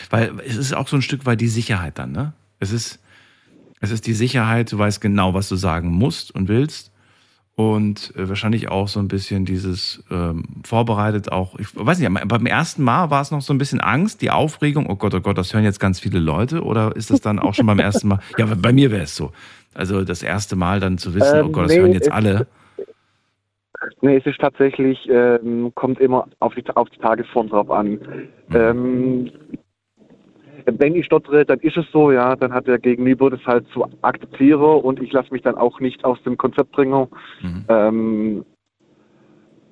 Weil 0.09 0.31
es 0.45 0.57
ist 0.57 0.73
auch 0.73 0.87
so 0.87 0.97
ein 0.97 1.01
Stück 1.01 1.25
weit 1.25 1.41
die 1.41 1.47
Sicherheit 1.47 1.97
dann, 1.97 2.11
ne? 2.11 2.33
Es 2.59 2.71
ist, 2.73 3.01
es 3.79 3.91
ist 3.91 4.07
die 4.07 4.13
Sicherheit, 4.13 4.71
du 4.71 4.77
weißt 4.77 5.01
genau, 5.01 5.33
was 5.33 5.49
du 5.49 5.55
sagen 5.55 5.89
musst 5.89 6.33
und 6.33 6.47
willst. 6.47 6.91
Und 7.55 8.13
äh, 8.15 8.29
wahrscheinlich 8.29 8.69
auch 8.69 8.87
so 8.87 9.01
ein 9.01 9.09
bisschen 9.09 9.43
dieses 9.43 10.01
ähm, 10.09 10.45
vorbereitet 10.63 11.29
auch, 11.29 11.59
ich 11.59 11.67
weiß 11.75 11.99
nicht, 11.99 12.09
beim 12.09 12.45
ersten 12.45 12.83
Mal 12.83 13.09
war 13.09 13.21
es 13.21 13.31
noch 13.31 13.41
so 13.41 13.53
ein 13.53 13.57
bisschen 13.57 13.81
Angst, 13.81 14.21
die 14.21 14.31
Aufregung, 14.31 14.89
oh 14.89 14.95
Gott, 14.95 15.13
oh 15.13 15.19
Gott, 15.19 15.37
das 15.37 15.53
hören 15.53 15.65
jetzt 15.65 15.81
ganz 15.81 15.99
viele 15.99 16.19
Leute 16.19 16.63
oder 16.63 16.95
ist 16.95 17.09
das 17.09 17.19
dann 17.19 17.37
auch 17.37 17.53
schon 17.53 17.65
beim 17.65 17.79
ersten 17.79 18.07
Mal? 18.07 18.19
Ja, 18.37 18.45
bei 18.45 18.71
mir 18.71 18.91
wäre 18.91 19.03
es 19.03 19.13
so. 19.13 19.33
Also 19.73 20.05
das 20.05 20.23
erste 20.23 20.55
Mal 20.55 20.79
dann 20.79 20.97
zu 20.97 21.13
wissen, 21.15 21.35
oh 21.35 21.39
ähm, 21.39 21.45
oh 21.47 21.51
Gott, 21.51 21.65
das 21.65 21.73
nee, 21.73 21.79
hören 21.81 21.91
jetzt 21.91 22.09
alle. 22.09 22.47
Nee, 23.99 24.15
es 24.15 24.25
ist 24.25 24.39
tatsächlich, 24.39 25.09
ähm, 25.09 25.73
kommt 25.75 25.99
immer 25.99 26.27
auf 26.39 26.55
die, 26.55 26.63
auf 26.75 26.89
die 26.89 26.99
Tagesform 26.99 27.49
drauf 27.49 27.69
an. 27.69 27.89
Mhm. 27.89 28.55
Ähm, 28.55 29.31
wenn 30.65 30.95
ich 30.95 31.05
stottere, 31.05 31.45
dann 31.45 31.59
ist 31.59 31.77
es 31.77 31.85
so, 31.91 32.11
ja, 32.11 32.35
dann 32.35 32.53
hat 32.53 32.67
der 32.67 32.79
Gegenüber 32.79 33.29
das 33.29 33.45
halt 33.45 33.67
zu 33.69 33.85
akzeptieren 34.01 34.81
und 34.81 35.01
ich 35.01 35.11
lasse 35.11 35.31
mich 35.31 35.41
dann 35.41 35.55
auch 35.55 35.79
nicht 35.79 36.05
aus 36.05 36.21
dem 36.23 36.37
Konzept 36.37 36.71
bringen. 36.71 37.07
Mhm. 37.41 37.65
Ähm, 37.69 38.45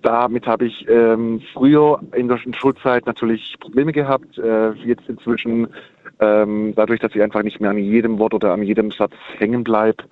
damit 0.02 0.47
habe 0.47 0.65
ich 0.65 0.88
ähm, 0.88 1.41
früher 1.54 2.00
in 2.13 2.28
der 2.28 2.38
Schulzeit 2.38 3.06
natürlich 3.06 3.56
Probleme 3.60 3.91
gehabt. 3.91 4.38
Äh, 4.38 4.71
jetzt 4.86 5.10
inzwischen, 5.10 5.67
ähm, 6.19 6.73
dadurch, 6.76 7.00
dass 7.00 7.15
ich 7.15 7.21
einfach 7.21 7.43
nicht 7.43 7.60
mehr 7.60 7.71
an 7.71 7.78
jedem 7.78 8.19
Wort 8.19 8.34
oder 8.34 8.54
an 8.54 8.63
jedem 8.63 8.91
Satz 8.91 9.13
hängen 9.38 9.63
bleibe, 9.63 10.04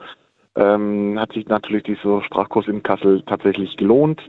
ähm, 0.56 1.20
hat 1.20 1.34
sich 1.34 1.48
natürlich 1.48 1.84
dieser 1.84 2.24
Sprachkurs 2.24 2.68
in 2.68 2.84
Kassel 2.84 3.22
tatsächlich 3.26 3.78
gelohnt. 3.78 4.22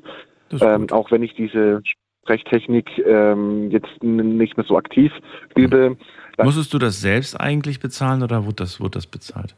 Ähm, 0.60 0.86
auch 0.92 1.10
wenn 1.10 1.22
ich 1.22 1.34
diese 1.34 1.82
Sprechtechnik 2.22 2.98
ähm, 3.06 3.70
jetzt 3.70 4.02
nicht 4.02 4.56
mehr 4.56 4.66
so 4.66 4.76
aktiv 4.76 5.12
übe. 5.54 5.90
Mhm. 5.90 5.96
Musstest 6.44 6.72
du 6.74 6.78
das 6.78 7.00
selbst 7.00 7.38
eigentlich 7.40 7.80
bezahlen 7.80 8.22
oder 8.22 8.44
wurde 8.44 8.56
das, 8.56 8.80
wurde 8.80 8.92
das 8.92 9.06
bezahlt? 9.06 9.54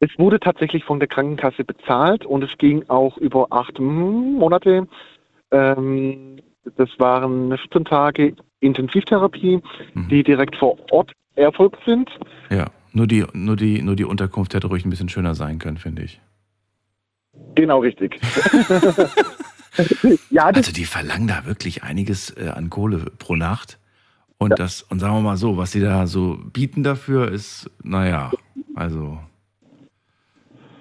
Es 0.00 0.10
wurde 0.18 0.40
tatsächlich 0.40 0.84
von 0.84 0.98
der 0.98 1.08
Krankenkasse 1.08 1.64
bezahlt 1.64 2.24
und 2.24 2.42
es 2.42 2.56
ging 2.56 2.88
auch 2.88 3.18
über 3.18 3.48
acht 3.50 3.78
Monate. 3.78 4.88
Ähm, 5.50 6.38
das 6.76 6.88
waren 6.98 7.56
14 7.56 7.84
Tage 7.84 8.34
Intensivtherapie, 8.60 9.60
mhm. 9.94 10.08
die 10.08 10.22
direkt 10.22 10.56
vor 10.56 10.78
Ort 10.90 11.12
erfolgt 11.34 11.78
sind. 11.84 12.10
Ja, 12.50 12.70
nur 12.92 13.06
die, 13.06 13.26
nur, 13.34 13.56
die, 13.56 13.82
nur 13.82 13.96
die 13.96 14.04
Unterkunft 14.04 14.54
hätte 14.54 14.68
ruhig 14.68 14.84
ein 14.84 14.90
bisschen 14.90 15.08
schöner 15.08 15.34
sein 15.34 15.58
können, 15.58 15.76
finde 15.76 16.02
ich. 16.02 16.20
Genau 17.54 17.80
richtig. 17.80 18.20
ja, 20.30 20.44
also 20.46 20.72
die 20.72 20.84
verlangen 20.84 21.28
da 21.28 21.44
wirklich 21.46 21.82
einiges 21.82 22.30
äh, 22.36 22.48
an 22.48 22.70
Kohle 22.70 23.04
pro 23.18 23.36
Nacht. 23.36 23.78
Und 24.40 24.50
ja. 24.50 24.56
das, 24.56 24.82
und 24.82 25.00
sagen 25.00 25.14
wir 25.14 25.20
mal 25.20 25.36
so, 25.36 25.58
was 25.58 25.70
sie 25.70 25.82
da 25.82 26.06
so 26.06 26.38
bieten 26.52 26.82
dafür, 26.82 27.30
ist, 27.30 27.70
naja, 27.82 28.30
also 28.74 29.18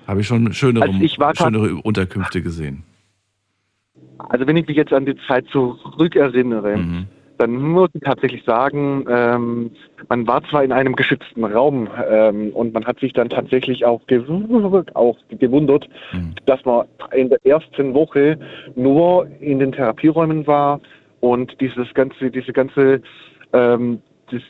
habe 0.07 0.21
ich 0.21 0.27
schon 0.27 0.53
schönere, 0.53 0.85
also 0.85 0.99
ich 1.01 1.17
schönere 1.37 1.75
Unterkünfte 1.83 2.41
gesehen. 2.41 2.83
Also 4.17 4.47
wenn 4.47 4.55
ich 4.55 4.65
mich 4.65 4.77
jetzt 4.77 4.93
an 4.93 5.05
die 5.05 5.17
Zeit 5.27 5.45
zurückerinnere, 5.51 6.77
mhm. 6.77 7.07
dann 7.37 7.51
muss 7.51 7.89
ich 7.93 8.01
tatsächlich 8.01 8.45
sagen, 8.45 9.05
ähm, 9.09 9.71
man 10.07 10.25
war 10.25 10.41
zwar 10.45 10.63
in 10.63 10.71
einem 10.71 10.95
geschützten 10.95 11.43
Raum 11.43 11.89
ähm, 12.09 12.51
und 12.51 12.73
man 12.73 12.85
hat 12.85 13.01
sich 13.01 13.11
dann 13.11 13.29
tatsächlich 13.29 13.83
auch, 13.85 14.07
gew 14.07 14.83
auch 14.93 15.17
gewundert, 15.37 15.85
mhm. 16.13 16.33
dass 16.45 16.63
man 16.63 16.87
in 17.13 17.27
der 17.27 17.45
ersten 17.45 17.93
Woche 17.93 18.39
nur 18.75 19.27
in 19.41 19.59
den 19.59 19.73
Therapieräumen 19.73 20.47
war 20.47 20.79
und 21.19 21.59
dieses 21.59 21.93
ganze, 21.93 22.31
diese 22.31 22.53
ganze 22.53 23.01
ähm, 23.53 24.01
das, 24.31 24.41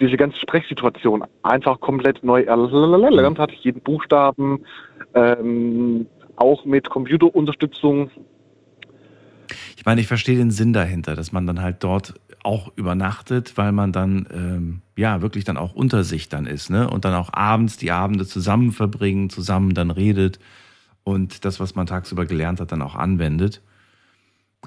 diese 0.00 0.16
ganze 0.16 0.38
Sprechsituation 0.38 1.24
einfach 1.42 1.80
komplett 1.80 2.24
neu 2.24 2.42
erlernt 2.42 3.38
hat, 3.38 3.52
jeden 3.52 3.82
Buchstaben, 3.82 4.64
ähm, 5.14 6.06
auch 6.36 6.64
mit 6.64 6.88
Computerunterstützung. 6.88 8.10
Ich 9.76 9.84
meine, 9.84 10.00
ich 10.00 10.06
verstehe 10.06 10.36
den 10.36 10.50
Sinn 10.50 10.72
dahinter, 10.72 11.16
dass 11.16 11.32
man 11.32 11.46
dann 11.46 11.60
halt 11.60 11.82
dort 11.84 12.14
auch 12.42 12.72
übernachtet, 12.76 13.56
weil 13.58 13.72
man 13.72 13.92
dann 13.92 14.26
ähm, 14.32 14.82
ja 14.96 15.20
wirklich 15.20 15.44
dann 15.44 15.56
auch 15.56 15.74
unter 15.74 16.04
sich 16.04 16.28
dann 16.28 16.46
ist, 16.46 16.70
ne? 16.70 16.88
Und 16.88 17.04
dann 17.04 17.14
auch 17.14 17.32
abends 17.32 17.76
die 17.76 17.90
Abende 17.90 18.26
zusammen 18.26 18.72
verbringen, 18.72 19.28
zusammen 19.28 19.74
dann 19.74 19.90
redet 19.90 20.38
und 21.04 21.44
das, 21.44 21.60
was 21.60 21.74
man 21.74 21.86
tagsüber 21.86 22.24
gelernt 22.24 22.60
hat, 22.60 22.72
dann 22.72 22.82
auch 22.82 22.94
anwendet. 22.94 23.62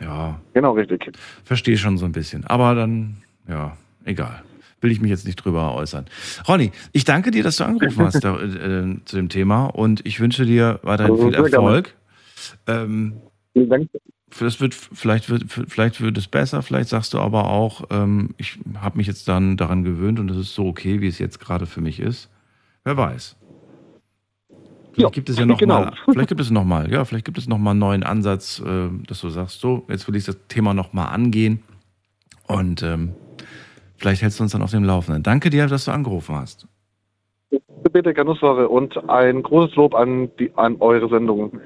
Ja. 0.01 0.39
Genau, 0.53 0.73
richtig. 0.73 1.11
Verstehe 1.43 1.77
schon 1.77 1.97
so 1.97 2.05
ein 2.05 2.11
bisschen. 2.11 2.45
Aber 2.45 2.75
dann 2.75 3.22
ja, 3.47 3.77
egal. 4.05 4.43
Will 4.81 4.91
ich 4.91 4.99
mich 4.99 5.11
jetzt 5.11 5.25
nicht 5.25 5.37
drüber 5.37 5.75
äußern. 5.75 6.05
Ronny, 6.47 6.71
ich 6.91 7.05
danke 7.05 7.31
dir, 7.31 7.43
dass 7.43 7.55
du 7.55 7.63
angerufen 7.63 8.05
hast 8.05 8.23
da, 8.23 8.37
äh, 8.37 8.97
zu 9.05 9.15
dem 9.15 9.29
Thema 9.29 9.67
und 9.67 10.05
ich 10.05 10.19
wünsche 10.19 10.45
dir 10.45 10.79
weiterhin 10.83 11.17
viel 11.17 11.33
Erfolg. 11.33 11.95
Ähm, 12.67 13.13
Vielen 13.53 13.69
Dank. 13.69 13.89
Das 14.39 14.59
wird, 14.59 14.73
vielleicht, 14.73 15.29
wird, 15.29 15.45
vielleicht 15.47 16.01
wird 16.01 16.17
es 16.17 16.27
besser, 16.27 16.63
vielleicht 16.63 16.89
sagst 16.89 17.13
du 17.13 17.19
aber 17.19 17.49
auch, 17.49 17.85
ähm, 17.91 18.31
ich 18.37 18.59
habe 18.79 18.97
mich 18.97 19.07
jetzt 19.07 19.27
dann 19.27 19.57
daran 19.57 19.83
gewöhnt 19.83 20.19
und 20.19 20.29
es 20.31 20.37
ist 20.37 20.55
so 20.55 20.67
okay, 20.67 21.01
wie 21.01 21.07
es 21.07 21.19
jetzt 21.19 21.39
gerade 21.39 21.65
für 21.65 21.81
mich 21.81 21.99
ist. 21.99 22.29
Wer 22.83 22.97
weiß. 22.97 23.35
Vielleicht 24.93 24.97
ja, 24.97 25.09
gibt 25.09 25.29
es 25.29 25.37
ja 25.37 25.45
noch 25.45 25.57
genau. 25.57 25.85
mal, 25.85 25.93
vielleicht 26.11 26.29
gibt 26.29 26.41
es 26.41 26.51
noch 26.51 26.65
mal, 26.65 26.91
ja, 26.91 27.05
vielleicht 27.05 27.25
gibt 27.25 27.37
es 27.37 27.47
noch 27.47 27.57
mal 27.57 27.71
einen 27.71 27.79
neuen 27.79 28.03
Ansatz, 28.03 28.59
äh, 28.59 28.89
dass 29.07 29.21
du 29.21 29.29
sagst, 29.29 29.59
so, 29.59 29.85
jetzt 29.87 30.07
will 30.07 30.15
ich 30.15 30.25
das 30.25 30.37
Thema 30.47 30.73
noch 30.73 30.93
mal 30.93 31.05
angehen 31.05 31.63
und 32.47 32.83
ähm, 32.83 33.13
Vielleicht 34.03 34.21
hältst 34.21 34.37
du 34.39 34.43
uns 34.43 34.51
dann 34.51 34.61
auf 34.61 34.71
dem 34.71 34.83
Laufenden. 34.83 35.23
Danke 35.23 35.49
dir, 35.49 35.65
dass 35.67 35.85
du 35.85 35.91
angerufen 35.91 36.35
hast. 36.35 36.67
Bitte, 37.93 38.13
Sorge. 38.37 38.67
Und 38.67 38.97
ein 39.09 39.41
großes 39.41 39.77
Lob 39.77 39.95
an, 39.95 40.29
die, 40.37 40.51
an 40.57 40.75
eure 40.81 41.07
Sendung. 41.07 41.57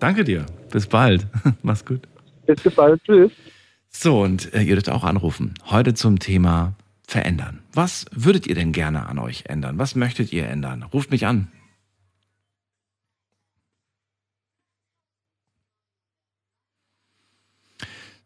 Danke 0.00 0.22
dir. 0.22 0.44
Bis 0.70 0.86
bald. 0.86 1.26
Mach's 1.62 1.86
gut. 1.86 2.02
Bis 2.44 2.60
bald. 2.74 3.02
Tschüss. 3.04 3.32
So, 3.88 4.20
und 4.20 4.52
äh, 4.52 4.60
ihr 4.60 4.74
dürft 4.74 4.90
auch 4.90 5.04
anrufen. 5.04 5.54
Heute 5.70 5.94
zum 5.94 6.18
Thema 6.18 6.74
verändern. 7.06 7.60
Was 7.72 8.04
würdet 8.12 8.46
ihr 8.46 8.54
denn 8.54 8.72
gerne 8.72 9.06
an 9.06 9.18
euch 9.18 9.44
ändern? 9.46 9.78
Was 9.78 9.94
möchtet 9.94 10.30
ihr 10.30 10.46
ändern? 10.46 10.82
Ruft 10.92 11.10
mich 11.10 11.26
an. 11.26 11.48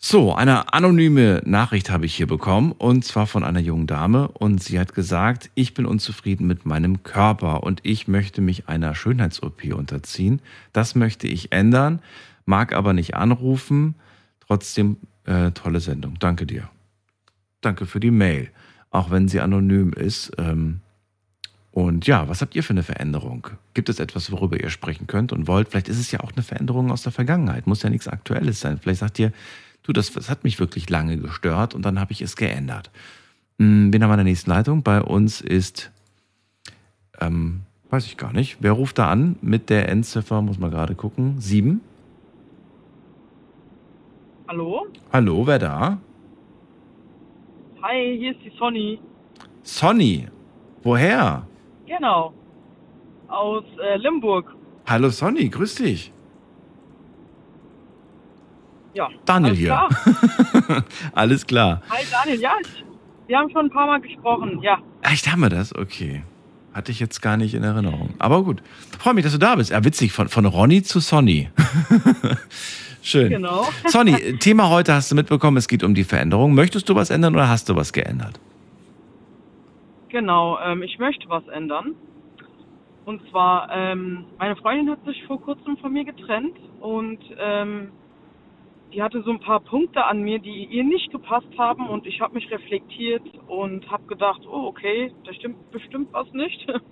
So, 0.01 0.33
eine 0.33 0.73
anonyme 0.73 1.43
Nachricht 1.45 1.91
habe 1.91 2.07
ich 2.07 2.15
hier 2.15 2.29
bekommen 2.29 2.71
und 2.71 3.05
zwar 3.05 3.27
von 3.27 3.43
einer 3.43 3.59
jungen 3.59 3.89
Dame 3.89 4.29
und 4.29 4.63
sie 4.63 4.79
hat 4.79 4.95
gesagt, 4.95 5.51
ich 5.57 5.75
bin 5.75 5.87
unzufrieden 5.87 6.47
mit 6.47 6.65
meinem 6.65 7.03
Körper 7.03 7.65
und 7.65 7.81
ich 7.83 8.07
möchte 8.07 8.41
mich 8.41 8.69
einer 8.69 8.95
Schönheits-OP 8.95 9.75
unterziehen. 9.75 10.41
Das 10.73 10.95
möchte 10.95 11.27
ich 11.27 11.51
ändern, 11.51 12.01
mag 12.47 12.75
aber 12.75 12.93
nicht 12.93 13.17
anrufen. 13.17 13.97
Trotzdem 14.39 14.99
äh, 15.25 15.51
tolle 15.51 15.81
Sendung. 15.81 16.15
Danke 16.21 16.47
dir. 16.47 16.71
Danke 17.61 17.85
für 17.85 17.99
die 17.99 18.13
Mail, 18.13 18.51
auch 18.91 19.11
wenn 19.11 19.27
sie 19.27 19.41
anonym 19.41 19.93
ist. 19.93 20.31
Ähm, 20.39 20.81
und 21.73 22.07
ja, 22.07 22.29
was 22.29 22.41
habt 22.41 22.55
ihr 22.55 22.63
für 22.63 22.73
eine 22.73 22.85
Veränderung? 22.85 23.49
Gibt 23.75 23.89
es 23.89 23.99
etwas, 23.99 24.31
worüber 24.31 24.61
ihr 24.61 24.71
sprechen 24.71 25.09
könnt 25.09 25.33
und 25.33 25.49
wollt? 25.49 25.69
Vielleicht 25.71 25.89
ist 25.89 25.99
es 25.99 26.13
ja 26.13 26.21
auch 26.21 26.33
eine 26.33 26.45
Veränderung 26.45 26.93
aus 26.93 27.03
der 27.03 27.13
Vergangenheit, 27.13 27.67
muss 27.67 27.83
ja 27.83 27.91
nichts 27.91 28.07
Aktuelles 28.07 28.61
sein. 28.61 28.79
Vielleicht 28.79 29.01
sagt 29.01 29.19
ihr, 29.19 29.33
du, 29.89 29.93
das, 29.93 30.13
das 30.13 30.31
hat 30.31 30.45
mich 30.45 30.61
wirklich 30.61 30.89
lange 30.91 31.17
gestört 31.17 31.75
und 31.75 31.85
dann 31.85 31.99
habe 31.99 32.13
ich 32.13 32.21
es 32.21 32.37
geändert. 32.37 32.91
Hm, 33.59 33.93
wen 33.93 34.03
haben 34.03 34.11
wir 34.11 34.15
in 34.15 34.19
der 34.19 34.25
nächsten 34.25 34.51
Leitung? 34.51 34.83
Bei 34.83 35.03
uns 35.03 35.41
ist, 35.41 35.91
ähm, 37.21 37.63
weiß 37.91 38.07
ich 38.07 38.17
gar 38.17 38.33
nicht, 38.33 38.59
wer 38.61 38.73
ruft 38.73 38.99
da 38.99 39.11
an 39.11 39.37
mit 39.41 39.71
der 39.71 39.89
Endziffer, 39.89 40.43
muss 40.43 40.59
man 40.59 40.71
gerade 40.71 40.95
gucken, 40.95 41.41
sieben? 41.41 41.81
Hallo? 44.47 44.87
Hallo, 45.13 45.47
wer 45.47 45.59
da? 45.59 45.99
Hi, 47.83 48.17
hier 48.19 48.33
ist 48.33 48.41
die 48.45 48.53
Sonny. 48.59 49.01
Sonny, 49.63 50.29
woher? 50.83 51.47
Genau. 51.87 52.35
Aus 53.29 53.65
äh, 53.83 53.97
Limburg. 53.97 54.55
Hallo 54.87 55.11
Sonny, 55.11 55.49
grüß 55.49 55.77
dich. 55.77 56.13
Ja. 58.95 59.09
Daniel 59.25 59.51
alles 59.51 59.59
hier. 59.59 59.69
Klar. 59.69 60.85
Alles 61.13 61.47
klar. 61.47 61.83
Hi 61.91 62.05
Daniel, 62.11 62.41
ja, 62.41 62.53
ich, 62.61 62.85
wir 63.27 63.39
haben 63.39 63.51
schon 63.51 63.67
ein 63.67 63.71
paar 63.71 63.87
Mal 63.87 64.01
gesprochen, 64.01 64.61
ja. 64.63 64.79
Echt, 65.03 65.31
haben 65.31 65.41
wir 65.41 65.51
das? 65.51 65.75
Okay. 65.75 66.23
Hatte 66.73 66.93
ich 66.93 67.01
jetzt 67.01 67.21
gar 67.21 67.37
nicht 67.37 67.55
in 67.55 67.63
Erinnerung. 67.63 68.15
Aber 68.19 68.43
gut. 68.43 68.63
Freue 68.99 69.15
mich, 69.15 69.25
dass 69.25 69.33
du 69.33 69.39
da 69.39 69.55
bist. 69.57 69.71
Ja, 69.71 69.85
witzig, 69.85 70.13
von, 70.13 70.29
von 70.29 70.47
Ronny 70.47 70.83
zu 70.83 71.01
Sonny. 71.01 71.49
Schön. 73.03 73.31
Genau. 73.31 73.67
Sonny, 73.87 74.39
Thema 74.39 74.69
heute 74.69 74.95
hast 74.95 75.11
du 75.11 75.15
mitbekommen, 75.15 75.57
es 75.57 75.69
geht 75.69 75.83
um 75.83 75.95
die 75.95 76.05
Veränderung. 76.05 76.55
Möchtest 76.55 76.89
du 76.89 76.95
was 76.95 77.11
ändern 77.11 77.35
oder 77.35 77.49
hast 77.49 77.69
du 77.69 77.77
was 77.77 77.93
geändert? 77.93 78.39
Genau, 80.09 80.59
ähm, 80.65 80.83
ich 80.83 80.99
möchte 80.99 81.29
was 81.29 81.47
ändern. 81.49 81.95
Und 83.05 83.23
zwar, 83.31 83.71
ähm, 83.73 84.25
meine 84.39 84.57
Freundin 84.57 84.91
hat 84.91 85.05
sich 85.05 85.25
vor 85.27 85.41
kurzem 85.41 85.79
von 85.79 85.93
mir 85.93 86.05
getrennt 86.05 86.57
und 86.81 87.19
ähm, 87.39 87.89
die 88.93 89.03
hatte 89.03 89.23
so 89.23 89.31
ein 89.31 89.41
paar 89.41 89.61
Punkte 89.61 90.05
an 90.05 90.23
mir, 90.23 90.39
die 90.39 90.65
ihr 90.65 90.85
nicht 90.85 91.11
gepasst 91.13 91.49
haben 91.59 91.89
und 91.89 92.07
ich 92.07 92.21
habe 92.21 92.35
mich 92.35 92.51
reflektiert 92.51 93.23
und 93.47 93.91
habe 93.91 94.07
gedacht, 94.07 94.41
oh 94.47 94.67
okay, 94.67 95.13
da 95.25 95.35
stimmt 95.35 95.71
bestimmt 95.71 96.13
was 96.13 96.31
nicht. 96.33 96.67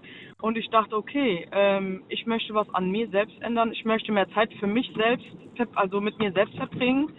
Und 0.43 0.59
ich 0.59 0.69
dachte, 0.69 0.95
okay, 0.95 1.49
ähm, 1.51 2.05
ich 2.09 2.27
möchte 2.27 2.53
was 2.53 2.69
an 2.75 2.91
mir 2.91 3.09
selbst 3.09 3.41
ändern. 3.41 3.73
Ich 3.73 3.87
möchte 3.87 4.13
mehr 4.13 4.29
Zeit 4.35 4.53
für 4.61 4.67
mich 4.67 4.93
selbst, 4.95 5.27
also 5.75 6.03
mit 6.03 6.19
mir 6.19 6.31
selbst 6.33 6.55
verbringen. 6.57 7.11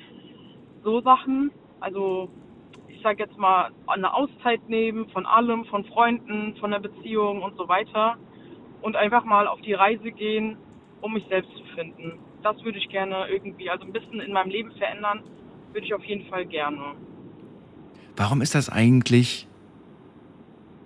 So 0.83 1.01
Sachen, 1.01 1.49
also 1.79 2.29
ich 2.87 3.01
sage 3.01 3.23
jetzt 3.23 3.35
mal 3.35 3.71
eine 3.87 4.13
Auszeit 4.13 4.69
nehmen 4.69 5.09
von 5.09 5.25
allem, 5.25 5.65
von 5.65 5.83
Freunden, 5.85 6.55
von 6.59 6.69
der 6.69 6.79
Beziehung 6.79 7.41
und 7.41 7.57
so 7.57 7.67
weiter 7.67 8.17
und 8.83 8.95
einfach 8.95 9.25
mal 9.25 9.47
auf 9.47 9.61
die 9.61 9.73
Reise 9.73 10.11
gehen, 10.11 10.57
um 11.01 11.13
mich 11.13 11.25
selbst 11.27 11.51
zu 11.57 11.63
finden 11.73 12.19
das 12.43 12.63
würde 12.63 12.77
ich 12.77 12.89
gerne 12.89 13.27
irgendwie, 13.29 13.69
also 13.69 13.85
ein 13.85 13.93
bisschen 13.93 14.19
in 14.19 14.31
meinem 14.31 14.49
Leben 14.49 14.71
verändern, 14.71 15.21
würde 15.73 15.85
ich 15.85 15.93
auf 15.93 16.03
jeden 16.03 16.27
Fall 16.29 16.45
gerne. 16.45 16.95
Warum 18.15 18.41
ist 18.41 18.55
das 18.55 18.69
eigentlich 18.69 19.47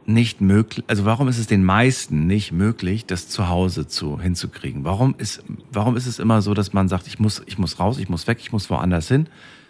nicht 0.06 0.41
möglich, 0.41 0.84
also 0.88 1.06
warum 1.06 1.28
ist 1.28 1.38
es 1.38 1.47
den 1.47 1.64
meisten 1.64 2.28
nicht 2.28 2.52
möglich, 2.52 3.06
das 3.06 3.30
zu 3.30 3.49
Hause 3.49 3.88
zu, 3.88 4.20
hinzukriegen? 4.20 4.84
Warum 4.84 5.16
ist, 5.18 5.43
warum 5.72 5.95
ist 5.95 6.08
es 6.08 6.20
immer 6.20 6.41
so, 6.41 6.54
dass 6.54 6.74
man 6.74 6.88
sagt, 6.88 7.08
ich 7.08 7.20
muss, 7.20 7.41
ich 7.45 7.58
muss 7.58 7.80
raus, 7.80 7.99
ich 7.99 8.10
muss 8.10 8.28
weg, 8.28 8.39
ich 8.41 8.52
muss 8.52 8.70
woanders 8.70 9.08
hin? 9.08 9.28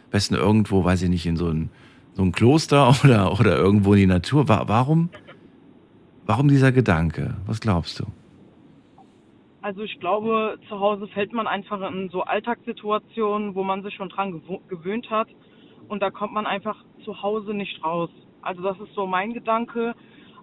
Besten 0.10 0.36
irgendwo, 0.36 0.84
weiß 0.84 1.04
ich 1.04 1.10
nicht, 1.10 1.26
in 1.26 1.38
so 1.38 1.50
ein, 1.50 1.70
so 2.14 2.24
ein 2.24 2.32
Kloster 2.32 2.96
oder, 3.04 3.40
oder 3.40 3.58
irgendwo 3.58 3.94
in 3.94 4.00
die 4.00 4.08
Natur. 4.08 4.48
Warum, 4.48 5.10
warum 6.26 6.48
dieser 6.48 6.72
Gedanke? 6.72 7.36
Was 7.46 7.60
glaubst 7.60 8.00
du? 8.00 8.06
Also 9.62 9.84
ich 9.84 9.99
glaube, 9.99 10.57
zu 10.68 10.80
Hause 10.80 11.07
fällt 11.07 11.34
man 11.34 11.45
einfach 11.45 11.82
in 11.91 12.09
so 12.09 12.24
Alltagssituationen, 12.24 13.53
wo 13.53 13.64
man 13.64 13.84
sich 13.84 13.93
schon 13.93 14.09
dran 14.09 14.41
gewöhnt 14.68 15.09
hat 15.12 15.28
und 15.88 16.01
da 16.01 16.09
kommt 16.09 16.34
man 16.34 16.47
einfach 16.47 16.84
zu 17.05 17.22
Hause 17.22 17.53
nicht 17.53 17.84
raus. 17.84 18.09
Also 18.41 18.64
das 18.64 18.80
ist 18.80 18.93
so 18.95 19.05
mein 19.05 19.34
Gedanke. 19.34 19.93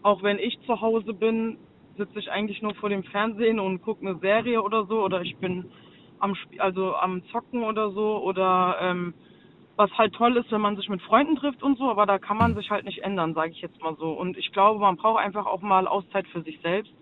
Auch 0.02 0.22
wenn 0.22 0.38
ich 0.38 0.60
zu 0.66 0.80
Hause 0.80 1.14
bin, 1.14 1.58
sitze 1.96 2.20
ich 2.20 2.30
eigentlich 2.30 2.62
nur 2.62 2.76
vor 2.76 2.90
dem 2.90 3.02
Fernsehen 3.02 3.58
und 3.58 3.82
gucke 3.82 4.06
eine 4.06 4.18
Serie 4.20 4.62
oder 4.62 4.86
so 4.86 5.02
oder 5.02 5.20
ich 5.22 5.36
bin 5.38 5.68
am 6.20 6.32
Sp 6.38 6.54
also 6.58 6.94
am 6.94 7.24
Zocken 7.32 7.64
oder 7.64 7.90
so 7.90 8.22
oder 8.22 8.76
ähm, 8.80 9.14
was 9.76 9.90
halt 9.98 10.14
toll 10.14 10.36
ist, 10.36 10.52
wenn 10.52 10.60
man 10.60 10.76
sich 10.76 10.88
mit 10.88 11.02
Freunden 11.02 11.34
trifft 11.34 11.62
und 11.64 11.76
so, 11.76 11.90
aber 11.90 12.06
da 12.06 12.18
kann 12.18 12.36
man 12.36 12.54
sich 12.54 12.70
halt 12.70 12.84
nicht 12.84 13.02
ändern, 13.02 13.34
sage 13.34 13.50
ich 13.50 13.60
jetzt 13.60 13.80
mal 13.80 13.96
so. 13.96 14.12
Und 14.12 14.36
ich 14.36 14.52
glaube, 14.52 14.78
man 14.78 14.96
braucht 14.96 15.20
einfach 15.20 15.46
auch 15.46 15.60
mal 15.60 15.88
Auszeit 15.88 16.26
für 16.28 16.42
sich 16.42 16.60
selbst 16.60 16.92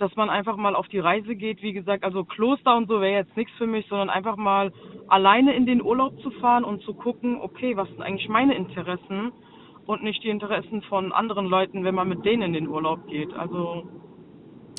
dass 0.00 0.14
man 0.16 0.30
einfach 0.30 0.56
mal 0.56 0.74
auf 0.74 0.88
die 0.88 0.98
Reise 0.98 1.34
geht. 1.34 1.62
Wie 1.62 1.72
gesagt, 1.72 2.04
also 2.04 2.24
Kloster 2.24 2.76
und 2.76 2.88
so 2.88 3.00
wäre 3.00 3.18
jetzt 3.18 3.36
nichts 3.36 3.52
für 3.58 3.66
mich, 3.66 3.86
sondern 3.88 4.10
einfach 4.10 4.36
mal 4.36 4.72
alleine 5.08 5.54
in 5.54 5.66
den 5.66 5.82
Urlaub 5.82 6.20
zu 6.22 6.30
fahren 6.30 6.64
und 6.64 6.82
zu 6.82 6.94
gucken, 6.94 7.38
okay, 7.40 7.76
was 7.76 7.88
sind 7.88 8.02
eigentlich 8.02 8.28
meine 8.28 8.54
Interessen 8.54 9.32
und 9.86 10.02
nicht 10.02 10.22
die 10.22 10.28
Interessen 10.28 10.82
von 10.82 11.12
anderen 11.12 11.46
Leuten, 11.46 11.84
wenn 11.84 11.94
man 11.94 12.08
mit 12.08 12.24
denen 12.24 12.42
in 12.42 12.52
den 12.52 12.68
Urlaub 12.68 13.06
geht. 13.08 13.32
Also 13.34 13.88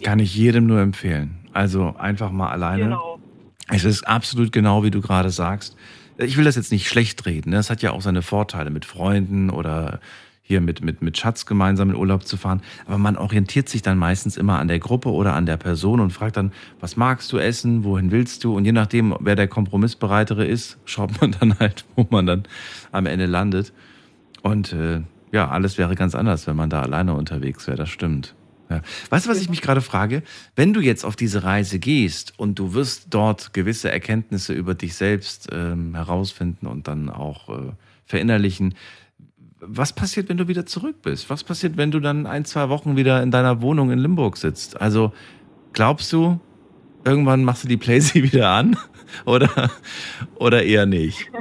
kann 0.03 0.19
ich 0.19 0.35
jedem 0.35 0.65
nur 0.65 0.79
empfehlen. 0.79 1.45
Also 1.53 1.93
einfach 1.97 2.31
mal 2.31 2.49
alleine. 2.49 2.83
Genau. 2.85 3.19
Es 3.67 3.85
ist 3.85 4.07
absolut 4.07 4.51
genau, 4.51 4.83
wie 4.83 4.91
du 4.91 5.01
gerade 5.01 5.29
sagst. 5.29 5.77
Ich 6.17 6.37
will 6.37 6.45
das 6.45 6.55
jetzt 6.55 6.71
nicht 6.71 6.87
schlecht 6.87 7.25
reden. 7.25 7.51
Ne? 7.51 7.57
Es 7.57 7.69
hat 7.69 7.81
ja 7.81 7.91
auch 7.91 8.01
seine 8.01 8.21
Vorteile 8.21 8.69
mit 8.69 8.85
Freunden 8.85 9.49
oder 9.49 9.99
hier 10.41 10.61
mit, 10.61 10.83
mit, 10.83 11.01
mit 11.01 11.17
Schatz 11.17 11.45
gemeinsam 11.45 11.91
in 11.91 11.95
Urlaub 11.95 12.25
zu 12.25 12.37
fahren. 12.37 12.61
Aber 12.85 12.97
man 12.97 13.17
orientiert 13.17 13.69
sich 13.69 13.81
dann 13.81 13.97
meistens 13.97 14.37
immer 14.37 14.59
an 14.59 14.67
der 14.67 14.79
Gruppe 14.79 15.09
oder 15.11 15.33
an 15.33 15.45
der 15.45 15.57
Person 15.57 15.99
und 15.99 16.11
fragt 16.11 16.37
dann, 16.37 16.51
was 16.79 16.97
magst 16.97 17.31
du 17.31 17.37
essen, 17.37 17.83
wohin 17.83 18.11
willst 18.11 18.43
du? 18.43 18.55
Und 18.55 18.65
je 18.65 18.71
nachdem, 18.71 19.15
wer 19.19 19.35
der 19.35 19.47
Kompromissbereitere 19.47 20.45
ist, 20.45 20.77
schaut 20.85 21.21
man 21.21 21.35
dann 21.39 21.59
halt, 21.59 21.85
wo 21.95 22.07
man 22.09 22.25
dann 22.25 22.43
am 22.91 23.05
Ende 23.05 23.25
landet. 23.25 23.73
Und 24.41 24.73
äh, 24.73 25.01
ja, 25.31 25.49
alles 25.49 25.77
wäre 25.77 25.95
ganz 25.95 26.15
anders, 26.15 26.47
wenn 26.47 26.55
man 26.55 26.69
da 26.69 26.81
alleine 26.81 27.13
unterwegs 27.13 27.67
wäre, 27.67 27.77
das 27.77 27.89
stimmt. 27.89 28.35
Ja. 28.69 28.81
Weißt 29.09 29.25
du, 29.25 29.29
was 29.29 29.41
ich 29.41 29.49
mich 29.49 29.61
gerade 29.61 29.81
frage? 29.81 30.23
Wenn 30.55 30.73
du 30.73 30.79
jetzt 30.79 31.03
auf 31.03 31.15
diese 31.15 31.43
Reise 31.43 31.77
gehst 31.77 32.39
und 32.39 32.57
du 32.57 32.73
wirst 32.73 33.07
dort 33.09 33.53
gewisse 33.53 33.91
Erkenntnisse 33.91 34.53
über 34.53 34.75
dich 34.75 34.95
selbst 34.95 35.49
ähm, 35.51 35.93
herausfinden 35.93 36.67
und 36.67 36.87
dann 36.87 37.09
auch 37.09 37.49
äh, 37.49 37.71
verinnerlichen, 38.05 38.75
was 39.61 39.93
passiert, 39.93 40.27
wenn 40.29 40.37
du 40.37 40.47
wieder 40.47 40.65
zurück 40.65 40.97
bist? 41.03 41.29
Was 41.29 41.43
passiert, 41.43 41.77
wenn 41.77 41.91
du 41.91 41.99
dann 41.99 42.25
ein, 42.25 42.45
zwei 42.45 42.69
Wochen 42.69 42.97
wieder 42.97 43.21
in 43.21 43.31
deiner 43.31 43.61
Wohnung 43.61 43.91
in 43.91 43.99
Limburg 43.99 44.37
sitzt? 44.37 44.81
Also 44.81 45.13
glaubst 45.73 46.11
du, 46.11 46.39
irgendwann 47.05 47.43
machst 47.43 47.63
du 47.63 47.67
die 47.67 47.77
Playsee 47.77 48.23
wieder 48.31 48.49
an 48.49 48.75
oder, 49.25 49.69
oder 50.35 50.63
eher 50.63 50.85
nicht? 50.85 51.31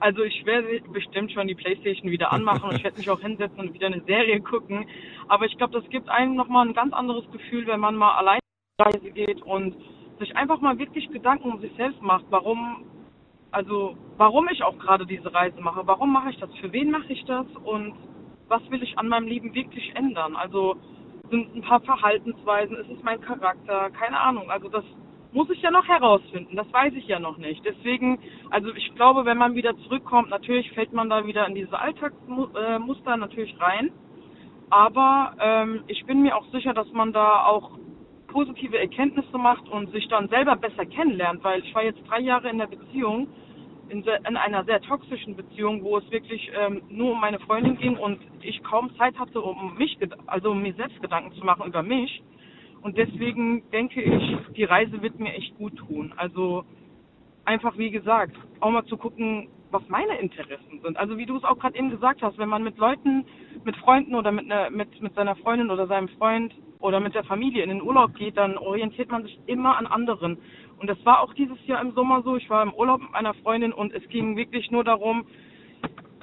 Also 0.00 0.22
ich 0.22 0.44
werde 0.44 0.68
bestimmt 0.92 1.32
schon 1.32 1.48
die 1.48 1.54
Playstation 1.54 2.10
wieder 2.10 2.30
anmachen 2.30 2.68
und 2.68 2.76
ich 2.76 2.84
werde 2.84 2.98
mich 2.98 3.08
auch 3.08 3.20
hinsetzen 3.20 3.58
und 3.58 3.72
wieder 3.72 3.86
eine 3.86 4.02
Serie 4.02 4.38
gucken. 4.42 4.84
Aber 5.28 5.46
ich 5.46 5.56
glaube, 5.56 5.80
das 5.80 5.88
gibt 5.88 6.10
einem 6.10 6.34
nochmal 6.34 6.68
ein 6.68 6.74
ganz 6.74 6.92
anderes 6.92 7.24
Gefühl, 7.32 7.66
wenn 7.66 7.80
man 7.80 7.96
mal 7.96 8.12
allein 8.18 8.38
auf 8.76 8.86
Reise 8.86 9.10
geht 9.12 9.40
und 9.40 9.74
sich 10.18 10.36
einfach 10.36 10.60
mal 10.60 10.78
wirklich 10.78 11.08
Gedanken 11.10 11.52
um 11.52 11.60
sich 11.62 11.72
selbst 11.78 12.02
macht, 12.02 12.26
warum 12.28 12.84
also 13.54 13.96
warum 14.16 14.48
ich 14.48 14.62
auch 14.62 14.78
gerade 14.78 15.06
diese 15.06 15.32
Reise 15.32 15.60
mache, 15.60 15.86
warum 15.86 16.12
mache 16.12 16.30
ich 16.30 16.38
das, 16.38 16.52
für 16.56 16.72
wen 16.72 16.90
mache 16.90 17.12
ich 17.12 17.24
das 17.24 17.46
und 17.64 17.94
was 18.48 18.68
will 18.70 18.82
ich 18.82 18.98
an 18.98 19.08
meinem 19.08 19.28
Leben 19.28 19.54
wirklich 19.54 19.94
ändern. 19.96 20.36
Also 20.36 20.76
sind 21.30 21.54
ein 21.54 21.62
paar 21.62 21.80
Verhaltensweisen, 21.80 22.76
ist 22.76 22.90
es 22.90 23.02
mein 23.02 23.20
Charakter, 23.20 23.90
keine 23.90 24.20
Ahnung. 24.20 24.50
Also 24.50 24.68
das 24.68 24.84
muss 25.32 25.48
ich 25.50 25.62
ja 25.62 25.70
noch 25.70 25.86
herausfinden, 25.86 26.56
das 26.56 26.70
weiß 26.72 26.92
ich 26.94 27.06
ja 27.06 27.18
noch 27.18 27.38
nicht. 27.38 27.64
Deswegen, 27.64 28.18
also 28.50 28.72
ich 28.74 28.94
glaube, 28.94 29.24
wenn 29.24 29.38
man 29.38 29.54
wieder 29.54 29.76
zurückkommt, 29.78 30.30
natürlich 30.30 30.70
fällt 30.72 30.92
man 30.92 31.08
da 31.08 31.26
wieder 31.26 31.46
in 31.46 31.54
diese 31.54 31.78
Alltagsmuster 31.78 33.16
natürlich 33.16 33.58
rein. 33.60 33.90
Aber 34.70 35.34
ähm, 35.40 35.84
ich 35.86 36.04
bin 36.06 36.22
mir 36.22 36.36
auch 36.36 36.46
sicher, 36.50 36.74
dass 36.74 36.90
man 36.92 37.12
da 37.12 37.46
auch 37.46 37.78
positive 38.28 38.78
Erkenntnisse 38.78 39.38
macht 39.38 39.68
und 39.68 39.92
sich 39.92 40.08
dann 40.08 40.28
selber 40.28 40.56
besser 40.56 40.86
kennenlernt, 40.86 41.44
weil 41.44 41.60
ich 41.62 41.74
war 41.74 41.84
jetzt 41.84 42.00
drei 42.08 42.20
Jahre 42.20 42.50
in 42.50 42.58
der 42.58 42.66
Beziehung 42.66 43.28
in, 43.94 44.04
in 44.28 44.36
einer 44.36 44.64
sehr 44.64 44.80
toxischen 44.80 45.36
Beziehung, 45.36 45.84
wo 45.84 45.98
es 45.98 46.10
wirklich 46.10 46.50
ähm, 46.58 46.82
nur 46.88 47.12
um 47.12 47.20
meine 47.20 47.38
Freundin 47.38 47.76
ging 47.76 47.96
und 47.96 48.18
ich 48.42 48.62
kaum 48.64 48.94
Zeit 48.96 49.16
hatte, 49.18 49.40
um 49.40 49.76
mich, 49.76 49.96
also 50.26 50.50
um 50.50 50.62
mir 50.62 50.74
selbst 50.74 51.00
Gedanken 51.00 51.32
zu 51.32 51.44
machen 51.44 51.66
über 51.66 51.82
mich. 51.82 52.22
Und 52.82 52.98
deswegen 52.98 53.62
denke 53.70 54.02
ich, 54.02 54.36
die 54.56 54.64
Reise 54.64 55.00
wird 55.00 55.18
mir 55.18 55.32
echt 55.32 55.56
gut 55.56 55.76
tun. 55.76 56.12
Also 56.16 56.64
einfach, 57.44 57.78
wie 57.78 57.90
gesagt, 57.90 58.36
auch 58.60 58.70
mal 58.70 58.84
zu 58.84 58.96
gucken, 58.96 59.48
was 59.70 59.82
meine 59.88 60.18
Interessen 60.18 60.80
sind. 60.82 60.96
Also 60.96 61.16
wie 61.16 61.26
du 61.26 61.36
es 61.36 61.44
auch 61.44 61.58
gerade 61.58 61.78
eben 61.78 61.90
gesagt 61.90 62.20
hast, 62.20 62.36
wenn 62.36 62.48
man 62.48 62.64
mit 62.64 62.76
Leuten, 62.76 63.24
mit 63.64 63.76
Freunden 63.76 64.14
oder 64.14 64.32
mit, 64.32 64.46
ne, 64.46 64.68
mit, 64.70 65.00
mit 65.00 65.14
seiner 65.14 65.36
Freundin 65.36 65.70
oder 65.70 65.86
seinem 65.86 66.08
Freund 66.08 66.52
oder 66.80 67.00
mit 67.00 67.14
der 67.14 67.24
Familie 67.24 67.62
in 67.62 67.70
den 67.70 67.82
Urlaub 67.82 68.14
geht, 68.14 68.36
dann 68.36 68.58
orientiert 68.58 69.10
man 69.10 69.22
sich 69.22 69.38
immer 69.46 69.76
an 69.76 69.86
anderen. 69.86 70.38
Und 70.78 70.88
das 70.88 70.98
war 71.04 71.20
auch 71.20 71.34
dieses 71.34 71.58
Jahr 71.66 71.80
im 71.80 71.92
Sommer 71.92 72.22
so. 72.22 72.36
Ich 72.36 72.48
war 72.50 72.62
im 72.62 72.74
Urlaub 72.74 73.00
mit 73.00 73.12
meiner 73.12 73.34
Freundin 73.34 73.72
und 73.72 73.92
es 73.92 74.06
ging 74.08 74.36
wirklich 74.36 74.70
nur 74.70 74.84
darum, 74.84 75.24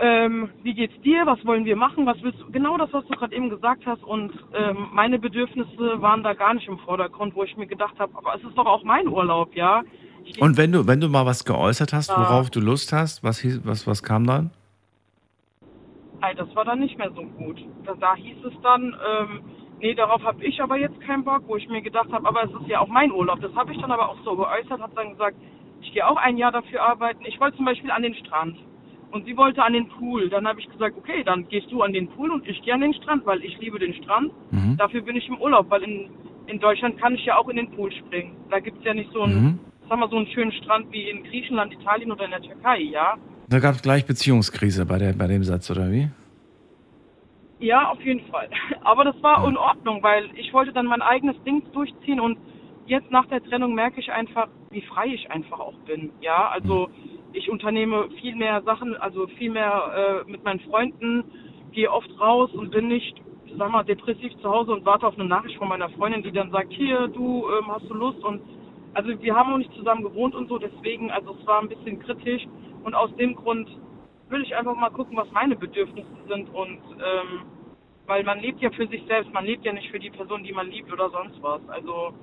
ähm, 0.01 0.49
wie 0.63 0.73
geht's 0.73 0.99
dir, 1.01 1.25
was 1.25 1.45
wollen 1.45 1.63
wir 1.63 1.75
machen, 1.75 2.05
was 2.07 2.17
willst 2.23 2.39
du, 2.39 2.51
genau 2.51 2.75
das, 2.77 2.91
was 2.91 3.05
du 3.05 3.15
gerade 3.15 3.35
eben 3.35 3.49
gesagt 3.49 3.85
hast 3.85 4.03
und 4.03 4.31
ähm, 4.53 4.87
meine 4.91 5.19
Bedürfnisse 5.19 6.01
waren 6.01 6.23
da 6.23 6.33
gar 6.33 6.55
nicht 6.55 6.67
im 6.67 6.79
Vordergrund, 6.79 7.35
wo 7.35 7.43
ich 7.43 7.55
mir 7.55 7.67
gedacht 7.67 7.99
habe, 7.99 8.17
aber 8.17 8.35
es 8.35 8.43
ist 8.43 8.57
doch 8.57 8.65
auch 8.65 8.83
mein 8.83 9.07
Urlaub, 9.07 9.55
ja. 9.55 9.83
Ich, 10.23 10.41
Und 10.41 10.57
wenn 10.57 10.71
du, 10.71 10.87
wenn 10.87 10.99
du 11.01 11.07
mal 11.07 11.25
was 11.25 11.45
geäußert 11.45 11.93
hast, 11.93 12.09
worauf 12.09 12.49
du 12.49 12.59
Lust 12.59 12.93
hast, 12.93 13.23
was, 13.23 13.39
hieß, 13.39 13.61
was, 13.63 13.85
was 13.85 14.01
kam 14.01 14.25
dann? 14.25 14.51
Das 16.37 16.55
war 16.55 16.65
dann 16.65 16.79
nicht 16.79 16.97
mehr 16.97 17.11
so 17.15 17.23
gut. 17.23 17.59
Da, 17.83 17.95
da 17.95 18.15
hieß 18.15 18.37
es 18.45 18.53
dann, 18.61 18.95
ähm, 19.19 19.41
nee, 19.81 19.93
darauf 19.93 20.23
habe 20.23 20.43
ich 20.45 20.61
aber 20.61 20.77
jetzt 20.77 20.99
keinen 21.01 21.23
Bock, 21.23 21.43
wo 21.47 21.55
ich 21.57 21.67
mir 21.67 21.81
gedacht 21.81 22.11
habe, 22.11 22.27
aber 22.27 22.43
es 22.43 22.51
ist 22.61 22.67
ja 22.67 22.79
auch 22.79 22.87
mein 22.87 23.11
Urlaub. 23.11 23.41
Das 23.41 23.53
habe 23.55 23.73
ich 23.73 23.81
dann 23.81 23.91
aber 23.91 24.09
auch 24.09 24.17
so 24.23 24.35
geäußert, 24.35 24.79
habe 24.79 24.93
dann 24.95 25.11
gesagt, 25.11 25.35
ich 25.81 25.91
gehe 25.93 26.07
auch 26.07 26.17
ein 26.17 26.37
Jahr 26.37 26.51
dafür 26.51 26.83
arbeiten. 26.83 27.23
Ich 27.25 27.39
wollte 27.39 27.57
zum 27.57 27.65
Beispiel 27.65 27.91
an 27.91 28.03
den 28.03 28.13
Strand 28.15 28.55
und 29.11 29.25
sie 29.25 29.35
wollte 29.35 29.63
an 29.63 29.73
den 29.73 29.87
Pool. 29.89 30.29
Dann 30.29 30.47
habe 30.47 30.59
ich 30.59 30.69
gesagt, 30.69 30.95
okay, 30.97 31.23
dann 31.23 31.47
gehst 31.49 31.71
du 31.71 31.81
an 31.81 31.91
den 31.93 32.07
Pool 32.07 32.31
und 32.31 32.47
ich 32.47 32.61
gehe 32.61 32.73
an 32.73 32.81
den 32.81 32.93
Strand, 32.93 33.25
weil 33.25 33.43
ich 33.43 33.57
liebe 33.59 33.79
den 33.79 33.93
Strand. 33.95 34.31
Mhm. 34.51 34.77
Dafür 34.77 35.01
bin 35.01 35.15
ich 35.15 35.27
im 35.27 35.37
Urlaub, 35.41 35.69
weil 35.69 35.83
in, 35.83 36.09
in 36.47 36.59
Deutschland 36.59 36.97
kann 36.99 37.15
ich 37.15 37.25
ja 37.25 37.37
auch 37.37 37.49
in 37.49 37.57
den 37.57 37.71
Pool 37.71 37.91
springen. 37.91 38.35
Da 38.49 38.59
gibt's 38.59 38.83
ja 38.85 38.93
nicht 38.93 39.11
so 39.11 39.23
einen, 39.23 39.43
Mhm. 39.43 39.59
sag 39.89 39.97
mal, 39.99 40.09
so 40.09 40.17
einen 40.17 40.27
schönen 40.27 40.51
Strand 40.53 40.91
wie 40.91 41.09
in 41.09 41.23
Griechenland, 41.23 41.73
Italien 41.73 42.11
oder 42.11 42.25
in 42.25 42.31
der 42.31 42.41
Türkei, 42.41 42.79
ja. 42.81 43.15
Da 43.49 43.59
gab 43.59 43.75
es 43.75 43.81
gleich 43.81 44.05
Beziehungskrise 44.05 44.85
bei, 44.85 44.97
der, 44.99 45.13
bei 45.13 45.27
dem 45.27 45.43
Satz, 45.43 45.69
oder 45.71 45.91
wie? 45.91 46.09
Ja, 47.61 47.89
auf 47.91 48.01
jeden 48.03 48.25
Fall. 48.31 48.49
Aber 48.83 49.03
das 49.03 49.21
war 49.21 49.47
in 49.47 49.55
Ordnung, 49.55 50.01
weil 50.01 50.29
ich 50.35 50.51
wollte 50.51 50.73
dann 50.73 50.87
mein 50.87 51.03
eigenes 51.03 51.41
Ding 51.43 51.63
durchziehen 51.71 52.19
und 52.19 52.39
jetzt 52.87 53.11
nach 53.11 53.27
der 53.27 53.43
Trennung 53.43 53.75
merke 53.75 53.99
ich 53.99 54.11
einfach, 54.11 54.47
wie 54.71 54.81
frei 54.81 55.07
ich 55.13 55.29
einfach 55.29 55.59
auch 55.59 55.75
bin. 55.85 56.11
Ja, 56.21 56.49
also 56.49 56.89
ich 57.33 57.51
unternehme 57.51 58.09
viel 58.19 58.35
mehr 58.35 58.63
Sachen, 58.63 58.95
also 58.97 59.27
viel 59.27 59.51
mehr 59.51 60.23
äh, 60.25 60.29
mit 60.31 60.43
meinen 60.43 60.59
Freunden, 60.61 61.23
gehe 61.71 61.91
oft 61.91 62.09
raus 62.19 62.49
und 62.53 62.71
bin 62.71 62.87
nicht, 62.87 63.21
sag 63.55 63.71
mal, 63.71 63.83
depressiv 63.83 64.35
zu 64.41 64.49
Hause 64.49 64.71
und 64.71 64.83
warte 64.83 65.05
auf 65.05 65.13
eine 65.13 65.25
Nachricht 65.25 65.57
von 65.57 65.69
meiner 65.69 65.89
Freundin, 65.91 66.23
die 66.23 66.31
dann 66.31 66.49
sagt, 66.49 66.73
hier, 66.73 67.09
du, 67.09 67.45
ähm, 67.47 67.67
hast 67.67 67.87
du 67.87 67.93
Lust? 67.93 68.23
Und 68.23 68.41
also 68.95 69.09
wir 69.21 69.35
haben 69.35 69.53
auch 69.53 69.59
nicht 69.59 69.73
zusammen 69.75 70.01
gewohnt 70.01 70.33
und 70.33 70.49
so, 70.49 70.57
deswegen, 70.57 71.11
also 71.11 71.37
es 71.39 71.45
war 71.45 71.61
ein 71.61 71.69
bisschen 71.69 71.99
kritisch 71.99 72.47
und 72.83 72.95
aus 72.95 73.15
dem 73.17 73.35
Grund 73.35 73.69
will 74.31 74.43
ich 74.43 74.55
einfach 74.55 74.75
mal 74.75 74.89
gucken, 74.89 75.17
was 75.17 75.29
meine 75.31 75.55
Bedürfnisse 75.55 76.07
sind 76.27 76.49
und 76.53 76.79
ähm, 76.97 77.45
weil 78.07 78.23
man 78.23 78.39
lebt 78.39 78.61
ja 78.61 78.69
für 78.71 78.87
sich 78.87 79.03
selbst, 79.07 79.31
man 79.33 79.45
lebt 79.45 79.63
ja 79.65 79.73
nicht 79.73 79.89
für 79.91 79.99
die 79.99 80.09
Person, 80.09 80.43
die 80.43 80.53
man 80.53 80.69
liebt 80.69 80.91
oder 80.91 81.09
sonst 81.09 81.41
was. 81.41 81.61
Also 81.69 82.13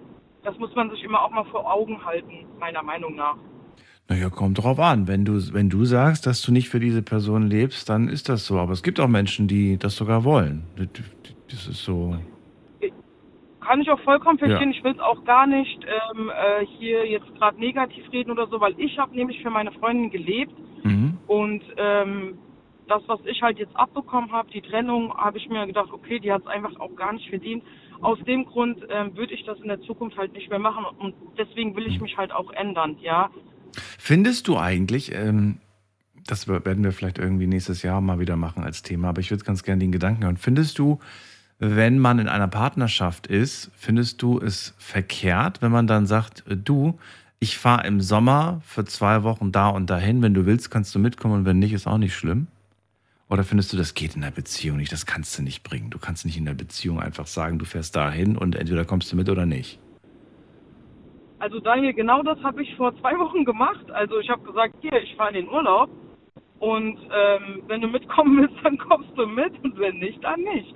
das 0.43 0.59
muss 0.59 0.75
man 0.75 0.91
sich 0.91 1.03
immer 1.05 1.23
auch 1.23 1.31
mal 1.31 1.45
vor 1.45 1.71
Augen 1.73 2.05
halten, 2.05 2.47
meiner 2.59 2.83
Meinung 2.83 3.15
nach. 3.15 3.37
Naja, 4.09 4.31
kommt 4.31 4.63
drauf 4.63 4.79
an. 4.79 5.07
Wenn 5.07 5.25
du, 5.25 5.35
wenn 5.53 5.69
du 5.69 5.85
sagst, 5.85 6.27
dass 6.27 6.41
du 6.41 6.51
nicht 6.51 6.71
für 6.71 6.81
diese 6.81 7.03
Person 7.03 7.47
lebst, 7.47 7.91
dann 7.91 8.09
ist 8.09 8.29
das 8.31 8.47
so. 8.47 8.59
Aber 8.59 8.73
es 8.73 8.83
gibt 8.83 9.01
auch 9.01 9.09
Menschen, 9.09 9.49
die 9.49 9.77
das 9.77 9.97
sogar 9.97 10.25
wollen. 10.25 10.65
Das 11.51 11.67
ist 11.67 11.85
so. 11.85 12.17
Kann 13.61 13.83
ich 13.83 13.91
auch 13.91 14.01
vollkommen 14.01 14.39
verstehen. 14.39 14.71
Ja. 14.73 14.79
Ich 14.79 14.83
will 14.83 14.93
es 14.93 15.01
auch 15.01 15.25
gar 15.25 15.47
nicht 15.47 15.85
ähm, 15.85 16.31
äh, 16.31 16.65
hier 16.79 17.07
jetzt 17.07 17.35
gerade 17.35 17.61
negativ 17.61 18.11
reden 18.11 18.31
oder 18.31 18.47
so, 18.47 18.59
weil 18.61 18.75
ich 18.79 18.99
habe 18.99 19.15
nämlich 19.15 19.43
für 19.43 19.51
meine 19.51 19.73
Freundin 19.73 20.11
gelebt. 20.11 20.55
Und 21.29 21.63
ähm, 21.77 22.39
das, 22.89 23.03
was 23.07 23.21
ich 23.27 23.43
halt 23.43 23.59
jetzt 23.59 23.77
abbekommen 23.77 24.33
habe, 24.33 24.51
die 24.51 24.63
Trennung, 24.63 25.13
habe 25.15 25.39
ich 25.39 25.49
mir 25.49 25.67
gedacht, 25.67 25.91
okay, 25.93 26.19
die 26.19 26.33
hat 26.33 26.41
es 26.41 26.47
einfach 26.47 26.75
auch 26.81 26.97
gar 26.97 27.13
nicht 27.13 27.29
verdient. 27.29 27.63
Aus 28.01 28.19
dem 28.27 28.47
Grund 28.47 28.79
ähm, 28.89 29.17
würde 29.17 29.35
ich 29.35 29.45
das 29.45 29.61
in 29.61 29.69
der 29.69 29.81
Zukunft 29.83 30.17
halt 30.17 30.33
nicht 30.33 30.49
mehr 30.49 30.59
machen 30.59 30.85
und 30.99 31.15
deswegen 31.37 31.77
will 31.77 31.87
ich 31.87 32.01
mich 32.01 32.17
halt 32.17 32.33
auch 32.33 32.51
ändern, 32.53 32.97
ja. 33.01 33.31
Findest 33.99 34.49
du 34.49 34.57
eigentlich, 34.57 35.15
ähm, 35.15 35.59
das 36.27 36.49
werden 36.49 36.83
wir 36.83 36.93
vielleicht 36.93 37.19
irgendwie 37.19 37.47
nächstes 37.47 37.83
Jahr 37.83 38.01
mal 38.01 38.21
wieder 38.21 38.37
machen 38.37 38.63
als 38.63 38.83
Thema, 38.83 39.11
aber 39.11 39.21
ich 39.21 39.31
würde 39.31 39.45
ganz 39.45 39.63
gerne 39.63 39.81
den 39.81 39.93
Gedanken 39.93 40.25
hören. 40.25 40.37
Findest 40.37 40.79
du, 40.79 40.99
wenn 41.59 41.99
man 41.99 42.19
in 42.19 42.29
einer 42.29 42.49
Partnerschaft 42.49 43.27
ist, 43.27 43.71
findest 43.75 44.23
du 44.23 44.39
es 44.39 44.75
verkehrt, 44.79 45.61
wenn 45.61 45.73
man 45.73 45.87
dann 45.87 46.07
sagt, 46.07 46.45
äh, 46.49 46.57
du, 46.57 46.99
ich 47.41 47.57
fahre 47.57 47.87
im 47.87 48.01
Sommer 48.01 48.61
für 48.65 48.85
zwei 48.85 49.23
Wochen 49.23 49.53
da 49.53 49.69
und 49.69 49.89
dahin, 49.91 50.23
wenn 50.23 50.35
du 50.35 50.45
willst, 50.47 50.71
kannst 50.71 50.95
du 50.95 50.99
mitkommen 50.99 51.35
und 51.35 51.45
wenn 51.45 51.59
nicht, 51.59 51.73
ist 51.73 51.87
auch 51.87 51.99
nicht 51.99 52.15
schlimm? 52.15 52.49
Oder 53.31 53.45
findest 53.45 53.73
du, 53.73 53.77
das 53.77 53.95
geht 53.95 54.17
in 54.17 54.23
der 54.23 54.31
Beziehung 54.31 54.79
nicht, 54.79 54.91
das 54.91 55.07
kannst 55.07 55.39
du 55.39 55.43
nicht 55.43 55.63
bringen? 55.63 55.91
Du 55.91 55.99
kannst 55.99 56.25
nicht 56.25 56.37
in 56.37 56.47
der 56.47 56.55
Beziehung 56.55 56.99
einfach 56.99 57.27
sagen, 57.27 57.59
du 57.59 57.65
fährst 57.65 57.95
dahin 57.95 58.37
und 58.37 58.57
entweder 58.57 58.85
kommst 58.85 59.13
du 59.13 59.17
mit 59.17 59.29
oder 59.29 59.47
nicht. 59.47 59.79
Also 61.39 61.61
Daniel, 61.61 61.93
genau 61.93 62.23
das 62.23 62.43
habe 62.43 62.63
ich 62.63 62.75
vor 62.75 62.99
zwei 62.99 63.17
Wochen 63.19 63.45
gemacht. 63.45 63.89
Also 63.93 64.19
ich 64.19 64.29
habe 64.29 64.43
gesagt, 64.43 64.75
hier, 64.81 65.01
ich 65.01 65.15
fahre 65.15 65.31
in 65.31 65.45
den 65.45 65.49
Urlaub 65.49 65.91
und 66.59 66.99
ähm, 66.99 67.63
wenn 67.69 67.81
du 67.81 67.87
mitkommen 67.87 68.41
willst, 68.41 68.57
dann 68.65 68.79
kommst 68.79 69.11
du 69.17 69.27
mit 69.27 69.53
und 69.63 69.79
wenn 69.79 69.99
nicht, 69.99 70.25
dann 70.25 70.41
nicht. 70.41 70.75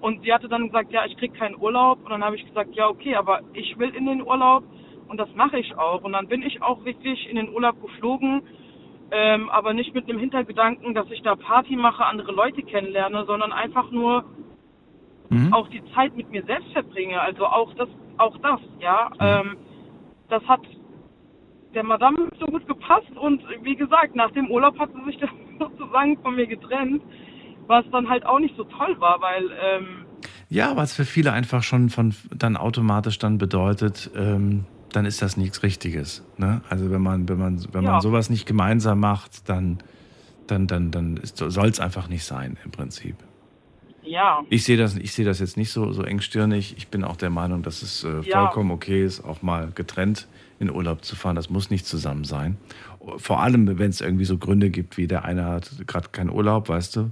Und 0.00 0.22
sie 0.22 0.32
hatte 0.32 0.48
dann 0.48 0.66
gesagt, 0.66 0.90
ja, 0.90 1.04
ich 1.04 1.16
krieg 1.18 1.34
keinen 1.34 1.54
Urlaub 1.54 2.02
und 2.02 2.10
dann 2.10 2.24
habe 2.24 2.34
ich 2.34 2.44
gesagt, 2.46 2.74
ja, 2.74 2.88
okay, 2.88 3.14
aber 3.14 3.42
ich 3.52 3.78
will 3.78 3.94
in 3.94 4.06
den 4.06 4.22
Urlaub 4.22 4.64
und 5.10 5.18
das 5.18 5.28
mache 5.34 5.58
ich 5.58 5.76
auch. 5.76 6.02
Und 6.02 6.12
dann 6.12 6.28
bin 6.28 6.42
ich 6.42 6.62
auch 6.62 6.84
wirklich 6.84 7.28
in 7.28 7.36
den 7.36 7.52
Urlaub 7.52 7.80
geflogen, 7.82 8.42
ähm, 9.10 9.50
aber 9.50 9.74
nicht 9.74 9.92
mit 9.94 10.08
dem 10.08 10.18
Hintergedanken, 10.18 10.94
dass 10.94 11.10
ich 11.10 11.22
da 11.22 11.34
Party 11.34 11.76
mache, 11.76 12.04
andere 12.04 12.32
Leute 12.32 12.62
kennenlerne, 12.62 13.24
sondern 13.26 13.52
einfach 13.52 13.90
nur 13.90 14.24
Mhm. 15.30 15.52
auch 15.52 15.68
die 15.68 15.82
Zeit 15.94 16.16
mit 16.16 16.30
mir 16.30 16.44
selbst 16.44 16.72
verbringe. 16.72 17.20
Also 17.20 17.46
auch 17.46 17.72
das, 17.74 17.88
auch 18.18 18.36
das, 18.38 18.60
ja. 18.80 19.10
Ähm, 19.20 19.56
das 20.28 20.42
hat 20.44 20.60
der 21.74 21.84
Madame 21.84 22.28
so 22.38 22.46
gut 22.46 22.66
gepasst 22.66 23.16
und 23.16 23.42
wie 23.62 23.76
gesagt, 23.76 24.16
nach 24.16 24.32
dem 24.32 24.50
Urlaub 24.50 24.78
hat 24.78 24.90
sie 24.92 25.04
sich 25.04 25.18
dann 25.20 25.30
sozusagen 25.58 26.18
von 26.22 26.34
mir 26.34 26.46
getrennt, 26.46 27.02
was 27.66 27.84
dann 27.92 28.08
halt 28.08 28.26
auch 28.26 28.40
nicht 28.40 28.56
so 28.56 28.64
toll 28.64 28.96
war, 28.98 29.20
weil 29.20 29.50
ähm, 29.62 30.04
Ja, 30.48 30.76
was 30.76 30.94
für 30.94 31.04
viele 31.04 31.32
einfach 31.32 31.62
schon 31.62 31.90
von 31.90 32.12
dann 32.36 32.56
automatisch 32.56 33.18
dann 33.18 33.38
bedeutet, 33.38 34.10
ähm, 34.16 34.64
dann 34.92 35.04
ist 35.06 35.22
das 35.22 35.36
nichts 35.36 35.62
Richtiges. 35.62 36.22
Ne? 36.36 36.62
Also 36.68 36.90
wenn 36.90 37.02
man, 37.02 37.28
wenn 37.28 37.38
man, 37.38 37.64
wenn 37.72 37.84
Ja. 37.84 37.92
man 37.92 38.00
sowas 38.00 38.30
nicht 38.30 38.46
gemeinsam 38.46 39.00
macht, 39.00 39.48
dann, 39.48 39.78
dann, 40.46 40.66
dann, 40.66 40.90
dann 40.90 41.20
soll 41.22 41.68
es 41.68 41.80
einfach 41.80 42.08
nicht 42.08 42.24
sein 42.24 42.56
im 42.64 42.70
Prinzip. 42.70 43.16
ja, 44.02 44.42
Ich 44.50 44.64
sehe 44.64 44.76
das, 44.76 44.96
ich 44.96 45.12
sehe 45.12 45.24
das 45.24 45.38
jetzt 45.38 45.56
nicht 45.56 45.70
so, 45.70 45.92
so 45.92 46.02
engstirnig. 46.02 46.74
Ich 46.76 46.88
bin 46.88 47.04
auch 47.04 47.16
der 47.16 47.30
Meinung, 47.30 47.62
dass 47.62 47.82
es 47.82 48.02
äh, 48.04 48.20
Ja. 48.22 48.40
vollkommen 48.40 48.70
okay 48.72 49.04
ist, 49.04 49.22
auch 49.24 49.42
mal 49.42 49.70
getrennt 49.74 50.26
in 50.58 50.70
Urlaub 50.70 51.04
zu 51.04 51.14
fahren. 51.16 51.36
Das 51.36 51.50
muss 51.50 51.70
nicht 51.70 51.86
zusammen 51.86 52.24
sein. 52.24 52.56
Vor 53.18 53.40
allem, 53.42 53.78
wenn 53.78 53.90
es 53.90 54.00
irgendwie 54.00 54.24
so 54.24 54.36
Gründe 54.38 54.70
gibt, 54.70 54.96
wie 54.96 55.06
der 55.06 55.24
eine 55.24 55.44
hat 55.46 55.70
gerade 55.86 56.08
keinen 56.10 56.30
Urlaub, 56.30 56.68
weißt 56.68 56.96
du, 56.96 57.10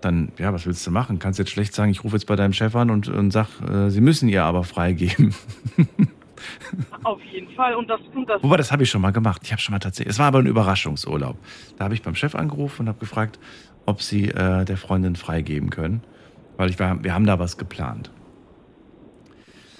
dann, 0.00 0.32
ja, 0.38 0.52
was 0.52 0.66
willst 0.66 0.86
du 0.86 0.90
machen? 0.90 1.18
Kannst 1.18 1.38
jetzt 1.38 1.50
schlecht 1.50 1.74
sagen, 1.74 1.90
ich 1.90 2.04
rufe 2.04 2.16
jetzt 2.16 2.26
bei 2.26 2.36
deinem 2.36 2.52
Chef 2.52 2.74
an 2.76 2.90
und, 2.90 3.08
und 3.08 3.30
sag, 3.30 3.46
äh, 3.62 3.88
sie 3.90 4.02
müssen 4.02 4.28
ihr 4.28 4.44
aber 4.44 4.64
freigeben. 4.64 5.34
auf 7.04 7.20
jeden 7.24 7.54
Fall. 7.54 7.74
Und 7.74 7.88
das, 7.88 8.00
und 8.14 8.28
das 8.28 8.42
Wobei, 8.42 8.56
das 8.56 8.72
habe 8.72 8.82
ich 8.82 8.90
schon 8.90 9.00
mal 9.00 9.12
gemacht. 9.12 9.42
Ich 9.44 9.52
habe 9.52 9.60
schon 9.60 9.72
mal 9.72 9.78
tatsächlich, 9.78 10.12
es 10.12 10.18
war 10.18 10.26
aber 10.26 10.38
ein 10.38 10.46
Überraschungsurlaub. 10.46 11.36
Da 11.76 11.84
habe 11.84 11.94
ich 11.94 12.02
beim 12.02 12.14
Chef 12.14 12.34
angerufen 12.34 12.82
und 12.82 12.88
habe 12.88 12.98
gefragt, 12.98 13.38
ob 13.86 14.02
sie 14.02 14.28
äh, 14.28 14.64
der 14.64 14.76
Freundin 14.76 15.16
freigeben 15.16 15.70
können, 15.70 16.02
weil 16.56 16.70
ich 16.70 16.78
war, 16.78 17.02
wir 17.02 17.14
haben 17.14 17.26
da 17.26 17.38
was 17.38 17.56
geplant. 17.56 18.10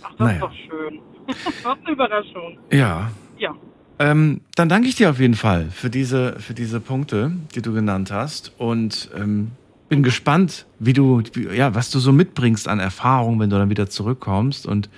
ach, 0.02 0.10
das 0.10 0.18
naja. 0.18 0.34
ist 0.34 0.42
doch 0.42 0.54
schön. 0.54 1.00
was 1.62 1.78
eine 1.78 1.90
Überraschung. 1.90 2.58
Ja, 2.70 3.10
Ja. 3.38 3.54
Ähm, 3.98 4.40
dann 4.56 4.68
danke 4.68 4.88
ich 4.88 4.96
dir 4.96 5.08
auf 5.08 5.20
jeden 5.20 5.34
Fall 5.34 5.70
für 5.70 5.88
diese, 5.88 6.40
für 6.40 6.52
diese 6.52 6.80
Punkte, 6.80 7.32
die 7.54 7.62
du 7.62 7.72
genannt 7.72 8.10
hast. 8.10 8.52
Und 8.58 9.08
ähm, 9.16 9.52
bin 9.88 10.02
gespannt, 10.02 10.66
wie 10.78 10.92
du, 10.92 11.22
wie, 11.34 11.54
ja, 11.56 11.74
was 11.74 11.90
du 11.90 11.98
so 12.00 12.10
mitbringst 12.12 12.66
an 12.66 12.80
Erfahrung, 12.80 13.38
wenn 13.38 13.50
du 13.50 13.56
dann 13.56 13.70
wieder 13.70 13.88
zurückkommst 13.88 14.66
und 14.66 14.88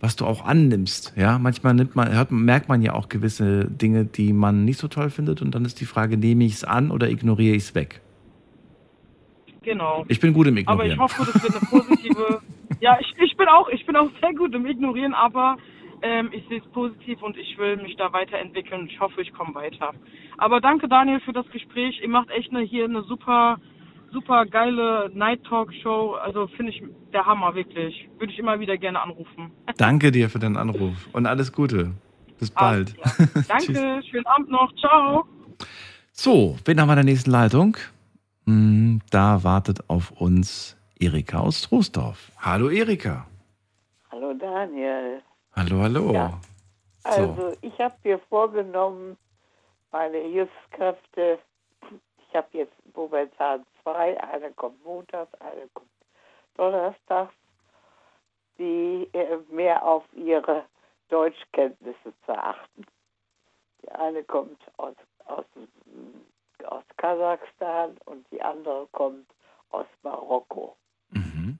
was 0.00 0.16
du 0.16 0.26
auch 0.26 0.44
annimmst. 0.44 1.14
Ja, 1.16 1.38
manchmal 1.38 1.74
nimmt 1.74 1.96
man, 1.96 2.12
hört, 2.12 2.30
merkt 2.30 2.68
man 2.68 2.82
ja 2.82 2.94
auch 2.94 3.08
gewisse 3.08 3.64
Dinge, 3.70 4.04
die 4.04 4.32
man 4.32 4.64
nicht 4.64 4.78
so 4.78 4.88
toll 4.88 5.10
findet. 5.10 5.42
Und 5.42 5.54
dann 5.54 5.64
ist 5.64 5.80
die 5.80 5.86
Frage, 5.86 6.16
nehme 6.16 6.44
ich 6.44 6.54
es 6.54 6.64
an 6.64 6.90
oder 6.90 7.08
ignoriere 7.08 7.56
ich 7.56 7.64
es 7.64 7.74
weg? 7.74 8.00
Genau. 9.62 10.04
Ich 10.08 10.20
bin 10.20 10.32
gut 10.32 10.46
im 10.46 10.54
Aber 10.66 10.84
ich 10.84 10.92
Ignorieren. 10.92 11.00
hoffe, 11.00 11.32
das 11.32 11.42
wird 11.42 11.56
eine 11.56 11.66
positive. 11.66 12.40
ja, 12.80 12.98
ich, 13.00 13.14
ich 13.18 13.36
bin 13.36 13.48
auch, 13.48 13.68
ich 13.68 13.84
bin 13.84 13.96
auch 13.96 14.10
sehr 14.20 14.32
gut 14.34 14.54
im 14.54 14.64
Ignorieren, 14.64 15.12
aber 15.12 15.56
ähm, 16.02 16.30
ich 16.32 16.46
sehe 16.48 16.58
es 16.58 16.66
positiv 16.72 17.20
und 17.22 17.36
ich 17.36 17.58
will 17.58 17.76
mich 17.78 17.96
da 17.96 18.12
weiterentwickeln 18.12 18.86
ich 18.86 19.00
hoffe, 19.00 19.22
ich 19.22 19.32
komme 19.32 19.54
weiter. 19.54 19.92
Aber 20.38 20.60
danke 20.60 20.88
Daniel 20.88 21.20
für 21.20 21.32
das 21.32 21.48
Gespräch. 21.48 22.00
Ihr 22.00 22.08
macht 22.08 22.30
echt 22.30 22.50
eine, 22.50 22.60
hier 22.60 22.84
eine 22.84 23.02
super, 23.02 23.56
super 24.12 24.46
geile 24.46 25.10
Night 25.14 25.44
Talk 25.44 25.72
Show. 25.82 26.14
Also 26.14 26.46
finde 26.48 26.72
ich 26.72 26.82
der 27.12 27.24
Hammer 27.26 27.54
wirklich. 27.54 28.08
Würde 28.18 28.32
ich 28.32 28.38
immer 28.38 28.58
wieder 28.60 28.76
gerne 28.76 29.00
anrufen. 29.00 29.52
Danke 29.76 30.10
dir 30.12 30.28
für 30.30 30.38
deinen 30.38 30.56
Anruf 30.56 31.08
und 31.12 31.26
alles 31.26 31.52
Gute. 31.52 31.92
Bis 32.38 32.50
bald. 32.50 32.94
Danke, 33.48 34.02
schönen 34.10 34.26
Abend 34.26 34.50
noch. 34.50 34.72
Ciao. 34.76 35.24
So, 36.12 36.56
wen 36.64 36.80
haben 36.80 36.88
wir 36.88 36.92
in 36.92 36.96
der 36.98 37.04
nächsten 37.04 37.30
Leitung? 37.30 37.76
Hm, 38.46 39.00
Da 39.10 39.42
wartet 39.44 39.88
auf 39.88 40.10
uns 40.12 40.76
Erika 40.98 41.38
aus 41.40 41.62
Troisdorf. 41.62 42.30
Hallo 42.38 42.68
Erika. 42.70 43.26
Hallo 44.10 44.32
Daniel. 44.34 45.22
Hallo, 45.54 45.80
hallo. 45.80 46.12
Ja. 46.12 46.40
Also 47.04 47.52
ich 47.62 47.78
habe 47.78 47.94
mir 48.04 48.18
vorgenommen, 48.28 49.16
meine 49.92 50.18
Hilfskräfte, 50.18 51.38
ich 52.28 52.34
habe 52.36 52.48
jetzt 52.52 52.75
momentan 52.96 53.64
zwei. 53.82 54.20
Eine 54.22 54.52
kommt 54.52 54.82
montags, 54.84 55.32
eine 55.40 55.68
kommt 55.74 55.90
donnerstags, 56.56 57.34
die 58.58 59.08
äh, 59.12 59.38
mehr 59.50 59.84
auf 59.84 60.04
ihre 60.14 60.64
Deutschkenntnisse 61.08 62.12
zu 62.24 62.32
achten. 62.32 62.84
Die 63.82 63.90
eine 63.90 64.24
kommt 64.24 64.60
aus, 64.78 64.96
aus, 65.26 65.44
aus 66.64 66.84
Kasachstan 66.96 67.96
und 68.06 68.26
die 68.32 68.42
andere 68.42 68.86
kommt 68.92 69.26
aus 69.70 69.86
Marokko. 70.02 70.76
Mhm. 71.10 71.58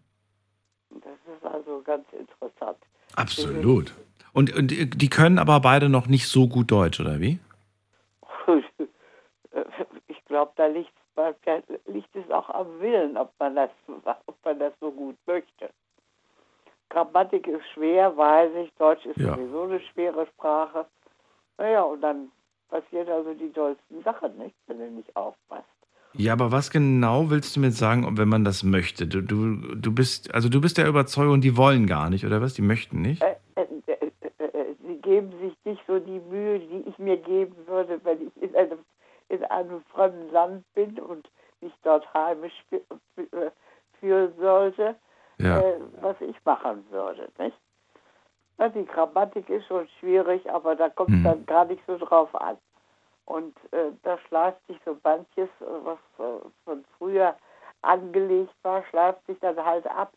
Das 0.90 1.18
ist 1.34 1.44
also 1.44 1.82
ganz 1.82 2.06
interessant. 2.12 2.78
Absolut. 3.14 3.94
Und, 4.32 4.54
und 4.54 4.68
die 4.68 5.08
können 5.08 5.38
aber 5.38 5.60
beide 5.60 5.88
noch 5.88 6.06
nicht 6.06 6.28
so 6.28 6.48
gut 6.48 6.70
Deutsch, 6.70 7.00
oder 7.00 7.20
wie? 7.20 7.38
Ich 10.08 10.24
glaube, 10.26 10.52
da 10.56 10.66
liegt, 10.66 10.92
liegt 11.86 12.14
es 12.14 12.30
auch 12.30 12.48
am 12.50 12.80
Willen, 12.80 13.16
ob 13.16 13.32
man, 13.38 13.56
das, 13.56 13.70
ob 14.26 14.36
man 14.44 14.58
das 14.58 14.72
so 14.80 14.90
gut 14.90 15.16
möchte. 15.26 15.70
Grammatik 16.88 17.46
ist 17.48 17.66
schwer, 17.74 18.16
weiß 18.16 18.50
ich. 18.64 18.72
Deutsch 18.78 19.04
ist 19.06 19.18
Ja. 19.18 19.34
sowieso 19.34 19.62
eine 19.62 19.80
schwere 19.80 20.26
Sprache. 20.26 20.86
Naja, 21.58 21.82
und 21.82 22.00
dann 22.00 22.30
passieren 22.68 23.08
also 23.08 23.34
die 23.34 23.50
tollsten 23.50 24.02
Sachen, 24.02 24.36
nicht, 24.38 24.54
wenn 24.66 24.78
du 24.78 24.90
nicht 24.90 25.14
aufpasst. 25.16 25.64
Ja, 26.12 26.32
aber 26.32 26.50
was 26.50 26.70
genau 26.70 27.28
willst 27.30 27.56
du 27.56 27.60
mir 27.60 27.72
sagen, 27.72 28.16
wenn 28.16 28.28
man 28.28 28.44
das 28.44 28.62
möchte? 28.62 29.06
Du, 29.06 29.20
du, 29.20 29.56
du 29.74 29.92
bist, 29.92 30.32
also 30.34 30.48
du 30.48 30.60
bist 30.60 30.78
der 30.78 30.88
Überzeugung, 30.88 31.40
die 31.42 31.56
wollen 31.56 31.86
gar 31.86 32.08
nicht, 32.08 32.24
oder 32.24 32.40
was? 32.40 32.54
Die 32.54 32.62
möchten 32.62 33.02
nicht? 33.02 33.20
Äh, 33.22 33.36
äh, 33.56 33.66
äh, 33.86 34.44
äh, 34.44 34.74
sie 34.86 34.96
geben 35.02 35.30
sich 35.42 35.54
nicht 35.64 35.82
so 35.86 35.98
die 35.98 36.20
Mühe, 36.30 36.60
die 36.60 36.88
ich 36.88 36.98
mir 36.98 37.18
geben 37.18 37.54
würde, 37.66 38.00
wenn 38.04 38.28
ich 38.28 38.42
in 38.42 38.54
einem, 38.56 38.78
in 39.28 39.44
einem 39.44 39.82
fremden 39.84 40.30
Land 40.30 40.64
bin 40.74 40.98
und 40.98 41.28
mich 41.60 41.72
dort 41.82 42.12
heimisch 42.14 42.52
äh, 42.70 43.50
fühlen 44.00 44.32
sollte, 44.38 44.94
Ja. 45.38 45.60
äh, 45.60 45.80
was 46.00 46.20
ich 46.20 46.36
machen 46.44 46.84
würde. 46.90 47.28
Nicht? 47.38 47.56
Na, 48.58 48.68
die 48.68 48.84
Grammatik 48.86 49.48
ist 49.50 49.66
schon 49.66 49.86
schwierig, 50.00 50.50
aber 50.50 50.76
da 50.76 50.88
kommt 50.88 51.10
Mhm. 51.10 51.24
dann 51.24 51.46
gar 51.46 51.64
nicht 51.66 51.82
so 51.86 51.98
drauf 51.98 52.34
an. 52.34 52.56
Und 53.26 53.56
äh, 53.72 53.90
da 54.02 54.18
schleift 54.28 54.64
sich 54.66 54.78
so 54.84 54.96
manches, 55.02 55.48
äh, 55.60 55.64
was 55.82 55.98
äh, 56.18 56.48
von 56.64 56.84
früher 56.96 57.36
angelegt 57.82 58.54
war, 58.62 58.84
schleift 58.84 59.24
sich 59.26 59.38
dann 59.40 59.62
halt 59.62 59.86
ab. 59.86 60.12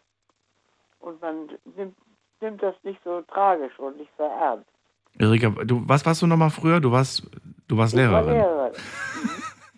Und 0.99 1.21
man 1.21 1.49
nimmt, 1.75 1.97
nimmt 2.41 2.61
das 2.61 2.75
nicht 2.83 3.01
so 3.03 3.21
tragisch 3.23 3.77
und 3.79 3.97
nicht 3.97 4.11
so 4.17 4.23
ernst. 4.23 4.69
Erika, 5.17 5.49
du, 5.65 5.81
was 5.87 6.05
warst 6.05 6.21
du 6.21 6.27
nochmal 6.27 6.49
früher? 6.49 6.79
Du 6.79 6.91
warst, 6.91 7.23
du 7.69 7.77
warst 7.77 7.93
Ich 7.93 7.99
war 8.01 8.23
Lehrerin. 8.23 8.33
Lehrerin. 8.35 8.71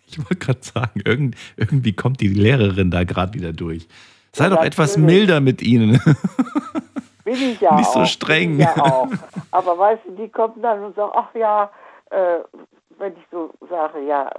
Ich 0.06 0.18
wollte 0.18 0.36
gerade 0.36 0.62
sagen, 0.62 1.00
irgend, 1.06 1.36
irgendwie 1.56 1.94
kommt 1.94 2.20
die 2.20 2.28
Lehrerin 2.28 2.90
da 2.90 3.02
gerade 3.04 3.32
wieder 3.32 3.54
durch. 3.54 3.88
Sei 4.32 4.50
doch 4.50 4.62
etwas 4.62 4.98
milder 4.98 5.40
mit 5.40 5.62
ihnen. 5.62 5.92
Bin 7.24 7.34
ich 7.34 7.58
ja 7.62 7.76
Nicht 7.76 7.90
so 7.92 8.00
auch. 8.00 8.06
streng. 8.06 8.58
Ja 8.60 8.74
auch. 8.76 9.08
Aber 9.52 9.78
weißt 9.78 10.02
du, 10.04 10.10
die 10.16 10.28
kommen 10.28 10.60
dann 10.60 10.84
und 10.84 10.96
sagen, 10.96 11.12
ach 11.14 11.34
ja, 11.34 11.70
äh, 12.10 12.40
wenn 12.98 13.12
ich 13.12 13.24
so 13.30 13.54
sage, 13.70 14.00
ja, 14.06 14.30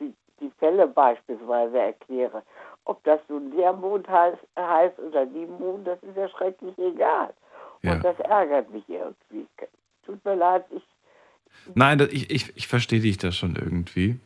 die, 0.00 0.12
die 0.40 0.50
Fälle 0.58 0.86
beispielsweise 0.86 1.78
erkläre, 1.78 2.42
ob 2.84 3.02
das 3.04 3.20
nun 3.30 3.56
der 3.56 3.72
Mond 3.72 4.06
heißt, 4.10 4.36
heißt 4.58 4.98
oder 4.98 5.24
die 5.24 5.46
Mond, 5.46 5.86
das 5.86 5.98
ist 6.02 6.16
ja 6.16 6.28
schrecklich 6.28 6.76
egal. 6.78 7.32
Ja. 7.80 7.92
Und 7.94 8.04
das 8.04 8.18
ärgert 8.20 8.70
mich 8.70 8.84
irgendwie. 8.86 9.46
Tut 10.04 10.22
mir 10.26 10.34
leid, 10.34 10.64
ich 10.76 10.82
Nein, 11.74 11.98
das, 11.98 12.08
ich, 12.10 12.30
ich, 12.30 12.56
ich 12.56 12.66
verstehe 12.68 13.00
dich 13.00 13.18
da 13.18 13.32
schon 13.32 13.56
irgendwie. 13.56 14.18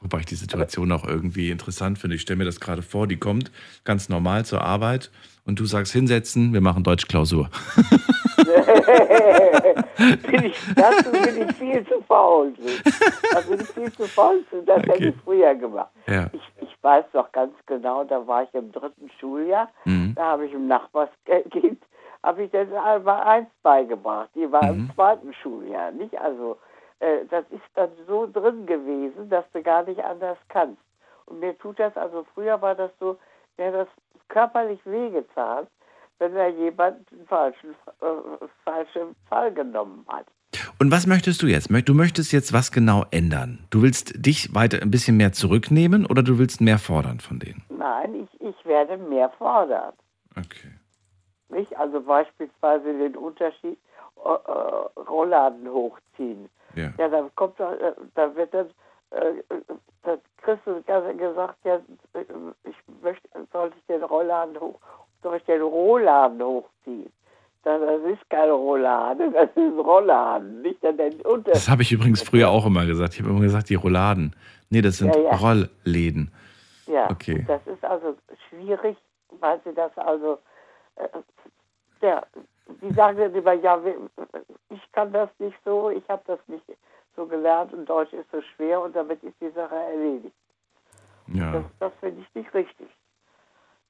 Wobei 0.00 0.18
ich 0.18 0.26
die 0.26 0.34
Situation 0.34 0.90
auch 0.90 1.06
irgendwie 1.06 1.50
interessant 1.50 1.96
finde. 1.98 2.16
Ich 2.16 2.22
stelle 2.22 2.38
mir 2.38 2.44
das 2.44 2.58
gerade 2.58 2.82
vor, 2.82 3.06
die 3.06 3.18
kommt 3.18 3.52
ganz 3.84 4.08
normal 4.08 4.44
zur 4.44 4.62
Arbeit 4.62 5.10
und 5.44 5.60
du 5.60 5.64
sagst 5.64 5.92
hinsetzen, 5.92 6.52
wir 6.52 6.60
machen 6.60 6.82
Deutschklausur. 6.82 7.48
bin 10.26 10.44
ich, 10.44 10.56
dazu 10.74 11.10
bin 11.12 11.48
ich 11.48 11.56
viel 11.56 11.86
zu 11.86 12.02
faul. 12.08 12.52
Da 13.32 13.40
bin 13.42 13.60
ich 13.60 13.68
viel 13.68 13.92
zu 13.92 14.06
faul 14.08 14.44
zu. 14.50 14.62
Das 14.66 14.78
hätte 14.82 14.90
Okay. 14.92 15.08
ich 15.08 15.14
früher 15.24 15.54
gemacht. 15.54 15.90
Ja. 16.06 16.28
Ich, 16.32 16.40
ich 16.62 16.76
weiß 16.82 17.04
doch 17.12 17.30
ganz 17.32 17.52
genau, 17.66 18.04
da 18.04 18.26
war 18.26 18.42
ich 18.44 18.52
im 18.54 18.72
dritten 18.72 19.08
Schuljahr, 19.20 19.68
Mhm. 19.84 20.14
da 20.16 20.22
habe 20.32 20.46
ich 20.46 20.52
im 20.52 20.66
Nachbarskind, 20.66 21.78
habe 22.22 22.42
ich 22.44 22.50
das 22.50 22.68
einmal 22.84 23.22
eins 23.22 23.48
beigebracht. 23.62 24.30
Die 24.34 24.50
war 24.50 24.64
Mhm. 24.72 24.80
im 24.88 24.94
zweiten 24.94 25.32
Schuljahr, 25.42 25.92
nicht? 25.92 26.16
Also 26.20 26.58
äh, 27.02 27.26
das 27.28 27.44
ist 27.50 27.62
dann 27.74 27.90
so 28.06 28.26
drin 28.26 28.64
gewesen, 28.66 29.28
dass 29.28 29.44
du 29.52 29.62
gar 29.62 29.82
nicht 29.84 30.02
anders 30.02 30.38
kannst. 30.48 30.80
Und 31.26 31.40
mir 31.40 31.58
tut 31.58 31.78
das, 31.78 31.96
also 31.96 32.24
früher 32.32 32.60
war 32.62 32.74
das 32.74 32.90
so, 33.00 33.18
mir 33.58 33.66
hat 33.66 33.74
das 33.74 33.88
körperlich 34.28 34.80
wehgetan, 34.84 35.66
wenn 36.18 36.34
da 36.34 36.46
jemand 36.46 37.12
einen 37.12 37.26
falschen, 37.26 37.70
äh, 38.00 38.46
falschen 38.64 39.16
Fall 39.28 39.52
genommen 39.52 40.06
hat. 40.08 40.26
Und 40.78 40.92
was 40.92 41.06
möchtest 41.06 41.42
du 41.42 41.46
jetzt? 41.46 41.70
Du 41.88 41.94
möchtest 41.94 42.32
jetzt 42.32 42.52
was 42.52 42.70
genau 42.70 43.04
ändern? 43.10 43.66
Du 43.70 43.82
willst 43.82 44.24
dich 44.24 44.54
weiter 44.54 44.80
ein 44.80 44.90
bisschen 44.90 45.16
mehr 45.16 45.32
zurücknehmen 45.32 46.06
oder 46.06 46.22
du 46.22 46.38
willst 46.38 46.60
mehr 46.60 46.78
fordern 46.78 47.20
von 47.20 47.38
denen? 47.38 47.64
Nein, 47.70 48.14
ich, 48.14 48.40
ich 48.40 48.64
werde 48.64 48.96
mehr 48.96 49.30
fordern. 49.38 49.92
Okay. 50.36 50.72
Nicht? 51.48 51.76
Also 51.76 52.00
beispielsweise 52.00 52.92
den 52.92 53.16
Unterschied 53.16 53.78
äh, 54.24 54.28
äh, 54.28 55.00
Rollladen 55.08 55.68
hochziehen. 55.68 56.48
Ja. 56.74 56.90
Ja, 56.98 57.08
da 57.08 57.28
kommt 57.34 57.58
doch, 57.60 57.72
äh, 57.72 57.92
da 58.14 58.34
wird 58.34 58.52
dann, 58.54 58.66
äh, 59.10 59.42
da 60.02 60.16
kriegst 60.38 60.66
du 60.66 60.72
ges- 60.86 61.16
gesagt, 61.16 61.56
ja, 61.64 61.76
äh, 62.14 62.24
ich 62.64 62.76
möchte, 63.02 63.28
soll 63.52 63.70
ich 63.76 63.86
den 63.86 64.02
Rollladen 64.02 64.58
hoch, 64.60 64.78
soll 65.22 65.36
ich 65.36 65.44
den 65.44 65.62
Rollladen 65.62 66.42
hochziehen? 66.42 67.12
Das, 67.64 67.80
ist 67.80 68.28
keine 68.28 68.52
Rolllade, 68.52 69.30
das 69.30 69.44
ist 69.50 69.56
ein 69.56 69.78
Rollladen, 69.78 70.62
nicht 70.62 70.82
der 70.82 70.90
Unterschied. 71.24 71.46
Das 71.54 71.68
habe 71.68 71.82
ich 71.82 71.92
übrigens 71.92 72.20
früher 72.20 72.48
auch 72.50 72.66
immer 72.66 72.86
gesagt. 72.86 73.14
Ich 73.14 73.20
habe 73.20 73.30
immer 73.30 73.40
gesagt, 73.40 73.68
die 73.68 73.76
Rolladen. 73.76 74.34
Nee, 74.70 74.82
das 74.82 74.98
sind 74.98 75.14
Ja, 75.14 75.20
ja. 75.22 75.36
Rollläden. 75.36 76.32
Ja, 76.86 77.08
Okay. 77.08 77.44
das 77.46 77.64
ist 77.66 77.84
also 77.84 78.16
schwierig, 78.48 78.96
weil 79.38 79.60
sie 79.64 79.72
das 79.74 79.96
also, 79.96 80.38
äh, 80.96 81.06
ja, 82.00 82.24
die 82.66 82.92
sagen 82.92 83.18
dann 83.18 83.34
immer, 83.34 83.52
ja, 83.52 83.80
ich 84.70 84.92
kann 84.92 85.12
das 85.12 85.28
nicht 85.38 85.56
so, 85.64 85.90
ich 85.90 86.08
habe 86.08 86.22
das 86.26 86.38
nicht 86.46 86.64
so 87.16 87.26
gelernt 87.26 87.72
und 87.72 87.86
Deutsch 87.88 88.12
ist 88.12 88.30
so 88.30 88.40
schwer 88.40 88.80
und 88.80 88.96
damit 88.96 89.22
ist 89.22 89.40
die 89.40 89.50
Sache 89.50 89.74
erledigt. 89.74 90.34
Ja. 91.26 91.52
Das, 91.52 91.64
das 91.78 91.92
finde 92.00 92.22
ich 92.22 92.34
nicht 92.34 92.52
richtig. 92.54 92.88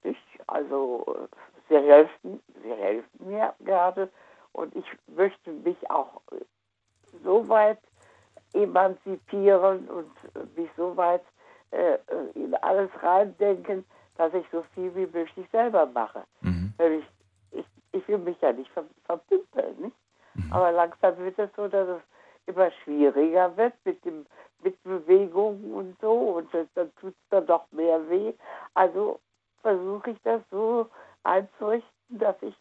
Nicht? 0.04 0.20
Also, 0.46 1.28
sie 1.68 1.76
helfen, 1.76 2.40
sie 2.62 2.72
helfen 2.72 3.26
mir 3.26 3.54
gerade 3.60 4.08
und 4.52 4.74
ich 4.74 4.86
möchte 5.06 5.50
mich 5.50 5.90
auch 5.90 6.20
so 7.22 7.48
weit 7.48 7.78
emanzipieren 8.52 9.88
und 9.88 10.56
mich 10.56 10.68
so 10.76 10.96
weit 10.96 11.22
äh, 11.70 11.98
in 12.34 12.54
alles 12.56 12.90
reindenken, 13.02 13.84
dass 14.16 14.34
ich 14.34 14.44
so 14.52 14.62
viel 14.74 14.94
wie 14.94 15.06
möglich 15.06 15.46
selber 15.50 15.86
mache. 15.86 16.24
Mhm. 16.42 16.74
Wenn 16.76 17.02
ich, 17.92 18.06
will 18.08 18.18
mich 18.18 18.40
ja 18.40 18.52
nicht 18.52 18.70
ver 18.72 18.84
verpümpeln, 19.04 19.76
nicht? 19.80 19.96
Aber 20.50 20.72
langsam 20.72 21.18
wird 21.18 21.38
es 21.38 21.50
so, 21.56 21.68
dass 21.68 21.88
es 21.88 22.02
immer 22.46 22.70
schwieriger 22.82 23.56
wird 23.56 23.74
mit 23.84 24.04
dem 24.04 24.26
mit 24.62 24.82
Bewegungen 24.84 25.72
und 25.74 26.00
so 26.00 26.12
und 26.12 26.52
das, 26.54 26.66
dann 26.74 26.94
tut 26.96 27.12
es 27.12 27.28
dann 27.30 27.46
doch 27.46 27.70
mehr 27.72 28.08
weh. 28.08 28.32
Also 28.74 29.18
versuche 29.60 30.10
ich 30.10 30.22
das 30.22 30.40
so 30.50 30.88
einzurichten, 31.24 32.18
dass 32.18 32.36
ich 32.42 32.54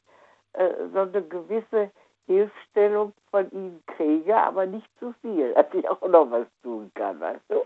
äh, 0.53 0.69
so 0.93 1.01
eine 1.01 1.21
gewisse 1.21 1.91
Hilfstellung 2.25 3.13
von 3.29 3.49
ihnen 3.51 3.83
kriege, 3.87 4.35
aber 4.35 4.65
nicht 4.65 4.87
zu 4.99 5.13
viel, 5.21 5.53
dass 5.55 5.73
ich 5.73 5.87
auch 5.87 6.01
noch 6.07 6.29
was 6.31 6.47
tun 6.63 6.91
kann, 6.95 7.19
weißt 7.19 7.43
du? 7.49 7.63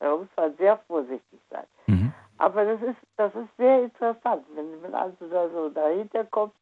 Da 0.00 0.16
muss 0.16 0.28
man 0.36 0.56
sehr 0.56 0.78
vorsichtig 0.86 1.40
sein. 1.50 1.66
Mhm. 1.86 2.12
Aber 2.38 2.64
das 2.64 2.82
ist, 2.82 2.98
das 3.16 3.34
ist 3.34 3.56
sehr 3.56 3.84
interessant, 3.84 4.44
wenn 4.54 4.80
man 4.80 4.94
also 4.94 5.28
da 5.28 5.48
so 5.50 5.68
dahinter 5.68 6.24
kommt. 6.24 6.54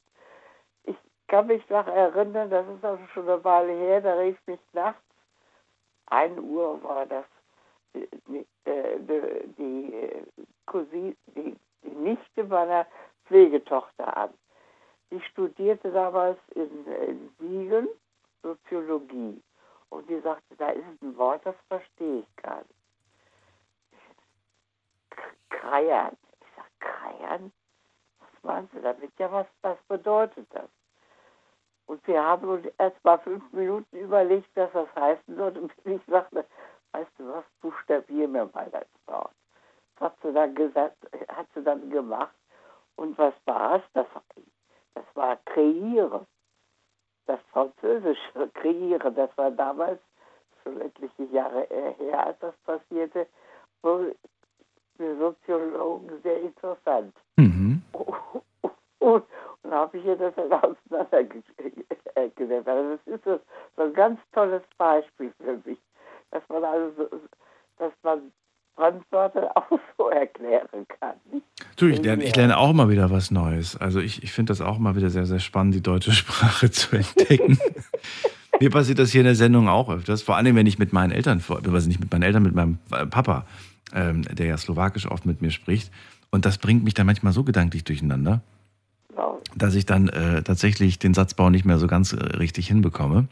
Kann 1.29 1.47
mich 1.47 1.69
noch 1.71 1.87
erinnern, 1.87 2.51
das 2.51 2.67
ist 2.69 2.85
also 2.85 3.05
schon 3.15 3.29
eine 3.29 3.43
Weile 3.43 3.73
her, 3.73 4.01
da 4.01 4.15
rief 4.15 4.37
mich 4.47 4.61
nachts, 4.73 5.03
1 6.07 6.39
Uhr 6.41 6.83
war 6.83 7.07
das, 7.07 7.25
die, 7.95 8.47
äh, 8.65 8.99
die, 9.59 9.95
äh, 9.95 10.23
Cousine, 10.67 11.17
die, 11.35 11.57
die 11.83 11.91
Nichte 11.91 12.45
meiner 12.45 12.87
Pflegetochter 13.27 14.17
an. 14.17 14.35
Die 15.11 15.21
studierte 15.21 15.91
damals 15.91 16.39
in, 16.55 16.87
in 16.87 17.31
Siegen 17.39 17.89
Soziologie. 18.43 19.43
Und 19.91 20.09
die 20.09 20.21
sagte, 20.21 20.57
da 20.57 20.71
ist 20.71 20.85
ein 21.03 21.17
Wort, 21.17 21.45
das 21.45 21.55
verstehe 21.69 22.21
ich 22.21 22.37
gar 22.43 22.59
nicht. 22.59 22.71
Kreiern. 25.51 26.17
Ich 26.41 26.47
sag, 26.57 26.81
Kreiern? 26.81 27.53
Was 28.19 28.43
meinst 28.43 28.75
du 28.75 28.81
damit? 28.81 29.13
Ja, 29.19 29.31
was, 29.31 29.47
was 29.61 29.79
bedeutet 29.89 30.47
das? 30.51 30.69
Und 31.87 32.07
wir 32.07 32.23
haben 32.23 32.49
uns 32.49 32.67
erst 32.79 33.03
mal 33.05 33.19
fünf 33.19 33.53
Minuten 33.53 33.97
überlegt, 33.97 34.49
was 34.55 34.73
das 34.73 34.89
heißen 34.95 35.37
soll. 35.37 35.59
Und 35.59 35.73
ich 35.85 36.01
sagte, 36.07 36.45
weißt 36.93 37.11
du 37.19 37.29
was, 37.29 37.45
buchstabier 37.61 38.29
mir 38.29 38.49
mal 38.53 38.69
das 38.71 38.87
Wort. 39.07 39.33
hat 40.01 40.17
sie 40.23 40.33
dann 40.33 40.55
gesagt, 40.55 40.97
hat 41.29 41.47
sie 41.55 41.63
dann 41.63 41.91
gemacht. 41.91 42.35
Und 42.97 43.17
was 43.19 43.35
war 43.47 43.77
es? 43.77 43.83
Das, 43.95 44.07
das 44.95 45.05
war 45.15 45.37
kreieren. 45.47 46.27
Das 47.27 47.41
französische 47.53 48.49
kreieren, 48.55 49.15
das 49.15 49.31
war 49.37 49.51
damals 49.51 50.01
schon 50.63 50.81
etliche 50.81 51.25
Jahre 51.25 51.67
her, 51.99 52.27
als 52.27 52.39
das 52.41 52.55
passierte, 52.65 53.27
für 53.81 54.15
Soziologen 55.19 56.21
sehr 56.23 56.41
interessant. 56.41 57.15
Mhm. 57.37 57.83
Und, 59.01 59.25
und 59.63 59.71
da 59.71 59.77
habe 59.77 59.99
ich 59.99 60.05
ihr 60.05 60.17
das 60.17 60.35
dann 60.37 60.53
auseinandergesetzt. 60.53 62.69
Also 62.69 62.97
das 62.97 63.15
ist 63.15 63.25
so, 63.25 63.41
so 63.77 63.83
ein 63.83 63.95
ganz 63.95 64.21
tolles 64.33 64.63
Beispiel 64.79 65.33
für 65.39 65.61
mich, 65.69 65.79
dass 66.31 66.43
man 66.49 66.65
also, 66.65 67.09
so, 67.11 67.21
dass 67.79 67.93
man 68.03 68.33
Fremdwörter 68.77 69.51
auch 69.57 69.79
so 69.99 70.09
erklären 70.09 70.87
kann. 71.01 71.15
Du, 71.77 71.87
ich 71.87 72.03
lerne, 72.03 72.25
ich 72.25 72.35
lerne 72.35 72.59
auch 72.59 72.71
immer 72.71 72.89
wieder 72.89 73.11
was 73.11 73.31
Neues. 73.31 73.77
Also 73.77 74.01
ich, 74.01 74.23
ich 74.23 74.33
finde 74.33 74.51
das 74.51 74.61
auch 74.61 74.79
mal 74.79 74.97
wieder 74.97 75.11
sehr, 75.11 75.27
sehr 75.27 75.41
spannend, 75.41 75.75
die 75.75 75.83
deutsche 75.83 76.13
Sprache 76.13 76.71
zu 76.71 76.97
entdecken. 76.97 77.59
Mir 78.61 78.71
passiert 78.71 78.99
das 78.99 79.11
hier 79.11 79.23
in 79.23 79.27
der 79.27 79.35
Sendung 79.35 79.69
auch 79.69 79.89
öfters, 79.89 80.23
vor 80.23 80.37
allem 80.37 80.55
wenn 80.55 80.67
ich 80.67 80.79
mit 80.79 80.93
meinen 80.93 81.11
Eltern, 81.11 81.43
also 81.49 81.89
nicht 81.89 82.01
mit 82.01 82.13
meinen 82.13 82.23
Eltern, 82.23 82.43
mit 82.43 82.55
meinem 82.55 82.79
äh, 82.93 83.07
Papa, 83.07 83.47
ähm, 83.95 84.23
der 84.23 84.47
ja 84.47 84.57
slowakisch 84.57 85.11
oft 85.11 85.27
mit 85.27 85.43
mir 85.43 85.51
spricht. 85.51 85.91
Und 86.31 86.47
das 86.47 86.59
bringt 86.59 86.85
mich 86.85 86.95
dann 86.95 87.07
manchmal 87.07 87.33
so 87.33 87.45
gedanklich 87.45 87.85
durcheinander, 87.85 88.41
dass 89.55 89.75
ich 89.75 89.87
dann 89.87 90.09
äh, 90.09 90.43
tatsächlich 90.43 90.99
den 90.99 91.15
Satzbau 91.15 91.51
nicht 91.51 91.65
mehr 91.65 91.79
so 91.79 91.87
ganz 91.87 92.13
äh, 92.13 92.17
richtig 92.17 92.69
hinbekomme. 92.69 93.29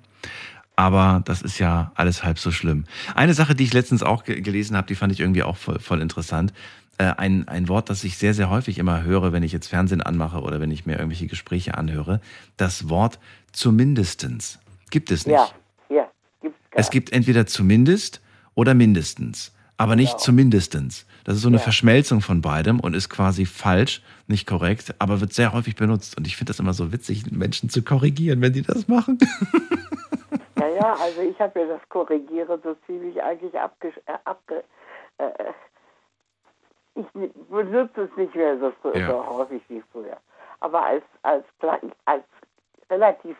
Aber 0.76 1.22
das 1.24 1.42
ist 1.42 1.58
ja 1.58 1.92
alles 1.94 2.24
halb 2.24 2.38
so 2.38 2.50
schlimm. 2.50 2.84
Eine 3.14 3.34
Sache, 3.34 3.54
die 3.54 3.64
ich 3.64 3.72
letztens 3.72 4.02
auch 4.02 4.24
ge 4.24 4.40
gelesen 4.40 4.76
habe, 4.76 4.86
die 4.86 4.94
fand 4.94 5.12
ich 5.12 5.20
irgendwie 5.20 5.42
auch 5.42 5.56
voll, 5.56 5.78
voll 5.78 6.00
interessant. 6.00 6.52
Äh, 6.96 7.12
ein, 7.16 7.48
ein 7.48 7.68
Wort, 7.68 7.90
das 7.90 8.04
ich 8.04 8.16
sehr, 8.16 8.34
sehr 8.34 8.48
häufig 8.50 8.78
immer 8.78 9.02
höre, 9.02 9.32
wenn 9.32 9.42
ich 9.42 9.52
jetzt 9.52 9.68
Fernsehen 9.68 10.00
anmache 10.02 10.40
oder 10.40 10.60
wenn 10.60 10.70
ich 10.70 10.86
mir 10.86 10.94
irgendwelche 10.94 11.26
Gespräche 11.26 11.76
anhöre. 11.76 12.20
Das 12.56 12.88
Wort 12.88 13.18
zumindestens. 13.52 14.58
Gibt 14.90 15.10
es 15.10 15.26
nicht. 15.26 15.34
Ja, 15.36 15.50
ja, 15.90 16.10
gibt's 16.40 16.58
gar 16.70 16.80
Es 16.80 16.90
gibt 16.90 17.12
entweder 17.12 17.46
zumindest 17.46 18.20
oder 18.54 18.74
mindestens, 18.74 19.52
aber 19.76 19.96
nicht 19.96 20.12
Genau. 20.12 20.22
zumindestens. 20.24 21.06
Das 21.30 21.36
ist 21.36 21.42
so 21.42 21.48
eine 21.48 21.58
Ja. 21.58 21.62
Verschmelzung 21.62 22.22
von 22.22 22.40
beidem 22.42 22.80
und 22.80 22.92
ist 22.94 23.08
quasi 23.08 23.46
falsch, 23.46 24.02
nicht 24.26 24.48
korrekt, 24.48 24.96
aber 24.98 25.20
wird 25.20 25.32
sehr 25.32 25.52
häufig 25.52 25.76
benutzt. 25.76 26.18
Und 26.18 26.26
ich 26.26 26.36
finde 26.36 26.50
das 26.50 26.58
immer 26.58 26.72
so 26.72 26.90
witzig, 26.92 27.30
Menschen 27.30 27.70
zu 27.70 27.84
korrigieren, 27.84 28.40
wenn 28.42 28.52
die 28.52 28.62
das 28.62 28.88
machen. 28.88 29.16
Ja, 30.58 30.66
ja, 30.68 30.92
also 30.94 31.20
ich 31.22 31.38
habe 31.40 31.60
ja 31.60 31.66
das 31.68 31.88
Korrigieren 31.88 32.60
so 32.64 32.74
ziemlich 32.86 33.22
eigentlich 33.22 33.56
abge... 33.58 33.92
Äh, 34.06 34.12
abge 34.24 34.64
äh, 35.18 35.24
äh, 35.24 35.52
ich 36.96 37.06
benutze 37.48 38.02
es 38.02 38.16
nicht 38.16 38.34
mehr 38.34 38.58
so, 38.58 38.72
frü- 38.82 38.98
Ja. 38.98 39.06
so 39.08 39.26
häufig 39.26 39.62
wie 39.68 39.82
früher. 39.92 40.16
Aber 40.58 40.84
als, 40.84 41.04
als, 41.22 41.44
klein, 41.60 41.92
als 42.06 42.24
relativ 42.90 43.36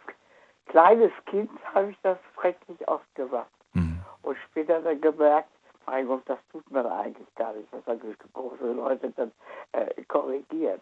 kleines 0.66 1.10
Kind 1.26 1.50
habe 1.74 1.90
ich 1.90 1.96
das 2.04 2.18
schrecklich 2.38 2.86
oft 2.88 3.12
gemacht. 3.16 3.50
Mhm. 3.74 3.98
Und 4.22 4.36
später 4.50 4.80
dann 4.80 5.00
gemerkt, 5.00 5.50
mein 5.90 6.22
das 6.26 6.38
tut 6.52 6.70
man 6.70 6.86
eigentlich 6.86 7.34
gar 7.34 7.52
nicht, 7.52 7.68
was 7.72 7.82
dann 7.84 8.00
große 8.32 8.72
Leute 8.72 9.10
dann 9.10 9.32
äh, 9.72 10.02
korrigiert. 10.04 10.80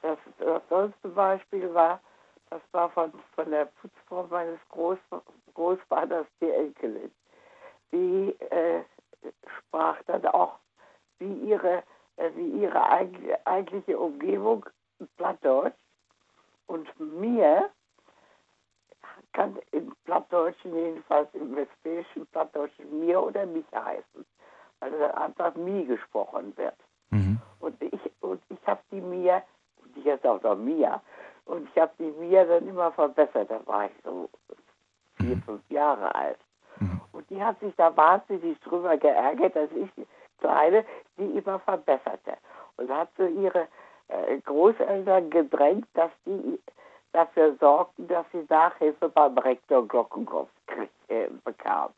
Das, 0.00 0.18
das 0.38 0.62
tollste 0.68 1.08
Beispiel 1.08 1.72
war, 1.74 2.00
das 2.50 2.60
war 2.70 2.90
von, 2.90 3.12
von 3.34 3.50
der 3.50 3.64
Putzfrau 3.64 4.26
meines 4.30 4.60
Groß, 4.70 4.98
Großvaters, 5.54 6.26
die 6.40 6.50
Enkelin. 6.50 7.10
Die 7.90 8.36
äh, 8.50 8.82
sprach 9.58 9.96
dann 10.06 10.24
auch, 10.26 10.54
wie 11.18 11.34
ihre, 11.50 11.82
äh, 12.16 12.30
wie 12.34 12.62
ihre 12.62 12.90
eig 12.90 13.10
eigentliche 13.44 13.98
Umgebung 13.98 14.64
Plattdeutsch. 15.16 15.74
Und 16.68 16.88
mir 17.00 17.70
kann 19.32 19.58
im 19.72 19.94
Plattdeutschen, 20.04 20.74
jedenfalls 20.74 21.28
im 21.34 21.54
westfälischen 21.56 22.26
Plattdeutschen, 22.26 23.00
mir 23.00 23.22
oder 23.22 23.46
mich 23.46 23.64
heißen. 23.74 24.24
Weil 24.80 24.90
dann 24.90 25.10
einfach 25.12 25.54
mi 25.54 25.84
gesprochen 25.84 26.52
wird. 26.56 26.76
Mhm. 27.10 27.38
Und 27.60 27.80
ich, 27.82 28.00
und 28.20 28.42
ich 28.48 28.66
habe 28.66 28.80
die 28.90 29.00
Mia, 29.00 29.42
und 29.82 29.96
ich 29.96 30.04
jetzt 30.04 30.26
auch 30.26 30.42
noch 30.42 30.56
Mia, 30.56 31.00
und 31.44 31.68
ich 31.68 31.80
habe 31.80 31.92
die 31.98 32.10
Mia 32.20 32.44
dann 32.44 32.66
immer 32.66 32.92
verbessert. 32.92 33.50
Da 33.50 33.60
war 33.66 33.86
ich 33.86 33.92
so 34.04 34.28
vier, 35.16 35.36
fünf 35.38 35.62
Jahre 35.70 36.14
alt. 36.14 36.38
Und 37.12 37.28
die 37.30 37.42
hat 37.42 37.60
sich 37.60 37.74
da 37.76 37.96
wahnsinnig 37.96 38.58
drüber 38.60 38.96
geärgert, 38.96 39.54
dass 39.54 39.70
ich 39.72 39.90
die 39.96 40.06
Kleine 40.38 40.84
die 41.18 41.38
immer 41.38 41.58
verbesserte. 41.60 42.36
Und 42.76 42.90
hat 42.90 43.10
so 43.16 43.24
ihre 43.24 43.68
äh, 44.08 44.38
Großeltern 44.40 45.30
gedrängt, 45.30 45.86
dass 45.94 46.10
die 46.26 46.58
dafür 47.12 47.56
sorgten, 47.60 48.08
dass 48.08 48.26
sie 48.32 48.44
Nachhilfe 48.48 49.08
beim 49.08 49.36
Rektor 49.38 49.86
Glockenkopf 49.86 50.50
äh, 51.08 51.28
bekam. 51.44 51.90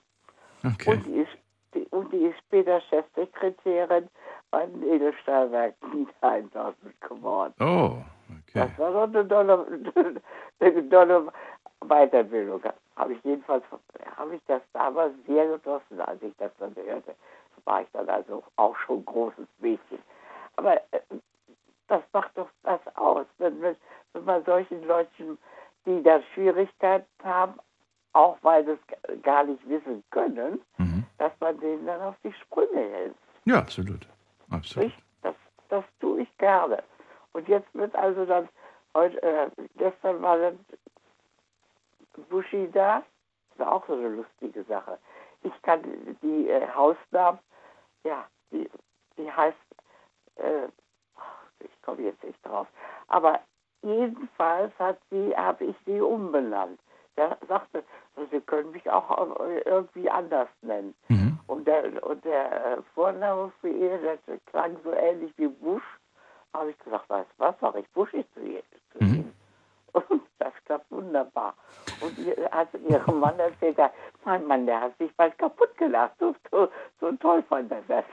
Okay. 0.64 0.92
Und 0.92 1.06
die, 1.06 1.14
ist, 1.20 1.38
die, 1.74 1.86
und 1.90 2.12
die 2.12 2.26
ist 2.26 2.38
später 2.38 2.80
Chefsekretärin 2.82 4.08
bei 4.50 4.66
den 4.66 4.82
Edelstahlwerken 4.82 5.90
Niedereinlassend 5.90 7.00
geworden. 7.00 7.54
Oh, 7.60 8.02
okay. 8.30 8.68
Das 8.68 8.78
war 8.78 8.92
doch 8.92 9.02
eine 9.02 9.28
tolle, 9.28 9.66
eine 10.60 10.88
tolle 10.88 11.32
Weiterbildung. 11.80 12.62
Habe 12.96 13.12
ich 13.12 13.24
jedenfalls, 13.24 13.64
habe 14.16 14.36
ich 14.36 14.42
das 14.46 14.62
damals 14.72 15.12
sehr 15.26 15.46
genossen, 15.46 16.00
als 16.00 16.22
ich 16.22 16.32
das 16.38 16.52
dann 16.58 16.74
hörte. 16.76 17.14
War 17.64 17.82
ich 17.82 17.88
dann 17.92 18.08
also 18.08 18.42
auch 18.56 18.76
schon 18.76 19.04
großes 19.04 19.46
Mädchen. 19.58 19.98
Aber 20.56 20.76
äh, 20.92 21.00
das 21.88 22.02
macht 22.12 22.36
doch 22.36 22.48
das 22.62 22.80
aus, 22.96 23.26
wenn, 23.38 23.60
wenn, 23.60 23.76
wenn 24.14 24.24
man 24.24 24.44
solchen 24.44 24.82
Leuten, 24.84 25.38
die 25.84 26.02
da 26.02 26.22
Schwierigkeiten 26.32 27.06
haben, 27.22 27.58
auch 28.14 28.38
weil 28.42 28.64
sie 28.64 28.72
es 28.72 29.22
gar 29.22 29.44
nicht 29.44 29.68
wissen 29.68 30.02
können, 30.10 30.62
Mhm. 30.78 31.04
dass 31.18 31.32
man 31.40 31.58
denen 31.60 31.84
dann 31.86 32.00
auf 32.00 32.14
die 32.24 32.32
Sprünge 32.32 32.80
hilft. 32.80 33.18
Ja, 33.44 33.58
absolut. 33.58 34.08
Absolut. 34.50 34.88
Nicht? 34.88 35.02
Das, 35.22 35.34
das 35.68 35.84
tue 36.00 36.22
ich 36.22 36.38
gerne. 36.38 36.82
Und 37.32 37.48
jetzt 37.48 37.72
wird 37.74 37.94
also 37.96 38.24
dann, 38.24 38.48
heute, 38.94 39.20
äh, 39.22 39.50
gestern 39.76 40.22
war 40.22 40.38
dann 40.38 40.58
Buschi 42.30 42.70
da. 42.72 43.02
Das 43.56 43.66
ist 43.66 43.72
auch 43.72 43.86
so 43.86 43.94
eine 43.94 44.08
lustige 44.08 44.62
Sache. 44.64 44.98
Ich 45.42 45.62
kann 45.62 45.82
die 46.22 46.48
äh, 46.48 46.66
Hausnamen, 46.74 47.38
ja, 48.04 48.26
die, 48.50 48.68
die 49.16 49.30
heißt, 49.30 49.56
äh, 50.36 50.66
ich 51.60 51.82
komme 51.82 52.02
jetzt 52.02 52.22
nicht 52.24 52.44
drauf. 52.46 52.66
Aber 53.08 53.40
jedenfalls 53.85 54.72
hat 54.78 54.99
sie, 55.11 55.37
habe 55.37 55.64
ich 55.64 55.76
sie 55.87 56.01
umbenannt. 56.01 56.80
Der 57.16 57.39
sagte, 57.49 57.85
Sie 58.30 58.41
können 58.41 58.70
mich 58.70 58.89
auch 58.91 59.41
äh, 59.41 59.61
irgendwie 59.61 60.09
anders 60.11 60.49
nennen. 60.62 60.95
Mhm. 61.09 61.39
Und 61.47 61.66
der, 61.66 62.03
und 62.05 62.24
der 62.24 62.78
äh, 62.78 62.82
Vorname 62.95 63.53
für 63.61 63.68
ihr, 63.68 63.99
das 63.99 64.41
klang 64.47 64.76
so 64.85 64.93
ähnlich 64.93 65.32
wie 65.37 65.49
Bush. 65.49 65.82
Habe 66.53 66.70
ich 66.70 66.78
gesagt, 66.78 67.09
weißt 67.11 67.28
du 67.30 67.45
was, 67.45 67.55
sag 67.61 67.74
ich 67.76 67.91
Buschi 67.91 68.24
zu 68.35 68.41
ihr. 68.41 68.62
Mhm. 69.01 69.32
Und 69.93 70.22
das 70.39 70.53
klappt 70.64 70.91
wunderbar. 70.91 71.55
Und 72.01 72.18
ihr, 72.18 72.53
also 72.53 72.78
ihrem 72.78 73.20
Mann 73.20 73.39
erzählt, 73.39 73.78
er, 73.78 73.93
mein 74.24 74.45
Mann, 74.47 74.66
der 74.66 74.80
hat 74.80 74.99
sich 74.99 75.14
bald 75.16 75.37
kaputt 75.39 75.76
gelacht. 75.76 76.14
So, 76.18 76.35
so, 76.51 76.68
so 77.01 77.12
toll 77.12 77.43
fand 77.45 77.70
er 77.70 77.82
das. 77.87 78.05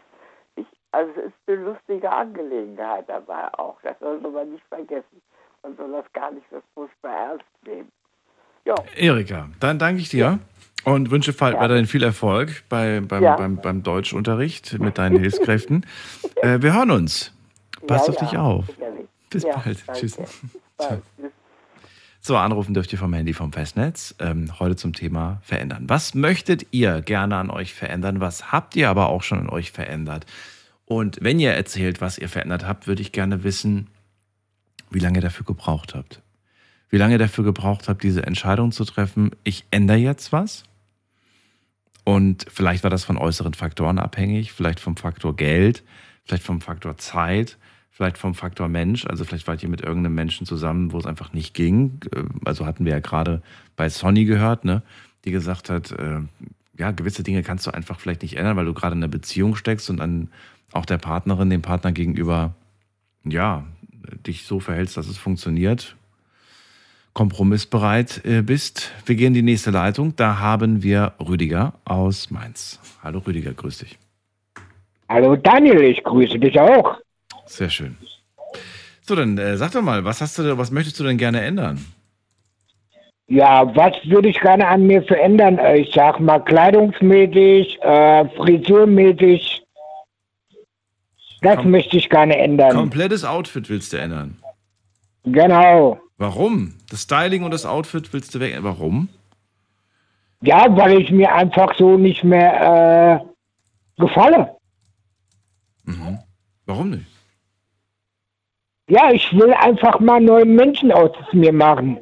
Ich, 0.56 0.68
also 0.92 1.12
es 1.22 1.26
ist 1.28 1.34
eine 1.48 1.58
lustige 1.58 2.12
Angelegenheit 2.12 3.10
dabei 3.10 3.52
auch. 3.58 3.82
Das 3.82 3.98
sollte 4.00 4.28
man 4.28 4.52
nicht 4.52 4.66
vergessen. 4.66 5.22
Man 5.64 5.76
soll 5.78 5.92
das 5.92 6.12
gar 6.14 6.32
nicht 6.32 6.46
so 6.52 6.62
furchtbar 6.74 7.12
ernst 7.32 7.46
nehmen. 7.66 7.90
Ja, 8.66 8.76
Erika, 8.96 9.50
dann 9.60 9.80
danke 9.80 10.02
ich 10.02 10.10
dir 10.10 10.40
und 10.84 11.10
wünsche 11.12 11.32
Ja. 11.32 11.40
weiterhin 11.42 11.86
viel 11.88 12.04
Erfolg 12.04 12.64
bei, 12.70 13.00
beim, 13.02 13.24
Ja. 13.24 13.36
beim, 13.36 13.58
beim 13.58 13.84
Deutschunterricht 13.84 14.80
mit 14.80 14.98
deinen 14.98 15.20
Hilfskräften. 15.20 15.86
äh, 16.42 16.62
wir 16.62 16.74
hören 16.74 16.92
uns. 16.92 17.34
Pass 17.88 18.08
ja, 18.08 18.14
auf 18.14 18.22
ja, 18.22 18.28
dich 18.28 18.38
auf. 18.38 18.66
sicherlich. 18.68 19.08
Bis 19.30 19.44
ja, 19.44 19.56
bald. 19.58 19.84
danke. 19.88 20.00
Tschüss. 20.00 20.18
Bis 20.18 20.42
bald. 20.78 21.02
Tschüss. 21.18 21.32
So, 22.24 22.38
anrufen 22.38 22.76
dürft 22.76 22.94
ihr 22.94 23.00
vom 23.00 23.14
Handy 23.14 23.34
vom 23.34 23.52
Festnetz. 23.52 24.14
Ähm, 24.20 24.60
heute 24.60 24.76
zum 24.76 24.94
Thema 24.94 25.40
verändern. 25.42 25.86
Was 25.88 26.14
möchtet 26.14 26.68
ihr 26.70 27.02
gerne 27.02 27.38
an 27.38 27.50
euch 27.50 27.74
verändern? 27.74 28.20
Was 28.20 28.52
habt 28.52 28.76
ihr 28.76 28.90
aber 28.92 29.10
auch 29.10 29.24
schon 29.24 29.40
an 29.40 29.50
euch 29.50 29.72
verändert? 29.72 30.28
Und 30.86 31.18
wenn 31.22 31.40
ihr 31.40 31.52
erzählt, 31.54 32.00
was 32.00 32.20
ihr 32.20 32.30
verändert 32.30 32.68
habt, 32.68 32.86
würde 32.86 33.02
ich 33.02 33.12
gerne 33.12 33.44
wissen, 33.44 33.88
wie 34.92 35.00
lange 35.00 35.20
ihr 35.20 35.24
dafür 35.24 35.46
gebraucht 35.46 35.96
habt. 35.96 36.22
Wie 36.90 36.98
lange 36.98 37.16
ihr 37.16 37.20
dafür 37.20 37.44
gebraucht 37.44 37.88
habt, 37.88 38.04
diese 38.04 38.24
Entscheidung 38.24 38.72
zu 38.72 38.84
treffen, 38.86 39.32
ich 39.44 39.66
ändere 39.72 39.98
jetzt 39.98 40.32
was. 40.32 40.64
Und 42.04 42.46
vielleicht 42.50 42.84
war 42.84 42.90
das 42.90 43.04
von 43.04 43.18
äußeren 43.18 43.54
Faktoren 43.54 44.00
abhängig, 44.00 44.52
vielleicht 44.52 44.80
vom 44.80 44.98
Faktor 44.98 45.36
Geld, 45.36 45.84
vielleicht 46.26 46.44
vom 46.44 46.62
Faktor 46.62 46.98
Zeit, 46.98 47.58
vielleicht 47.92 48.18
vom 48.18 48.36
Faktor 48.36 48.68
Mensch. 48.68 49.06
Also 49.06 49.24
vielleicht 49.24 49.48
wart 49.48 49.64
ihr 49.64 49.70
mit 49.70 49.82
irgendeinem 49.82 50.16
Menschen 50.16 50.46
zusammen, 50.46 50.92
wo 50.92 50.98
es 50.98 51.06
einfach 51.06 51.34
nicht 51.34 51.54
ging. 51.54 52.00
Äh, 52.14 52.24
Also 52.44 52.66
hatten 52.66 52.86
wir 52.86 52.94
ja 52.94 53.00
gerade 53.00 53.42
bei 53.76 53.88
Sonny 53.88 54.26
gehört, 54.26 54.66
ne, 54.66 54.82
die 55.24 55.32
gesagt 55.32 55.70
hat, 55.70 55.92
äh, 55.92 56.20
ja, 56.78 56.92
gewisse 56.92 57.24
Dinge 57.24 57.44
kannst 57.44 57.68
du 57.68 57.72
einfach 57.72 58.00
vielleicht 58.00 58.24
nicht 58.24 58.38
ändern, 58.38 58.58
weil 58.58 58.66
du 58.66 58.74
gerade 58.74 58.96
in 58.96 59.04
einer 59.04 59.08
Beziehung 59.08 59.56
steckst 59.56 59.90
und 59.90 59.98
dann 59.98 60.30
auch 60.72 60.86
der 60.86 60.98
Partnerin, 60.98 61.50
dem 61.50 61.62
Partner 61.62 61.92
gegenüber, 61.92 62.56
ja, 63.24 63.66
dich 64.26 64.44
so 64.44 64.60
verhältst, 64.60 64.98
dass 64.98 65.08
es 65.08 65.18
funktioniert, 65.18 65.96
kompromissbereit 67.14 68.22
äh, 68.26 68.42
bist. 68.42 68.92
Wir 69.06 69.16
gehen 69.16 69.28
in 69.28 69.34
die 69.34 69.42
nächste 69.42 69.72
Leitung. 69.72 70.16
Da 70.16 70.40
haben 70.40 70.84
wir 70.84 71.14
Rüdiger 71.20 71.74
aus 71.86 72.32
Mainz. 72.32 72.80
Hallo 73.04 73.20
Rüdiger, 73.20 73.54
grüß 73.54 73.80
dich. 73.80 73.98
Hallo 75.10 75.36
Daniel, 75.36 75.82
ich 75.82 76.04
grüße 76.04 76.40
dich 76.40 76.60
auch. 76.60 76.98
Sehr 77.46 77.70
schön. 77.70 77.98
So, 79.02 79.16
dann 79.16 79.38
äh, 79.38 79.58
sag 79.58 79.72
doch 79.72 79.82
mal, 79.82 80.06
was 80.06 80.22
hast 80.22 80.38
du, 80.40 80.58
was 80.58 80.72
möchtest 80.72 81.00
du 81.00 81.04
denn 81.04 81.18
gerne 81.18 81.42
ändern? 81.42 81.86
Ja, 83.28 83.76
was 83.76 83.94
würde 84.06 84.30
ich 84.30 84.40
gerne 84.40 84.68
an 84.68 84.88
mir 84.88 85.04
verändern? 85.04 85.58
Äh, 85.58 85.80
Ich 85.80 85.94
sag 85.94 86.20
mal 86.20 86.40
kleidungsmäßig, 86.40 87.82
äh, 87.82 88.26
frisurmäßig. 88.36 89.61
Das 91.42 91.58
Kom- 91.58 91.70
möchte 91.70 91.98
ich 91.98 92.10
gerne 92.10 92.38
ändern. 92.38 92.72
Komplettes 92.76 93.26
Outfit 93.26 93.70
willst 93.70 93.94
du 93.94 93.98
ändern. 93.98 94.38
Genau. 95.24 96.00
Warum? 96.18 96.76
Das 96.90 97.02
Styling 97.04 97.44
und 97.44 97.52
das 97.52 97.66
Outfit 97.66 98.12
willst 98.14 98.34
du 98.36 98.40
weg. 98.40 98.58
Warum? 98.62 99.10
Ja, 100.42 100.66
weil 100.76 101.02
ich 101.02 101.12
mir 101.12 101.34
einfach 101.34 101.76
so 101.78 101.98
nicht 101.98 102.24
mehr 102.24 103.22
äh, 103.98 104.02
gefalle. 104.02 104.56
Mhm. 105.86 106.20
Warum 106.66 106.90
nicht? 106.92 107.06
Ja, 108.88 109.12
ich 109.12 109.32
will 109.34 109.54
einfach 109.54 110.00
mal 110.00 110.20
neue 110.20 110.46
Menschen 110.46 110.92
aus 110.92 111.12
mir 111.32 111.54
machen. 111.54 111.98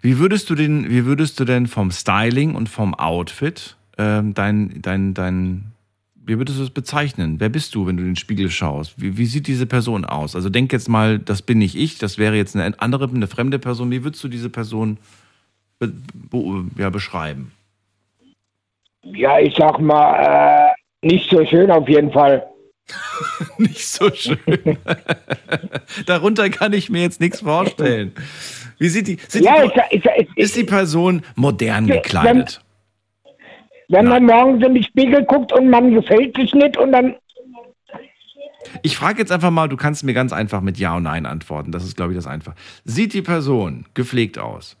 Wie 0.00 0.18
würdest 0.18 0.48
du 0.50 0.54
den, 0.54 0.88
wie 0.90 1.04
würdest 1.04 1.38
du 1.40 1.44
denn 1.44 1.66
vom 1.66 1.90
Styling 1.90 2.54
und 2.54 2.68
vom 2.68 2.94
Outfit 2.94 3.76
ähm, 3.98 4.32
dein, 4.34 4.80
dein, 4.80 5.12
dein, 5.14 5.72
wie 6.28 6.36
würdest 6.36 6.58
du 6.58 6.62
es 6.62 6.70
bezeichnen? 6.70 7.40
Wer 7.40 7.48
bist 7.48 7.74
du, 7.74 7.86
wenn 7.86 7.96
du 7.96 8.02
in 8.02 8.10
den 8.10 8.16
Spiegel 8.16 8.50
schaust? 8.50 9.00
Wie, 9.00 9.16
wie 9.16 9.24
sieht 9.24 9.46
diese 9.46 9.66
Person 9.66 10.04
aus? 10.04 10.36
Also 10.36 10.50
denk 10.50 10.72
jetzt 10.72 10.88
mal, 10.88 11.18
das 11.18 11.40
bin 11.40 11.58
nicht 11.58 11.74
ich, 11.74 11.98
das 11.98 12.18
wäre 12.18 12.36
jetzt 12.36 12.54
eine 12.54 12.78
andere, 12.80 13.08
eine 13.08 13.26
fremde 13.26 13.58
Person. 13.58 13.90
Wie 13.90 14.04
würdest 14.04 14.22
du 14.22 14.28
diese 14.28 14.50
Person 14.50 14.98
be, 15.78 15.90
be, 16.12 16.64
ja, 16.76 16.90
beschreiben? 16.90 17.52
Ja, 19.02 19.38
ich 19.38 19.54
sag 19.56 19.80
mal, 19.80 20.74
äh, 21.02 21.06
nicht 21.06 21.30
so 21.30 21.44
schön 21.46 21.70
auf 21.70 21.88
jeden 21.88 22.12
Fall. 22.12 22.46
Nicht 23.58 23.86
so 23.86 24.10
schön. 24.14 24.38
Darunter 26.06 26.48
kann 26.48 26.72
ich 26.72 26.88
mir 26.88 27.02
jetzt 27.02 27.20
nichts 27.20 27.40
vorstellen. 27.40 28.12
Wie 28.78 28.88
sieht 28.88 29.08
die, 29.08 29.18
Ja, 29.40 29.66
die 29.66 29.72
ich, 29.90 30.04
ich, 30.04 30.10
ich, 30.16 30.36
ist 30.36 30.56
die 30.56 30.64
Person 30.64 31.22
modern 31.34 31.86
gekleidet? 31.86 32.62
Wenn 33.88 34.06
man 34.06 34.24
morgens 34.26 34.64
in 34.64 34.74
den 34.74 34.82
Spiegel 34.84 35.24
guckt 35.24 35.52
und 35.52 35.70
man 35.70 35.92
gefällt 35.92 36.36
sich 36.36 36.52
nicht 36.54 36.76
und 36.76 36.92
dann, 36.92 37.16
Ich 38.82 38.96
frage 38.96 39.18
jetzt 39.18 39.32
einfach 39.32 39.50
mal, 39.50 39.68
du 39.68 39.76
kannst 39.76 40.04
mir 40.04 40.14
ganz 40.14 40.32
einfach 40.32 40.60
mit 40.60 40.78
Ja 40.78 40.96
und 40.96 41.04
Nein 41.04 41.24
antworten. 41.26 41.72
Das 41.72 41.84
ist, 41.84 41.96
glaube 41.96 42.12
ich, 42.12 42.18
das 42.18 42.26
einfach. 42.26 42.54
Sieht 42.84 43.14
die 43.14 43.22
Person 43.22 43.86
gepflegt 43.94 44.38
aus? 44.38 44.76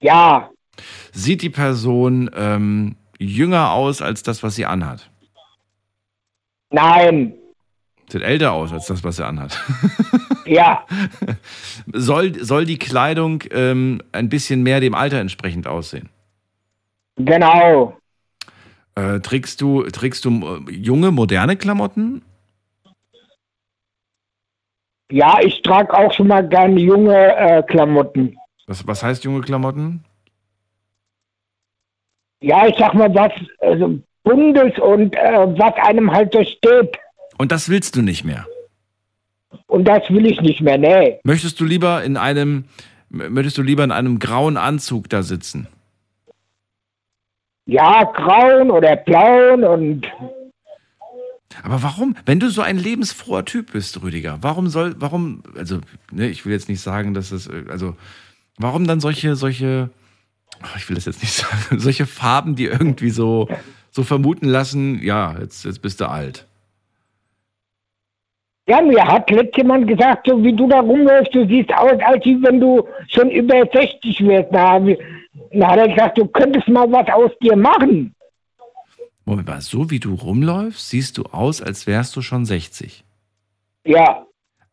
ja, 0.00 0.50
Sieht 1.12 1.42
die 1.42 1.50
Person 1.50 2.30
ähm, 2.36 2.96
jünger 3.18 3.72
aus 3.72 4.00
als 4.00 4.22
das, 4.22 4.42
was 4.44 4.54
sie 4.54 4.64
anhat? 4.66 5.10
nein, 6.70 7.32
Sieht 8.10 8.22
älter 8.22 8.52
aus 8.52 8.72
als 8.72 8.86
das, 8.86 9.02
was 9.04 9.16
sie 9.16 9.26
anhat. 9.26 9.58
ja, 10.46 10.84
soll, 11.92 12.42
soll 12.44 12.64
die 12.64 12.78
Kleidung 12.78 13.42
ähm, 13.50 14.00
ein 14.12 14.28
bisschen 14.28 14.62
mehr 14.62 14.80
dem 14.80 14.94
Alter 14.94 15.18
entsprechend 15.18 15.66
aussehen? 15.66 16.08
Genau. 17.18 17.96
Äh, 18.94 19.20
trägst 19.20 19.60
du, 19.60 19.82
trägst 19.84 20.24
du 20.24 20.30
äh, 20.30 20.72
junge, 20.72 21.10
moderne 21.10 21.56
Klamotten? 21.56 22.22
Ja, 25.10 25.38
ich 25.40 25.62
trage 25.62 25.92
auch 25.94 26.12
schon 26.12 26.28
mal 26.28 26.46
gerne 26.46 26.80
junge 26.80 27.36
äh, 27.36 27.62
Klamotten. 27.62 28.36
Was, 28.66 28.86
was 28.86 29.02
heißt 29.02 29.24
junge 29.24 29.40
Klamotten? 29.40 30.04
Ja, 32.40 32.66
ich 32.66 32.76
sag 32.76 32.94
mal 32.94 33.12
was 33.14 33.32
also 33.60 33.98
Bundes 34.22 34.78
und 34.78 35.14
äh, 35.14 35.58
was 35.58 35.74
einem 35.86 36.12
halt 36.12 36.32
so 36.32 36.44
steht. 36.44 36.96
Und 37.38 37.52
das 37.52 37.68
willst 37.68 37.96
du 37.96 38.02
nicht 38.02 38.24
mehr. 38.24 38.46
Und 39.66 39.84
das 39.84 40.02
will 40.10 40.26
ich 40.26 40.40
nicht 40.40 40.60
mehr, 40.60 40.76
nee. 40.76 41.20
Möchtest 41.24 41.60
du 41.60 41.64
lieber 41.64 42.02
in 42.02 42.16
einem, 42.16 42.64
möchtest 43.08 43.58
du 43.58 43.62
lieber 43.62 43.84
in 43.84 43.92
einem 43.92 44.18
grauen 44.18 44.56
Anzug 44.56 45.08
da 45.08 45.22
sitzen? 45.22 45.68
Ja, 47.70 48.02
grauen 48.04 48.70
oder 48.70 48.96
blauen 48.96 49.62
und 49.62 50.06
Aber 51.62 51.82
warum? 51.82 52.16
Wenn 52.24 52.40
du 52.40 52.48
so 52.48 52.62
ein 52.62 52.78
lebensfroher 52.78 53.44
Typ 53.44 53.72
bist, 53.72 54.00
Rüdiger, 54.02 54.38
warum 54.40 54.68
soll, 54.68 54.94
warum, 54.98 55.42
also, 55.54 55.80
ne, 56.10 56.28
ich 56.28 56.46
will 56.46 56.52
jetzt 56.52 56.70
nicht 56.70 56.80
sagen, 56.80 57.12
dass 57.12 57.30
es, 57.30 57.46
äh, 57.46 57.64
also, 57.68 57.94
warum 58.56 58.86
dann 58.86 59.00
solche, 59.00 59.36
solche, 59.36 59.90
ich 60.76 60.88
will 60.88 60.94
das 60.94 61.04
jetzt 61.04 61.22
nicht 61.22 61.32
sagen, 61.42 61.78
solche 61.78 62.06
Farben, 62.06 62.56
die 62.56 62.64
irgendwie 62.64 63.10
so, 63.10 63.48
so 63.90 64.02
vermuten 64.02 64.46
lassen, 64.48 65.02
ja, 65.02 65.36
jetzt, 65.38 65.66
jetzt 65.66 65.82
bist 65.82 66.00
du 66.00 66.08
alt. 66.08 66.46
ja, 68.66 68.80
mir 68.80 69.04
hat 69.04 69.30
letztes 69.30 69.58
jemand 69.58 69.88
gesagt, 69.88 70.26
so 70.26 70.42
wie 70.42 70.54
du 70.56 70.68
da 70.68 70.80
rumläufst, 70.80 71.34
du 71.34 71.46
siehst 71.46 71.70
aus, 71.74 72.00
als 72.02 72.24
wenn 72.24 72.60
du 72.60 72.88
schon 73.08 73.30
über 73.30 73.66
60 73.72 74.20
wirst. 74.26 74.48
Na, 74.52 74.72
hab 74.72 74.86
ich- 74.86 74.98
na 75.52 75.68
hat 75.70 75.78
er 75.78 75.88
gesagt, 75.88 76.18
du 76.18 76.26
könntest 76.26 76.68
mal 76.68 76.90
was 76.90 77.06
aus 77.12 77.30
dir 77.42 77.56
machen. 77.56 78.14
Moment 79.24 79.48
mal, 79.48 79.60
so 79.60 79.90
wie 79.90 80.00
du 80.00 80.14
rumläufst, 80.14 80.88
siehst 80.88 81.18
du 81.18 81.24
aus, 81.24 81.60
als 81.60 81.86
wärst 81.86 82.16
du 82.16 82.22
schon 82.22 82.44
60. 82.46 83.04
Ja, 83.84 84.24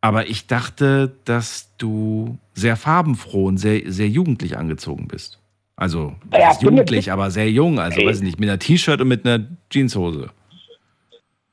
Aber 0.01 0.28
ich 0.28 0.47
dachte, 0.47 1.11
dass 1.26 1.76
du 1.78 2.38
sehr 2.53 2.76
farbenfroh 2.78 3.45
und 3.47 3.57
sehr, 3.57 3.82
sehr 3.91 4.07
jugendlich 4.07 4.57
angezogen 4.57 5.07
bist. 5.07 5.39
Also, 5.78 6.13
Ja, 6.32 6.53
jugendlich, 6.61 7.11
aber 7.11 7.32
sehr 7.32 7.49
jung. 7.51 7.80
Also, 7.80 7.99
Ey. 7.99 8.07
weiß 8.07 8.17
ich 8.17 8.23
nicht, 8.23 8.39
mit 8.39 8.47
einer 8.49 8.59
T-Shirt 8.59 9.01
und 9.01 9.09
mit 9.09 9.26
einer 9.26 9.43
Jeanshose. 9.69 10.30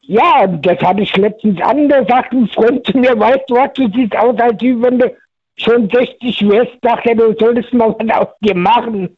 ja, 0.03 0.47
das 0.47 0.79
hatte 0.81 1.03
ich 1.03 1.17
letztens 1.17 1.61
an, 1.63 1.89
da 1.89 2.05
sagt 2.07 2.33
ein 2.33 2.47
Freund 2.49 2.85
zu 2.87 2.97
mir, 2.99 3.19
weißt 3.19 3.49
du 3.49 3.55
was, 3.55 3.73
du 3.75 3.89
siehst 3.93 4.15
aus, 4.17 4.39
als 4.39 4.61
wenn 4.63 4.99
du 4.99 5.13
schon 5.57 5.89
60 5.91 6.49
wirst, 6.49 6.73
dachte 6.83 7.11
er, 7.11 7.15
du 7.17 7.35
solltest 7.39 7.73
mal 7.73 7.95
was 7.99 8.17
aus 8.17 8.29
dir 8.41 8.55
machen. 8.55 9.17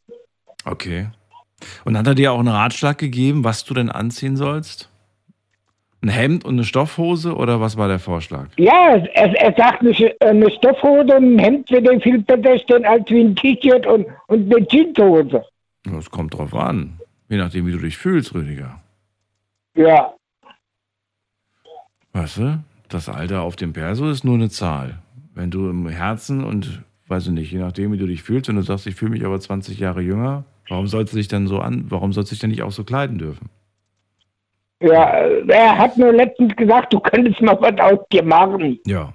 Okay. 0.64 1.08
Und 1.84 1.96
hat 1.96 2.06
er 2.06 2.14
dir 2.14 2.32
auch 2.32 2.38
einen 2.38 2.48
Ratschlag 2.48 2.98
gegeben, 2.98 3.44
was 3.44 3.64
du 3.64 3.74
denn 3.74 3.90
anziehen 3.90 4.36
sollst? 4.36 4.90
Ein 6.02 6.08
Hemd 6.10 6.44
und 6.44 6.54
eine 6.54 6.64
Stoffhose 6.64 7.34
oder 7.34 7.60
was 7.60 7.78
war 7.78 7.88
der 7.88 7.98
Vorschlag? 7.98 8.48
Ja, 8.56 8.96
er, 9.14 9.40
er 9.40 9.54
sagt, 9.56 9.80
eine, 9.80 10.14
eine 10.20 10.50
Stoffhose 10.50 11.16
und 11.16 11.36
ein 11.36 11.38
Hemd 11.38 11.70
würde 11.70 11.98
viel 12.00 12.18
besser 12.18 12.58
stehen 12.58 12.84
als 12.84 13.08
wie 13.08 13.20
ein 13.20 13.34
T-Shirt 13.36 13.86
und, 13.86 14.06
und 14.26 14.54
eine 14.54 14.66
Jeanshose. 14.66 15.42
Das 15.84 16.10
kommt 16.10 16.34
drauf 16.34 16.54
an. 16.54 16.98
Je 17.30 17.38
nachdem, 17.38 17.66
wie 17.66 17.72
du 17.72 17.78
dich 17.78 17.96
fühlst, 17.96 18.34
Rüdiger. 18.34 18.80
Ja, 19.76 20.14
Weißt 22.14 22.36
du, 22.38 22.62
das 22.88 23.08
Alter 23.08 23.42
auf 23.42 23.56
dem 23.56 23.72
Perso 23.72 24.08
ist 24.08 24.24
nur 24.24 24.36
eine 24.36 24.48
Zahl. 24.48 24.98
Wenn 25.34 25.50
du 25.50 25.68
im 25.68 25.88
Herzen 25.88 26.44
und, 26.44 26.82
weiß 27.08 27.26
ich 27.26 27.32
nicht, 27.32 27.52
je 27.52 27.58
nachdem, 27.58 27.92
wie 27.92 27.98
du 27.98 28.06
dich 28.06 28.22
fühlst, 28.22 28.48
wenn 28.48 28.56
du 28.56 28.62
sagst, 28.62 28.86
ich 28.86 28.94
fühle 28.94 29.10
mich 29.10 29.24
aber 29.24 29.38
20 29.38 29.78
Jahre 29.78 30.00
jünger, 30.00 30.44
warum 30.68 30.86
sollst 30.86 31.12
du 31.12 31.16
dich 31.16 31.28
dann 31.28 31.46
so 31.46 31.58
an, 31.58 31.86
warum 31.88 32.12
sollst 32.12 32.30
du 32.30 32.34
dich 32.34 32.40
denn 32.40 32.50
nicht 32.50 32.62
auch 32.62 32.72
so 32.72 32.84
kleiden 32.84 33.18
dürfen? 33.18 33.50
ja, 34.84 35.04
er 35.48 35.78
hat 35.78 35.96
nur 35.96 36.12
letztens 36.12 36.54
gesagt, 36.56 36.92
du 36.92 37.00
könntest 37.00 37.40
mal 37.40 37.56
was 37.60 37.78
aus 37.80 38.00
dir 38.12 38.22
machen. 38.22 38.78
Ja. 38.86 39.12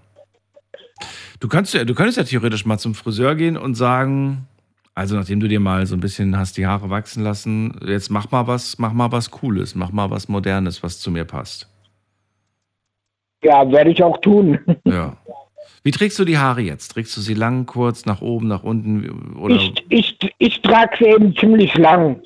Du 1.40 1.48
kannst 1.48 1.74
ja, 1.74 1.86
du 1.86 1.94
könntest 1.94 2.18
ja 2.18 2.24
theoretisch 2.24 2.66
mal 2.66 2.78
zum 2.78 2.96
Friseur 2.96 3.36
gehen 3.36 3.56
und 3.56 3.76
sagen, 3.76 4.48
also 4.96 5.16
nachdem 5.16 5.40
du 5.40 5.48
dir 5.48 5.60
mal 5.60 5.86
so 5.86 5.96
ein 5.96 6.02
bisschen 6.02 6.38
hast 6.38 6.58
die 6.58 6.68
Haare 6.68 6.90
wachsen 6.90 7.24
lassen, 7.24 7.80
jetzt 7.86 8.10
mach 8.10 8.32
mal 8.32 8.48
was, 8.48 8.78
mach 8.80 8.94
mal 8.94 9.12
was 9.12 9.32
Cooles, 9.32 9.76
mach 9.76 9.92
mal 9.92 10.10
was 10.10 10.28
Modernes, 10.28 10.84
was 10.84 11.00
zu 11.00 11.12
mir 11.12 11.24
passt. 11.24 11.70
Ja, 13.44 13.70
werde 13.72 13.92
ich 13.92 14.04
auch 14.04 14.18
tun. 14.20 14.60
Ja. 14.86 15.16
Wie 15.90 15.92
trägst 15.92 16.20
du 16.20 16.24
die 16.24 16.38
Haare 16.38 16.62
jetzt? 16.62 16.90
Trägst 16.90 17.18
du 17.18 17.22
sie 17.22 17.34
lang, 17.34 17.66
kurz, 17.66 18.06
nach 18.06 18.22
oben, 18.22 18.48
nach 18.48 18.62
unten 18.62 19.36
oder 19.40 19.56
Ich, 19.56 19.74
ich, 19.90 20.36
ich 20.38 20.62
trage 20.62 20.96
sie 21.00 21.06
eben 21.06 21.36
ziemlich 21.36 21.74
lang. 21.80 22.22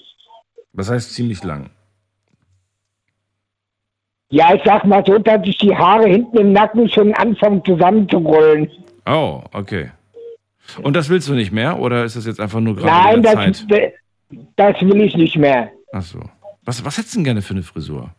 was 0.73 0.89
heißt 0.89 1.13
ziemlich 1.13 1.41
lang? 1.45 1.69
Ja, 4.31 4.53
ich 4.53 4.61
sag 4.65 4.83
mal 4.83 5.01
so, 5.07 5.17
dass 5.17 5.47
ich 5.47 5.57
die 5.59 5.73
Haare 5.73 6.09
hinten 6.09 6.37
im 6.39 6.51
Nacken 6.51 6.89
schon 6.89 7.13
anfangen 7.13 7.63
zusammenzurollen. 7.63 8.69
Oh, 9.05 9.43
okay. 9.53 9.91
Und 10.81 10.97
das 10.97 11.07
willst 11.07 11.29
du 11.29 11.33
nicht 11.33 11.53
mehr 11.53 11.79
oder 11.79 12.03
ist 12.03 12.17
das 12.17 12.25
jetzt 12.25 12.41
einfach 12.41 12.59
nur 12.59 12.75
gerade 12.75 13.21
Nein, 13.21 13.23
das, 13.23 13.65
Zeit? 13.65 13.93
das 14.57 14.81
will 14.81 14.99
ich 15.03 15.15
nicht 15.15 15.37
mehr. 15.37 15.71
Ach 15.93 16.01
so. 16.01 16.19
Was, 16.65 16.83
was 16.83 16.97
hättest 16.97 17.13
du 17.13 17.19
denn 17.19 17.23
gerne 17.23 17.41
für 17.41 17.53
eine 17.53 17.63
Frisur? 17.63 18.13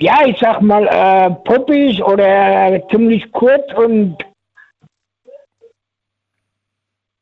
Ja, 0.00 0.24
ich 0.24 0.38
sag 0.38 0.62
mal, 0.62 0.86
äh, 0.86 1.34
poppig 1.44 2.02
oder 2.02 2.80
ziemlich 2.88 3.30
kurz 3.32 3.64
und 3.76 4.16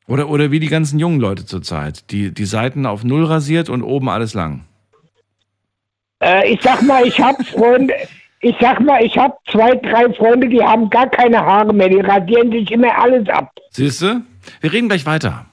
Oder, 0.08 0.28
oder 0.28 0.50
wie 0.50 0.60
die 0.60 0.68
ganzen 0.68 0.98
jungen 0.98 1.20
Leute 1.20 1.46
zurzeit, 1.46 2.10
die, 2.10 2.32
die 2.32 2.44
Seiten 2.44 2.86
auf 2.86 3.02
Null 3.02 3.24
rasiert 3.24 3.68
und 3.68 3.82
oben 3.82 4.08
alles 4.08 4.34
lang. 4.34 4.64
Äh, 6.22 6.52
ich 6.52 6.60
sag 6.62 6.82
mal, 6.82 7.04
ich 7.06 7.20
hab 7.20 7.44
Freunde, 7.46 7.92
ich 8.40 8.54
sag 8.60 8.80
mal, 8.80 9.02
ich 9.02 9.16
hab 9.18 9.38
zwei, 9.50 9.74
drei 9.74 10.12
Freunde, 10.14 10.48
die 10.48 10.62
haben 10.62 10.88
gar 10.90 11.08
keine 11.10 11.38
Haare 11.38 11.72
mehr, 11.74 11.88
die 11.88 12.00
rasieren 12.00 12.52
sich 12.52 12.70
immer 12.70 12.96
alles 12.96 13.28
ab. 13.28 13.50
Siehst 13.70 14.02
du? 14.02 14.22
Wir 14.60 14.72
reden 14.72 14.88
gleich 14.88 15.04
weiter. 15.06 15.46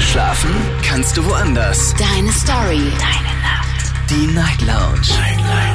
Schlafen 0.00 0.50
kannst 0.82 1.16
du 1.16 1.24
woanders. 1.24 1.94
Deine 1.94 2.32
Story. 2.32 2.82
Deine 2.98 3.34
Nacht. 3.42 4.10
Die 4.10 4.26
Night 4.34 4.60
Lounge. 4.62 5.14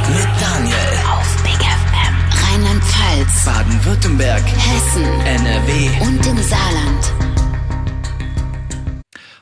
Mit 0.10 0.28
Daniel. 0.42 0.76
Auf 1.10 1.44
Big 1.44 1.62
FM. 1.62 2.16
Rheinland-Pfalz. 2.44 3.46
Baden-Württemberg. 3.46 4.44
Hessen. 4.44 5.06
NRW. 5.26 5.90
Und 6.06 6.28
im 6.28 6.38
Saarland. 6.40 7.35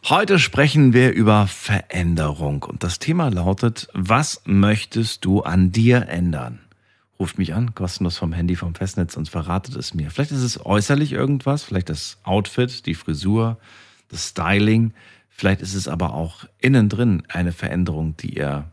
Heute 0.10 0.38
sprechen 0.38 0.92
wir 0.92 1.14
über 1.14 1.48
Veränderung 1.48 2.64
und 2.64 2.84
das 2.84 3.00
Thema 3.00 3.30
lautet, 3.30 3.88
was 3.94 4.42
möchtest 4.44 5.24
du 5.24 5.44
an 5.44 5.72
dir 5.72 6.10
ändern? 6.10 6.60
Ruft 7.18 7.38
mich 7.38 7.54
an, 7.54 7.74
kostenlos 7.74 8.18
vom 8.18 8.34
Handy 8.34 8.58
vom 8.58 8.76
Festnetz 8.76 9.16
und 9.16 9.30
verratet 9.30 9.78
es 9.78 9.94
mir. 9.94 10.12
Vielleicht 10.12 10.34
ist 10.34 10.42
es 10.42 10.66
äußerlich 10.66 11.14
irgendwas, 11.14 11.64
vielleicht 11.64 11.88
das 11.88 12.18
Outfit, 12.24 12.86
die 12.86 12.96
Frisur, 12.96 13.58
das 14.10 14.28
Styling, 14.28 14.94
vielleicht 15.30 15.62
ist 15.62 15.74
es 15.74 15.88
aber 15.88 16.14
auch 16.14 16.44
innen 16.60 16.90
drin 16.90 17.24
eine 17.30 17.54
Veränderung, 17.54 18.18
die 18.18 18.36
ihr 18.36 18.70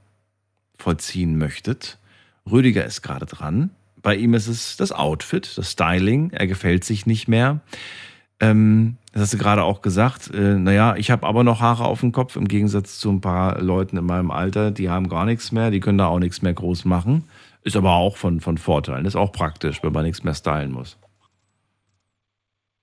vollziehen 0.78 1.38
möchtet. 1.38 1.98
Rüdiger 2.50 2.84
ist 2.84 3.02
gerade 3.02 3.26
dran. 3.26 3.70
Bei 4.02 4.16
ihm 4.16 4.34
ist 4.34 4.48
es 4.48 4.76
das 4.76 4.90
Outfit, 4.90 5.56
das 5.56 5.70
Styling. 5.70 6.30
Er 6.32 6.48
gefällt 6.48 6.82
sich 6.82 7.06
nicht 7.06 7.28
mehr. 7.28 7.60
Ähm, 8.40 8.96
das 9.12 9.22
hast 9.22 9.34
du 9.34 9.38
gerade 9.38 9.64
auch 9.64 9.82
gesagt. 9.82 10.32
Äh, 10.32 10.54
naja, 10.54 10.94
ich 10.96 11.10
habe 11.10 11.26
aber 11.26 11.44
noch 11.44 11.60
Haare 11.60 11.84
auf 11.84 12.00
dem 12.00 12.12
Kopf, 12.12 12.36
im 12.36 12.48
Gegensatz 12.48 12.98
zu 12.98 13.10
ein 13.10 13.20
paar 13.20 13.60
Leuten 13.60 13.96
in 13.96 14.06
meinem 14.06 14.30
Alter, 14.30 14.70
die 14.70 14.88
haben 14.88 15.08
gar 15.08 15.26
nichts 15.26 15.52
mehr, 15.52 15.70
die 15.70 15.80
können 15.80 15.98
da 15.98 16.06
auch 16.06 16.18
nichts 16.18 16.42
mehr 16.42 16.54
groß 16.54 16.84
machen. 16.84 17.24
Ist 17.62 17.76
aber 17.76 17.92
auch 17.92 18.16
von, 18.16 18.40
von 18.40 18.56
Vorteilen. 18.56 19.04
Ist 19.04 19.16
auch 19.16 19.32
praktisch, 19.32 19.82
wenn 19.82 19.92
man 19.92 20.04
nichts 20.04 20.24
mehr 20.24 20.34
stylen 20.34 20.72
muss. 20.72 20.96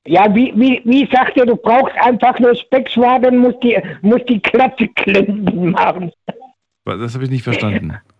Ja, 0.06 0.34
wie, 0.34 0.54
wie, 0.56 0.82
wie 0.86 1.10
sagt 1.12 1.38
er, 1.38 1.46
du 1.46 1.56
brauchst 1.56 1.96
einfach 1.98 2.40
nur 2.40 2.56
Speckschwaden, 2.56 3.40
musst 3.40 3.62
die, 3.64 3.78
musst 4.02 4.30
die 4.30 4.40
Klappe 4.40 4.88
glänzend 4.90 5.72
machen. 5.72 6.12
Das 6.86 7.14
habe 7.16 7.26
ich 7.26 7.30
nicht 7.30 7.44
verstanden. 7.44 7.98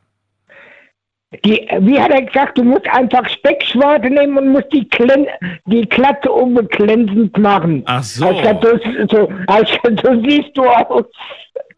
Die, 1.44 1.68
wie 1.82 2.00
hat 2.00 2.12
er 2.12 2.22
gesagt, 2.22 2.58
du 2.58 2.64
musst 2.64 2.88
einfach 2.88 3.28
Speckschwarte 3.28 4.10
nehmen 4.10 4.38
und 4.38 4.48
musst 4.54 4.72
die, 4.72 4.88
Klen, 4.88 5.28
die 5.66 5.86
Klappe 5.86 6.32
unbeglänzend 6.32 7.38
machen. 7.38 7.84
Ach 7.86 8.02
so. 8.02 8.28
Also, 8.28 8.80
so, 9.10 9.30
also, 9.48 9.74
so 10.04 10.22
siehst 10.24 10.56
du 10.56 10.64
aus. 10.64 11.06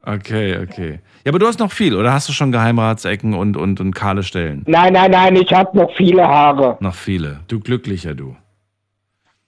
Okay, 0.06 0.56
okay. 0.62 1.00
Ja, 1.26 1.32
aber 1.32 1.39
du 1.39 1.47
hast 1.47 1.60
noch 1.60 1.72
viel, 1.72 1.95
oder 1.95 2.14
hast 2.14 2.30
du 2.30 2.34
schon 2.34 2.52
Geheimratsecken 2.52 3.34
und, 3.34 3.58
und, 3.58 3.82
und 3.82 3.93
kahle 3.95 4.22
Stellen? 4.22 4.64
Nein, 4.68 4.93
nein, 4.93 5.12
nein, 5.12 5.36
ich 5.36 5.52
habe 5.52 5.76
noch 5.76 5.91
viele 5.95 6.28
Haare. 6.28 6.78
Noch 6.80 6.95
viele. 6.95 7.39
Du 7.47 7.60
glücklicher, 7.60 8.14
du. 8.14 8.36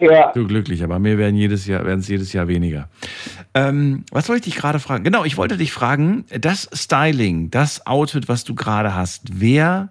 Ja. 0.01 0.31
Du 0.33 0.47
glücklicher, 0.47 0.87
bei 0.87 0.97
mir 0.97 1.17
werden 1.19 1.35
jedes 1.35 1.67
Jahr, 1.67 1.85
werden 1.85 1.99
es 1.99 2.07
jedes 2.07 2.33
Jahr 2.33 2.47
weniger. 2.47 2.89
Ähm, 3.53 4.03
was 4.11 4.27
wollte 4.29 4.39
ich 4.39 4.53
dich 4.53 4.61
gerade 4.61 4.79
fragen? 4.79 5.03
Genau, 5.03 5.23
ich 5.25 5.37
wollte 5.37 5.57
dich 5.57 5.71
fragen, 5.71 6.25
das 6.31 6.67
Styling, 6.73 7.51
das 7.51 7.85
Outfit, 7.85 8.27
was 8.27 8.43
du 8.43 8.55
gerade 8.55 8.95
hast, 8.95 9.39
wer 9.39 9.89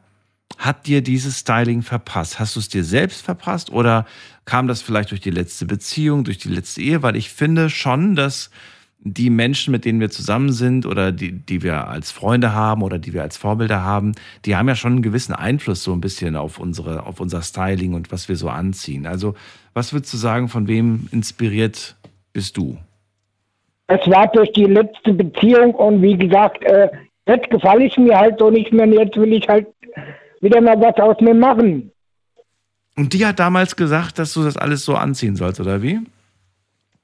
hat 0.58 0.86
dir 0.88 1.00
dieses 1.00 1.38
Styling 1.38 1.82
verpasst? 1.82 2.40
Hast 2.40 2.56
du 2.56 2.60
es 2.60 2.68
dir 2.68 2.82
selbst 2.82 3.22
verpasst 3.22 3.70
oder 3.70 4.04
kam 4.46 4.66
das 4.66 4.82
vielleicht 4.82 5.12
durch 5.12 5.20
die 5.20 5.30
letzte 5.30 5.64
Beziehung, 5.64 6.24
durch 6.24 6.38
die 6.38 6.48
letzte 6.48 6.82
Ehe? 6.82 7.02
Weil 7.02 7.14
ich 7.14 7.30
finde 7.30 7.70
schon, 7.70 8.16
dass 8.16 8.50
die 9.02 9.30
Menschen, 9.30 9.72
mit 9.72 9.84
denen 9.84 10.00
wir 10.00 10.10
zusammen 10.10 10.52
sind 10.52 10.84
oder 10.84 11.10
die, 11.10 11.32
die 11.32 11.62
wir 11.62 11.88
als 11.88 12.10
Freunde 12.10 12.52
haben 12.54 12.82
oder 12.82 12.98
die 12.98 13.14
wir 13.14 13.22
als 13.22 13.38
Vorbilder 13.38 13.82
haben, 13.82 14.12
die 14.44 14.56
haben 14.56 14.68
ja 14.68 14.74
schon 14.74 14.92
einen 14.92 15.02
gewissen 15.02 15.34
Einfluss 15.34 15.82
so 15.82 15.92
ein 15.92 16.00
bisschen 16.00 16.36
auf 16.36 16.58
unsere, 16.58 17.06
auf 17.06 17.18
unser 17.20 17.40
Styling 17.42 17.94
und 17.94 18.12
was 18.12 18.28
wir 18.28 18.36
so 18.36 18.48
anziehen. 18.48 19.06
Also, 19.06 19.34
was 19.72 19.92
würdest 19.92 20.12
du 20.12 20.18
sagen, 20.18 20.48
von 20.48 20.68
wem 20.68 21.08
inspiriert 21.12 21.96
bist 22.32 22.56
du? 22.56 22.76
Es 23.86 24.06
war 24.06 24.28
durch 24.28 24.52
die 24.52 24.66
letzte 24.66 25.14
Beziehung 25.14 25.74
und 25.74 26.02
wie 26.02 26.16
gesagt, 26.16 26.62
äh, 26.64 26.88
jetzt 27.26 27.50
gefalle 27.50 27.84
ich 27.84 27.96
mir 27.96 28.18
halt 28.18 28.38
so 28.38 28.50
nicht 28.50 28.72
mehr 28.72 28.84
und 28.84 28.92
jetzt 28.92 29.16
will 29.16 29.32
ich 29.32 29.48
halt 29.48 29.66
wieder 30.40 30.60
mal 30.60 30.80
was 30.80 30.96
aus 30.96 31.20
mir 31.20 31.34
machen. 31.34 31.90
Und 32.96 33.14
die 33.14 33.24
hat 33.24 33.38
damals 33.38 33.76
gesagt, 33.76 34.18
dass 34.18 34.34
du 34.34 34.42
das 34.42 34.56
alles 34.56 34.84
so 34.84 34.94
anziehen 34.94 35.36
sollst, 35.36 35.58
oder 35.58 35.82
wie? 35.82 36.00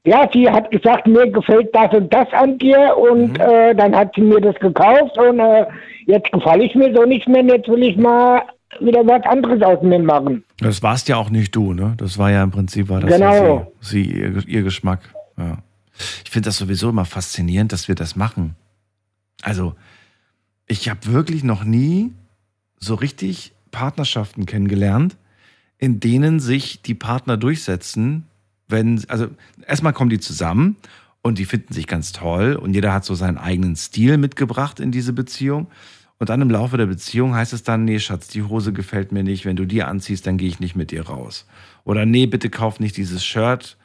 Ja, 0.07 0.29
sie 0.33 0.49
hat 0.49 0.71
gesagt, 0.71 1.07
mir 1.07 1.31
gefällt 1.31 1.75
das 1.75 1.93
und 1.93 2.13
das 2.15 2.29
an 2.33 2.57
dir 2.59 2.97
und 2.97 3.31
Mhm. 3.35 3.41
äh, 3.41 3.75
dann 3.75 3.95
hat 3.95 4.13
sie 4.15 4.23
mir 4.23 4.41
das 4.41 4.55
gekauft 4.57 5.19
und 5.19 5.41
äh, 5.41 5.67
jetzt 6.07 6.31
gefalle 6.33 6.65
ich 6.65 6.75
mir 6.75 6.95
so 6.95 7.03
nicht 7.05 7.27
mehr 7.29 7.41
und 7.43 7.49
jetzt 7.49 7.69
will 7.69 7.83
ich 7.83 7.97
mal 7.97 8.43
wieder 8.81 9.07
was 9.07 9.23
anderes 9.25 9.61
aus 9.63 9.83
mir 9.83 9.99
machen. 9.99 10.45
Das 10.61 10.83
warst 10.83 11.09
ja 11.09 11.17
auch 11.17 11.31
nicht 11.31 11.55
du, 11.57 11.73
ne? 11.73 11.95
Das 11.99 12.19
war 12.19 12.31
ja 12.31 12.43
im 12.43 12.51
Prinzip 12.53 12.89
war 12.89 13.01
das 13.01 13.11
Genau. 13.11 13.73
sie, 13.81 14.05
sie 14.05 14.13
ihr, 14.21 14.47
ihr 14.49 14.63
Geschmack. 14.63 15.01
Ja. 15.37 15.59
Ich 16.25 16.31
finde 16.31 16.49
das 16.49 16.59
sowieso 16.59 16.91
immer 16.91 17.05
faszinierend, 17.05 17.73
dass 17.73 17.89
wir 17.89 17.95
das 17.95 18.17
machen. 18.17 18.55
Also, 19.43 19.75
ich 20.69 20.89
habe 20.89 21.01
wirklich 21.07 21.43
noch 21.43 21.65
nie 21.65 22.13
so 22.79 22.95
richtig 22.95 23.53
Partnerschaften 23.71 24.47
kennengelernt, 24.47 25.17
in 25.79 25.99
denen 26.01 26.39
sich 26.39 26.83
die 26.83 26.95
Partner 26.95 27.37
durchsetzen, 27.37 28.25
wenn, 28.69 29.03
also 29.09 29.29
erstmal 29.67 29.93
kommen 29.93 30.11
die 30.11 30.21
zusammen 30.21 30.77
und 31.23 31.39
die 31.39 31.45
finden 31.45 31.75
sich 31.75 31.87
ganz 31.87 32.13
toll 32.13 32.55
und 32.55 32.75
jeder 32.75 32.93
hat 32.93 33.05
so 33.05 33.15
seinen 33.15 33.39
eigenen 33.39 33.77
Stil 33.77 34.17
mitgebracht 34.19 34.81
in 34.81 34.93
diese 34.93 35.13
Beziehung. 35.13 35.69
Und 36.19 36.31
dann 36.31 36.41
im 36.41 36.51
Laufe 36.51 36.79
der 36.79 36.87
Beziehung 36.87 37.35
heißt 37.35 37.53
es 37.53 37.63
dann, 37.63 37.85
nee, 37.85 37.99
Schatz, 37.99 38.29
die 38.29 38.43
Hose 38.43 38.73
gefällt 38.73 39.13
mir 39.13 39.23
nicht. 39.23 39.45
Wenn 39.45 39.57
du 39.57 39.67
die 39.67 39.83
anziehst, 39.83 40.27
dann 40.27 40.39
gehe 40.39 40.49
ich 40.49 40.61
nicht 40.61 40.75
mit 40.75 40.91
dir 40.91 41.07
raus. 41.07 41.47
Oder 41.85 42.07
nee, 42.07 42.27
bitte 42.27 42.49
kauf 42.49 42.81
nicht 42.81 42.97
dieses 42.97 43.23
Shirt, 43.23 43.77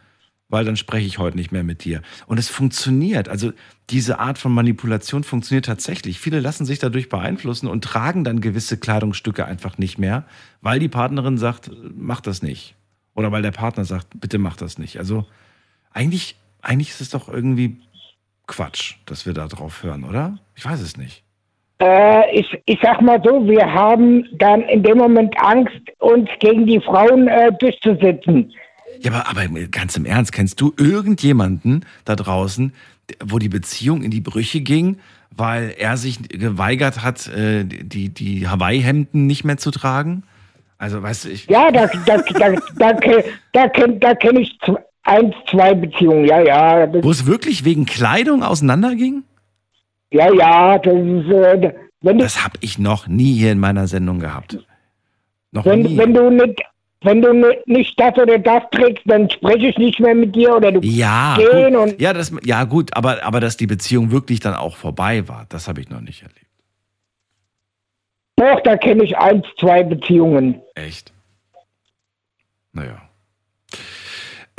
weil 0.47 0.63
dann 0.63 0.77
spreche 0.77 1.07
ich 1.07 1.17
heute 1.17 1.35
nicht 1.35 1.51
mehr 1.51 1.63
mit 1.63 1.83
dir. 1.83 2.01
Und 2.27 2.37
es 2.37 2.47
funktioniert. 2.47 3.27
Also 3.27 3.51
diese 3.89 4.19
Art 4.19 4.37
von 4.37 4.53
Manipulation 4.53 5.23
funktioniert 5.23 5.65
tatsächlich. 5.65 6.19
Viele 6.19 6.39
lassen 6.39 6.65
sich 6.65 6.79
dadurch 6.79 7.09
beeinflussen 7.09 7.67
und 7.67 7.83
tragen 7.83 8.23
dann 8.23 8.39
gewisse 8.39 8.77
Kleidungsstücke 8.77 9.45
einfach 9.45 9.77
nicht 9.77 9.97
mehr, 9.97 10.25
weil 10.61 10.79
die 10.79 10.89
Partnerin 10.89 11.37
sagt, 11.37 11.71
mach 11.95 12.21
das 12.21 12.41
nicht. 12.41 12.75
Oder 13.13 13.31
weil 13.31 13.41
der 13.41 13.51
Partner 13.51 13.83
sagt, 13.83 14.07
bitte 14.19 14.37
mach 14.37 14.55
das 14.55 14.77
nicht. 14.77 14.99
Also 14.99 15.25
eigentlich, 15.93 16.35
eigentlich 16.61 16.89
ist 16.89 17.01
es 17.01 17.09
doch 17.09 17.27
irgendwie 17.27 17.77
Quatsch, 18.47 18.95
dass 19.05 19.25
wir 19.25 19.33
da 19.33 19.47
drauf 19.47 19.83
hören, 19.83 20.03
oder? 20.03 20.37
Ich 20.55 20.65
weiß 20.65 20.81
es 20.81 20.97
nicht. 20.97 21.23
Äh, 21.81 22.39
ich, 22.39 22.61
ich 22.65 22.79
sag 22.81 23.01
mal 23.01 23.21
so, 23.23 23.47
wir 23.47 23.65
haben 23.65 24.25
dann 24.37 24.61
in 24.63 24.83
dem 24.83 24.97
Moment 24.97 25.33
Angst, 25.41 25.81
uns 25.99 26.29
gegen 26.39 26.65
die 26.67 26.79
Frauen 26.79 27.27
äh, 27.27 27.51
durchzusetzen. 27.59 28.53
Ja, 28.99 29.11
aber, 29.11 29.27
aber 29.27 29.59
ganz 29.67 29.95
im 29.95 30.05
Ernst, 30.05 30.31
kennst 30.31 30.61
du 30.61 30.73
irgendjemanden 30.77 31.85
da 32.05 32.15
draußen, 32.15 32.73
wo 33.23 33.39
die 33.39 33.49
Beziehung 33.49 34.03
in 34.03 34.11
die 34.11 34.21
Brüche 34.21 34.61
ging, 34.61 34.99
weil 35.35 35.73
er 35.77 35.97
sich 35.97 36.21
geweigert 36.29 37.03
hat, 37.03 37.27
äh, 37.29 37.63
die, 37.65 38.09
die 38.09 38.47
Hawaii-Hemden 38.47 39.25
nicht 39.25 39.43
mehr 39.43 39.57
zu 39.57 39.71
tragen? 39.71 40.23
Also, 40.77 41.01
weißt 41.01 41.25
du, 41.25 41.29
ich. 41.29 41.47
Ja, 41.47 41.71
da, 41.71 41.87
da, 42.05 42.17
da, 42.17 42.53
da, 42.77 42.93
da, 43.53 43.69
kenn, 43.69 43.99
da 43.99 44.15
kenne 44.15 44.41
ich 44.41 44.57
eins, 45.03 45.33
zwei 45.49 45.73
Beziehungen, 45.73 46.25
ja, 46.25 46.39
ja. 46.41 46.93
Wo 47.03 47.11
es 47.11 47.25
wirklich 47.25 47.65
wegen 47.65 47.85
Kleidung 47.85 48.43
auseinanderging? 48.43 49.23
ja, 50.11 50.31
ja, 50.33 50.77
das 50.77 50.93
ist, 50.93 51.29
äh, 51.31 51.73
wenn 52.01 52.17
du, 52.17 52.23
Das 52.23 52.43
habe 52.43 52.57
ich 52.61 52.77
noch 52.79 53.07
nie 53.07 53.33
hier 53.37 53.51
in 53.51 53.59
meiner 53.59 53.87
Sendung 53.87 54.19
gehabt. 54.19 54.57
Noch 55.51 55.65
wenn, 55.65 55.81
nie. 55.81 55.97
wenn 55.97 56.13
du 56.13 56.29
nicht, 56.29 56.61
wenn 57.01 57.21
du 57.21 57.33
ni- 57.33 57.57
nicht 57.65 57.99
das 57.99 58.17
oder 58.17 58.37
das 58.39 58.63
trägst, 58.71 59.03
dann 59.05 59.29
spreche 59.29 59.67
ich 59.67 59.77
nicht 59.77 59.99
mehr 59.99 60.13
mit 60.15 60.35
dir 60.35 60.55
oder 60.55 60.71
du 60.71 60.79
ja, 60.83 61.35
gehen 61.37 61.73
gut. 61.73 61.81
und 61.93 62.01
ja, 62.01 62.13
das, 62.13 62.31
ja, 62.43 62.63
gut, 62.65 62.95
aber, 62.95 63.23
aber 63.23 63.39
dass 63.39 63.57
die 63.57 63.67
Beziehung 63.67 64.11
wirklich 64.11 64.39
dann 64.39 64.53
auch 64.53 64.75
vorbei 64.75 65.27
war, 65.27 65.45
das 65.49 65.67
habe 65.67 65.81
ich 65.81 65.89
noch 65.89 66.01
nicht 66.01 66.21
erlebt. 66.23 66.45
doch, 68.35 68.59
da 68.63 68.75
kenne 68.77 69.03
ich 69.03 69.17
eins, 69.17 69.45
zwei 69.59 69.83
Beziehungen. 69.83 70.61
Echt? 70.75 71.11
Naja. 72.73 73.01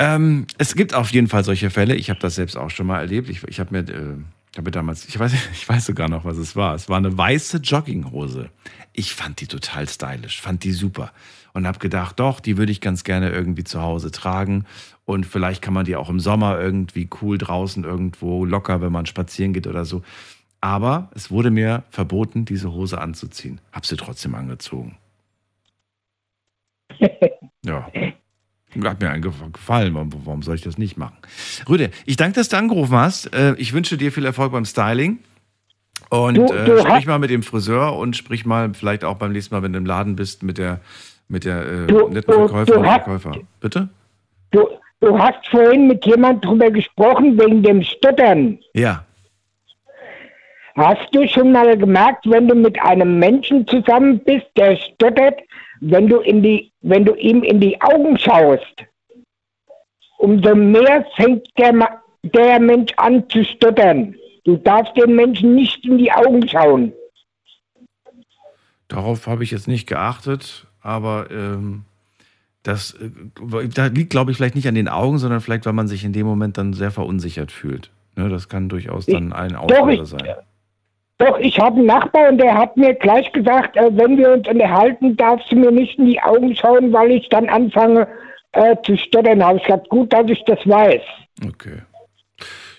Ähm, 0.03 0.47
es 0.57 0.75
gibt 0.75 0.93
auf 0.93 1.11
jeden 1.13 1.27
Fall 1.29 1.45
solche 1.45 1.69
Fälle. 1.69 1.95
Ich 1.95 2.09
habe 2.09 2.19
das 2.19 2.35
selbst 2.35 2.57
auch 2.57 2.69
schon 2.69 2.87
mal 2.87 2.99
erlebt. 2.99 3.29
Ich, 3.29 3.41
ich 3.47 3.61
habe 3.61 3.71
mir, 3.71 3.89
äh, 3.89 4.17
habe 4.57 4.65
mir 4.65 4.71
damals, 4.71 5.07
ich 5.07 5.17
weiß, 5.17 5.33
ich 5.53 5.69
weiß 5.69 5.85
sogar 5.85 6.09
noch, 6.09 6.25
was 6.25 6.35
es 6.35 6.57
war. 6.57 6.75
Es 6.75 6.89
war 6.89 6.97
eine 6.97 7.17
weiße 7.17 7.59
Jogginghose. 7.59 8.49
Ich 8.91 9.13
fand 9.13 9.39
die 9.39 9.47
total 9.47 9.87
stylisch, 9.87 10.41
fand 10.41 10.65
die 10.65 10.73
super 10.73 11.13
und 11.53 11.65
habe 11.65 11.79
gedacht, 11.79 12.19
doch, 12.19 12.41
die 12.41 12.57
würde 12.57 12.73
ich 12.73 12.81
ganz 12.81 13.05
gerne 13.05 13.29
irgendwie 13.29 13.63
zu 13.63 13.81
Hause 13.81 14.11
tragen 14.11 14.65
und 15.05 15.25
vielleicht 15.25 15.61
kann 15.61 15.73
man 15.73 15.85
die 15.85 15.95
auch 15.95 16.09
im 16.09 16.19
Sommer 16.19 16.59
irgendwie 16.59 17.09
cool 17.21 17.37
draußen 17.37 17.85
irgendwo 17.85 18.43
locker, 18.43 18.81
wenn 18.81 18.91
man 18.91 19.05
spazieren 19.05 19.53
geht 19.53 19.67
oder 19.67 19.85
so. 19.85 20.03
Aber 20.59 21.11
es 21.15 21.31
wurde 21.31 21.49
mir 21.49 21.83
verboten, 21.91 22.43
diese 22.43 22.73
Hose 22.73 22.99
anzuziehen. 22.99 23.61
Hab 23.71 23.85
sie 23.85 23.95
trotzdem 23.95 24.35
angezogen. 24.35 24.97
Ja. 27.65 27.89
Hat 28.83 28.99
mir 29.01 29.19
gefallen. 29.19 29.93
Warum, 30.25 30.41
soll 30.41 30.55
ich 30.55 30.61
das 30.61 30.77
nicht 30.77 30.97
machen? 30.97 31.17
Rüde, 31.69 31.91
ich 32.05 32.17
danke, 32.17 32.35
dass 32.35 32.49
du 32.49 32.57
angerufen 32.57 32.95
hast. 32.95 33.33
Äh, 33.35 33.53
Ich 33.57 33.73
wünsche 33.73 33.97
dir 33.97 34.11
viel 34.11 34.25
Erfolg 34.25 34.51
beim 34.51 34.65
Styling. 34.65 35.19
Und 36.09 36.35
Du- 36.35 36.43
äh, 36.53 36.65
du 36.65 36.77
sprich 36.79 36.93
hast- 36.93 37.07
mal 37.07 37.19
mit 37.19 37.29
dem 37.29 37.43
Friseur 37.43 37.97
und 37.97 38.15
sprich 38.15 38.45
mal 38.45 38.73
vielleicht 38.73 39.03
auch 39.03 39.15
beim 39.17 39.31
nächsten 39.31 39.53
Mal, 39.55 39.63
wenn 39.63 39.73
du 39.73 39.79
im 39.79 39.85
Laden 39.85 40.15
bist, 40.15 40.43
mit 40.43 40.57
der, 40.57 40.79
mit 41.27 41.45
der 41.45 41.65
äh, 41.65 41.87
Du- 41.87 42.07
netten 42.09 42.33
du- 42.33 42.47
Verkäufer. 42.47 43.31
Bitte? 43.59 43.89
Du, 44.51 44.67
du 44.99 45.17
hast 45.17 45.47
vorhin 45.49 45.87
mit 45.87 46.05
jemand 46.05 46.45
drüber 46.45 46.69
gesprochen 46.69 47.39
wegen 47.39 47.63
dem 47.63 47.81
Stottern. 47.83 48.59
Ja. 48.73 49.05
Hast 50.75 51.13
du 51.13 51.27
schon 51.27 51.51
mal 51.51 51.77
gemerkt, 51.77 52.25
wenn 52.29 52.47
du 52.47 52.55
mit 52.55 52.79
einem 52.81 53.19
Menschen 53.19 53.67
zusammen 53.67 54.19
bist, 54.25 54.47
der 54.57 54.75
stottert, 54.77 55.39
wenn 55.89 56.07
du 56.07 56.19
in 56.19 56.41
die, 56.41 56.71
wenn 56.81 57.05
du 57.05 57.13
ihm 57.15 57.43
in 57.43 57.59
die 57.59 57.79
Augen 57.81 58.17
schaust, 58.17 58.85
umso 60.17 60.55
mehr 60.55 61.05
fängt 61.15 61.47
der, 61.57 62.01
der 62.23 62.59
Mensch 62.59 62.93
an 62.97 63.27
zu 63.29 63.43
stottern. 63.43 64.15
Du 64.45 64.57
darfst 64.57 64.95
den 64.97 65.15
Menschen 65.15 65.55
nicht 65.55 65.85
in 65.85 65.97
die 65.97 66.11
Augen 66.11 66.47
schauen. 66.47 66.93
Darauf 68.87 69.27
habe 69.27 69.43
ich 69.43 69.51
jetzt 69.51 69.67
nicht 69.67 69.87
geachtet, 69.87 70.67
aber 70.81 71.29
ähm, 71.31 71.83
das 72.61 72.93
äh, 72.93 73.09
da 73.73 73.87
liegt, 73.87 74.11
glaube 74.11 74.31
ich, 74.31 74.37
vielleicht 74.37 74.55
nicht 74.55 74.67
an 74.67 74.75
den 74.75 74.87
Augen, 74.87 75.17
sondern 75.17 75.41
vielleicht, 75.41 75.65
weil 75.65 75.73
man 75.73 75.87
sich 75.87 76.05
in 76.05 76.13
dem 76.13 76.25
Moment 76.25 76.57
dann 76.57 76.73
sehr 76.73 76.91
verunsichert 76.91 77.51
fühlt. 77.51 77.91
Ne, 78.15 78.29
das 78.29 78.47
kann 78.47 78.69
durchaus 78.69 79.05
dann 79.05 79.33
ein 79.33 79.55
Auslöser 79.55 80.05
sein. 80.05 80.35
Doch, 81.19 81.37
ich 81.39 81.59
habe 81.59 81.77
einen 81.77 81.85
Nachbar 81.85 82.29
und 82.29 82.37
der 82.39 82.55
hat 82.55 82.75
mir 82.75 82.93
gleich 82.95 83.31
gesagt, 83.31 83.77
äh, 83.77 83.89
wenn 83.95 84.17
wir 84.17 84.33
uns 84.33 84.47
unterhalten, 84.47 85.15
darfst 85.15 85.51
du 85.51 85.55
mir 85.55 85.71
nicht 85.71 85.97
in 85.99 86.07
die 86.07 86.21
Augen 86.21 86.55
schauen, 86.55 86.91
weil 86.91 87.11
ich 87.11 87.29
dann 87.29 87.49
anfange 87.49 88.07
äh, 88.53 88.75
zu 88.83 88.97
stottern. 88.97 89.43
Habe 89.43 89.57
ich 89.57 89.63
gesagt, 89.63 89.89
gut, 89.89 90.11
dass 90.11 90.27
ich 90.27 90.43
das 90.45 90.59
weiß. 90.65 91.01
Okay. 91.45 91.81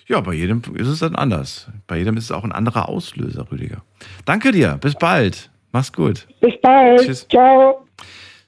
Ja, 0.07 0.21
bei 0.21 0.33
jedem 0.33 0.61
ist 0.75 0.87
es 0.87 0.99
dann 0.99 1.15
anders. 1.15 1.67
Bei 1.87 1.97
jedem 1.97 2.17
ist 2.17 2.25
es 2.25 2.31
auch 2.31 2.43
ein 2.43 2.51
anderer 2.51 2.89
Auslöser, 2.89 3.47
Rüdiger. 3.51 3.81
Danke 4.25 4.51
dir. 4.51 4.77
Bis 4.79 4.93
bald. 4.95 5.49
Mach's 5.71 5.91
gut. 5.91 6.27
Bis 6.41 6.53
bald. 6.61 7.01
Tschüss. 7.01 7.27
Ciao. 7.27 7.85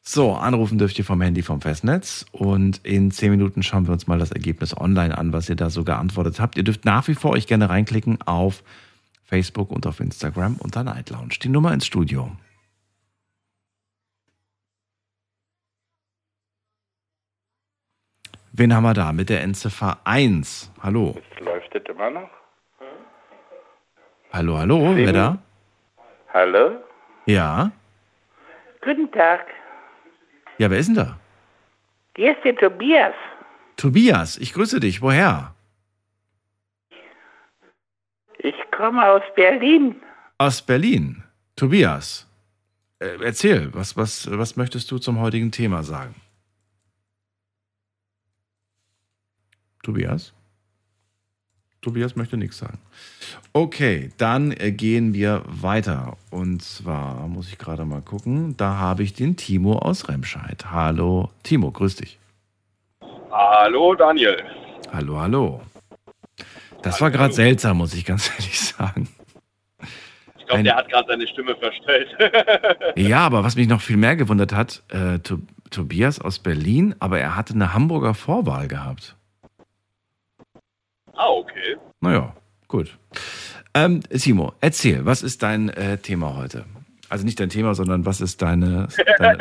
So, 0.03 0.33
anrufen 0.33 0.77
dürft 0.77 0.97
ihr 0.99 1.03
vom 1.03 1.19
Handy 1.19 1.41
vom 1.41 1.59
Festnetz 1.59 2.25
und 2.31 2.79
in 2.85 3.11
zehn 3.11 3.31
Minuten 3.31 3.61
schauen 3.61 3.87
wir 3.87 3.91
uns 3.91 4.07
mal 4.07 4.19
das 4.19 4.31
Ergebnis 4.31 4.77
online 4.77 5.17
an, 5.17 5.33
was 5.33 5.49
ihr 5.49 5.57
da 5.57 5.69
so 5.69 5.83
geantwortet 5.83 6.39
habt. 6.39 6.55
Ihr 6.55 6.63
dürft 6.63 6.85
nach 6.85 7.07
wie 7.09 7.15
vor 7.15 7.31
euch 7.31 7.47
gerne 7.47 7.69
reinklicken 7.69 8.19
auf 8.25 8.63
Facebook 9.27 9.71
und 9.71 9.85
auf 9.85 9.99
Instagram 9.99 10.55
unter 10.57 10.83
Night 10.83 11.09
Lounge. 11.09 11.35
Die 11.43 11.49
Nummer 11.49 11.73
ins 11.73 11.85
Studio. 11.85 12.31
Wen 18.53 18.73
haben 18.73 18.83
wir 18.83 18.93
da 18.93 19.11
mit 19.11 19.29
der 19.29 19.41
Endziffer 19.41 19.99
1? 20.03 20.71
Hallo. 20.81 21.15
Läuft 21.39 21.75
das 21.75 21.83
immer 21.89 22.09
noch? 22.09 22.29
Hallo, 24.33 24.57
hallo, 24.57 24.95
wer 24.95 25.13
da? 25.13 25.37
Hallo? 26.33 26.81
Ja. 27.25 27.71
Guten 28.81 29.11
Tag, 29.11 29.45
Ja, 30.59 30.69
wer 30.71 30.77
ist 30.79 30.87
denn 30.87 30.95
da? 30.95 31.19
hier 32.15 32.35
ist 32.35 32.43
der 32.43 32.55
Tobias. 32.55 33.13
Tobias, 33.75 34.37
ich 34.37 34.53
grüße 34.53 34.79
dich. 34.79 35.01
Woher? 35.03 35.53
Ich 38.39 38.55
komme 38.77 39.03
aus 39.09 39.23
Berlin. 39.35 39.95
Aus 40.37 40.61
Berlin. 40.61 41.23
Tobias, 41.55 42.27
äh, 42.99 43.17
erzähl, 43.23 43.73
was, 43.73 43.97
was, 43.97 44.29
was 44.31 44.55
möchtest 44.55 44.91
du 44.91 44.99
zum 44.99 45.19
heutigen 45.19 45.51
Thema 45.51 45.83
sagen? 45.83 46.13
Tobias? 49.81 50.33
Tobias 51.81 52.15
möchte 52.15 52.37
nichts 52.37 52.57
sagen. 52.57 52.79
Okay, 53.53 54.11
dann 54.17 54.51
äh, 54.51 54.71
gehen 54.71 55.13
wir 55.13 55.43
weiter. 55.47 56.17
Und 56.29 56.61
zwar 56.61 57.27
muss 57.27 57.49
ich 57.49 57.57
gerade 57.57 57.85
mal 57.85 58.01
gucken. 58.01 58.55
Da 58.57 58.75
habe 58.75 59.03
ich 59.03 59.13
den 59.13 59.35
Timo 59.37 59.77
aus 59.79 60.09
Remscheid. 60.09 60.69
Hallo, 60.69 61.31
Timo, 61.43 61.71
grüß 61.71 61.95
dich. 61.95 62.19
Hallo 63.31 63.95
Daniel. 63.95 64.43
Hallo, 64.91 65.19
hallo. 65.19 65.61
Das 66.87 67.01
war 67.01 67.11
gerade 67.11 67.33
seltsam, 67.33 67.77
muss 67.77 67.93
ich 67.93 68.05
ganz 68.05 68.29
ehrlich 68.37 68.59
sagen. 68.59 69.07
Ich 70.39 70.45
glaube, 70.47 70.63
der 70.63 70.75
hat 70.75 70.89
gerade 70.89 71.07
seine 71.09 71.27
Stimme 71.27 71.55
verstellt. 71.55 72.07
Ja, 72.95 73.19
aber 73.19 73.43
was 73.43 73.55
mich 73.55 73.67
noch 73.67 73.81
viel 73.81 73.97
mehr 73.97 74.15
gewundert 74.15 74.53
hat, 74.53 74.81
äh, 74.89 75.19
To- 75.19 75.39
Tobias 75.69 76.19
aus 76.21 76.39
Berlin, 76.39 76.95
aber 76.99 77.19
er 77.19 77.35
hatte 77.35 77.53
eine 77.53 77.73
Hamburger 77.73 78.13
Vorwahl 78.13 78.67
gehabt. 78.67 79.15
ah, 81.13 81.27
okay. 81.29 81.75
Naja, 81.99 82.33
gut. 82.67 82.97
Ähm, 83.73 83.99
Simo, 84.09 84.53
erzähl, 84.61 85.05
was 85.05 85.21
ist 85.21 85.43
dein 85.43 85.69
äh, 85.69 85.97
Thema 85.97 86.35
heute? 86.35 86.65
Also 87.09 87.25
nicht 87.25 87.39
dein 87.39 87.49
Thema, 87.49 87.73
sondern 87.73 88.05
was 88.05 88.19
ist 88.19 88.41
deine, 88.41 88.87
deine 89.17 89.39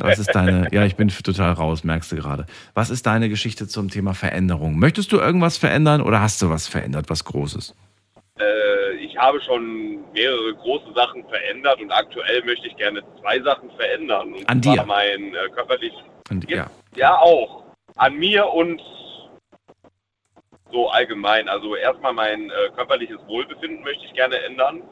was 0.00 0.18
ist 0.18 0.34
deine, 0.34 0.68
ja, 0.72 0.84
ich 0.84 0.96
bin 0.96 1.08
total 1.08 1.52
raus, 1.52 1.82
merkst 1.82 2.12
du 2.12 2.16
gerade. 2.16 2.46
Was 2.74 2.90
ist 2.90 3.06
deine 3.06 3.28
Geschichte 3.28 3.66
zum 3.66 3.88
Thema 3.88 4.12
Veränderung? 4.12 4.78
Möchtest 4.78 5.12
du 5.12 5.18
irgendwas 5.18 5.56
verändern 5.56 6.02
oder 6.02 6.20
hast 6.20 6.42
du 6.42 6.50
was 6.50 6.68
verändert, 6.68 7.06
was 7.08 7.24
Großes? 7.24 7.74
Äh, 8.38 8.96
ich 8.96 9.16
habe 9.16 9.40
schon 9.40 10.04
mehrere 10.12 10.54
große 10.54 10.92
Sachen 10.94 11.24
verändert 11.28 11.80
und 11.80 11.90
aktuell 11.90 12.44
möchte 12.44 12.66
ich 12.66 12.76
gerne 12.76 13.02
zwei 13.20 13.40
Sachen 13.40 13.70
verändern. 13.70 14.34
Und 14.34 14.48
An 14.48 14.60
dir? 14.60 14.84
mein 14.86 15.34
äh, 15.34 15.48
körperlich. 15.54 15.92
Und, 16.30 16.48
ja. 16.50 16.70
Ja, 16.96 17.16
auch. 17.16 17.64
An 17.96 18.16
mir 18.16 18.46
und 18.46 18.82
so 20.70 20.88
allgemein. 20.90 21.48
Also 21.48 21.76
erstmal 21.76 22.12
mein 22.12 22.50
äh, 22.50 22.70
körperliches 22.74 23.18
Wohlbefinden 23.26 23.82
möchte 23.82 24.04
ich 24.04 24.12
gerne 24.12 24.38
ändern. 24.42 24.82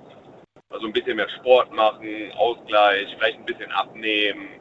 Also 0.74 0.88
ein 0.88 0.92
bisschen 0.92 1.14
mehr 1.16 1.28
Sport 1.28 1.72
machen, 1.72 2.32
Ausgleich, 2.36 3.06
vielleicht 3.16 3.38
ein 3.38 3.44
bisschen 3.44 3.70
abnehmen. 3.70 4.60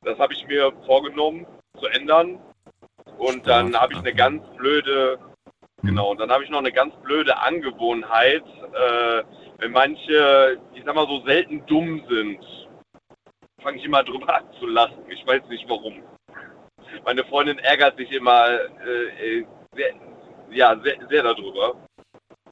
Das 0.00 0.18
habe 0.18 0.32
ich 0.32 0.46
mir 0.46 0.72
vorgenommen 0.86 1.46
zu 1.78 1.86
ändern. 1.88 2.40
Und 3.18 3.46
dann 3.46 3.78
habe 3.78 3.92
ich 3.92 3.98
eine 3.98 4.14
ganz 4.14 4.42
blöde, 4.56 5.18
genau, 5.82 6.12
und 6.12 6.18
dann 6.18 6.30
habe 6.30 6.44
ich 6.44 6.50
noch 6.50 6.60
eine 6.60 6.72
ganz 6.72 6.94
blöde 7.02 7.38
Angewohnheit, 7.42 8.44
äh, 8.72 9.22
wenn 9.58 9.72
manche, 9.72 10.58
ich 10.72 10.82
sag 10.82 10.94
mal 10.94 11.06
so 11.06 11.22
selten 11.26 11.66
dumm 11.66 12.02
sind, 12.08 12.42
fange 13.60 13.76
ich 13.76 13.84
immer 13.84 14.02
drüber 14.02 14.34
an 14.34 14.44
zu 14.58 14.66
lachen. 14.66 15.04
Ich 15.10 15.26
weiß 15.26 15.42
nicht 15.50 15.68
warum. 15.68 16.02
Meine 17.04 17.22
Freundin 17.24 17.58
ärgert 17.58 17.98
sich 17.98 18.10
immer 18.12 18.48
äh, 18.48 19.40
äh, 19.40 19.46
sehr, 19.74 19.94
ja, 20.50 20.80
sehr, 20.82 20.96
sehr 21.06 21.22
darüber. 21.22 21.74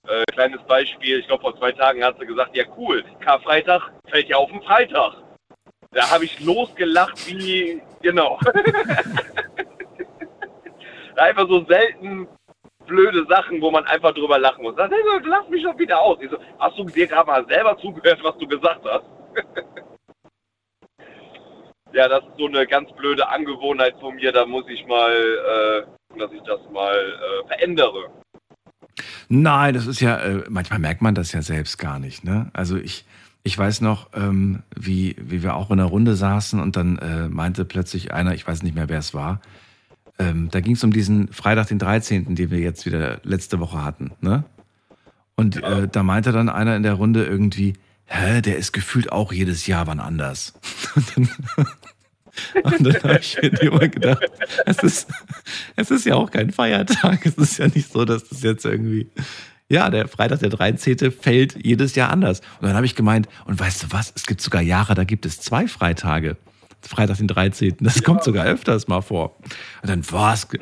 Äh, 0.08 0.24
kleines 0.32 0.62
Beispiel, 0.62 1.20
ich 1.20 1.26
glaube 1.26 1.42
vor 1.42 1.56
zwei 1.58 1.72
Tagen 1.72 2.04
hat 2.04 2.18
sie 2.18 2.26
gesagt, 2.26 2.56
ja 2.56 2.64
cool, 2.76 3.04
Karfreitag 3.20 3.92
fällt 4.08 4.28
ja 4.28 4.36
auf 4.36 4.50
den 4.50 4.62
Freitag. 4.62 5.14
Da 5.90 6.10
habe 6.10 6.24
ich 6.24 6.40
losgelacht 6.40 7.26
wie, 7.26 7.82
genau. 8.02 8.38
einfach 11.16 11.48
so 11.48 11.64
selten 11.64 12.28
blöde 12.86 13.26
Sachen, 13.28 13.60
wo 13.60 13.70
man 13.70 13.84
einfach 13.86 14.12
drüber 14.12 14.38
lachen 14.38 14.62
muss. 14.62 14.76
Dann, 14.76 14.90
hey, 14.90 15.00
lass 15.24 15.48
mich 15.48 15.64
doch 15.64 15.78
wieder 15.78 16.00
aus. 16.00 16.18
Ich 16.20 16.30
so, 16.30 16.38
hast 16.58 16.78
du 16.78 16.84
dir 16.84 17.06
gerade 17.06 17.26
mal 17.26 17.46
selber 17.46 17.76
zugehört, 17.78 18.20
was 18.22 18.36
du 18.38 18.46
gesagt 18.46 18.84
hast? 18.84 19.04
ja, 21.92 22.08
das 22.08 22.20
ist 22.20 22.38
so 22.38 22.46
eine 22.46 22.66
ganz 22.66 22.90
blöde 22.92 23.28
Angewohnheit 23.28 23.96
von 23.98 24.14
mir. 24.14 24.32
Da 24.32 24.46
muss 24.46 24.68
ich 24.68 24.86
mal, 24.86 25.12
äh, 25.12 26.18
dass 26.18 26.32
ich 26.32 26.42
das 26.42 26.60
mal 26.70 26.94
äh, 26.94 27.46
verändere. 27.48 28.10
Nein, 29.28 29.74
das 29.74 29.86
ist 29.86 30.00
ja, 30.00 30.18
äh, 30.18 30.44
manchmal 30.48 30.78
merkt 30.78 31.02
man 31.02 31.14
das 31.14 31.32
ja 31.32 31.42
selbst 31.42 31.78
gar 31.78 31.98
nicht. 31.98 32.24
Ne? 32.24 32.50
Also 32.52 32.76
ich, 32.76 33.04
ich 33.42 33.56
weiß 33.56 33.80
noch, 33.80 34.10
ähm, 34.14 34.62
wie, 34.74 35.16
wie 35.18 35.42
wir 35.42 35.54
auch 35.54 35.70
in 35.70 35.78
der 35.78 35.86
Runde 35.86 36.16
saßen 36.16 36.60
und 36.60 36.76
dann 36.76 36.98
äh, 36.98 37.28
meinte 37.28 37.64
plötzlich 37.64 38.12
einer, 38.12 38.34
ich 38.34 38.46
weiß 38.46 38.62
nicht 38.62 38.74
mehr, 38.74 38.88
wer 38.88 38.98
es 38.98 39.14
war, 39.14 39.40
ähm, 40.18 40.48
da 40.50 40.60
ging 40.60 40.74
es 40.74 40.84
um 40.84 40.92
diesen 40.92 41.28
Freitag, 41.28 41.68
den 41.68 41.78
13., 41.78 42.34
den 42.34 42.50
wir 42.50 42.58
jetzt 42.58 42.86
wieder 42.86 43.20
letzte 43.22 43.60
Woche 43.60 43.84
hatten. 43.84 44.12
Ne? 44.20 44.44
Und 45.34 45.62
äh, 45.62 45.88
da 45.88 46.02
meinte 46.02 46.32
dann 46.32 46.48
einer 46.48 46.76
in 46.76 46.82
der 46.82 46.94
Runde 46.94 47.24
irgendwie, 47.24 47.74
hä, 48.06 48.40
der 48.40 48.56
ist 48.56 48.72
gefühlt 48.72 49.12
auch 49.12 49.32
jedes 49.32 49.66
Jahr 49.66 49.86
wann 49.86 50.00
anders. 50.00 50.54
Und 50.94 51.16
dann, 51.16 51.28
und 52.62 52.84
dann 52.86 53.02
habe 53.02 53.18
ich 53.20 53.40
mir 53.40 53.48
immer 53.62 53.88
gedacht, 53.88 54.26
es 54.64 54.78
ist, 54.78 55.08
es 55.76 55.90
ist 55.90 56.06
ja 56.06 56.14
auch 56.14 56.30
kein 56.30 56.50
Feiertag. 56.50 57.24
Es 57.26 57.34
ist 57.34 57.58
ja 57.58 57.68
nicht 57.68 57.90
so, 57.90 58.04
dass 58.04 58.28
das 58.28 58.42
jetzt 58.42 58.64
irgendwie. 58.64 59.08
Ja, 59.68 59.90
der 59.90 60.06
Freitag, 60.06 60.40
der 60.40 60.50
13. 60.50 61.10
fällt 61.10 61.56
jedes 61.64 61.94
Jahr 61.96 62.10
anders. 62.10 62.40
Und 62.60 62.68
dann 62.68 62.74
habe 62.74 62.86
ich 62.86 62.94
gemeint, 62.94 63.28
und 63.46 63.58
weißt 63.58 63.82
du 63.82 63.86
was, 63.90 64.12
es 64.14 64.26
gibt 64.26 64.40
sogar 64.40 64.62
Jahre, 64.62 64.94
da 64.94 65.04
gibt 65.04 65.26
es 65.26 65.40
zwei 65.40 65.66
Freitage. 65.66 66.36
Freitag, 66.82 67.16
den 67.16 67.26
13. 67.26 67.76
Das 67.80 68.04
kommt 68.04 68.22
sogar 68.22 68.46
öfters 68.46 68.86
mal 68.86 69.00
vor. 69.00 69.36
Und 69.82 69.90
dann 69.90 70.04
was? 70.10 70.46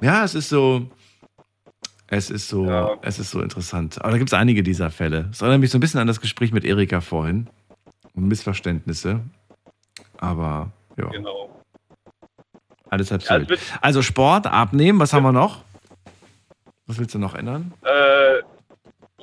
Ja, 0.00 0.24
es 0.24 0.34
ist 0.34 0.48
so. 0.48 0.90
Es 2.12 2.28
ist 2.28 2.48
so, 2.48 2.98
es 3.02 3.20
ist 3.20 3.30
so 3.30 3.40
interessant. 3.40 4.00
Aber 4.00 4.10
da 4.10 4.18
gibt 4.18 4.30
es 4.30 4.34
einige 4.34 4.64
dieser 4.64 4.90
Fälle. 4.90 5.28
Es 5.30 5.42
erinnert 5.42 5.60
mich 5.60 5.70
so 5.70 5.78
ein 5.78 5.80
bisschen 5.80 6.00
an 6.00 6.08
das 6.08 6.20
Gespräch 6.20 6.50
mit 6.50 6.64
Erika 6.64 7.00
vorhin. 7.00 7.48
Und 8.14 8.26
Missverständnisse. 8.26 9.20
Aber 10.20 10.70
Ja. 10.96 11.06
Genau. 11.08 11.50
Alles 12.90 13.08
so 13.08 13.14
Ja, 13.16 13.48
wird- 13.48 13.60
Also 13.80 14.02
Sport, 14.02 14.46
abnehmen, 14.46 14.98
was 14.98 15.12
haben 15.12 15.22
wir 15.22 15.32
noch? 15.32 15.62
Was 16.86 16.98
willst 16.98 17.14
du 17.14 17.18
noch 17.18 17.34
ändern? 17.34 17.72
Äh, 17.84 18.40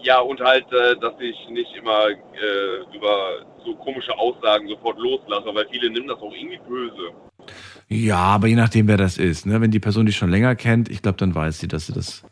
ja, 0.01 0.19
und 0.19 0.39
halt, 0.39 0.65
äh, 0.71 0.95
dass 0.99 1.13
ich 1.19 1.35
nicht 1.49 1.75
immer 1.75 2.07
äh, 2.09 2.95
über 2.95 3.45
so 3.65 3.75
komische 3.75 4.17
Aussagen 4.17 4.67
sofort 4.69 4.97
loslasse, 4.97 5.53
weil 5.53 5.67
viele 5.69 5.89
nehmen 5.89 6.07
das 6.07 6.17
auch 6.19 6.31
irgendwie 6.33 6.59
böse. 6.67 7.11
Ja, 7.89 8.17
aber 8.17 8.47
je 8.47 8.55
nachdem, 8.55 8.87
wer 8.87 8.97
das 8.97 9.17
ist. 9.17 9.45
Ne? 9.45 9.59
Wenn 9.59 9.71
die 9.71 9.79
Person 9.81 10.05
dich 10.05 10.15
schon 10.15 10.29
länger 10.31 10.55
kennt, 10.55 10.89
ich 10.89 11.01
glaube, 11.01 11.17
dann 11.17 11.35
weiß 11.35 11.59
sie, 11.59 11.67
dass 11.67 11.87
sie 11.87 11.93
das. 11.93 12.23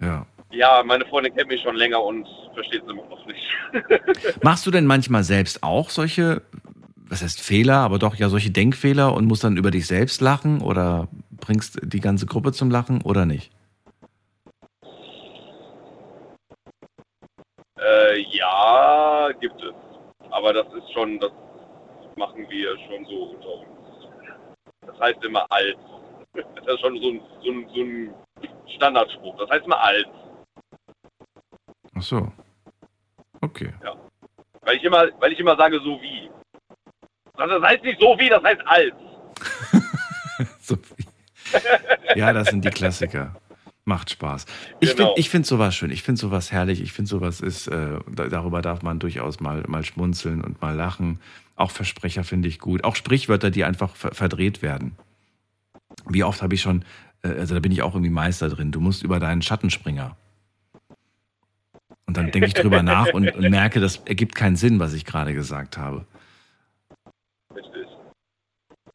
Ja. 0.00 0.26
Ja, 0.52 0.82
meine 0.84 1.04
Freundin 1.06 1.34
kennt 1.34 1.48
mich 1.48 1.62
schon 1.62 1.74
länger 1.76 2.00
und 2.02 2.28
versteht 2.54 2.82
es 2.84 2.90
immer 2.90 3.04
noch 3.06 3.26
nicht. 3.26 3.42
Machst 4.42 4.66
du 4.66 4.70
denn 4.70 4.86
manchmal 4.86 5.24
selbst 5.24 5.62
auch 5.62 5.90
solche, 5.90 6.42
was 7.12 7.22
heißt 7.22 7.42
Fehler, 7.42 7.76
aber 7.76 7.98
doch 7.98 8.14
ja 8.14 8.30
solche 8.30 8.50
Denkfehler 8.50 9.12
und 9.12 9.26
musst 9.26 9.44
dann 9.44 9.58
über 9.58 9.70
dich 9.70 9.86
selbst 9.86 10.22
lachen 10.22 10.62
oder 10.62 11.08
bringst 11.30 11.78
die 11.82 12.00
ganze 12.00 12.24
Gruppe 12.24 12.52
zum 12.52 12.70
Lachen 12.70 13.02
oder 13.02 13.26
nicht? 13.26 13.52
Äh, 17.78 18.18
ja, 18.30 19.28
gibt 19.40 19.62
es. 19.62 19.74
Aber 20.30 20.54
das 20.54 20.66
ist 20.72 20.90
schon, 20.94 21.18
das 21.20 21.30
machen 22.16 22.46
wir 22.48 22.78
schon 22.88 23.04
so 23.04 23.34
unter 23.34 23.54
uns. 23.58 24.08
Das 24.86 24.98
heißt 24.98 25.22
immer 25.24 25.46
alt. 25.50 25.76
Das 26.64 26.76
ist 26.76 26.80
schon 26.80 26.96
so 27.02 27.10
ein, 27.10 27.20
so 27.44 27.50
ein, 27.50 27.68
so 27.74 27.80
ein 27.82 28.14
Standardspruch. 28.76 29.36
Das 29.36 29.50
heißt 29.50 29.66
immer 29.66 29.78
alt. 29.80 30.08
Ach 31.94 32.02
so. 32.02 32.32
Okay. 33.42 33.74
Ja. 33.84 33.96
Weil 34.62 34.76
ich 34.76 34.84
immer, 34.84 35.08
weil 35.20 35.32
ich 35.32 35.40
immer 35.40 35.56
sage 35.56 35.78
so 35.80 36.00
wie. 36.00 36.30
Das 37.36 37.62
heißt 37.62 37.82
nicht 37.84 38.00
so 38.00 38.16
wie, 38.18 38.28
das 38.28 38.42
heißt 38.42 38.60
alt. 38.66 38.94
so 40.60 40.76
Ja, 42.14 42.32
das 42.32 42.48
sind 42.48 42.64
die 42.64 42.70
Klassiker. 42.70 43.34
Macht 43.84 44.10
Spaß. 44.10 44.46
Ich 44.78 44.94
Genau. 44.94 45.14
finde 45.14 45.28
find 45.28 45.46
sowas 45.46 45.74
schön. 45.74 45.90
Ich 45.90 46.02
finde 46.02 46.20
sowas 46.20 46.52
herrlich. 46.52 46.80
Ich 46.80 46.92
finde 46.92 47.08
sowas 47.08 47.40
ist, 47.40 47.66
äh, 47.66 47.98
da, 48.08 48.28
darüber 48.28 48.62
darf 48.62 48.82
man 48.82 49.00
durchaus 49.00 49.40
mal, 49.40 49.64
mal 49.66 49.84
schmunzeln 49.84 50.40
und 50.42 50.60
mal 50.62 50.74
lachen. 50.76 51.18
Auch 51.56 51.72
Versprecher 51.72 52.22
finde 52.22 52.48
ich 52.48 52.60
gut. 52.60 52.84
Auch 52.84 52.94
Sprichwörter, 52.94 53.50
die 53.50 53.64
einfach 53.64 53.96
ver 53.96 54.14
verdreht 54.14 54.62
werden. 54.62 54.96
Wie 56.06 56.22
oft 56.22 56.42
habe 56.42 56.54
ich 56.54 56.60
schon, 56.62 56.84
äh, 57.22 57.28
also 57.28 57.54
da 57.54 57.60
bin 57.60 57.72
ich 57.72 57.82
auch 57.82 57.94
irgendwie 57.94 58.10
Meister 58.10 58.48
drin. 58.48 58.70
Du 58.70 58.80
musst 58.80 59.02
über 59.02 59.18
deinen 59.18 59.42
Schattenspringer. 59.42 60.16
Und 62.06 62.16
dann 62.16 62.30
denke 62.30 62.46
ich 62.46 62.54
drüber 62.54 62.82
nach 62.84 63.08
und, 63.12 63.34
und 63.34 63.50
merke, 63.50 63.80
das 63.80 63.96
ergibt 64.04 64.36
keinen 64.36 64.56
Sinn, 64.56 64.78
was 64.78 64.92
ich 64.92 65.04
gerade 65.04 65.34
gesagt 65.34 65.76
habe. 65.76 66.06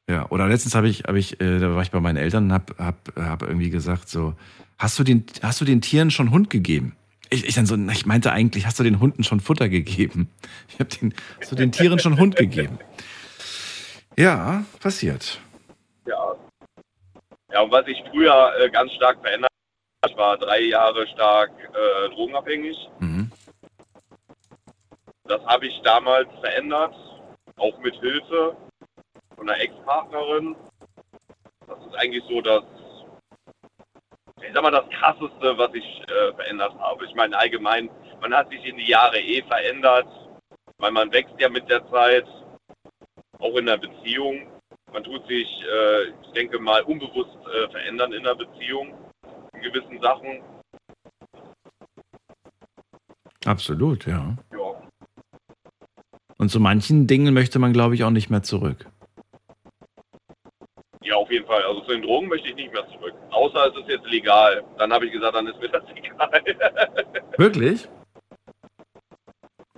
Ja, 0.09 0.25
oder 0.29 0.47
letztens 0.47 0.73
habe 0.73 0.88
ich, 0.88 1.03
habe 1.03 1.19
ich, 1.19 1.41
äh, 1.41 1.59
da 1.59 1.75
war 1.75 1.81
ich 1.81 1.91
bei 1.91 1.99
meinen 1.99 2.15
Eltern 2.15 2.45
und 2.45 2.53
habe 2.53 2.73
hab, 2.77 3.11
hab 3.17 3.41
irgendwie 3.41 3.69
gesagt 3.69 4.07
so, 4.07 4.35
hast 4.77 4.97
du 4.97 5.03
den, 5.03 5.25
hast 5.41 5.59
du 5.59 5.65
den 5.65 5.81
Tieren 5.81 6.11
schon 6.11 6.31
Hund 6.31 6.49
gegeben? 6.49 6.95
Ich, 7.29 7.45
ich 7.45 7.55
dann 7.55 7.65
so, 7.65 7.75
ich 7.75 8.05
meinte 8.05 8.31
eigentlich, 8.31 8.65
hast 8.65 8.79
du 8.79 8.84
den 8.84 9.01
Hunden 9.01 9.25
schon 9.25 9.41
Futter 9.41 9.67
gegeben? 9.67 10.29
Ich 10.69 10.79
habe 10.79 10.89
den, 10.89 11.13
hast 11.41 11.51
du 11.51 11.55
den 11.55 11.71
Tieren 11.73 11.99
schon 11.99 12.17
Hund 12.17 12.38
gegeben? 12.38 12.79
Ja, 14.17 14.63
passiert. 14.79 15.41
Ja. 16.05 16.35
Ja, 17.51 17.61
und 17.61 17.71
was 17.71 17.85
ich 17.88 18.01
früher 18.09 18.51
äh, 18.59 18.69
ganz 18.69 18.91
stark 18.93 19.19
verändert 19.21 19.51
habe, 20.03 20.11
ich 20.11 20.17
war 20.17 20.38
drei 20.38 20.61
Jahre 20.61 21.05
stark 21.07 21.51
äh, 21.51 22.09
drogenabhängig. 22.15 22.77
Mhm. 22.99 23.29
Das 25.25 25.45
habe 25.45 25.67
ich 25.67 25.81
damals 25.84 26.29
verändert, 26.39 26.95
auch 27.57 27.77
mit 27.79 27.95
Hilfe 27.95 28.55
von 29.38 29.49
einer 29.49 29.61
Ex-Partnerin. 29.61 30.55
Das 31.68 31.77
ist 31.80 31.95
eigentlich 31.95 32.23
so 32.27 32.41
das, 32.41 32.64
ich 34.41 34.53
sag 34.53 34.64
mal, 34.64 34.72
das 34.72 34.89
krasseste, 34.89 35.57
was 35.57 35.73
ich 35.73 36.01
äh, 36.09 36.34
verändert 36.34 36.73
habe. 36.80 37.05
Ich 37.05 37.15
meine, 37.15 37.38
allgemein, 37.38 37.89
man 38.22 38.34
hat 38.34 38.49
sich 38.49 38.65
in 38.65 38.77
die 38.77 38.88
Jahre 38.88 39.19
eh 39.19 39.41
verändert, 39.43 40.07
weil 40.80 40.91
man 40.91 41.11
wächst 41.11 41.35
ja 41.39 41.49
mit 41.49 41.69
der 41.69 41.88
Zeit, 41.89 42.26
auch 43.39 43.55
in 43.55 43.68
der 43.68 43.77
Beziehung. 43.77 44.47
Man 44.91 45.03
tut 45.03 45.27
sich, 45.27 45.47
äh, 45.72 46.03
ich 46.23 46.31
denke 46.34 46.59
mal, 46.59 46.81
unbewusst 46.84 47.38
äh, 47.53 47.69
verändern 47.69 48.14
in 48.14 48.23
der 48.23 48.35
Beziehung, 48.35 48.93
in 49.53 49.61
gewissen 49.61 50.01
Sachen. 50.01 50.41
Absolut, 53.45 54.05
ja. 54.07 54.35
Ja. 54.51 54.89
Und 56.38 56.49
zu 56.49 56.59
manchen 56.59 57.07
Dingen 57.07 57.34
möchte 57.34 57.59
man, 57.59 57.73
glaube 57.73 57.95
ich, 57.95 58.03
auch 58.03 58.09
nicht 58.09 58.30
mehr 58.30 58.43
zurück. 58.43 58.88
Ja, 61.07 61.15
auf 61.15 61.31
jeden 61.31 61.45
Fall. 61.45 61.63
Also 61.63 61.81
zu 61.81 61.91
den 61.91 62.01
Drogen 62.01 62.27
möchte 62.27 62.49
ich 62.49 62.55
nicht 62.55 62.73
mehr 62.73 62.85
zurück. 62.89 63.13
Außer 63.31 63.67
es 63.67 63.77
ist 63.81 63.89
jetzt 63.89 64.05
legal. 64.07 64.63
Dann 64.77 64.91
habe 64.91 65.05
ich 65.05 65.11
gesagt, 65.13 65.35
dann 65.35 65.47
ist 65.47 65.59
mir 65.59 65.69
das 65.69 65.84
egal. 65.95 66.41
Wirklich? 67.38 67.88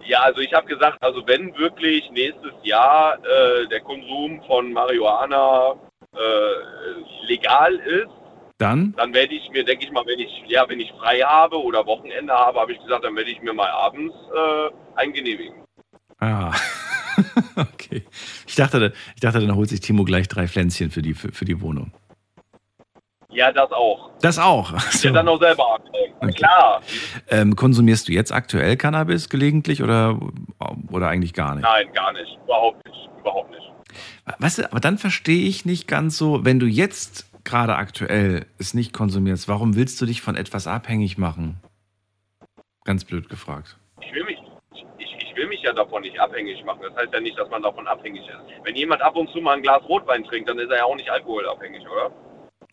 ja, 0.10 0.22
also 0.22 0.42
ich 0.42 0.52
habe 0.54 0.66
gesagt, 0.66 0.98
also 1.02 1.22
wenn 1.28 1.56
wirklich 1.56 2.10
nächstes 2.12 2.54
Jahr 2.64 3.20
äh, 3.24 3.68
der 3.68 3.82
Konsum 3.82 4.42
von 4.48 4.74
Marihuana 4.74 5.76
äh, 6.16 7.28
legal 7.28 7.76
ist, 7.76 8.10
Dann? 8.58 8.94
dann 8.98 9.14
werde 9.14 9.36
ich 9.36 9.50
mir, 9.52 9.64
denke 9.64 9.86
ich 9.86 9.92
mal, 9.92 10.06
wenn 10.08 10.20
ich, 10.20 10.44
ja, 10.48 10.68
wenn 10.68 10.80
ich 10.80 10.92
frei 10.94 11.20
habe 11.20 11.62
oder 11.62 11.86
Wochenende 11.86 12.34
habe, 12.34 12.60
habe 12.60 12.74
ich 12.74 12.80
gesagt, 12.80 13.04
dann 13.04 13.16
werde 13.16 13.30
ich 13.30 13.40
mir 13.42 13.54
mal 13.54 13.70
abends 13.70 14.16
äh, 14.36 15.00
einen 15.00 15.14
genehmigen. 15.14 15.64
Ah. 16.20 16.52
okay. 17.56 18.04
Ich 18.48 18.56
dachte, 18.56 18.94
ich 19.16 19.22
dachte, 19.22 19.40
dann 19.40 19.56
holt 19.56 19.70
sich 19.70 19.80
Timo 19.80 20.04
gleich 20.04 20.28
drei 20.28 20.48
Pflänzchen 20.48 20.92
für 20.92 21.02
die, 21.02 21.14
für, 21.14 21.32
für 21.32 21.46
die 21.46 21.62
Wohnung. 21.62 21.92
Ja, 23.32 23.52
das 23.52 23.72
auch. 23.72 24.10
Das 24.22 24.40
auch. 24.40 24.74
Ach 24.76 24.94
Ich 24.94 25.02
so. 25.02 25.08
ja 25.10 25.14
dann 25.14 25.28
auch 25.28 25.40
selber 25.40 25.76
abnehmen. 25.76 26.16
Okay. 26.20 26.32
Klar. 26.34 26.82
Ähm, 27.30 27.56
konsumierst 27.56 28.08
du 28.08 28.12
jetzt 28.12 28.32
aktuell 28.32 28.76
Cannabis 28.76 29.30
gelegentlich 29.30 29.84
oder, 29.84 30.20
oder 30.92 31.10
eigentlich 31.10 31.34
gar 31.34 31.56
nicht? 31.56 31.64
Nein, 31.64 31.88
gar 31.94 32.12
nicht. 32.14 32.40
Überhaupt 32.44 32.86
nicht. 32.88 33.10
Überhaupt 33.20 33.52
nicht. 33.52 33.72
Weißt 34.40 34.58
du, 34.60 34.72
aber 34.72 34.80
dann 34.80 34.98
verstehe 34.98 35.48
ich 35.48 35.66
nicht 35.66 35.88
ganz 35.88 36.18
so, 36.18 36.44
wenn 36.44 36.60
du 36.60 36.66
jetzt 36.66 37.28
gerade 37.44 37.76
aktuell 37.76 38.46
es 38.58 38.74
nicht 38.74 38.94
konsumierst, 38.94 39.48
warum 39.48 39.76
willst 39.76 40.02
du 40.02 40.06
dich 40.06 40.22
von 40.22 40.36
etwas 40.36 40.68
abhängig 40.68 41.18
machen? 41.18 41.60
Ganz 42.84 43.06
blöd 43.06 43.30
gefragt. 43.30 43.78
Ich 44.02 44.12
will 44.14 44.24
mich, 44.24 44.38
ich, 44.38 44.39
ich 44.39 44.39
will 45.40 45.48
mich 45.48 45.62
ja 45.62 45.72
davon 45.72 46.02
nicht 46.02 46.20
abhängig 46.20 46.64
machen. 46.66 46.82
Das 46.84 46.96
heißt 46.98 47.14
ja 47.14 47.22
nicht, 47.22 47.38
dass 47.40 47.50
man 47.50 47.64
davon 47.64 47.88
abhängig 47.88 48.28
ist. 48.28 48.38
Wenn 48.64 48.76
jemand 48.76 49.02
ab 49.02 49.16
und 49.16 49.30
zu 49.30 49.40
mal 49.40 49.56
ein 49.56 49.62
Glas 49.62 49.82
Rotwein 49.88 50.24
trinkt, 50.26 50.50
dann 50.50 50.60
ist 50.60 50.70
er 50.70 50.78
ja 50.80 50.84
auch 50.84 50.96
nicht 50.96 51.10
alkoholabhängig, 51.10 51.82
oder? 51.90 52.12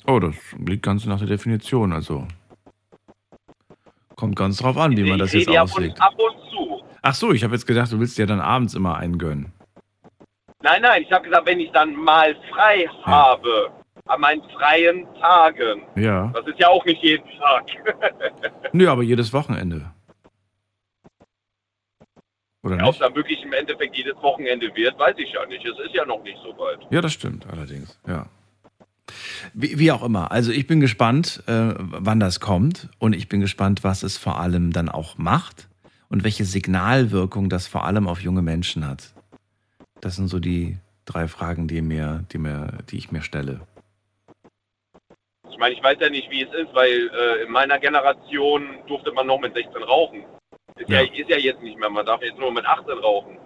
Oh, 0.06 0.18
das 0.18 0.34
liegt 0.58 0.82
ganz 0.82 1.06
nach 1.06 1.18
der 1.18 1.28
Definition, 1.28 1.92
also. 1.92 2.26
Kommt 4.16 4.34
ganz 4.34 4.58
drauf 4.58 4.76
an, 4.76 4.96
wie 4.96 5.08
man 5.08 5.18
das 5.18 5.32
jetzt 5.32 5.48
rede 5.48 5.54
ja 5.54 5.66
von 5.66 5.84
auslegt. 5.84 6.00
ab 6.00 6.14
und 6.18 6.50
zu. 6.50 6.82
Ach 7.02 7.14
so, 7.14 7.32
ich 7.32 7.44
habe 7.44 7.54
jetzt 7.54 7.66
gedacht, 7.66 7.92
du 7.92 8.00
willst 8.00 8.18
dir 8.18 8.26
dann 8.26 8.40
abends 8.40 8.74
immer 8.74 8.96
einen 8.96 9.18
gönnen. 9.18 9.52
Nein, 10.62 10.82
nein, 10.82 11.02
ich 11.02 11.12
habe 11.12 11.24
gesagt, 11.24 11.46
wenn 11.46 11.60
ich 11.60 11.70
dann 11.70 11.94
mal 11.94 12.34
frei 12.50 12.88
habe, 13.04 13.70
an 14.06 14.20
meinen 14.20 14.42
freien 14.58 15.06
Tagen. 15.20 15.82
Ja. 15.94 16.32
Das 16.34 16.46
ist 16.46 16.58
ja 16.58 16.68
auch 16.68 16.84
nicht 16.84 17.02
jeden 17.02 17.26
Tag. 17.38 17.66
Nö, 18.72 18.88
aber 18.88 19.02
jedes 19.02 19.32
Wochenende. 19.32 19.92
Oder 22.66 22.78
Ja, 22.78 22.86
Ob 22.86 22.98
dann 22.98 23.14
wirklich 23.14 23.42
im 23.44 23.52
Endeffekt 23.52 23.96
jedes 23.96 24.16
Wochenende 24.16 24.74
wird, 24.74 24.98
weiß 24.98 25.14
ich 25.18 25.32
ja 25.32 25.46
nicht. 25.46 25.64
Es 25.64 25.78
ist 25.78 25.94
ja 25.94 26.04
noch 26.04 26.22
nicht 26.24 26.38
so 26.42 26.48
weit. 26.58 26.80
Ja, 26.90 27.00
das 27.00 27.12
stimmt 27.12 27.46
allerdings, 27.46 27.98
ja. 28.08 28.26
Wie, 29.54 29.78
wie 29.78 29.92
auch 29.92 30.02
immer. 30.02 30.32
Also 30.32 30.50
ich 30.50 30.66
bin 30.66 30.80
gespannt, 30.80 31.44
äh, 31.46 31.74
wann 31.76 32.18
das 32.18 32.40
kommt 32.40 32.88
und 32.98 33.14
ich 33.14 33.28
bin 33.28 33.40
gespannt, 33.40 33.84
was 33.84 34.02
es 34.02 34.18
vor 34.18 34.40
allem 34.40 34.72
dann 34.72 34.88
auch 34.88 35.16
macht 35.16 35.68
und 36.08 36.24
welche 36.24 36.44
Signalwirkung 36.44 37.48
das 37.48 37.68
vor 37.68 37.84
allem 37.84 38.08
auf 38.08 38.20
junge 38.20 38.42
Menschen 38.42 38.84
hat. 38.84 39.14
Das 40.00 40.16
sind 40.16 40.26
so 40.26 40.40
die 40.40 40.76
drei 41.04 41.28
Fragen, 41.28 41.68
die 41.68 41.82
mir, 41.82 42.24
die 42.32 42.38
mir, 42.38 42.78
die 42.90 42.98
ich 42.98 43.12
mir 43.12 43.22
stelle. 43.22 43.60
Ich 45.48 45.58
meine, 45.58 45.72
ich 45.72 45.82
weiß 45.84 45.98
ja 46.00 46.10
nicht, 46.10 46.28
wie 46.32 46.42
es 46.42 46.52
ist, 46.52 46.74
weil 46.74 47.10
äh, 47.14 47.44
in 47.44 47.52
meiner 47.52 47.78
Generation 47.78 48.80
durfte 48.88 49.12
man 49.12 49.28
noch 49.28 49.38
mit 49.38 49.54
16 49.54 49.84
rauchen. 49.84 50.24
Ist 50.76 50.88
ja. 50.88 51.02
Ja. 51.02 51.12
ist 51.12 51.28
ja 51.28 51.38
jetzt 51.38 51.62
nicht 51.62 51.78
mehr. 51.78 51.90
Man 51.90 52.06
darf 52.06 52.22
jetzt 52.22 52.38
nur 52.38 52.52
mit 52.52 52.64
18 52.64 52.98
rauchen. 52.98 53.38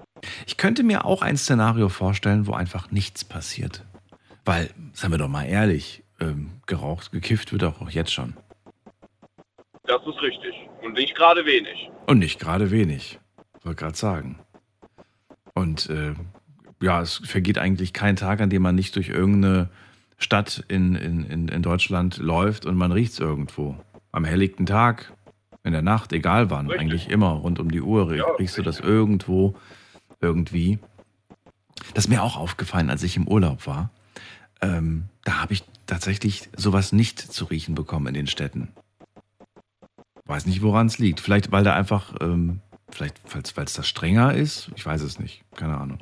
Ich 0.47 0.57
könnte 0.57 0.83
mir 0.83 1.05
auch 1.05 1.23
ein 1.23 1.37
Szenario 1.37 1.89
vorstellen, 1.89 2.47
wo 2.47 2.53
einfach 2.53 2.91
nichts 2.91 3.25
passiert. 3.25 3.85
Weil, 4.45 4.71
seien 4.93 5.11
wir 5.11 5.19
doch 5.19 5.29
mal 5.29 5.45
ehrlich, 5.45 6.03
ähm, 6.21 6.61
geraucht, 6.67 7.13
gekifft 7.13 7.53
wird 7.53 7.65
auch 7.65 7.91
jetzt 7.91 8.13
schon. 8.13 8.35
Das 9.85 10.01
ist 10.07 10.21
richtig. 10.23 10.55
Und 10.83 10.95
nicht 10.95 11.15
gerade 11.15 11.45
wenig. 11.47 11.91
Und 12.07 12.19
nicht 12.19 12.39
gerade 12.39 12.71
wenig. 12.71 13.19
Wollte 13.63 13.81
gerade 13.81 13.97
sagen. 13.97 14.39
Und 15.55 15.91
äh, 15.91 16.15
ja, 16.83 17.01
es 17.01 17.23
vergeht 17.25 17.59
eigentlich 17.59 17.93
kein 17.93 18.17
Tag, 18.17 18.41
an 18.41 18.51
dem 18.51 18.63
man 18.63 18.75
nicht 18.75 18.97
durch 18.97 19.09
irgendeine 19.09 19.69
Stadt 20.19 20.65
in, 20.69 20.95
in, 20.95 21.25
in, 21.25 21.49
in 21.49 21.63
Deutschland 21.63 22.19
läuft 22.19 22.67
und 22.67 22.77
man 22.77 22.93
riecht 22.93 23.13
es 23.13 23.19
irgendwo. 23.21 23.77
Am 24.13 24.25
helllichten 24.25 24.67
Tag, 24.67 25.13
in 25.65 25.73
der 25.73 25.83
Nacht, 25.83 26.13
egal 26.13 26.51
wann, 26.51 26.67
Richtig. 26.67 26.81
eigentlich 26.81 27.11
immer 27.11 27.31
rund 27.31 27.59
um 27.59 27.71
die 27.71 27.83
Uhr 27.83 28.15
Ja, 28.15 28.25
riechst 28.39 28.57
du 28.59 28.63
das 28.63 28.81
irgendwo, 28.81 29.55
irgendwie. 30.21 30.79
Das 31.95 32.05
ist 32.05 32.09
mir 32.09 32.23
auch 32.23 32.37
aufgefallen, 32.37 32.91
als 32.91 33.03
ich 33.03 33.17
im 33.17 33.29
Urlaub 33.29 33.67
war. 33.67 33.91
Ähm, 34.63 35.05
da 35.25 35.41
habe 35.41 35.53
ich 35.53 35.65
tatsächlich 35.87 36.49
sowas 36.57 36.93
nicht 36.93 37.19
zu 37.19 37.47
riechen 37.47 37.75
bekommen 37.75 38.07
in 38.07 38.15
den 38.15 38.27
Städten. 38.27 38.69
Weiß 40.25 40.47
nicht, 40.47 40.63
woran 40.63 40.87
es 40.87 40.99
liegt. 40.99 41.21
Vielleicht, 41.21 41.51
weil 41.51 41.65
da 41.65 41.75
einfach, 41.75 42.15
ähm, 42.21 42.61
vielleicht, 42.91 43.17
weil 43.57 43.65
es 43.65 43.73
da 43.73 43.83
strenger 43.83 44.35
ist. 44.35 44.71
Ich 44.77 44.87
weiß 44.87 45.03
es 45.03 45.19
nicht. 45.19 45.43
Keine 45.57 45.77
Ahnung. 45.77 45.99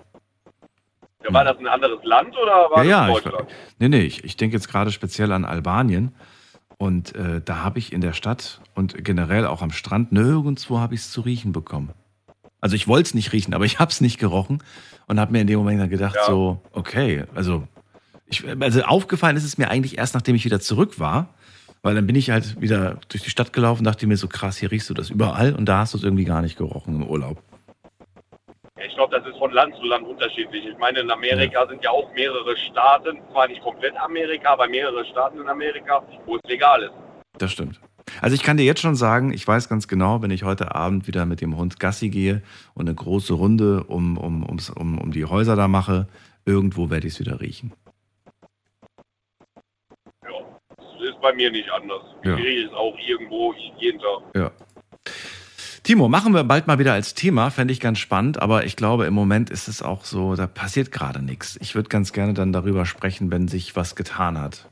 Ja, 1.24 1.32
war 1.32 1.44
das 1.44 1.58
ein 1.58 1.66
anderes 1.66 2.04
Land 2.04 2.36
oder 2.36 2.70
war 2.70 2.84
ja, 2.84 3.06
das 3.06 3.08
ja, 3.08 3.16
ich, 3.16 3.24
Deutschland? 3.24 3.50
nee, 3.78 3.88
nee, 3.88 4.02
ich, 4.02 4.24
ich 4.24 4.36
denke 4.36 4.56
jetzt 4.56 4.68
gerade 4.68 4.92
speziell 4.92 5.32
an 5.32 5.44
Albanien. 5.44 6.14
Und 6.78 7.14
äh, 7.16 7.40
da 7.44 7.64
habe 7.64 7.80
ich 7.80 7.92
in 7.92 8.00
der 8.00 8.12
Stadt 8.12 8.60
und 8.74 9.04
generell 9.04 9.46
auch 9.46 9.62
am 9.62 9.72
Strand 9.72 10.12
nirgendwo 10.12 10.78
habe 10.78 10.94
ich 10.94 11.00
es 11.00 11.10
zu 11.10 11.20
riechen 11.22 11.52
bekommen. 11.52 11.90
Also 12.60 12.76
ich 12.76 12.86
wollte 12.86 13.08
es 13.08 13.14
nicht 13.14 13.32
riechen, 13.32 13.52
aber 13.52 13.64
ich 13.64 13.78
habe 13.80 13.90
es 13.90 14.00
nicht 14.00 14.18
gerochen 14.18 14.62
und 15.06 15.18
habe 15.18 15.32
mir 15.32 15.40
in 15.40 15.46
dem 15.48 15.58
Moment 15.58 15.80
dann 15.80 15.90
gedacht, 15.90 16.14
Ja. 16.16 16.26
so, 16.26 16.60
okay, 16.72 17.24
also, 17.34 17.66
ich, 18.26 18.44
also 18.60 18.82
aufgefallen 18.82 19.36
ist 19.36 19.44
es 19.44 19.58
mir 19.58 19.68
eigentlich 19.70 19.98
erst, 19.98 20.14
nachdem 20.14 20.36
ich 20.36 20.44
wieder 20.44 20.60
zurück 20.60 21.00
war, 21.00 21.34
weil 21.82 21.94
dann 21.94 22.06
bin 22.06 22.16
ich 22.16 22.30
halt 22.30 22.60
wieder 22.60 22.98
durch 23.08 23.22
die 23.22 23.30
Stadt 23.30 23.52
gelaufen 23.52 23.80
und 23.80 23.84
dachte 23.84 24.06
mir 24.06 24.16
so, 24.16 24.28
krass, 24.28 24.56
hier 24.56 24.70
riechst 24.70 24.88
du 24.90 24.94
das 24.94 25.10
überall 25.10 25.54
und 25.54 25.66
da 25.66 25.78
hast 25.78 25.94
du 25.94 25.98
es 25.98 26.04
irgendwie 26.04 26.24
gar 26.24 26.42
nicht 26.42 26.56
gerochen 26.56 26.96
im 26.96 27.06
Urlaub. 27.06 27.42
Ich 28.84 28.94
glaube, 28.94 29.16
das 29.18 29.26
ist 29.28 29.37
von 29.48 29.54
Land 29.54 29.74
zu 29.76 29.84
Land 29.84 30.06
unterschiedlich. 30.06 30.66
Ich 30.66 30.78
meine, 30.78 31.00
in 31.00 31.10
Amerika 31.10 31.66
sind 31.66 31.82
ja 31.82 31.90
auch 31.90 32.12
mehrere 32.14 32.56
Staaten, 32.70 33.18
zwar 33.32 33.48
nicht 33.48 33.62
komplett 33.62 33.96
Amerika, 33.96 34.52
aber 34.52 34.68
mehrere 34.68 35.04
Staaten 35.06 35.40
in 35.40 35.48
Amerika, 35.48 36.02
wo 36.26 36.36
es 36.36 36.42
legal 36.46 36.82
ist. 36.82 36.92
Das 37.38 37.52
stimmt. 37.52 37.80
Also 38.20 38.34
ich 38.34 38.42
kann 38.42 38.56
dir 38.56 38.64
jetzt 38.64 38.80
schon 38.80 38.94
sagen, 38.94 39.32
ich 39.32 39.46
weiß 39.46 39.68
ganz 39.68 39.86
genau, 39.86 40.22
wenn 40.22 40.30
ich 40.30 40.42
heute 40.42 40.74
Abend 40.74 41.06
wieder 41.06 41.24
mit 41.26 41.40
dem 41.40 41.56
Hund 41.56 41.78
Gassi 41.78 42.08
gehe 42.08 42.42
und 42.74 42.88
eine 42.88 42.94
große 42.94 43.34
Runde 43.34 43.84
um, 43.84 44.18
um, 44.18 44.44
ums, 44.44 44.70
um, 44.70 44.98
um 44.98 45.12
die 45.12 45.24
Häuser 45.24 45.56
da 45.56 45.68
mache, 45.68 46.08
irgendwo 46.44 46.90
werde 46.90 47.06
ich 47.06 47.14
es 47.14 47.20
wieder 47.20 47.40
riechen. 47.40 47.72
Das 50.22 51.08
ist 51.08 51.20
bei 51.20 51.32
mir 51.32 51.50
nicht 51.50 51.70
anders. 51.70 52.02
Ja. 52.24 52.36
Ich 52.36 52.44
rieche 52.44 52.66
es 52.66 52.72
auch 52.72 52.96
irgendwo 52.98 53.54
jeden 53.78 54.00
Tag. 54.00 54.22
Ja. 54.34 54.50
Timo, 55.88 56.10
machen 56.10 56.34
wir 56.34 56.44
bald 56.44 56.66
mal 56.66 56.78
wieder 56.78 56.92
als 56.92 57.14
Thema, 57.14 57.48
fände 57.48 57.72
ich 57.72 57.80
ganz 57.80 57.98
spannend, 57.98 58.42
aber 58.42 58.66
ich 58.66 58.76
glaube, 58.76 59.06
im 59.06 59.14
Moment 59.14 59.48
ist 59.48 59.68
es 59.68 59.80
auch 59.80 60.04
so, 60.04 60.36
da 60.36 60.46
passiert 60.46 60.92
gerade 60.92 61.22
nichts. 61.22 61.56
Ich 61.62 61.74
würde 61.74 61.88
ganz 61.88 62.12
gerne 62.12 62.34
dann 62.34 62.52
darüber 62.52 62.84
sprechen, 62.84 63.30
wenn 63.30 63.48
sich 63.48 63.74
was 63.74 63.96
getan 63.96 64.38
hat. 64.38 64.68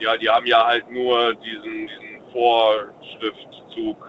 Ja, 0.00 0.16
die 0.16 0.28
haben 0.28 0.46
ja 0.46 0.66
halt 0.66 0.90
nur 0.90 1.32
diesen, 1.36 1.86
diesen 1.86 2.32
Vorschriftzug, 2.32 4.04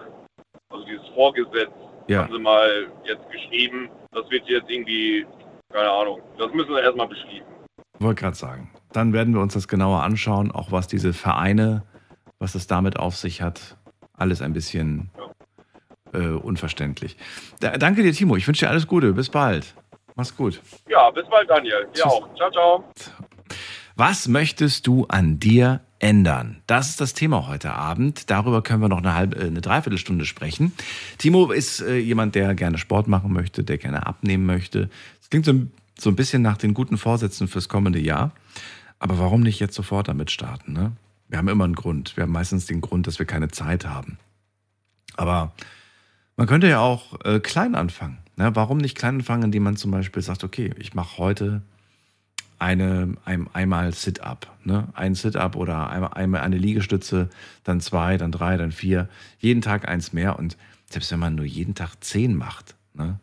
also 0.70 0.84
dieses 0.86 1.06
Vorgesetz, 1.14 1.70
Ja. 2.08 2.24
haben 2.24 2.32
sie 2.32 2.40
mal 2.40 2.88
jetzt 3.04 3.30
geschrieben. 3.30 3.88
Das 4.10 4.28
wird 4.28 4.48
jetzt 4.48 4.68
irgendwie, 4.68 5.24
keine 5.72 5.88
Ahnung, 5.88 6.20
das 6.36 6.52
müssen 6.52 6.70
wir 6.70 6.82
erstmal 6.82 7.06
beschließen. 7.06 7.46
Wollte 8.00 8.22
gerade 8.22 8.36
sagen. 8.36 8.72
Dann 8.92 9.12
werden 9.12 9.34
wir 9.34 9.40
uns 9.40 9.54
das 9.54 9.68
genauer 9.68 10.02
anschauen, 10.02 10.50
auch 10.50 10.72
was 10.72 10.88
diese 10.88 11.12
Vereine, 11.12 11.84
was 12.40 12.56
es 12.56 12.66
damit 12.66 12.98
auf 12.98 13.14
sich 13.14 13.40
hat. 13.40 13.76
Alles 14.16 14.42
ein 14.42 14.52
bisschen 14.52 15.10
äh, 16.12 16.18
unverständlich. 16.28 17.16
Da, 17.60 17.76
danke 17.76 18.02
dir, 18.02 18.12
Timo. 18.12 18.36
Ich 18.36 18.46
wünsche 18.46 18.64
dir 18.66 18.70
alles 18.70 18.86
Gute. 18.86 19.12
Bis 19.12 19.28
bald. 19.28 19.74
Mach's 20.14 20.34
gut. 20.36 20.60
Ja, 20.88 21.10
bis 21.10 21.26
bald, 21.28 21.48
Daniel. 21.50 21.86
Dir 21.94 22.06
auch. 22.06 22.34
Ciao, 22.36 22.50
ciao. 22.50 22.84
Was 23.96 24.28
möchtest 24.28 24.86
du 24.86 25.04
an 25.06 25.38
dir 25.38 25.80
ändern? 25.98 26.62
Das 26.66 26.90
ist 26.90 27.00
das 27.00 27.14
Thema 27.14 27.48
heute 27.48 27.72
Abend. 27.72 28.30
Darüber 28.30 28.62
können 28.62 28.82
wir 28.82 28.88
noch 28.88 28.98
eine, 28.98 29.14
halbe, 29.14 29.36
äh, 29.36 29.46
eine 29.46 29.60
Dreiviertelstunde 29.60 30.24
sprechen. 30.24 30.72
Timo 31.18 31.50
ist 31.52 31.80
äh, 31.80 31.96
jemand, 31.98 32.34
der 32.34 32.54
gerne 32.54 32.78
Sport 32.78 33.08
machen 33.08 33.32
möchte, 33.32 33.64
der 33.64 33.78
gerne 33.78 34.06
abnehmen 34.06 34.46
möchte. 34.46 34.90
Es 35.20 35.30
klingt 35.30 35.44
so, 35.46 35.52
ein- 35.52 35.72
so 35.98 36.10
ein 36.10 36.16
bisschen 36.16 36.42
nach 36.42 36.56
den 36.58 36.74
guten 36.74 36.98
Vorsätzen 36.98 37.48
fürs 37.48 37.68
kommende 37.68 37.98
Jahr. 37.98 38.32
Aber 38.98 39.18
warum 39.18 39.40
nicht 39.42 39.60
jetzt 39.60 39.74
sofort 39.74 40.08
damit 40.08 40.30
starten? 40.30 40.72
Ne? 40.72 40.92
Wir 41.28 41.38
haben 41.38 41.48
immer 41.48 41.64
einen 41.64 41.74
Grund. 41.74 42.16
Wir 42.16 42.22
haben 42.22 42.32
meistens 42.32 42.66
den 42.66 42.80
Grund, 42.80 43.06
dass 43.06 43.18
wir 43.18 43.26
keine 43.26 43.48
Zeit 43.48 43.86
haben. 43.86 44.18
Aber 45.16 45.52
man 46.36 46.46
könnte 46.46 46.68
ja 46.68 46.80
auch 46.80 47.18
äh, 47.24 47.40
klein 47.40 47.74
anfangen. 47.74 48.18
Ne? 48.36 48.54
Warum 48.54 48.78
nicht 48.78 48.96
klein 48.96 49.16
anfangen, 49.16 49.44
indem 49.44 49.64
man 49.64 49.76
zum 49.76 49.90
Beispiel 49.90 50.22
sagt, 50.22 50.44
okay, 50.44 50.72
ich 50.78 50.94
mache 50.94 51.18
heute 51.18 51.62
eine, 52.58 53.14
ein, 53.24 53.48
einmal 53.52 53.92
Sit-up. 53.92 54.54
Ne? 54.64 54.88
Ein 54.94 55.14
Sit-up 55.14 55.56
oder 55.56 55.90
einmal, 55.90 56.12
einmal 56.12 56.42
eine 56.42 56.58
Liegestütze, 56.58 57.28
dann 57.64 57.80
zwei, 57.80 58.16
dann 58.18 58.32
drei, 58.32 58.56
dann 58.56 58.72
vier. 58.72 59.08
Jeden 59.38 59.62
Tag 59.62 59.88
eins 59.88 60.12
mehr. 60.12 60.38
Und 60.38 60.56
selbst 60.90 61.10
wenn 61.10 61.18
man 61.18 61.34
nur 61.34 61.44
jeden 61.44 61.74
Tag 61.74 61.96
zehn 62.00 62.36
macht, 62.36 62.76
ne? 62.94 63.18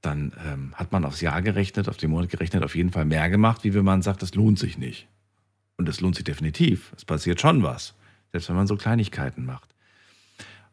dann 0.00 0.32
ähm, 0.46 0.72
hat 0.74 0.92
man 0.92 1.04
aufs 1.04 1.20
Jahr 1.20 1.42
gerechnet, 1.42 1.88
auf 1.88 1.96
den 1.96 2.10
Monat 2.10 2.30
gerechnet, 2.30 2.64
auf 2.64 2.74
jeden 2.74 2.90
Fall 2.90 3.04
mehr 3.04 3.30
gemacht, 3.30 3.64
wie 3.64 3.74
wenn 3.74 3.84
man 3.84 4.02
sagt, 4.02 4.22
das 4.22 4.34
lohnt 4.34 4.58
sich 4.58 4.78
nicht. 4.78 5.06
Und 5.82 5.88
es 5.88 6.00
lohnt 6.00 6.14
sich 6.14 6.22
definitiv. 6.22 6.92
Es 6.96 7.04
passiert 7.04 7.40
schon 7.40 7.64
was. 7.64 7.94
Selbst 8.30 8.48
wenn 8.48 8.54
man 8.54 8.68
so 8.68 8.76
Kleinigkeiten 8.76 9.44
macht. 9.44 9.68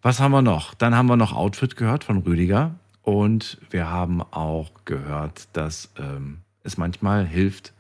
Was 0.03 0.19
haben 0.19 0.31
wir 0.31 0.44
noch? 0.44 0.76
Dann 0.76 0.94
haben 0.94 1.07
wir 1.07 1.18
noch 1.18 1.34
Outfit 1.34 1.76
gehört 1.76 2.03
von 2.03 2.19
Rüdiger. 2.19 2.76
Und 3.02 3.57
wir 3.72 3.90
haben 3.90 4.22
auch 4.22 4.69
gehört, 4.86 5.48
dass 5.53 5.90
ähm, 5.98 6.41
es 6.61 6.77
manchmal 6.77 7.26
hilft, 7.26 7.73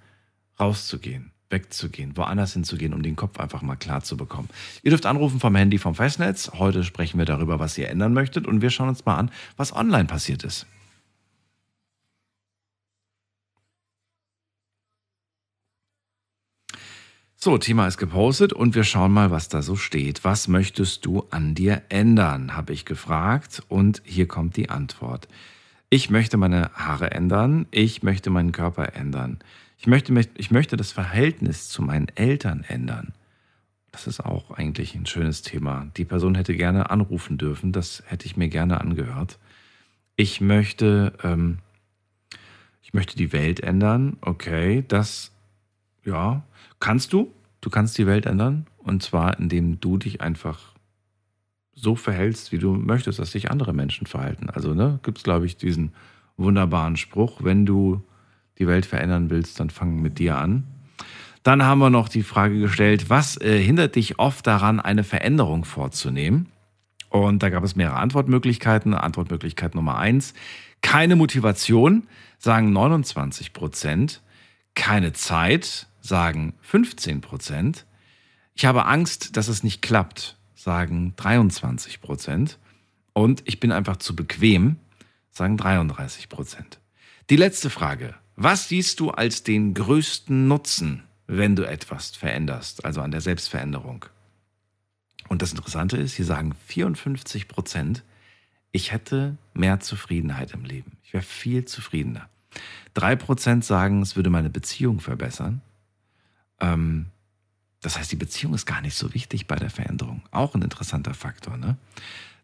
rauszugehen, 0.59 1.31
wegzugehen, 1.51 2.17
woanders 2.17 2.53
hinzugehen, 2.53 2.95
um 2.95 3.03
den 3.03 3.15
Kopf 3.15 3.39
einfach 3.39 3.61
mal 3.61 3.75
klar 3.75 4.01
zu 4.01 4.17
bekommen. 4.17 4.49
Ihr 4.81 4.89
dürft 4.89 5.05
anrufen 5.05 5.39
vom 5.39 5.55
Handy 5.55 5.77
vom 5.77 5.93
Festnetz. 5.93 6.49
Heute 6.55 6.83
sprechen 6.83 7.19
wir 7.19 7.25
darüber, 7.25 7.59
was 7.59 7.77
ihr 7.77 7.89
ändern 7.89 8.13
möchtet. 8.13 8.47
Und 8.47 8.63
wir 8.63 8.71
schauen 8.71 8.89
uns 8.89 9.05
mal 9.05 9.17
an, 9.17 9.29
was 9.55 9.71
online 9.71 10.05
passiert 10.05 10.43
ist. 10.43 10.65
So, 17.41 17.57
Thema 17.57 17.87
ist 17.87 17.97
gepostet 17.97 18.51
und 18.51 18.75
wir 18.75 18.83
schauen 18.83 19.13
mal, 19.13 19.31
was 19.31 19.47
da 19.47 19.61
so 19.61 19.77
steht. 19.77 20.25
Was 20.25 20.49
möchtest 20.49 21.05
du 21.05 21.25
an 21.29 21.55
dir 21.55 21.83
ändern, 21.87 22.53
habe 22.57 22.73
ich 22.73 22.83
gefragt 22.83 23.63
und 23.69 24.01
hier 24.03 24.27
kommt 24.27 24.57
die 24.57 24.69
Antwort. 24.69 25.29
Ich 25.89 26.09
möchte 26.09 26.35
meine 26.35 26.69
Haare 26.73 27.11
ändern, 27.11 27.65
ich 27.71 28.03
möchte 28.03 28.29
meinen 28.29 28.51
Körper 28.51 28.93
ändern. 28.93 29.39
Ich 29.77 29.87
möchte, 29.87 30.13
ich 30.35 30.51
möchte 30.51 30.75
das 30.75 30.91
Verhältnis 30.91 31.69
zu 31.69 31.81
meinen 31.81 32.09
Eltern 32.09 32.65
ändern. 32.67 33.13
Das 33.93 34.05
ist 34.05 34.19
auch 34.19 34.51
eigentlich 34.51 34.93
ein 34.95 35.05
schönes 35.05 35.41
Thema. 35.41 35.87
Die 35.95 36.03
Person 36.03 36.35
hätte 36.35 36.57
gerne 36.57 36.89
anrufen 36.89 37.37
dürfen, 37.37 37.71
das 37.71 38.03
hätte 38.05 38.25
ich 38.25 38.35
mir 38.35 38.49
gerne 38.49 38.81
angehört. 38.81 39.39
Ich 40.17 40.41
möchte, 40.41 41.13
ähm, 41.23 41.59
ich 42.83 42.93
möchte 42.93 43.15
die 43.15 43.31
Welt 43.31 43.61
ändern. 43.61 44.17
Okay, 44.19 44.83
das, 44.85 45.31
ja, 46.03 46.43
kannst 46.79 47.13
du. 47.13 47.31
Du 47.61 47.69
kannst 47.69 47.97
die 47.97 48.07
Welt 48.07 48.25
ändern. 48.25 48.67
Und 48.77 49.03
zwar, 49.03 49.39
indem 49.39 49.79
du 49.79 49.97
dich 49.97 50.21
einfach 50.21 50.75
so 51.73 51.95
verhältst, 51.95 52.51
wie 52.51 52.57
du 52.57 52.73
möchtest, 52.73 53.19
dass 53.19 53.31
sich 53.31 53.51
andere 53.51 53.73
Menschen 53.73 54.07
verhalten. 54.07 54.49
Also, 54.49 54.73
ne, 54.73 54.99
gibt 55.03 55.17
es, 55.17 55.23
glaube 55.23 55.45
ich, 55.45 55.57
diesen 55.57 55.93
wunderbaren 56.37 56.97
Spruch, 56.97 57.43
wenn 57.43 57.65
du 57.65 58.01
die 58.57 58.67
Welt 58.67 58.85
verändern 58.85 59.29
willst, 59.29 59.59
dann 59.59 59.69
fang 59.69 60.01
mit 60.01 60.19
dir 60.19 60.37
an. 60.37 60.63
Dann 61.43 61.63
haben 61.63 61.79
wir 61.79 61.89
noch 61.89 62.09
die 62.09 62.23
Frage 62.23 62.59
gestellt, 62.59 63.09
was 63.09 63.39
äh, 63.39 63.61
hindert 63.61 63.95
dich 63.95 64.19
oft 64.19 64.45
daran, 64.45 64.79
eine 64.79 65.03
Veränderung 65.03 65.63
vorzunehmen? 65.63 66.47
Und 67.09 67.41
da 67.41 67.49
gab 67.49 67.63
es 67.63 67.75
mehrere 67.75 67.97
Antwortmöglichkeiten. 67.97 68.93
Antwortmöglichkeit 68.93 69.73
Nummer 69.73 69.97
eins, 69.97 70.33
keine 70.81 71.15
Motivation, 71.15 72.07
sagen 72.37 72.71
29 72.71 73.53
Prozent. 73.53 74.21
Keine 74.75 75.13
Zeit, 75.13 75.87
sagen 76.09 76.53
15 76.61 77.21
Prozent. 77.21 77.85
Ich 78.53 78.65
habe 78.65 78.85
Angst, 78.85 79.37
dass 79.37 79.47
es 79.47 79.63
nicht 79.63 79.81
klappt, 79.81 80.37
sagen 80.55 81.13
23 81.15 82.01
Prozent. 82.01 82.59
Und 83.13 83.43
ich 83.45 83.61
bin 83.61 83.71
einfach 83.71 83.97
zu 83.97 84.15
bequem, 84.15 84.75
sagen 85.31 85.55
33 85.55 86.27
Prozent. 86.27 86.79
Die 87.29 87.37
letzte 87.37 87.69
Frage. 87.69 88.15
Was 88.35 88.67
siehst 88.67 88.99
du 88.99 89.11
als 89.11 89.43
den 89.43 89.73
größten 89.73 90.47
Nutzen, 90.47 91.03
wenn 91.27 91.55
du 91.55 91.63
etwas 91.63 92.11
veränderst, 92.11 92.85
also 92.85 93.01
an 93.01 93.11
der 93.11 93.21
Selbstveränderung? 93.21 94.05
Und 95.27 95.41
das 95.41 95.51
Interessante 95.51 95.97
ist, 95.97 96.15
hier 96.15 96.25
sagen 96.25 96.55
54 96.67 97.47
Prozent, 97.47 98.03
ich 98.71 98.91
hätte 98.91 99.37
mehr 99.53 99.79
Zufriedenheit 99.79 100.53
im 100.53 100.63
Leben. 100.63 100.97
Ich 101.03 101.13
wäre 101.13 101.23
viel 101.23 101.65
zufriedener. 101.65 102.29
Drei 102.93 103.15
Prozent 103.15 103.63
sagen, 103.65 104.01
es 104.01 104.15
würde 104.15 104.29
meine 104.29 104.49
Beziehung 104.49 104.99
verbessern. 104.99 105.61
Ähm, 106.59 107.07
das 107.81 107.97
heißt, 107.97 108.11
die 108.11 108.17
Beziehung 108.17 108.53
ist 108.53 108.65
gar 108.65 108.81
nicht 108.81 108.95
so 108.95 109.13
wichtig 109.13 109.47
bei 109.47 109.55
der 109.55 109.69
Veränderung. 109.69 110.21
Auch 110.31 110.55
ein 110.55 110.61
interessanter 110.61 111.13
Faktor. 111.13 111.57
Ne? 111.57 111.77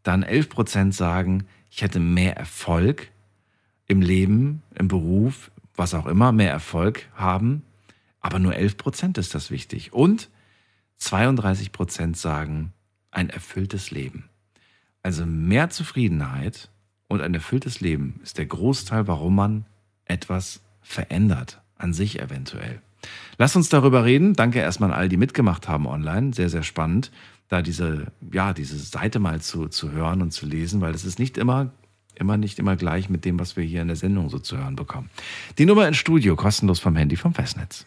Dann 0.03 0.23
11 0.23 0.49
Prozent 0.49 0.95
sagen, 0.95 1.45
ich 1.69 1.81
hätte 1.81 1.99
mehr 1.99 2.37
Erfolg 2.37 3.11
im 3.87 4.01
Leben, 4.01 4.63
im 4.75 4.87
Beruf, 4.87 5.51
was 5.75 5.93
auch 5.93 6.05
immer, 6.05 6.31
mehr 6.31 6.51
Erfolg 6.51 7.09
haben. 7.15 7.63
Aber 8.21 8.39
nur 8.39 8.55
11 8.55 8.77
Prozent 8.77 9.17
ist 9.17 9.35
das 9.35 9.51
wichtig. 9.51 9.93
Und 9.93 10.29
32 10.97 11.71
Prozent 11.71 12.17
sagen, 12.17 12.71
ein 13.11 13.29
erfülltes 13.29 13.91
Leben. 13.91 14.29
Also 15.03 15.25
mehr 15.25 15.69
Zufriedenheit 15.69 16.69
und 17.07 17.21
ein 17.21 17.33
erfülltes 17.33 17.81
Leben 17.81 18.19
ist 18.23 18.37
der 18.37 18.45
Großteil, 18.45 19.07
warum 19.07 19.35
man 19.35 19.65
etwas 20.05 20.61
verändert, 20.81 21.61
an 21.77 21.93
sich 21.93 22.19
eventuell. 22.19 22.81
Lass 23.37 23.55
uns 23.55 23.69
darüber 23.69 24.05
reden. 24.05 24.33
Danke 24.33 24.59
erstmal 24.59 24.91
an 24.91 24.97
all, 24.97 25.09
die 25.09 25.17
mitgemacht 25.17 25.67
haben 25.67 25.87
online. 25.87 26.33
Sehr, 26.33 26.49
sehr 26.49 26.63
spannend, 26.63 27.11
da 27.49 27.61
diese, 27.61 28.07
ja, 28.31 28.53
diese 28.53 28.77
Seite 28.77 29.19
mal 29.19 29.41
zu, 29.41 29.67
zu 29.67 29.91
hören 29.91 30.21
und 30.21 30.31
zu 30.31 30.45
lesen, 30.45 30.81
weil 30.81 30.93
es 30.93 31.05
ist 31.05 31.19
nicht 31.19 31.37
immer, 31.37 31.71
immer 32.15 32.37
nicht 32.37 32.59
immer 32.59 32.75
gleich 32.75 33.09
mit 33.09 33.25
dem, 33.25 33.39
was 33.39 33.57
wir 33.57 33.63
hier 33.63 33.81
in 33.81 33.87
der 33.87 33.97
Sendung 33.97 34.29
so 34.29 34.39
zu 34.39 34.57
hören 34.57 34.75
bekommen. 34.75 35.09
Die 35.57 35.65
Nummer 35.65 35.87
ins 35.87 35.97
Studio, 35.97 36.35
kostenlos 36.35 36.79
vom 36.79 36.95
Handy 36.95 37.15
vom 37.15 37.33
Festnetz. 37.33 37.85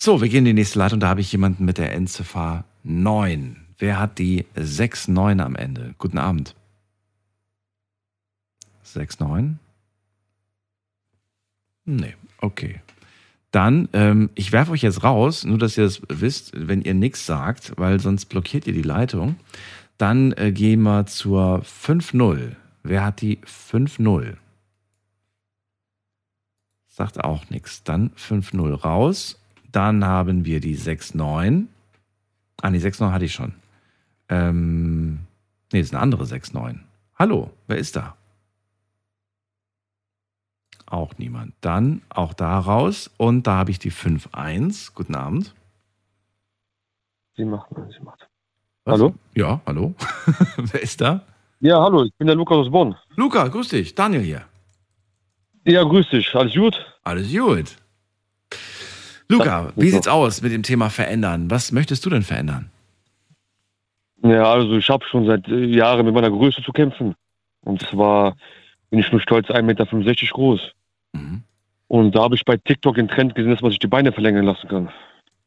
So, 0.00 0.20
wir 0.20 0.28
gehen 0.28 0.38
in 0.38 0.44
die 0.44 0.52
nächste 0.52 0.78
Leitung. 0.78 1.00
Da 1.00 1.08
habe 1.08 1.20
ich 1.20 1.32
jemanden 1.32 1.64
mit 1.64 1.76
der 1.76 1.92
Endziffer 1.92 2.64
9. 2.84 3.56
Wer 3.78 3.98
hat 3.98 4.18
die 4.18 4.46
6-9 4.56 5.40
am 5.40 5.56
Ende? 5.56 5.94
Guten 5.98 6.18
Abend. 6.18 6.54
6-9? 8.98 9.54
Nee, 11.84 12.14
okay. 12.40 12.80
Dann, 13.50 13.88
ähm, 13.94 14.28
ich 14.34 14.52
werfe 14.52 14.72
euch 14.72 14.82
jetzt 14.82 15.02
raus, 15.02 15.44
nur 15.44 15.58
dass 15.58 15.78
ihr 15.78 15.84
das 15.84 16.02
wisst, 16.08 16.52
wenn 16.54 16.82
ihr 16.82 16.92
nichts 16.92 17.24
sagt, 17.24 17.72
weil 17.78 17.98
sonst 17.98 18.26
blockiert 18.26 18.66
ihr 18.66 18.74
die 18.74 18.82
Leitung. 18.82 19.36
Dann 19.96 20.32
äh, 20.32 20.52
gehen 20.52 20.82
wir 20.82 21.06
zur 21.06 21.62
5-0. 21.62 22.56
Wer 22.82 23.04
hat 23.04 23.22
die 23.22 23.38
5-0? 23.38 24.36
Sagt 26.88 27.24
auch 27.24 27.48
nichts. 27.48 27.84
Dann 27.84 28.10
5-0 28.10 28.74
raus. 28.74 29.40
Dann 29.72 30.04
haben 30.04 30.44
wir 30.44 30.60
die 30.60 30.76
6-9. 30.76 31.66
Ah, 32.60 32.70
die 32.70 32.80
6-9 32.80 33.12
hatte 33.12 33.24
ich 33.24 33.32
schon. 33.32 33.54
Ähm, 34.28 35.20
nee, 35.72 35.78
das 35.80 35.88
ist 35.88 35.94
eine 35.94 36.02
andere 36.02 36.24
6-9. 36.24 36.80
Hallo, 37.18 37.50
wer 37.66 37.78
ist 37.78 37.96
da? 37.96 38.17
Auch 40.90 41.12
niemand. 41.18 41.54
Dann 41.60 42.02
auch 42.08 42.32
da 42.32 42.58
raus. 42.58 43.10
Und 43.18 43.46
da 43.46 43.56
habe 43.56 43.70
ich 43.70 43.78
die 43.78 43.92
5-1. 43.92 44.94
Guten 44.94 45.14
Abend. 45.14 45.54
Sie 47.36 47.44
macht, 47.44 47.70
sie 47.90 48.02
macht. 48.02 48.26
Was? 48.84 48.94
Hallo? 48.94 49.14
Ja, 49.34 49.60
hallo. 49.66 49.94
wer 50.56 50.82
ist 50.82 51.00
da? 51.00 51.22
Ja, 51.60 51.82
hallo, 51.82 52.04
ich 52.04 52.12
bin 52.16 52.26
der 52.26 52.36
Lukas 52.36 52.56
aus 52.56 52.70
Bonn. 52.70 52.96
Luca, 53.16 53.46
grüß 53.48 53.68
dich. 53.68 53.94
Daniel 53.94 54.22
hier. 54.22 54.42
Ja, 55.64 55.82
grüß 55.82 56.08
dich. 56.08 56.34
Alles 56.34 56.54
gut? 56.54 56.74
Alles 57.04 57.30
gut. 57.30 57.76
Luca, 59.28 59.72
wie 59.76 59.90
sieht's 59.90 60.08
aus 60.08 60.40
mit 60.40 60.52
dem 60.52 60.62
Thema 60.62 60.88
verändern? 60.88 61.50
Was 61.50 61.70
möchtest 61.70 62.06
du 62.06 62.10
denn 62.10 62.22
verändern? 62.22 62.70
Ja, 64.22 64.52
also 64.52 64.76
ich 64.76 64.88
habe 64.88 65.04
schon 65.04 65.26
seit 65.26 65.46
äh, 65.48 65.64
Jahren 65.66 66.06
mit 66.06 66.14
meiner 66.14 66.30
Größe 66.30 66.62
zu 66.62 66.72
kämpfen. 66.72 67.14
Und 67.60 67.82
zwar 67.82 68.36
bin 68.90 69.00
ich 69.00 69.12
nur 69.12 69.20
stolz 69.20 69.48
1,65 69.48 69.62
Meter 69.62 69.84
groß. 70.32 70.72
Mhm. 71.12 71.42
Und 71.88 72.14
da 72.14 72.22
habe 72.22 72.34
ich 72.34 72.44
bei 72.44 72.56
TikTok 72.56 72.96
den 72.96 73.08
Trend 73.08 73.34
gesehen, 73.34 73.50
dass 73.50 73.62
man 73.62 73.70
sich 73.70 73.78
die 73.78 73.86
Beine 73.86 74.12
verlängern 74.12 74.44
lassen 74.44 74.68
kann. 74.68 74.88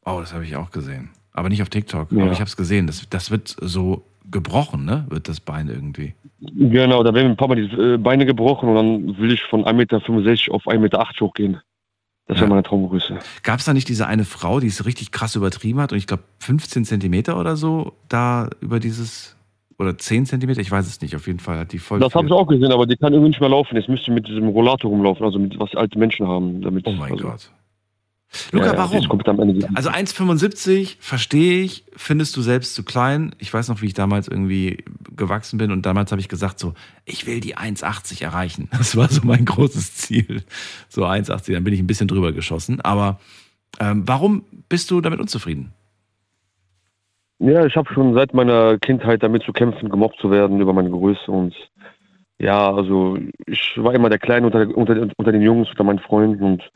Oh, 0.04 0.18
das 0.20 0.34
habe 0.34 0.44
ich 0.44 0.56
auch 0.56 0.70
gesehen. 0.70 1.10
Aber 1.32 1.48
nicht 1.48 1.62
auf 1.62 1.68
TikTok. 1.68 2.10
Ja. 2.12 2.22
Aber 2.24 2.32
ich 2.32 2.40
habe 2.40 2.48
es 2.48 2.56
gesehen. 2.56 2.86
Das, 2.86 3.08
das 3.08 3.30
wird 3.30 3.56
so 3.60 4.04
gebrochen, 4.30 4.84
ne? 4.84 5.06
Wird 5.08 5.28
das 5.28 5.40
Bein 5.40 5.68
irgendwie. 5.68 6.14
Genau, 6.40 7.02
da 7.02 7.14
werden 7.14 7.26
mir 7.28 7.32
ein 7.32 7.36
paar 7.36 7.48
Mal 7.48 7.56
die 7.56 7.74
äh, 7.74 7.96
Beine 7.96 8.26
gebrochen 8.26 8.68
und 8.68 8.74
dann 8.74 9.18
will 9.18 9.32
ich 9.32 9.42
von 9.44 9.64
1,65 9.64 9.72
Meter 9.74 9.96
auf 10.54 10.66
1,80 10.66 10.78
Meter 10.78 11.06
hochgehen. 11.20 11.60
Das 12.26 12.36
wäre 12.36 12.46
Ja. 12.46 12.50
meine 12.50 12.62
Traumgröße. 12.62 13.18
Gab 13.42 13.58
es 13.58 13.64
da 13.64 13.72
nicht 13.72 13.88
diese 13.88 14.06
eine 14.06 14.24
Frau, 14.24 14.60
die 14.60 14.68
es 14.68 14.84
richtig 14.84 15.10
krass 15.10 15.34
übertrieben 15.36 15.80
hat 15.80 15.92
und 15.92 15.98
ich 15.98 16.06
glaube 16.06 16.22
15 16.38 16.84
Zentimeter 16.84 17.38
oder 17.38 17.56
so 17.56 17.94
da 18.08 18.48
über 18.60 18.80
dieses 18.80 19.36
oder 19.82 19.98
10 19.98 20.26
Zentimeter, 20.26 20.60
ich 20.60 20.70
weiß 20.70 20.86
es 20.86 21.00
nicht. 21.00 21.14
Auf 21.16 21.26
jeden 21.26 21.40
Fall 21.40 21.58
hat 21.58 21.72
die 21.72 21.78
voll. 21.78 22.00
Das 22.00 22.14
habe 22.14 22.26
ich 22.26 22.32
auch 22.32 22.46
gesehen, 22.46 22.72
aber 22.72 22.86
die 22.86 22.96
kann 22.96 23.12
irgendwie 23.12 23.30
nicht 23.30 23.40
mehr 23.40 23.50
laufen. 23.50 23.76
Jetzt 23.76 23.88
müsste 23.88 24.10
mit 24.10 24.26
diesem 24.26 24.48
Rollator 24.48 24.90
rumlaufen, 24.90 25.24
also 25.24 25.38
mit 25.38 25.58
was 25.58 25.74
alte 25.74 25.98
Menschen 25.98 26.26
haben. 26.26 26.62
Damit, 26.62 26.86
Oh 26.86 26.92
mein 26.92 27.12
also, 27.12 27.24
Gott. 27.24 27.50
Luca, 28.50 28.66
ja, 28.66 28.78
warum? 28.78 28.96
Also 29.74 29.90
1,75 29.90 30.96
verstehe 31.00 31.62
ich, 31.62 31.84
findest 31.94 32.34
du 32.36 32.40
selbst 32.40 32.74
zu 32.74 32.82
klein. 32.82 33.34
Ich 33.38 33.52
weiß 33.52 33.68
noch, 33.68 33.82
wie 33.82 33.86
ich 33.86 33.94
damals 33.94 34.26
irgendwie 34.26 34.84
gewachsen 35.14 35.58
bin 35.58 35.70
und 35.70 35.84
damals 35.84 36.12
habe 36.12 36.20
ich 36.20 36.28
gesagt 36.28 36.58
so, 36.58 36.72
ich 37.04 37.26
will 37.26 37.40
die 37.40 37.56
1,80 37.56 38.22
erreichen. 38.22 38.68
Das 38.82 38.96
war 38.96 39.08
so 39.08 39.20
mein 39.24 39.44
großes 39.44 39.94
Ziel. 39.96 40.42
So 40.88 41.04
1,80, 41.04 41.52
dann 41.52 41.64
bin 41.64 41.74
ich 41.74 41.80
ein 41.80 41.86
bisschen 41.86 42.08
drüber 42.08 42.32
geschossen. 42.32 42.80
Aber 42.80 43.20
ähm, 43.78 44.02
warum 44.06 44.44
bist 44.68 44.90
du 44.90 45.00
damit 45.00 45.20
unzufrieden? 45.20 45.72
Ja, 47.42 47.66
ich 47.66 47.74
habe 47.74 47.92
schon 47.92 48.14
seit 48.14 48.34
meiner 48.34 48.78
Kindheit 48.78 49.20
damit 49.24 49.42
zu 49.42 49.52
kämpfen, 49.52 49.88
gemobbt 49.88 50.16
zu 50.20 50.30
werden 50.30 50.60
über 50.60 50.72
meine 50.72 50.90
Größe 50.90 51.28
und 51.28 51.52
ja, 52.38 52.72
also 52.72 53.18
ich 53.46 53.74
war 53.76 53.94
immer 53.94 54.08
der 54.08 54.20
Kleine 54.20 54.46
unter, 54.46 54.60
unter, 54.76 55.08
unter 55.16 55.32
den 55.32 55.42
Jungs, 55.42 55.68
unter 55.68 55.82
meinen 55.82 55.98
Freunden 55.98 56.44
und 56.44 56.70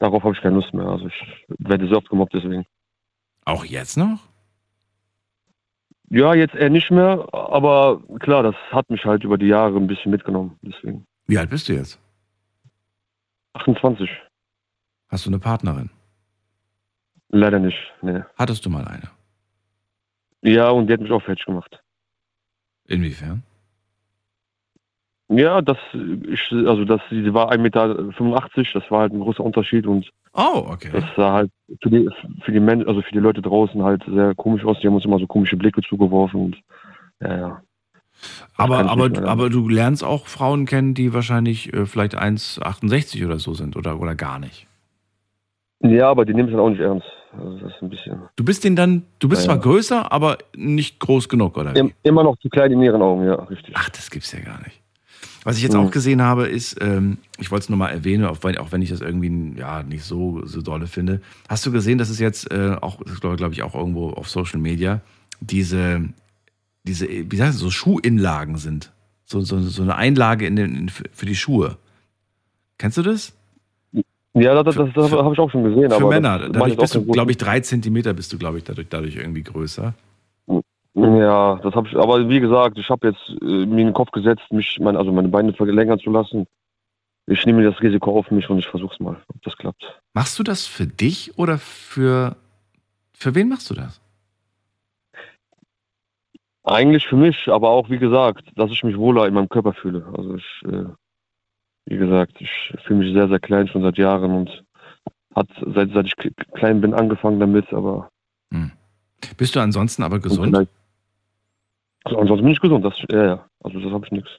darauf 0.00 0.22
habe 0.22 0.34
ich 0.34 0.42
keine 0.42 0.56
Lust 0.56 0.74
mehr. 0.74 0.86
Also 0.86 1.06
ich 1.06 1.46
werde 1.58 1.88
sehr 1.88 1.96
oft 1.96 2.10
gemobbt 2.10 2.34
deswegen. 2.34 2.66
Auch 3.46 3.64
jetzt 3.64 3.96
noch? 3.96 4.18
Ja, 6.10 6.34
jetzt 6.34 6.54
eher 6.54 6.68
nicht 6.68 6.90
mehr, 6.90 7.26
aber 7.32 8.02
klar, 8.20 8.42
das 8.42 8.54
hat 8.70 8.90
mich 8.90 9.06
halt 9.06 9.24
über 9.24 9.38
die 9.38 9.46
Jahre 9.46 9.78
ein 9.78 9.86
bisschen 9.86 10.10
mitgenommen. 10.10 10.58
Deswegen. 10.60 11.06
Wie 11.26 11.38
alt 11.38 11.48
bist 11.48 11.70
du 11.70 11.72
jetzt? 11.72 11.98
28. 13.54 14.10
Hast 15.08 15.24
du 15.24 15.30
eine 15.30 15.38
Partnerin? 15.38 15.88
Leider 17.30 17.58
nicht, 17.58 17.78
nee. 18.02 18.20
Hattest 18.36 18.66
du 18.66 18.68
mal 18.68 18.84
eine? 18.84 19.08
Ja, 20.42 20.70
und 20.70 20.88
die 20.88 20.92
hat 20.92 21.00
mich 21.00 21.10
auch 21.12 21.22
fertig 21.22 21.44
gemacht. 21.46 21.80
Inwiefern? 22.86 23.42
Ja, 25.28 25.62
das, 25.62 25.78
ich, 25.94 26.52
also 26.52 26.84
das, 26.84 27.00
sie 27.10 27.32
war 27.32 27.50
1,85 27.50 27.58
Meter, 27.58 27.94
das 28.74 28.90
war 28.90 29.00
halt 29.00 29.12
ein 29.12 29.20
großer 29.20 29.42
Unterschied 29.42 29.86
und 29.86 30.10
Oh, 30.34 30.64
okay. 30.66 30.88
das 30.92 31.04
sah 31.14 31.32
halt 31.32 31.50
für 31.82 31.90
die, 31.90 32.08
für 32.42 32.52
die 32.52 32.60
Menschen, 32.60 32.88
also 32.88 33.02
für 33.02 33.12
die 33.12 33.18
Leute 33.18 33.42
draußen 33.42 33.82
halt 33.82 34.02
sehr 34.06 34.34
komisch 34.34 34.64
aus. 34.64 34.78
Die 34.80 34.86
haben 34.86 34.94
uns 34.94 35.04
immer 35.04 35.18
so 35.18 35.26
komische 35.26 35.56
Blicke 35.56 35.82
zugeworfen 35.82 36.40
und 36.40 36.56
ja, 37.20 37.36
ja. 37.36 37.62
Aber, 38.56 38.90
aber, 38.90 39.08
mehr. 39.10 39.24
aber 39.24 39.50
du 39.50 39.68
lernst 39.68 40.04
auch 40.04 40.26
Frauen 40.26 40.64
kennen, 40.64 40.94
die 40.94 41.12
wahrscheinlich 41.12 41.72
äh, 41.74 41.86
vielleicht 41.86 42.16
1,68 42.16 43.24
oder 43.26 43.38
so 43.38 43.52
sind 43.52 43.76
oder, 43.76 44.00
oder 44.00 44.14
gar 44.14 44.38
nicht. 44.38 44.66
Ja, 45.80 46.08
aber 46.08 46.24
die 46.24 46.32
nehmen 46.32 46.48
es 46.48 46.52
dann 46.52 46.60
auch 46.60 46.70
nicht 46.70 46.80
ernst. 46.80 47.06
Also 47.36 47.58
das 47.58 47.72
ist 47.74 47.82
ein 47.82 47.88
bisschen. 47.88 48.22
Du 48.36 48.44
bist 48.44 48.62
den 48.64 48.76
dann, 48.76 49.04
du 49.18 49.28
bist 49.28 49.42
Ja, 49.42 49.46
zwar 49.46 49.58
größer, 49.58 50.12
aber 50.12 50.38
nicht 50.54 50.98
groß 51.00 51.28
genug, 51.28 51.56
oder? 51.56 51.74
wie? 51.74 51.78
Im, 51.78 51.92
immer 52.02 52.22
noch 52.22 52.36
zu 52.38 52.48
klein 52.48 52.72
in 52.72 52.82
ihren 52.82 53.00
Augen, 53.00 53.24
ja, 53.24 53.34
richtig. 53.34 53.74
Ach, 53.76 53.88
das 53.90 54.10
gibt's 54.10 54.32
ja 54.32 54.40
gar 54.40 54.60
nicht. 54.62 54.80
Was 55.44 55.56
ich 55.56 55.62
jetzt 55.64 55.74
Mhm. 55.74 55.80
auch 55.80 55.90
gesehen 55.90 56.22
habe, 56.22 56.46
ist, 56.46 56.76
ähm, 56.80 57.18
ich 57.38 57.50
wollte 57.50 57.64
es 57.64 57.68
nur 57.68 57.78
mal 57.78 57.88
erwähnen, 57.88 58.24
auch 58.26 58.38
wenn, 58.42 58.56
auch 58.58 58.70
wenn 58.70 58.82
ich 58.82 58.90
das 58.90 59.00
irgendwie 59.00 59.58
ja, 59.58 59.82
nicht 59.82 60.04
so, 60.04 60.44
so 60.46 60.62
dolle 60.62 60.86
finde. 60.86 61.20
Hast 61.48 61.66
du 61.66 61.72
gesehen, 61.72 61.98
dass 61.98 62.10
es 62.10 62.20
jetzt 62.20 62.50
äh, 62.52 62.76
auch, 62.80 63.00
das 63.04 63.20
glaube 63.20 63.36
glaub 63.36 63.52
ich 63.52 63.62
auch 63.62 63.74
irgendwo 63.74 64.10
auf 64.10 64.28
Social 64.30 64.60
Media, 64.60 65.00
diese, 65.40 66.02
diese 66.84 67.08
wie 67.08 67.42
heißt 67.42 67.54
es, 67.54 67.60
so 67.60 67.70
Schuhinlagen 67.70 68.56
sind? 68.56 68.92
So, 69.24 69.40
so, 69.40 69.58
so 69.60 69.82
eine 69.82 69.96
Einlage 69.96 70.46
in 70.46 70.56
den, 70.56 70.74
in, 70.76 70.88
für 70.88 71.26
die 71.26 71.34
Schuhe. 71.36 71.78
Kennst 72.78 72.98
du 72.98 73.02
das? 73.02 73.32
Ja, 74.34 74.62
das, 74.62 74.74
das, 74.74 74.88
das 74.94 75.12
habe 75.12 75.34
ich 75.34 75.38
auch 75.38 75.50
schon 75.50 75.64
gesehen. 75.64 75.90
Für 75.90 75.96
aber 75.96 76.08
Männer. 76.08 76.48
Dadurch 76.48 76.76
bist 76.76 76.94
du, 76.94 77.04
glaube 77.04 77.32
ich, 77.32 77.36
drei 77.36 77.60
Zentimeter 77.60 78.14
bist 78.14 78.32
du, 78.32 78.38
glaube 78.38 78.58
ich, 78.58 78.64
dadurch, 78.64 78.88
dadurch 78.88 79.16
irgendwie 79.16 79.42
größer. 79.42 79.94
Ja, 80.94 81.56
das 81.62 81.74
habe 81.74 81.88
ich, 81.88 81.96
aber 81.96 82.28
wie 82.28 82.40
gesagt, 82.40 82.78
ich 82.78 82.88
habe 82.90 83.08
jetzt 83.08 83.42
äh, 83.42 83.44
mir 83.44 83.80
in 83.80 83.88
den 83.88 83.92
Kopf 83.94 84.10
gesetzt, 84.10 84.44
mich, 84.50 84.78
mein, 84.78 84.96
also 84.96 85.10
meine 85.10 85.28
Beine 85.28 85.52
verlängern 85.52 85.98
zu 85.98 86.10
lassen. 86.10 86.46
Ich 87.26 87.46
nehme 87.46 87.62
das 87.62 87.80
Risiko 87.80 88.18
auf 88.18 88.30
mich 88.30 88.48
und 88.50 88.58
ich 88.58 88.66
versuche 88.66 88.92
es 88.92 89.00
mal, 89.00 89.16
ob 89.28 89.42
das 89.42 89.56
klappt. 89.56 90.00
Machst 90.12 90.38
du 90.38 90.42
das 90.42 90.66
für 90.66 90.86
dich 90.86 91.38
oder 91.38 91.56
für, 91.58 92.36
für 93.14 93.34
wen 93.34 93.48
machst 93.48 93.70
du 93.70 93.74
das? 93.74 94.00
Eigentlich 96.64 97.06
für 97.06 97.16
mich, 97.16 97.48
aber 97.48 97.70
auch 97.70 97.88
wie 97.88 97.98
gesagt, 97.98 98.44
dass 98.56 98.70
ich 98.70 98.84
mich 98.84 98.96
wohler 98.96 99.26
in 99.26 99.34
meinem 99.34 99.48
Körper 99.48 99.72
fühle. 99.72 100.06
Also 100.16 100.36
ich, 100.36 100.62
äh, 100.66 100.84
wie 101.86 101.96
gesagt, 101.96 102.40
ich 102.40 102.50
fühle 102.84 103.00
mich 103.00 103.12
sehr, 103.12 103.28
sehr 103.28 103.40
klein 103.40 103.68
schon 103.68 103.82
seit 103.82 103.98
Jahren 103.98 104.32
und 104.32 104.64
hat 105.34 105.48
seit, 105.74 105.92
seit 105.92 106.06
ich 106.06 106.16
klein 106.54 106.80
bin 106.80 106.94
angefangen 106.94 107.40
damit, 107.40 107.72
aber 107.72 108.10
Bist 109.36 109.56
du 109.56 109.60
ansonsten 109.60 110.02
aber 110.02 110.20
gesund? 110.20 110.54
also 112.04 112.18
ansonsten 112.18 112.44
bin 112.44 112.52
ich 112.52 112.60
gesund, 112.60 112.84
das, 112.84 112.94
ja, 113.10 113.24
ja, 113.24 113.48
also 113.62 113.80
das 113.80 113.92
habe 113.92 114.04
ich 114.06 114.12
nichts. 114.12 114.30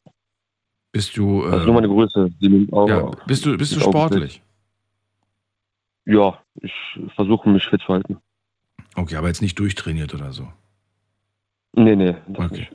Bist 0.91 1.17
du, 1.17 1.43
Das 1.43 1.55
ist 1.55 1.61
äh, 1.61 1.65
nur 1.65 1.73
meine 1.73 1.87
Größe. 1.87 2.29
Auch, 2.71 2.87
ja, 2.87 3.11
bist 3.25 3.45
du, 3.45 3.57
bist 3.57 3.75
du 3.75 3.79
sportlich? 3.79 4.43
Ja, 6.05 6.37
ich 6.61 6.73
versuche 7.15 7.49
mich 7.49 7.65
fit 7.65 7.81
zu 7.81 7.93
halten. 7.93 8.17
Okay, 8.95 9.15
aber 9.15 9.27
jetzt 9.27 9.41
nicht 9.41 9.57
durchtrainiert 9.57 10.13
oder 10.13 10.31
so. 10.31 10.47
Nee, 11.75 11.95
nee. 11.95 12.15
Das 12.27 12.45
Okay. 12.51 12.67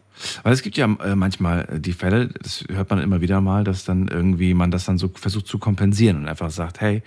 Weil 0.42 0.52
es 0.52 0.62
gibt 0.62 0.76
ja 0.76 0.86
äh, 0.86 1.14
manchmal 1.14 1.68
äh, 1.70 1.80
die 1.80 1.92
Fälle, 1.92 2.28
das 2.42 2.64
hört 2.68 2.90
man 2.90 2.98
immer 3.00 3.20
wieder 3.20 3.40
mal, 3.40 3.62
dass 3.64 3.84
dann 3.84 4.08
irgendwie 4.08 4.54
man 4.54 4.70
das 4.70 4.84
dann 4.84 4.98
so 4.98 5.08
versucht 5.14 5.46
zu 5.46 5.58
kompensieren 5.58 6.16
und 6.16 6.28
einfach 6.28 6.50
sagt, 6.50 6.80
hey, 6.80 7.02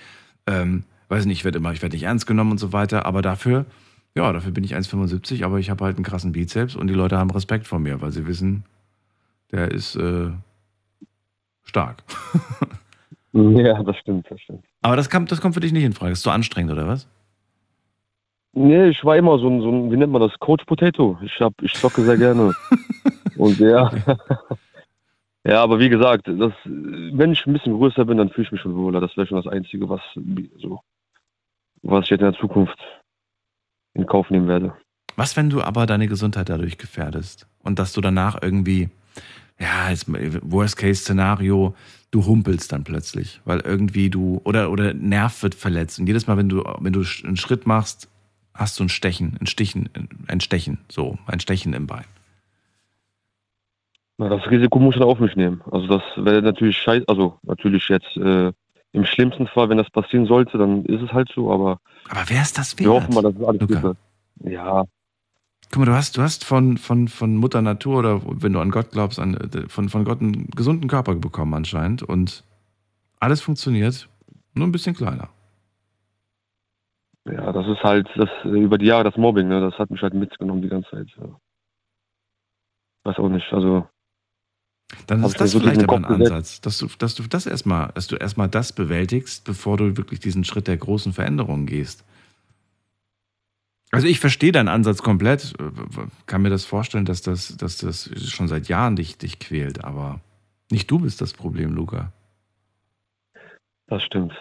ähm, 0.47 0.83
weiß 1.09 1.25
nicht, 1.25 1.39
ich 1.39 1.45
werde 1.45 1.57
immer, 1.57 1.73
ich 1.73 1.81
werde 1.81 1.95
nicht 1.95 2.03
ernst 2.03 2.25
genommen 2.25 2.51
und 2.51 2.57
so 2.57 2.71
weiter, 2.71 3.05
aber 3.05 3.21
dafür 3.21 3.65
Ja, 4.15 4.31
dafür 4.33 4.51
bin 4.51 4.63
ich 4.63 4.75
1,75, 4.75 5.43
aber 5.43 5.59
ich 5.59 5.69
habe 5.69 5.83
halt 5.85 5.97
einen 5.97 6.05
krassen 6.05 6.31
Bizeps 6.31 6.75
und 6.75 6.87
die 6.87 6.93
Leute 6.93 7.17
haben 7.17 7.31
Respekt 7.31 7.67
vor 7.67 7.79
mir, 7.79 8.01
weil 8.01 8.11
sie 8.11 8.27
wissen, 8.27 8.63
der 9.51 9.71
ist 9.71 9.95
äh, 9.95 10.29
stark. 11.63 12.03
Ja, 13.33 13.81
das 13.83 13.95
stimmt, 13.95 14.29
das 14.29 14.41
stimmt. 14.41 14.65
Aber 14.81 14.97
das, 14.97 15.09
kam, 15.09 15.25
das 15.25 15.39
kommt 15.39 15.53
für 15.53 15.61
dich 15.61 15.71
nicht 15.71 15.85
in 15.85 15.93
Frage. 15.93 16.11
Ist 16.11 16.21
so 16.21 16.31
anstrengend, 16.31 16.69
oder 16.73 16.85
was? 16.85 17.07
Nee, 18.53 18.89
ich 18.89 19.05
war 19.05 19.15
immer 19.15 19.39
so 19.39 19.47
ein, 19.47 19.61
so 19.61 19.69
ein 19.69 19.91
wie 19.91 19.97
nennt 19.97 20.11
man 20.11 20.21
das, 20.21 20.37
Coach 20.39 20.65
Potato. 20.65 21.17
Ich 21.23 21.39
hab, 21.39 21.53
ich 21.61 21.73
zocke 21.73 22.01
sehr 22.01 22.17
gerne. 22.17 22.53
Und 23.37 23.59
ja. 23.59 23.89
ja, 25.45 25.63
aber 25.63 25.79
wie 25.79 25.89
gesagt, 25.89 26.27
das, 26.27 26.51
wenn 26.65 27.31
ich 27.31 27.45
ein 27.45 27.53
bisschen 27.53 27.77
größer 27.77 28.03
bin, 28.05 28.17
dann 28.17 28.29
fühle 28.29 28.47
ich 28.47 28.51
mich 28.51 28.61
schon 28.61 28.75
wohler. 28.75 28.99
Das 28.99 29.15
wäre 29.15 29.27
schon 29.27 29.41
das 29.41 29.51
Einzige, 29.51 29.87
was, 29.87 30.01
so, 30.59 30.81
was 31.81 32.05
ich 32.05 32.09
jetzt 32.11 32.21
in 32.21 32.31
der 32.31 32.39
Zukunft 32.39 32.77
in 33.93 34.05
Kauf 34.05 34.29
nehmen 34.29 34.49
werde. 34.49 34.73
Was, 35.15 35.37
wenn 35.37 35.49
du 35.49 35.61
aber 35.61 35.85
deine 35.85 36.07
Gesundheit 36.07 36.49
dadurch 36.49 36.77
gefährdest 36.77 37.47
und 37.63 37.79
dass 37.79 37.93
du 37.93 38.01
danach 38.01 38.37
irgendwie, 38.41 38.89
ja, 39.59 39.89
jetzt 39.89 40.07
Worst-Case-Szenario, 40.09 41.73
du 42.11 42.25
humpelst 42.25 42.71
dann 42.73 42.83
plötzlich, 42.83 43.41
weil 43.45 43.61
irgendwie 43.61 44.09
du, 44.09 44.41
oder, 44.43 44.71
oder 44.71 44.93
Nerv 44.93 45.41
wird 45.43 45.55
verletzt 45.55 45.99
und 45.99 46.07
jedes 46.07 46.27
Mal, 46.27 46.37
wenn 46.37 46.49
du, 46.49 46.63
wenn 46.79 46.93
du 46.93 47.03
einen 47.23 47.37
Schritt 47.37 47.65
machst, 47.65 48.09
hast 48.53 48.79
du 48.79 48.83
ein 48.83 48.89
Stechen, 48.89 49.37
ein 49.39 49.47
Stichen, 49.47 49.89
ein 50.27 50.41
Stechen, 50.41 50.79
so, 50.89 51.17
ein 51.25 51.39
Stechen 51.39 51.73
im 51.73 51.87
Bein. 51.87 52.05
Na, 54.17 54.29
das 54.29 54.49
Risiko 54.49 54.79
muss 54.79 54.95
ich 54.95 55.01
auf 55.01 55.19
mich 55.19 55.35
nehmen. 55.35 55.61
Also 55.71 55.87
das 55.87 56.03
wäre 56.17 56.41
natürlich 56.41 56.77
scheiße, 56.77 57.05
also 57.07 57.39
natürlich 57.43 57.87
jetzt 57.89 58.15
äh, 58.17 58.51
im 58.93 59.05
schlimmsten 59.05 59.47
Fall, 59.47 59.69
wenn 59.69 59.77
das 59.77 59.89
passieren 59.89 60.25
sollte, 60.25 60.57
dann 60.57 60.85
ist 60.85 61.01
es 61.01 61.11
halt 61.13 61.31
so, 61.33 61.51
aber. 61.51 61.79
Aber 62.09 62.23
wer 62.27 62.41
ist 62.41 62.57
das 62.57 62.77
wert? 62.77 62.87
Wir 62.87 62.93
hoffen 62.93 63.13
mal, 63.13 63.21
dass 63.23 63.35
es 63.35 63.43
alles 63.43 63.61
Luca. 63.61 63.95
Ja, 64.43 64.85
Guck 65.71 65.79
mal, 65.79 65.85
du 65.85 65.93
hast, 65.93 66.17
du 66.17 66.21
hast 66.21 66.43
von, 66.43 66.77
von, 66.77 67.07
von 67.07 67.37
Mutter 67.37 67.61
Natur 67.61 67.99
oder 67.99 68.21
wenn 68.25 68.51
du 68.51 68.59
an 68.59 68.71
Gott 68.71 68.91
glaubst, 68.91 69.19
an, 69.19 69.37
von, 69.69 69.87
von 69.87 70.03
Gott 70.03 70.19
einen 70.19 70.49
gesunden 70.49 70.89
Körper 70.89 71.15
bekommen 71.15 71.53
anscheinend 71.53 72.03
und 72.03 72.43
alles 73.21 73.39
funktioniert, 73.39 74.09
nur 74.53 74.67
ein 74.67 74.73
bisschen 74.73 74.95
kleiner. 74.95 75.29
Ja, 77.25 77.51
das 77.51 77.67
ist 77.67 77.83
halt 77.83 78.07
das 78.15 78.29
über 78.43 78.77
die 78.77 78.87
Jahre 78.87 79.03
das 79.03 79.17
Mobbing, 79.17 79.47
ne? 79.47 79.61
Das 79.61 79.77
hat 79.77 79.91
mich 79.91 80.01
halt 80.01 80.13
mitgenommen 80.13 80.61
die 80.61 80.69
ganze 80.69 80.89
Zeit. 80.89 81.07
Ja. 81.17 81.39
Weiß 83.03 83.17
auch 83.19 83.29
nicht. 83.29 83.51
Also 83.53 83.87
Dann 85.07 85.23
ist 85.23 85.39
das 85.39 85.51
so 85.51 85.59
vielleicht 85.59 85.83
aber 85.83 85.97
ein. 85.97 86.05
Ansatz, 86.05 86.61
dass 86.61 86.77
du, 86.79 86.87
dass 86.97 87.15
du 87.15 87.23
das 87.23 87.45
erstmal, 87.45 87.91
dass 87.93 88.07
du 88.07 88.15
erstmal 88.15 88.49
das 88.49 88.73
bewältigst, 88.73 89.45
bevor 89.45 89.77
du 89.77 89.97
wirklich 89.97 90.19
diesen 90.19 90.43
Schritt 90.43 90.67
der 90.67 90.77
großen 90.77 91.13
Veränderung 91.13 91.65
gehst. 91.65 92.03
Also 93.91 94.07
ich 94.07 94.19
verstehe 94.21 94.53
deinen 94.53 94.69
Ansatz 94.69 95.01
komplett, 95.01 95.53
kann 96.25 96.41
mir 96.41 96.49
das 96.49 96.63
vorstellen, 96.65 97.05
dass 97.05 97.21
das, 97.21 97.57
dass 97.57 97.77
das 97.77 98.09
schon 98.29 98.47
seit 98.47 98.69
Jahren 98.69 98.95
dich, 98.95 99.17
dich 99.17 99.37
quält, 99.39 99.83
aber 99.83 100.21
nicht 100.71 100.89
du 100.89 100.99
bist 100.99 101.19
das 101.21 101.33
Problem, 101.33 101.73
Luca. 101.73 102.13
das 103.87 104.01
stimmt. 104.03 104.33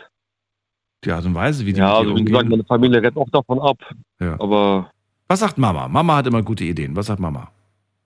Die 1.04 1.12
Art 1.12 1.24
und 1.24 1.34
Weise, 1.34 1.64
wie 1.64 1.72
die 1.72 1.78
Ja, 1.80 1.96
also 1.98 2.14
wie 2.16 2.24
gesagt, 2.24 2.48
meine 2.48 2.64
Familie 2.64 3.02
rennt 3.02 3.16
auch 3.16 3.30
davon 3.30 3.58
ab. 3.60 3.78
Ja. 4.20 4.34
Aber 4.38 4.90
Was 5.28 5.40
sagt 5.40 5.56
Mama? 5.58 5.88
Mama 5.88 6.16
hat 6.16 6.26
immer 6.26 6.42
gute 6.42 6.64
Ideen. 6.64 6.94
Was 6.96 7.06
sagt 7.06 7.20
Mama? 7.20 7.50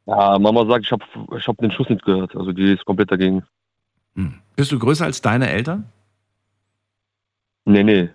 ja, 0.07 0.39
Mama 0.39 0.65
sagt, 0.67 0.85
ich 0.85 0.93
habe 0.93 1.05
ich 1.37 1.49
hab 1.49 1.57
den 1.59 1.71
Schuss 1.73 1.89
nicht 1.89 2.05
gehört. 2.05 2.37
Also 2.37 2.53
die 2.53 2.73
ist 2.73 2.85
komplett 2.85 3.11
dagegen. 3.11 3.43
Hm. 4.17 4.35
Bist 4.55 4.71
du 4.71 4.79
größer 4.79 5.07
als 5.07 5.21
deine 5.23 5.49
Eltern? 5.51 5.87
Nee, 7.65 7.83
nee. 7.83 8.11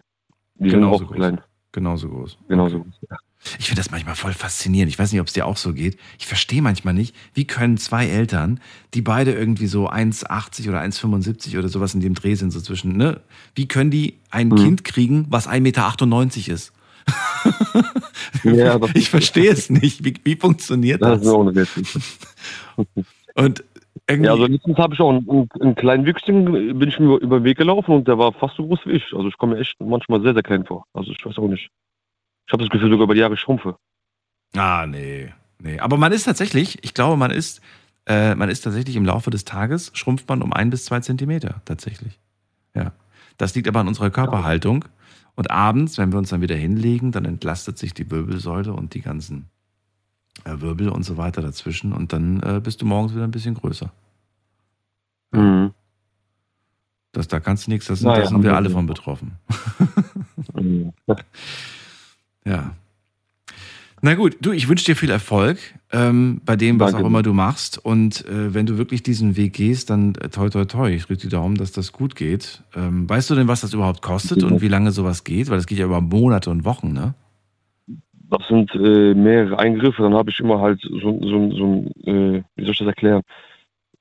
Die 0.56 0.70
Genauso 0.70 0.98
sind 1.00 1.04
auch 1.06 1.08
groß. 1.10 1.16
klein. 1.18 1.42
Genauso 1.72 2.10
groß. 2.10 2.38
Genauso. 2.48 2.86
Ja. 3.10 3.18
Ich 3.58 3.68
finde 3.68 3.82
das 3.82 3.90
manchmal 3.92 4.16
voll 4.16 4.34
faszinierend. 4.34 4.92
Ich 4.92 5.00
weiß 5.00 5.12
nicht, 5.12 5.22
ob 5.22 5.28
es 5.28 5.34
dir 5.34 5.46
auch 5.46 5.56
so 5.56 5.74
geht. 5.74 5.98
Ich 6.18 6.28
verstehe 6.28 6.62
manchmal 6.62 6.94
nicht, 6.94 7.16
wie 7.34 7.46
können 7.46 7.78
zwei 7.78 8.08
Eltern, 8.08 8.60
die 8.94 9.02
beide 9.02 9.32
irgendwie 9.32 9.68
so 9.68 9.90
1,80 9.90 10.68
oder 10.68 10.82
1,75 10.82 11.58
oder 11.58 11.70
sowas 11.70 11.94
in 11.94 12.02
dem 12.02 12.16
Dreh 12.16 12.36
sind, 12.36 12.52
so 12.52 12.60
zwischen, 12.60 12.98
ne? 12.98 13.22
Wie 13.56 13.68
können 13.68 13.92
die 13.92 14.18
ein 14.30 14.50
Mhm. 14.50 14.56
Kind 14.58 14.84
kriegen, 14.84 15.26
was 15.30 15.48
1,98 15.48 15.62
Meter 15.62 16.54
ist? 16.54 16.74
Ja, 18.44 18.80
ich 18.94 19.10
verstehe 19.10 19.52
es 19.52 19.70
nicht. 19.70 20.04
Wie, 20.04 20.16
wie 20.24 20.36
funktioniert 20.36 21.02
Das 21.02 21.22
das? 21.22 21.70
Und 23.36 23.64
irgendwie, 24.10 24.26
Ja, 24.26 24.32
also 24.34 24.46
letztens 24.46 24.78
habe 24.78 24.94
ich 24.94 25.00
auch 25.00 25.10
einen, 25.10 25.30
einen, 25.30 25.50
einen 25.60 25.76
kleinen 25.76 26.06
Wüchsigen, 26.06 26.46
bin 26.80 26.90
ich 26.90 27.00
mir 27.00 27.18
über 27.18 27.40
den 27.40 27.44
Weg 27.44 27.58
gelaufen 27.58 27.92
und 27.94 28.08
der 28.08 28.18
war 28.18 28.34
fast 28.34 28.56
so 28.56 28.66
groß 28.66 28.80
wie 28.86 28.94
ich. 28.94 29.14
Also 29.14 29.28
ich 29.28 29.38
komme 29.38 29.56
mir 29.56 29.62
echt 29.62 29.80
manchmal 29.80 30.22
sehr, 30.22 30.34
sehr 30.34 30.44
klein 30.44 30.66
vor. 30.66 30.86
Also 30.94 31.12
ich 31.12 31.26
weiß 31.26 31.38
auch 31.38 31.48
nicht. 31.48 31.70
Ich 32.48 32.54
habe 32.54 32.64
das 32.64 32.70
Gefühl, 32.72 32.90
sogar 32.90 33.04
über 33.04 33.14
die 33.14 33.22
Jahre 33.22 33.38
schrumpfe. 33.38 33.76
Ah, 34.56 34.86
nee. 34.88 35.32
Nee. 35.62 35.80
Aber 35.80 35.98
man 35.98 36.12
ist 36.12 36.24
tatsächlich, 36.24 36.84
ich 36.84 36.94
glaube, 36.94 37.18
man 37.18 37.32
ist, 37.32 37.62
äh, 38.08 38.34
man 38.36 38.50
ist 38.50 38.62
tatsächlich 38.62 38.96
im 38.96 39.06
Laufe 39.06 39.30
des 39.30 39.46
Tages, 39.46 39.92
schrumpft 39.94 40.28
man 40.28 40.42
um 40.42 40.54
ein 40.54 40.70
bis 40.70 40.86
zwei 40.86 41.00
Zentimeter 41.02 41.62
tatsächlich. 41.66 42.20
Ja. 42.74 42.94
Das 43.38 43.56
liegt 43.56 43.68
aber 43.68 43.80
an 43.80 43.88
unserer 43.88 44.10
Körperhaltung. 44.10 44.86
Und 45.36 45.52
abends, 45.52 45.98
wenn 45.98 46.12
wir 46.12 46.20
uns 46.20 46.30
dann 46.30 46.42
wieder 46.42 46.56
hinlegen, 46.56 47.12
dann 47.12 47.26
entlastet 47.26 47.78
sich 47.78 47.94
die 47.94 48.12
Wirbelsäule 48.12 48.74
und 48.74 48.94
die 48.94 49.02
ganzen 49.02 49.50
Wirbel 50.46 50.90
und 50.90 51.04
so 51.04 51.18
weiter 51.18 51.42
dazwischen. 51.42 51.94
Und 51.94 52.14
dann 52.14 52.42
äh, 52.42 52.62
bist 52.64 52.82
du 52.82 52.86
morgens 52.86 53.14
wieder 53.14 53.24
ein 53.24 53.32
bisschen 53.32 53.56
größer. 53.56 53.92
Mhm. 55.32 55.72
Das, 57.12 57.28
da 57.28 57.40
kannst 57.40 57.68
du 57.68 57.72
nichts, 57.72 57.88
das 57.88 58.00
sind, 58.00 58.08
Naja, 58.08 58.22
da 58.24 58.28
sind 58.28 58.44
wir 58.44 58.56
alle 58.56 58.70
von 58.70 58.86
betroffen. 58.86 59.34
Mhm. 60.54 60.94
Ja. 62.46 62.74
Na 64.02 64.16
gut, 64.16 64.38
du, 64.42 64.54
ich 64.54 64.70
wünsche 64.70 64.86
dir 64.86 64.96
viel 64.96 65.10
Erfolg 65.10 65.60
ähm, 65.92 66.42
bei 66.46 66.56
dem, 66.56 66.80
was 66.80 66.92
Danke. 66.92 67.04
auch 67.04 67.10
immer 67.10 67.22
du 67.22 67.34
machst. 67.34 67.78
Und 67.78 68.26
äh, 68.26 68.54
wenn 68.54 68.66
du 68.66 68.78
wirklich 68.78 69.04
diesen 69.04 69.36
Weg 69.36 69.54
gehst, 69.54 69.90
dann 69.90 70.16
äh, 70.16 70.30
toi 70.30 70.50
toi 70.50 70.64
toi. 70.66 70.90
Ich 70.90 71.06
drücke 71.06 71.22
die 71.22 71.30
Daumen, 71.30 71.56
dass 71.56 71.74
das 71.74 71.92
gut 71.92 72.16
geht. 72.16 72.64
Ähm, 72.76 73.10
weißt 73.10 73.30
du 73.30 73.36
denn, 73.36 73.48
was 73.50 73.62
das 73.62 73.74
überhaupt 73.74 74.02
kostet 74.02 74.44
und 74.44 74.62
wie 74.62 74.70
lange 74.70 74.92
sowas 74.92 75.26
geht? 75.26 75.50
Weil 75.50 75.58
das 75.58 75.68
geht 75.68 75.78
ja 75.80 75.86
über 75.86 76.00
Monate 76.00 76.50
und 76.50 76.64
Wochen, 76.64 76.94
ne? 76.94 77.14
Das 78.30 78.48
sind 78.48 78.74
äh, 78.76 79.14
mehrere 79.16 79.58
Eingriffe. 79.58 80.04
Dann 80.04 80.14
habe 80.14 80.30
ich 80.30 80.40
immer 80.40 80.60
halt 80.60 80.82
so, 80.82 81.00
so, 81.00 81.20
so 81.22 81.66
ein, 81.66 81.88
äh, 82.06 82.44
wie 82.56 82.64
soll 82.64 82.72
ich 82.74 82.78
das 82.80 82.88
erklären? 82.88 83.22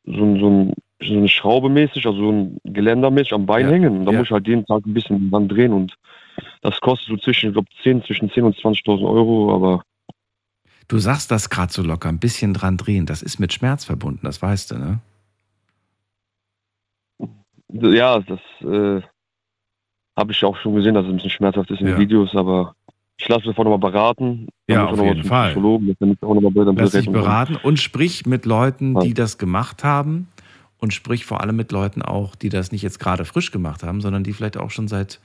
So, 0.04 0.22
ein- 0.24 0.38
so, 0.40 1.06
so 1.06 1.14
eine 1.14 1.28
Schraube 1.28 1.68
mäßig, 1.68 2.06
also 2.06 2.18
so 2.18 2.30
ein 2.32 2.58
Geländer 2.64 3.10
mäßig 3.10 3.32
am 3.32 3.46
Bein 3.46 3.66
Ja, 3.66 3.72
hängen. 3.72 3.98
Und 4.00 4.04
da 4.06 4.12
ja. 4.12 4.18
muss 4.18 4.26
ich 4.26 4.32
halt 4.32 4.46
jeden 4.46 4.66
Tag 4.66 4.84
ein 4.86 4.94
bisschen 4.94 5.30
dran 5.30 5.48
drehen 5.48 5.72
und 5.72 5.94
das 6.60 6.80
kostet 6.80 7.08
so 7.08 7.16
zwischen, 7.16 7.48
ich 7.48 7.52
glaube, 7.54 7.68
10, 7.82 8.02
zwischen 8.04 8.30
10 8.30 8.44
und 8.44 8.56
20.000 8.56 9.06
Euro, 9.08 9.54
aber 9.54 9.82
Du 10.88 10.98
sagst 10.98 11.30
das 11.30 11.50
gerade 11.50 11.70
so 11.72 11.82
locker, 11.82 12.08
ein 12.08 12.18
bisschen 12.18 12.54
dran 12.54 12.78
drehen. 12.78 13.04
Das 13.06 13.22
ist 13.22 13.38
mit 13.38 13.52
Schmerz 13.52 13.84
verbunden, 13.84 14.20
das 14.22 14.40
weißt 14.40 14.70
du, 14.70 14.78
ne? 14.78 15.00
ja, 17.70 18.18
das 18.20 18.40
äh, 18.62 19.02
habe 20.16 20.32
ich 20.32 20.44
auch 20.44 20.56
schon 20.56 20.74
gesehen, 20.74 20.94
dass 20.94 21.04
es 21.04 21.10
ein 21.10 21.16
bisschen 21.16 21.30
schmerzhaft 21.30 21.70
ist 21.70 21.80
in 21.80 21.88
Ja. 21.88 21.94
den 21.94 22.00
Videos, 22.00 22.34
aber 22.34 22.74
ich 23.18 23.28
lasse 23.28 23.40
mich 23.46 23.56
davon 23.56 23.70
nochmal 23.70 23.90
beraten. 23.90 24.48
Ja, 24.68 24.86
auf 24.86 25.02
jeden 25.02 25.24
Fall. 25.24 25.50
Psychologen, 25.50 25.96
Lass 26.76 26.92
dich 26.92 27.10
beraten 27.10 27.56
und 27.56 27.78
sprich 27.78 28.26
mit 28.26 28.46
Leuten, 28.46 28.98
die 29.00 29.12
das 29.12 29.38
gemacht 29.38 29.84
haben. 29.84 30.28
Und 30.80 30.94
sprich 30.94 31.26
vor 31.26 31.40
allem 31.40 31.56
mit 31.56 31.72
Leuten 31.72 32.02
auch, 32.02 32.36
die 32.36 32.50
das 32.50 32.70
nicht 32.70 32.82
jetzt 32.82 33.00
gerade 33.00 33.24
frisch 33.24 33.50
gemacht 33.50 33.82
haben, 33.82 34.00
sondern 34.00 34.22
die 34.22 34.32
vielleicht 34.32 34.56
auch 34.56 34.70
schon 34.70 34.86
seit, 34.86 35.18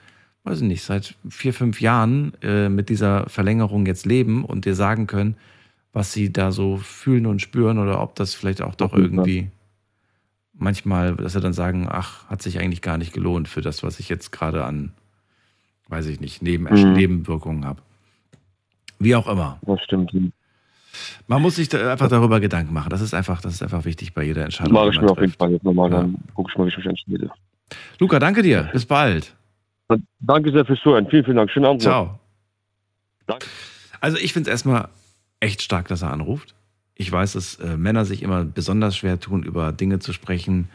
weiß 0.45 0.61
ich 0.61 0.68
nicht, 0.68 0.82
seit 0.82 1.15
vier, 1.30 1.53
fünf 1.53 1.80
Jahren 1.80 2.34
äh, 2.41 2.70
mit 2.70 2.90
dieser 2.90 3.30
Verlängerung 3.30 3.86
jetzt 3.86 4.07
leben 4.07 4.45
und 4.45 4.65
dir 4.65 4.74
sagen 4.74 5.06
können, 5.06 5.38
was 5.91 6.11
sie 6.11 6.34
da 6.34 6.52
so 6.52 6.78
fühlen 6.78 7.28
und 7.28 7.40
spüren 7.40 7.78
oder 7.78 8.02
ob 8.02 8.15
das 8.15 8.34
vielleicht 8.34 8.64
auch 8.64 8.74
doch 8.74 8.94
irgendwie 8.94 9.52
manchmal, 10.53 11.15
dass 11.15 11.34
sie 11.34 11.41
dann 11.41 11.53
sagen, 11.53 11.88
ach, 11.88 12.28
hat 12.30 12.41
sich 12.41 12.60
eigentlich 12.60 12.82
gar 12.82 12.98
nicht 12.98 13.14
gelohnt 13.14 13.48
für 13.48 13.61
das, 13.61 13.84
was 13.84 13.99
ich 13.99 14.10
jetzt 14.10 14.32
gerade 14.32 14.65
an, 14.65 14.91
weiß 15.89 16.07
ich 16.07 16.19
nicht, 16.19 16.41
Neben 16.41 16.64
Mhm. 16.65 16.93
Nebenwirkungen 16.93 17.65
habe. 17.65 17.81
Wie 18.99 19.15
auch 19.15 19.27
immer. 19.27 19.60
Das 19.64 19.81
stimmt. 19.84 20.11
Man 21.27 21.41
muss 21.41 21.55
sich 21.55 21.69
da 21.69 21.91
einfach 21.91 22.07
darüber 22.07 22.39
Gedanken 22.39 22.73
machen. 22.73 22.89
Das 22.89 23.01
ist 23.01 23.14
einfach, 23.14 23.41
das 23.41 23.53
ist 23.55 23.64
einfach 23.64 23.84
wichtig 23.85 24.14
bei 24.14 24.23
jeder 24.23 24.43
Entscheidung. 24.43 24.73
Mache 24.73 24.89
ich 24.89 25.01
mir 25.01 25.10
auf 25.10 25.19
jeden. 25.19 25.34
Fall 25.34 25.51
jetzt 25.51 25.64
nochmal, 25.64 25.91
Ja. 25.91 25.97
dann 26.01 26.18
gucke 26.35 26.51
ich 26.51 26.57
mal, 26.57 26.65
wie 26.65 26.69
ich 26.69 26.77
mich 26.77 26.85
entscheide. 26.85 27.31
Luca, 27.99 28.19
danke 28.19 28.43
dir. 28.43 28.69
Bis 28.72 28.85
bald. 28.85 29.34
Danke 30.19 30.51
sehr 30.51 30.65
fürs 30.65 30.80
Zuhören. 30.81 31.07
Vielen, 31.10 31.23
vielen 31.26 31.38
Dank. 31.38 31.51
Schönen 31.51 31.65
Abend. 31.65 31.81
Ciao. 31.81 32.19
Danke. 33.27 33.45
Also 33.99 34.18
ich 34.18 34.34
finde 34.34 34.49
es 34.49 34.53
erstmal 34.53 34.89
echt 35.39 35.61
stark, 35.61 35.88
dass 35.88 36.01
er 36.01 36.11
anruft. 36.11 36.55
Ich 36.95 37.11
weiß, 37.11 37.34
dass 37.34 37.55
äh, 37.55 37.76
Männer 37.77 38.05
sich 38.05 38.22
immer 38.22 38.43
besonders 38.45 38.95
schwer 38.95 39.19
tun, 39.19 39.43
über 39.43 39.72
Dinge 39.72 39.99
zu 39.99 40.14
sprechen, 40.14 40.69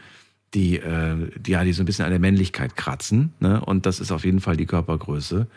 die, 0.53 0.77
äh, 0.77 1.29
die, 1.37 1.51
ja, 1.51 1.63
die 1.63 1.73
so 1.73 1.83
ein 1.83 1.85
bisschen 1.85 2.05
an 2.05 2.11
der 2.11 2.19
Männlichkeit 2.19 2.75
kratzen. 2.75 3.33
Ne? 3.39 3.61
Und 3.61 3.85
das 3.85 3.99
ist 3.99 4.11
auf 4.11 4.25
jeden 4.25 4.39
Fall 4.39 4.57
die 4.57 4.65
Körpergröße. 4.65 5.47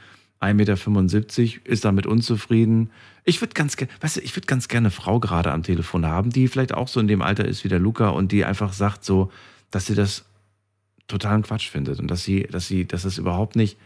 1,75 0.41 1.43
Meter 1.43 1.71
ist 1.71 1.85
damit 1.85 2.07
unzufrieden. 2.07 2.91
Ich 3.25 3.41
würde 3.41 3.55
ganz 3.55 3.77
weißt 4.01 4.17
du, 4.17 4.21
ich 4.21 4.35
würde 4.35 4.47
ganz 4.47 4.67
gerne 4.69 4.87
eine 4.87 4.91
Frau 4.91 5.21
gerade 5.21 5.53
am 5.53 5.63
Telefon 5.63 6.05
haben, 6.05 6.31
die 6.31 6.49
vielleicht 6.49 6.75
auch 6.75 6.89
so 6.89 6.99
in 6.99 7.07
dem 7.07 7.23
Alter 7.23 7.45
ist 7.45 7.63
wie 7.63 7.69
der 7.69 7.79
Luca 7.79 8.09
und 8.09 8.33
die 8.33 8.45
einfach 8.45 8.73
sagt 8.73 9.05
so, 9.05 9.31
dass 9.71 9.87
sie 9.87 9.95
das 9.95 10.25
totalen 11.07 11.43
Quatsch 11.43 11.69
findet 11.69 12.01
und 12.01 12.09
dass 12.09 12.25
sie, 12.25 12.43
dass 12.43 12.67
sie, 12.67 12.87
dass 12.87 13.05
es 13.05 13.19
überhaupt 13.19 13.55
nicht 13.55 13.79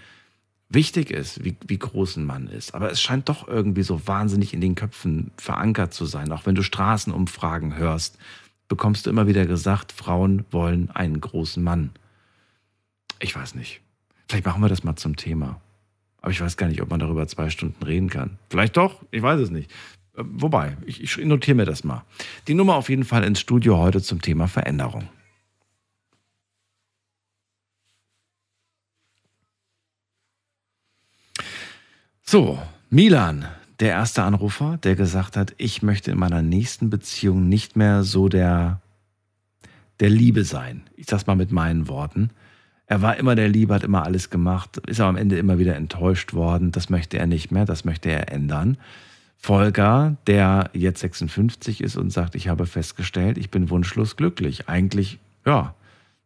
wichtig 0.69 1.11
ist, 1.11 1.45
wie, 1.45 1.57
wie 1.66 1.78
groß 1.78 2.16
ein 2.16 2.24
Mann 2.24 2.49
ist. 2.49 2.74
Aber 2.74 2.91
es 2.91 3.01
scheint 3.01 3.28
doch 3.28 3.47
irgendwie 3.47 3.83
so 3.83 4.07
wahnsinnig 4.07 4.55
in 4.55 4.61
den 4.61 4.74
Köpfen 4.74 5.31
verankert 5.37 5.93
zu 5.93 6.07
sein. 6.07 6.33
Auch 6.33 6.47
wenn 6.47 6.55
du 6.55 6.62
Straßenumfragen 6.62 7.77
hörst, 7.77 8.19
bekommst 8.68 9.06
du 9.06 9.10
immer 9.10 9.26
wieder 9.26 9.47
gesagt, 9.47 9.93
Frauen 9.93 10.44
wollen 10.51 10.90
einen 10.90 11.20
großen 11.20 11.62
Mann. 11.62 11.90
Ich 13.20 13.34
weiß 13.34 13.55
nicht. 13.55 13.80
Vielleicht 14.28 14.47
machen 14.47 14.62
wir 14.62 14.68
das 14.68 14.84
mal 14.84 14.97
zum 14.97 15.16
Thema. 15.16 15.60
Aber 16.20 16.32
ich 16.32 16.40
weiß 16.40 16.56
gar 16.56 16.66
nicht, 16.66 16.82
ob 16.82 16.90
man 16.90 17.01
darüber 17.01 17.28
zwei 17.28 17.51
Stunden 17.51 17.82
reden 17.84 18.10
kann. 18.10 18.38
Vielleicht 18.51 18.76
doch, 18.76 19.05
ich 19.10 19.22
weiß 19.22 19.40
es 19.40 19.51
nicht. 19.51 19.70
Äh, 20.16 20.24
wobei, 20.24 20.76
ich, 20.84 21.01
ich 21.01 21.16
notiere 21.18 21.56
mir 21.56 21.66
das 21.66 21.84
mal. 21.84 22.05
Die 22.48 22.55
Nummer 22.55 22.74
auf 22.74 22.88
jeden 22.88 23.05
Fall 23.05 23.22
ins 23.24 23.40
Studio 23.40 23.78
heute 23.78 24.02
zum 24.02 24.20
Thema 24.20 24.48
Veränderung. 24.48 25.09
So, 32.22 32.60
Milan, 32.90 33.47
der 33.81 33.90
erste 33.90 34.23
Anrufer, 34.23 34.78
der 34.82 34.97
gesagt 34.97 35.36
hat, 35.36 35.55
ich 35.59 35.82
möchte 35.82 36.11
in 36.11 36.19
meiner 36.19 36.43
nächsten 36.43 36.90
Beziehung 36.90 37.48
nicht 37.48 37.77
mehr 37.77 38.05
so 38.05 38.28
der, 38.28 38.81
der 40.01 40.11
Liebe 40.11 40.44
sein. 40.44 40.82
Ich 40.97 41.07
sag's 41.07 41.27
mal 41.27 41.36
mit 41.36 41.53
meinen 41.53 41.89
Worten. 41.89 42.31
Er 42.86 43.03
war 43.03 43.16
immer 43.16 43.35
der 43.35 43.48
Liebe, 43.48 43.74
hat 43.74 43.82
immer 43.82 44.05
alles 44.05 44.31
gemacht, 44.31 44.78
ist 44.86 45.01
aber 45.01 45.11
am 45.11 45.16
Ende 45.16 45.36
immer 45.39 45.59
wieder 45.59 45.77
enttäuscht 45.77 46.35
worden. 46.35 46.70
Das 46.70 46.89
möchte 46.89 47.19
er 47.19 47.27
nicht 47.27 47.51
mehr, 47.51 47.65
das 47.65 47.85
möchte 47.85 48.11
er 48.11 48.32
ändern. 48.32 48.78
Volker, 49.36 50.16
der 50.27 50.70
jetzt 50.73 51.01
56 51.01 51.82
ist 51.82 51.97
und 51.97 52.11
sagt, 52.11 52.35
ich 52.35 52.48
habe 52.48 52.66
festgestellt, 52.66 53.39
ich 53.39 53.51
bin 53.51 53.70
wunschlos 53.70 54.16
glücklich. 54.16 54.69
Eigentlich, 54.69 55.19
ja, 55.44 55.74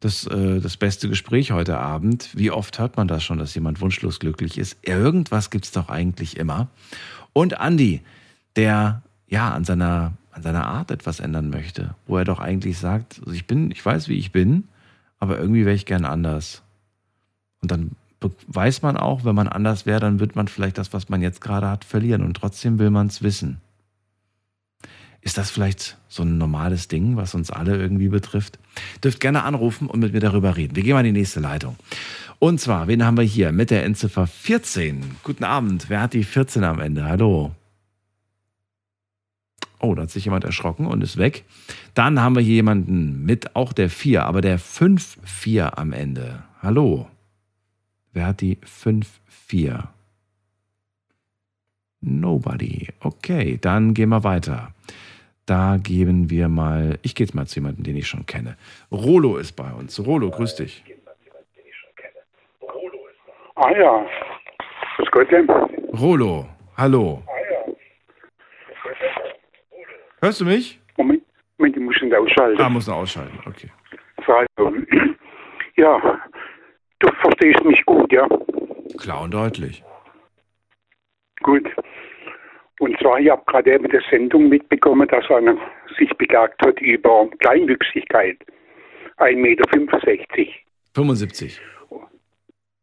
das, 0.01 0.27
äh, 0.27 0.61
das 0.61 0.77
beste 0.77 1.09
Gespräch 1.09 1.53
heute 1.53 1.79
Abend. 1.79 2.31
Wie 2.35 2.51
oft 2.51 2.79
hört 2.79 2.97
man 2.97 3.09
das 3.09 3.23
schon, 3.23 3.39
dass 3.39 3.55
jemand 3.55 3.81
wunschlos 3.81 4.19
glücklich 4.21 4.59
ist? 4.59 4.79
Irgendwas 4.83 5.51
gibt 5.51 5.67
es 5.67 5.73
doch 5.73 5.89
eigentlich 5.89 6.37
immer. 6.37 6.69
Und 7.33 7.61
Andi, 7.61 8.01
der 8.57 9.03
ja 9.29 9.53
an 9.53 9.65
seiner, 9.65 10.13
an 10.33 10.43
seiner 10.43 10.67
Art 10.67 10.91
etwas 10.91 11.21
ändern 11.21 11.51
möchte, 11.51 11.95
wo 12.07 12.19
er 12.19 12.25
doch 12.25 12.41
eigentlich 12.41 12.79
sagt, 12.79 13.21
also 13.21 13.33
ich 13.33 13.47
bin, 13.47 13.71
ich 13.71 13.85
weiß, 13.85 14.09
wie 14.09 14.19
ich 14.19 14.33
bin, 14.33 14.69
aber 15.19 15.39
irgendwie 15.39 15.65
wäre 15.65 15.77
ich 15.77 15.87
gern 15.87 16.05
anders. 16.05 16.63
Und 17.61 17.71
dann 17.71 17.93
weiß 18.49 18.83
man 18.83 18.97
auch, 18.97 19.25
wenn 19.25 19.35
man 19.35 19.49
anders 19.49 19.87
wäre, 19.87 20.01
dann 20.01 20.21
wird 20.21 20.37
man 20.37 20.49
vielleicht 20.49 20.79
das, 20.79 20.93
was 20.93 21.09
man 21.09 21.23
jetzt 21.23 21.41
gerade 21.41 21.69
hat, 21.69 21.85
verlieren. 21.85 22.23
Und 22.23 22.35
trotzdem 22.35 22.79
will 22.79 22.91
man 22.91 23.07
es 23.07 23.23
wissen. 23.23 23.61
Ist 25.23 25.37
das 25.37 25.51
vielleicht 25.51 25.99
so 26.09 26.23
ein 26.23 26.39
normales 26.39 26.89
Ding, 26.89 27.17
was 27.17 27.35
uns 27.35 27.51
alle 27.51 27.77
irgendwie 27.77 28.09
betrifft? 28.09 28.59
Dürft 29.05 29.21
gerne 29.21 29.45
anrufen 29.45 29.87
und 29.87 30.01
mit 30.01 30.15
mir 30.15 30.21
darüber 30.21 30.57
reden. 30.57 30.77
Wir 30.77 30.83
gehen 30.83 30.95
mal 30.95 31.05
in 31.05 31.15
die 31.15 31.21
nächste 31.21 31.41
Leitung. 31.41 31.77
Und 32.41 32.59
zwar, 32.59 32.89
wen 32.89 33.05
haben 33.05 33.19
wir 33.19 33.25
hier 33.25 33.53
mit 33.53 33.71
der 33.71 33.85
Endziffer 33.85 34.27
14? 34.27 35.19
Guten 35.23 35.45
Abend. 35.45 35.91
Wer 35.91 36.01
hat 36.01 36.15
die 36.15 36.25
14 36.25 36.65
am 36.65 36.81
Ende? 36.81 37.05
Hallo. 37.05 37.55
Oh, 39.79 39.95
da 39.95 40.03
hat 40.03 40.11
sich 40.11 40.25
jemand 40.25 40.45
erschrocken 40.45 40.87
und 40.87 41.03
ist 41.03 41.19
weg. 41.19 41.45
Dann 41.93 42.19
haben 42.19 42.35
wir 42.35 42.43
hier 42.43 42.55
jemanden 42.55 43.27
mit 43.27 43.55
auch 43.55 43.75
der 43.75 43.91
4, 43.91 44.25
aber 44.25 44.41
der 44.41 44.59
5-4 44.59 45.75
am 45.75 45.93
Ende. 45.93 46.43
Hallo. 46.63 47.09
Wer 48.15 48.29
hat 48.29 48.41
die 48.41 48.57
5-4? 48.57 49.89
Nobody. 52.01 52.89
Okay, 53.01 53.59
dann 53.61 53.93
gehen 53.93 54.09
wir 54.09 54.25
weiter. 54.25 54.73
Da 55.45 55.77
geben 55.77 56.31
wir 56.31 56.49
mal, 56.49 56.99
ich 57.03 57.15
gehe 57.15 57.27
jetzt 57.27 57.35
mal 57.35 57.47
zu 57.47 57.57
jemandem, 57.57 57.85
den 57.85 57.97
ich 57.97 58.09
schon 58.09 58.25
kenne. 58.25 58.57
Rolo 58.91 59.37
ist 59.37 59.57
bei 59.57 59.71
uns. 59.75 60.01
Rolo, 60.01 60.31
grüß 60.31 60.57
dich. 60.57 60.83
Ah 63.63 63.71
ja, 63.77 64.07
grüß 64.97 65.11
Gott. 65.11 65.29
Rolo, 66.01 66.47
hallo. 66.79 67.23
Hörst 70.23 70.41
du 70.41 70.47
mich? 70.47 70.81
Moment, 70.97 71.23
Moment 71.59 71.77
ich 71.77 71.83
muss 71.83 72.01
ihn 72.01 72.15
ausschalten. 72.15 72.59
Ah, 72.59 72.71
muss 72.71 72.87
noch 72.87 72.97
ausschalten, 72.97 73.39
okay. 73.45 73.69
Also, 74.27 74.75
ja, 75.77 76.19
du 77.01 77.09
verstehst 77.21 77.63
mich 77.65 77.85
gut, 77.85 78.11
ja? 78.11 78.27
Klar 78.99 79.25
und 79.25 79.35
deutlich. 79.35 79.85
Gut. 81.43 81.69
Und 82.79 82.99
zwar, 82.99 83.19
ich 83.21 83.29
habe 83.29 83.43
gerade 83.45 83.75
eben 83.75 83.91
der 83.91 84.03
Sendung 84.11 84.49
mitbekommen, 84.49 85.07
dass 85.09 85.31
einer 85.31 85.59
sich 85.99 86.09
beklagt 86.17 86.65
hat 86.65 86.81
über 86.81 87.29
Kleinwüchsigkeit. 87.41 88.39
1,65 89.19 89.37
Meter. 89.37 89.65
75. 90.95 91.61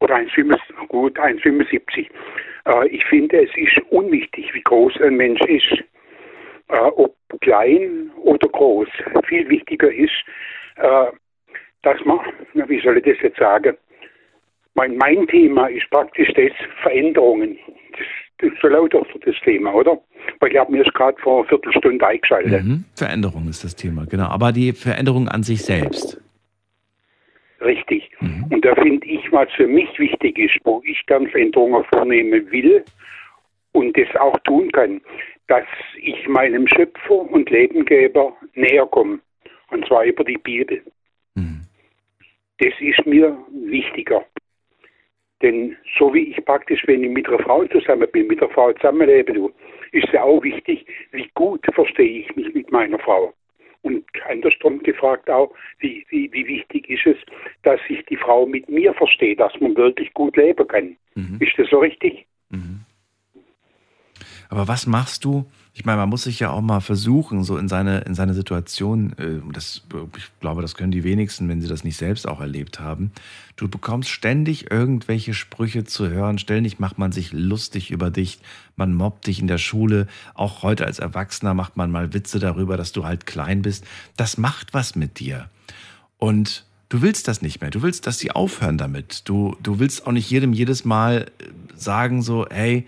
Oder 0.07 0.15
1,75, 0.15 0.87
gut, 0.87 1.19
1,75. 1.19 2.07
Äh, 2.65 2.87
ich 2.87 3.03
finde, 3.05 3.43
es 3.43 3.49
ist 3.57 3.77
unwichtig, 3.89 4.53
wie 4.53 4.61
groß 4.61 5.01
ein 5.01 5.17
Mensch 5.17 5.41
ist 5.41 5.83
äh, 6.69 6.77
ob 6.77 7.15
klein 7.41 8.11
oder 8.23 8.47
groß. 8.47 8.87
Viel 9.27 9.47
wichtiger 9.49 9.91
ist, 9.91 10.13
äh, 10.75 11.07
dass 11.83 12.03
man, 12.05 12.19
wie 12.53 12.81
soll 12.81 12.97
ich 12.97 13.05
das 13.05 13.17
jetzt 13.21 13.37
sagen, 13.37 13.75
mein, 14.75 14.95
mein 14.97 15.27
Thema 15.27 15.67
ist 15.67 15.89
praktisch 15.89 16.31
das 16.33 16.51
Veränderungen. 16.81 17.57
Das, 17.91 18.05
das 18.39 18.53
ist 18.53 18.61
so 18.61 18.67
lauter 18.67 19.03
für 19.05 19.19
das 19.19 19.35
Thema, 19.43 19.73
oder? 19.73 19.99
Weil 20.39 20.51
ich 20.51 20.57
habe 20.57 20.71
mir 20.71 20.83
gerade 20.83 21.17
vor 21.21 21.39
einer 21.39 21.49
Viertelstunde 21.49 22.05
eingeschaltet. 22.05 22.63
Mhm. 22.63 22.85
Veränderung 22.95 23.47
ist 23.49 23.63
das 23.63 23.75
Thema, 23.75 24.05
genau. 24.05 24.25
Aber 24.25 24.51
die 24.51 24.73
Veränderung 24.73 25.27
an 25.27 25.41
sich 25.41 25.63
selbst. 25.63 26.21
Richtig. 27.61 28.09
Mhm. 28.19 28.45
Und 28.51 28.65
da 28.65 28.75
finde 28.75 29.05
ich, 29.07 29.31
was 29.31 29.51
für 29.53 29.67
mich 29.67 29.97
wichtig 29.99 30.37
ist, 30.37 30.55
wo 30.63 30.81
ich 30.85 31.01
dann 31.07 31.27
Veränderungen 31.27 31.83
vornehmen 31.85 32.51
will 32.51 32.83
und 33.71 33.97
das 33.97 34.15
auch 34.15 34.37
tun 34.39 34.71
kann, 34.71 35.01
dass 35.47 35.65
ich 35.99 36.27
meinem 36.27 36.67
Schöpfer 36.67 37.15
und 37.31 37.49
Lebengeber 37.49 38.35
näher 38.53 38.85
komme. 38.85 39.19
Und 39.71 39.85
zwar 39.87 40.03
über 40.03 40.23
die 40.23 40.37
Bibel. 40.37 40.81
Mhm. 41.35 41.61
Das 42.59 42.73
ist 42.79 43.05
mir 43.05 43.37
wichtiger. 43.51 44.25
Denn 45.41 45.77
so 45.97 46.13
wie 46.13 46.31
ich 46.31 46.45
praktisch, 46.45 46.83
wenn 46.87 47.03
ich 47.03 47.11
mit 47.11 47.27
einer 47.27 47.39
Frau 47.39 47.65
zusammen 47.65 48.07
bin, 48.11 48.27
mit 48.27 48.41
einer 48.41 48.51
Frau 48.51 48.73
zusammenlebe, 48.73 49.51
ist 49.91 50.11
ja 50.11 50.23
auch 50.23 50.41
wichtig, 50.43 50.85
wie 51.11 51.29
gut 51.35 51.65
verstehe 51.73 52.21
ich 52.21 52.35
mich 52.35 52.53
mit 52.53 52.71
meiner 52.71 52.99
Frau. 52.99 53.33
Und 53.81 54.05
andersrum 54.27 54.81
gefragt 54.83 55.29
auch, 55.29 55.53
wie, 55.79 56.05
wie, 56.09 56.31
wie 56.33 56.47
wichtig 56.47 56.89
ist 56.89 57.05
es, 57.05 57.17
dass 57.63 57.79
sich 57.87 58.05
die 58.05 58.17
Frau 58.17 58.45
mit 58.45 58.67
mir 58.69 58.93
versteht, 58.93 59.39
dass 59.39 59.53
man 59.59 59.75
wirklich 59.75 60.13
gut 60.13 60.35
leben 60.35 60.67
kann. 60.67 60.97
Mhm. 61.15 61.37
Ist 61.39 61.57
das 61.57 61.69
so 61.69 61.79
richtig? 61.79 62.25
Mhm. 62.49 62.81
Aber 64.49 64.67
was 64.67 64.87
machst 64.87 65.25
du? 65.25 65.45
Ich 65.77 65.85
meine, 65.85 65.97
man 65.97 66.09
muss 66.09 66.23
sich 66.23 66.39
ja 66.39 66.49
auch 66.49 66.61
mal 66.61 66.79
versuchen, 66.79 67.43
so 67.43 67.55
in 67.55 67.67
seine, 67.67 67.99
in 67.99 68.15
seine 68.15 68.33
Situation, 68.33 69.13
äh, 69.19 69.39
das, 69.53 69.83
ich 70.17 70.31
glaube, 70.39 70.63
das 70.63 70.73
können 70.73 70.91
die 70.91 71.03
wenigsten, 71.03 71.47
wenn 71.49 71.61
sie 71.61 71.67
das 71.67 71.83
nicht 71.83 71.97
selbst 71.97 72.27
auch 72.27 72.41
erlebt 72.41 72.79
haben. 72.79 73.11
Du 73.57 73.67
bekommst 73.67 74.09
ständig 74.09 74.71
irgendwelche 74.71 75.35
Sprüche 75.35 75.83
zu 75.83 76.09
hören, 76.09 76.39
ständig 76.39 76.79
macht 76.79 76.97
man 76.97 77.11
sich 77.11 77.31
lustig 77.31 77.91
über 77.91 78.09
dich, 78.09 78.39
man 78.75 78.95
mobbt 78.95 79.27
dich 79.27 79.39
in 79.39 79.45
der 79.45 79.59
Schule, 79.59 80.07
auch 80.33 80.63
heute 80.63 80.83
als 80.83 80.97
Erwachsener 80.97 81.53
macht 81.53 81.77
man 81.77 81.91
mal 81.91 82.11
Witze 82.11 82.39
darüber, 82.39 82.75
dass 82.75 82.91
du 82.91 83.05
halt 83.05 83.27
klein 83.27 83.61
bist. 83.61 83.85
Das 84.15 84.39
macht 84.39 84.73
was 84.73 84.95
mit 84.95 85.19
dir. 85.19 85.47
Und 86.17 86.65
du 86.89 87.03
willst 87.03 87.27
das 87.27 87.43
nicht 87.43 87.61
mehr. 87.61 87.69
Du 87.69 87.83
willst, 87.83 88.07
dass 88.07 88.17
sie 88.17 88.31
aufhören 88.31 88.79
damit. 88.79 89.29
Du, 89.29 89.55
du 89.61 89.77
willst 89.77 90.07
auch 90.07 90.11
nicht 90.11 90.31
jedem 90.31 90.53
jedes 90.53 90.85
Mal 90.85 91.27
sagen 91.75 92.23
so, 92.23 92.47
hey, 92.49 92.87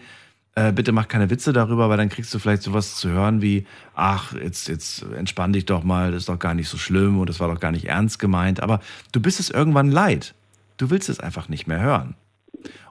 äh, 0.59 0.73
bitte 0.73 0.91
mach 0.91 1.07
keine 1.07 1.29
Witze 1.29 1.53
darüber, 1.53 1.89
weil 1.89 1.97
dann 1.97 2.09
kriegst 2.09 2.33
du 2.33 2.39
vielleicht 2.39 2.63
sowas 2.63 2.95
zu 2.95 3.09
hören 3.09 3.41
wie, 3.41 3.65
ach, 3.95 4.33
jetzt, 4.33 4.67
jetzt 4.67 5.05
entspann 5.15 5.53
dich 5.53 5.65
doch 5.65 5.83
mal, 5.83 6.11
das 6.11 6.21
ist 6.21 6.29
doch 6.29 6.39
gar 6.39 6.53
nicht 6.53 6.67
so 6.67 6.77
schlimm 6.77 7.19
und 7.19 7.29
das 7.29 7.39
war 7.39 7.47
doch 7.47 7.59
gar 7.59 7.71
nicht 7.71 7.85
ernst 7.85 8.19
gemeint. 8.19 8.61
Aber 8.61 8.81
du 9.13 9.21
bist 9.21 9.39
es 9.39 9.49
irgendwann 9.49 9.89
leid. 9.89 10.35
Du 10.77 10.89
willst 10.89 11.07
es 11.07 11.19
einfach 11.19 11.47
nicht 11.47 11.67
mehr 11.67 11.79
hören. 11.79 12.15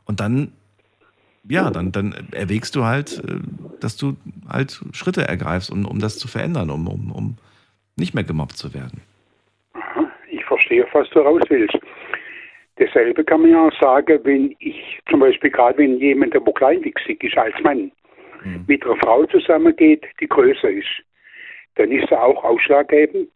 Und 0.06 0.20
dann, 0.20 0.52
ja, 1.48 1.70
dann, 1.70 1.92
dann 1.92 2.14
erwägst 2.32 2.74
du 2.74 2.84
halt, 2.84 3.22
äh, 3.22 3.40
dass 3.80 3.96
du 3.96 4.16
halt 4.48 4.80
Schritte 4.92 5.28
ergreifst, 5.28 5.70
um, 5.70 5.84
um 5.84 5.98
das 5.98 6.18
zu 6.18 6.26
verändern, 6.26 6.70
um, 6.70 6.88
um, 6.88 7.12
um 7.12 7.36
nicht 7.96 8.14
mehr 8.14 8.24
gemobbt 8.24 8.56
zu 8.56 8.72
werden. 8.72 9.02
Ich 10.30 10.44
verstehe, 10.44 10.86
was 10.92 11.08
du 11.10 11.20
raus 11.20 11.42
willst. 11.50 11.76
Dasselbe 12.78 13.24
kann 13.24 13.42
man 13.42 13.50
ja 13.50 13.70
sagen, 13.80 14.20
wenn 14.22 14.54
ich 14.60 15.00
zum 15.10 15.20
Beispiel 15.20 15.50
gerade, 15.50 15.78
wenn 15.78 15.98
jemand, 15.98 16.34
der 16.34 16.40
kleinwüchsig 16.40 17.22
ist 17.24 17.36
als 17.36 17.54
Mann, 17.62 17.90
mhm. 18.44 18.64
mit 18.66 18.84
einer 18.84 18.96
Frau 18.96 19.24
zusammengeht, 19.26 20.04
die 20.20 20.28
größer 20.28 20.70
ist, 20.70 21.02
dann 21.74 21.90
ist 21.90 22.10
er 22.10 22.22
auch 22.22 22.42
ausschlaggebend. 22.44 23.28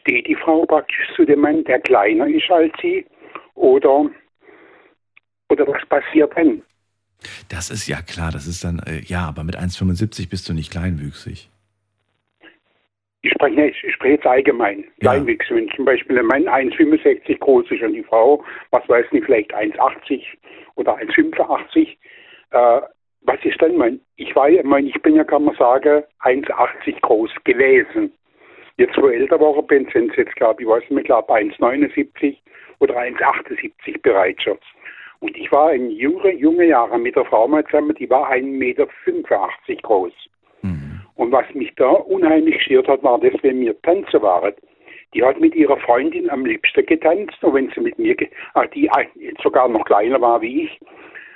Steht 0.00 0.26
die 0.26 0.34
Frau 0.34 0.64
praktisch 0.66 1.08
zu 1.14 1.24
dem 1.24 1.40
Mann, 1.40 1.64
der 1.64 1.80
kleiner 1.80 2.26
ist 2.26 2.50
als 2.50 2.72
sie? 2.80 3.04
Oder, 3.54 4.10
oder 5.50 5.66
was 5.66 5.86
passiert 5.88 6.32
dann? 6.36 6.62
Das 7.48 7.70
ist 7.70 7.86
ja 7.86 8.02
klar, 8.02 8.30
das 8.30 8.46
ist 8.46 8.62
dann, 8.64 8.78
äh, 8.80 9.00
ja, 9.04 9.26
aber 9.26 9.44
mit 9.44 9.56
1,75 9.56 10.28
bist 10.28 10.48
du 10.48 10.52
nicht 10.52 10.70
kleinwüchsig. 10.70 11.48
Ich 13.26 13.32
spreche, 13.32 13.60
nicht, 13.60 13.82
ich 13.82 13.94
spreche 13.94 14.14
jetzt 14.14 14.26
allgemein, 14.26 14.84
Kleinwüchse. 15.00 15.54
Wenn 15.54 15.68
zum 15.70 15.84
Beispiel 15.84 16.18
ein 16.18 16.26
Mann 16.26 16.44
1,65 16.44 17.38
groß 17.38 17.70
ist 17.70 17.82
und 17.82 17.94
die 17.94 18.04
Frau, 18.04 18.44
was 18.70 18.88
weiß 18.88 19.06
nicht, 19.10 19.24
vielleicht 19.24 19.54
1,80 19.54 20.22
oder 20.76 20.96
1,85, 20.96 21.96
äh, 22.52 22.80
was 23.22 23.44
ist 23.44 23.60
dann 23.60 23.76
mein? 23.76 24.00
Ich 24.16 24.34
war 24.36 24.48
ja, 24.48 24.62
mein, 24.64 24.86
ich 24.86 25.00
bin 25.02 25.16
ja, 25.16 25.24
kann 25.24 25.44
man 25.44 25.56
sagen, 25.56 26.04
1,80 26.22 27.00
groß 27.00 27.30
gewesen. 27.44 28.12
Jetzt, 28.76 28.96
wo 29.00 29.08
ich 29.08 29.20
älter 29.20 29.40
war, 29.40 29.60
bin 29.62 29.88
sind 29.92 30.10
es 30.10 30.16
jetzt, 30.16 30.36
glaube 30.36 30.62
ich, 30.62 30.68
weiß 30.68 30.82
nicht 30.82 30.90
mehr, 30.92 31.02
glaube 31.02 31.32
1,79 31.32 32.36
oder 32.78 32.96
1,78 32.96 34.02
bereits 34.02 34.42
schon. 34.42 34.58
Und 35.18 35.36
ich 35.36 35.50
war 35.50 35.72
in 35.72 35.90
junge, 35.90 36.32
junge 36.34 36.66
Jahren 36.66 37.02
mit 37.02 37.16
der 37.16 37.24
Frau 37.24 37.48
mal 37.48 37.64
zusammen, 37.64 37.96
die 37.96 38.08
war 38.08 38.30
1,85 38.30 38.42
Meter 38.44 38.86
groß. 39.82 40.12
Und 41.16 41.32
was 41.32 41.46
mich 41.54 41.74
da 41.76 41.88
unheimlich 41.88 42.58
gestört 42.58 42.88
hat, 42.88 43.02
war 43.02 43.18
das, 43.18 43.32
wenn 43.42 43.60
wir 43.60 43.80
tanzen 43.82 44.22
waren. 44.22 44.54
Die 45.14 45.22
hat 45.22 45.40
mit 45.40 45.54
ihrer 45.54 45.78
Freundin 45.78 46.28
am 46.30 46.44
liebsten 46.44 46.84
getanzt 46.84 47.42
und 47.42 47.54
wenn 47.54 47.70
sie 47.70 47.80
mit 47.80 47.98
mir, 47.98 48.16
ah, 48.54 48.66
die 48.66 48.86
äh, 48.86 49.34
sogar 49.42 49.68
noch 49.68 49.84
kleiner 49.84 50.20
war 50.20 50.40
wie 50.42 50.64
ich, 50.64 50.80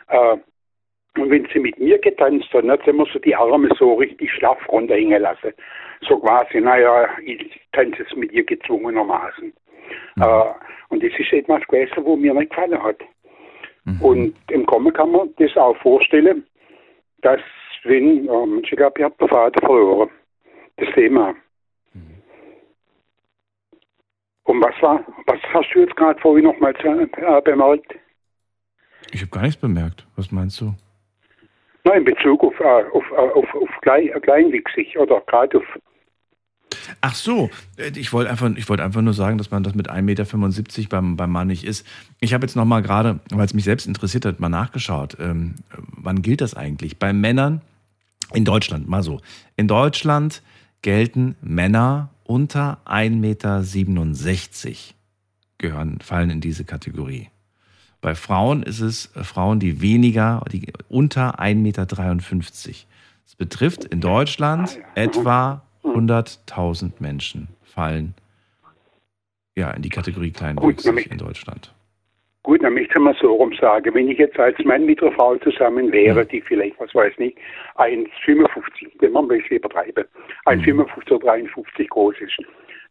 äh, 0.08 0.36
und 1.16 1.30
wenn 1.30 1.48
sie 1.52 1.58
mit 1.58 1.78
mir 1.78 1.98
getanzt 1.98 2.52
hat, 2.52 2.62
dann 2.62 2.70
hat 2.70 2.84
sie 2.84 2.90
immer 2.90 3.06
so 3.12 3.18
die 3.18 3.34
Arme 3.34 3.68
so 3.78 3.94
richtig 3.94 4.30
schlaff 4.32 4.58
runterhängen 4.68 5.22
lassen. 5.22 5.52
So 6.02 6.18
quasi, 6.18 6.60
naja, 6.60 7.08
ich 7.24 7.60
tanze 7.72 8.02
jetzt 8.02 8.16
mit 8.16 8.32
ihr 8.32 8.44
gezwungenermaßen. 8.44 9.52
Äh, 10.20 10.44
und 10.88 11.02
das 11.02 11.12
ist 11.18 11.32
etwas 11.32 11.66
gewesen, 11.66 12.04
wo 12.04 12.16
mir 12.16 12.34
nicht 12.34 12.50
gefallen 12.50 12.82
hat. 12.82 13.00
Und 14.00 14.34
im 14.50 14.66
Kommen 14.66 14.92
kann 14.92 15.10
man 15.10 15.34
das 15.38 15.56
auch 15.56 15.76
vorstellen, 15.78 16.46
dass 17.22 17.40
ja, 17.84 18.46
Mensch, 18.46 18.70
ich 18.70 18.76
glaube, 18.76 18.98
ich 18.98 19.04
habe 19.04 19.14
den 19.18 19.28
Vater 19.28 19.60
verloren. 19.60 20.10
Das 20.76 20.88
Thema. 20.94 21.34
Und 24.44 24.60
was 24.62 24.74
war, 24.82 25.04
was 25.26 25.38
hast 25.54 25.72
du 25.74 25.80
jetzt 25.80 25.94
gerade 25.94 26.20
vorhin 26.20 26.44
nochmal 26.44 26.74
äh, 26.82 27.40
bemerkt? 27.42 27.94
Ich 29.12 29.20
habe 29.20 29.30
gar 29.30 29.42
nichts 29.42 29.60
bemerkt. 29.60 30.06
Was 30.16 30.32
meinst 30.32 30.60
du? 30.60 30.74
Nein, 31.84 31.98
in 31.98 32.04
Bezug 32.04 32.42
auf, 32.42 32.58
äh, 32.58 32.84
auf, 32.92 33.04
äh, 33.12 33.14
auf, 33.14 33.54
auf 33.54 33.68
Klein, 33.82 34.08
äh, 34.08 34.20
Kleinwüchsig 34.20 34.98
oder 34.98 35.20
gerade 35.22 35.58
auf. 35.58 35.78
Ach 37.00 37.14
so, 37.14 37.50
äh, 37.76 37.90
ich 37.96 38.12
wollte 38.12 38.30
einfach, 38.30 38.50
ich 38.56 38.68
einfach 38.70 39.02
nur 39.02 39.14
sagen, 39.14 39.38
dass 39.38 39.50
man 39.50 39.62
das 39.62 39.74
mit 39.74 39.90
1,75 39.90 40.02
Meter 40.02 40.88
beim, 40.88 41.16
beim 41.16 41.30
Mann 41.30 41.48
nicht 41.48 41.64
ist. 41.64 41.86
Ich 42.20 42.34
habe 42.34 42.46
jetzt 42.46 42.56
nochmal 42.56 42.82
gerade, 42.82 43.20
weil 43.30 43.46
es 43.46 43.54
mich 43.54 43.64
selbst 43.64 43.86
interessiert 43.86 44.24
hat, 44.24 44.40
mal 44.40 44.48
nachgeschaut. 44.48 45.16
Ähm, 45.20 45.56
wann 45.96 46.22
gilt 46.22 46.40
das 46.40 46.54
eigentlich? 46.54 46.98
Bei 46.98 47.12
Männern 47.12 47.60
in 48.32 48.44
Deutschland, 48.44 48.88
mal 48.88 49.02
so. 49.02 49.20
In 49.56 49.68
Deutschland 49.68 50.42
gelten 50.82 51.36
Männer 51.42 52.10
unter 52.24 52.78
1,67 52.86 53.10
Meter 53.10 53.64
gehören, 55.58 55.98
fallen 56.00 56.30
in 56.30 56.40
diese 56.40 56.64
Kategorie. 56.64 57.28
Bei 58.00 58.14
Frauen 58.14 58.62
ist 58.62 58.80
es 58.80 59.14
äh, 59.14 59.24
Frauen, 59.24 59.60
die 59.60 59.80
weniger, 59.80 60.42
die 60.50 60.72
unter 60.88 61.40
1,53 61.40 61.56
Meter. 61.56 61.86
Das 61.86 63.36
betrifft 63.36 63.84
in 63.84 64.00
Deutschland 64.00 64.78
etwa 64.94 65.62
100.000 65.84 66.92
Menschen 67.00 67.48
fallen 67.62 68.14
ja 69.56 69.70
in 69.70 69.82
die 69.82 69.88
Kategorie 69.88 70.30
kleinwüchsig 70.30 71.10
in 71.10 71.18
Deutschland. 71.18 71.74
Gut, 72.42 72.62
dann 72.62 72.72
möchte 72.72 72.94
ich 72.94 73.00
mal 73.00 73.14
so 73.20 73.34
rum 73.34 73.52
sagen, 73.60 73.94
wenn 73.94 74.08
ich 74.08 74.18
jetzt 74.18 74.38
als 74.38 74.58
Mann 74.64 74.86
mit 74.86 75.02
einer 75.02 75.12
Frau 75.12 75.36
zusammen 75.36 75.92
wäre, 75.92 76.24
die 76.24 76.40
vielleicht, 76.40 76.80
was 76.80 76.94
weiß 76.94 77.18
nicht, 77.18 77.36
1,55, 77.76 78.90
wenn 79.00 79.12
man 79.12 79.24
ein 79.24 79.28
bisschen 79.28 79.58
übertreiben, 79.58 80.04
1,55 80.46 81.12
oder 81.12 81.18
53 81.26 81.88
groß 81.90 82.14
ist, 82.20 82.38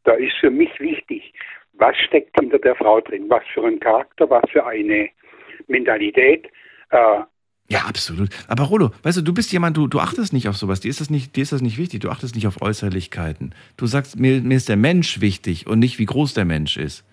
da 0.03 0.13
ist 0.13 0.35
für 0.39 0.51
mich 0.51 0.79
wichtig, 0.79 1.33
was 1.73 1.97
steckt 1.97 2.39
hinter 2.39 2.59
der 2.59 2.75
Frau 2.75 3.01
drin, 3.01 3.25
was 3.27 3.43
für 3.53 3.65
ein 3.65 3.79
Charakter, 3.79 4.29
was 4.29 4.43
für 4.51 4.65
eine 4.65 5.09
Mentalität. 5.67 6.47
Äh, 6.91 7.21
Ja, 7.71 7.81
absolut. 7.81 8.29
Aber 8.47 8.63
Rolo, 8.63 8.91
weißt 9.03 9.19
du, 9.19 9.21
du 9.21 9.33
bist 9.33 9.51
jemand, 9.51 9.77
du, 9.77 9.87
du 9.87 9.99
achtest 9.99 10.33
nicht 10.33 10.49
auf 10.49 10.57
sowas. 10.57 10.79
Dir 10.79 10.89
ist, 10.89 11.01
das 11.01 11.11
nicht, 11.11 11.35
dir 11.35 11.43
ist 11.43 11.51
das 11.51 11.61
nicht 11.61 11.77
wichtig. 11.77 11.99
Du 12.01 12.09
achtest 12.09 12.35
nicht 12.35 12.47
auf 12.47 12.61
Äußerlichkeiten. 12.61 13.53
Du 13.77 13.85
sagst, 13.85 14.19
mir, 14.19 14.41
mir 14.41 14.57
ist 14.57 14.69
der 14.69 14.75
Mensch 14.75 15.21
wichtig 15.21 15.67
und 15.67 15.77
nicht, 15.77 15.99
wie 15.99 16.05
groß 16.05 16.33
der 16.33 16.45
Mensch 16.45 16.77
ist. 16.77 17.05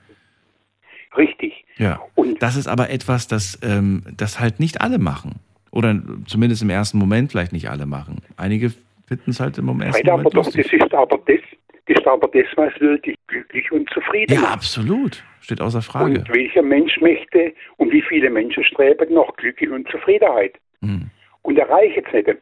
Richtig. 1.16 1.64
Ja. 1.76 2.00
Und 2.14 2.42
das 2.42 2.56
ist 2.56 2.68
aber 2.68 2.88
etwas, 2.88 3.28
das, 3.28 3.58
ähm, 3.62 4.02
das 4.16 4.40
halt 4.40 4.58
nicht 4.58 4.80
alle 4.80 4.98
machen. 4.98 5.40
Oder 5.70 6.02
zumindest 6.26 6.62
im 6.62 6.70
ersten 6.70 6.96
Moment 6.96 7.32
vielleicht 7.32 7.52
nicht 7.52 7.68
alle 7.68 7.84
machen. 7.84 8.22
Einige 8.38 8.72
finden 9.06 9.30
es 9.30 9.40
halt 9.40 9.58
im 9.58 9.68
ersten 9.68 10.06
Weil 10.06 10.10
aber 10.10 10.22
Moment 10.22 10.36
doch, 10.36 10.46
das 10.46 10.56
ist 10.56 10.94
aber 10.94 11.18
das 11.26 11.40
ist 11.86 12.06
aber 12.06 12.28
das, 12.28 12.46
was 12.56 12.78
wirklich 12.80 13.16
glücklich 13.28 13.70
und 13.72 13.88
zufrieden 13.90 14.34
Ja, 14.34 14.40
macht. 14.40 14.52
absolut. 14.54 15.22
Steht 15.40 15.60
außer 15.60 15.82
Frage. 15.82 16.18
Und 16.20 16.34
welcher 16.34 16.62
Mensch 16.62 17.00
möchte 17.00 17.52
und 17.76 17.92
wie 17.92 18.02
viele 18.02 18.30
Menschen 18.30 18.64
streben 18.64 19.14
nach 19.14 19.34
Glück 19.36 19.60
und 19.70 19.88
Zufriedenheit 19.88 20.54
Hm. 20.82 21.10
und 21.42 21.58
erreichen 21.58 22.02
es 22.06 22.12
nicht. 22.12 22.36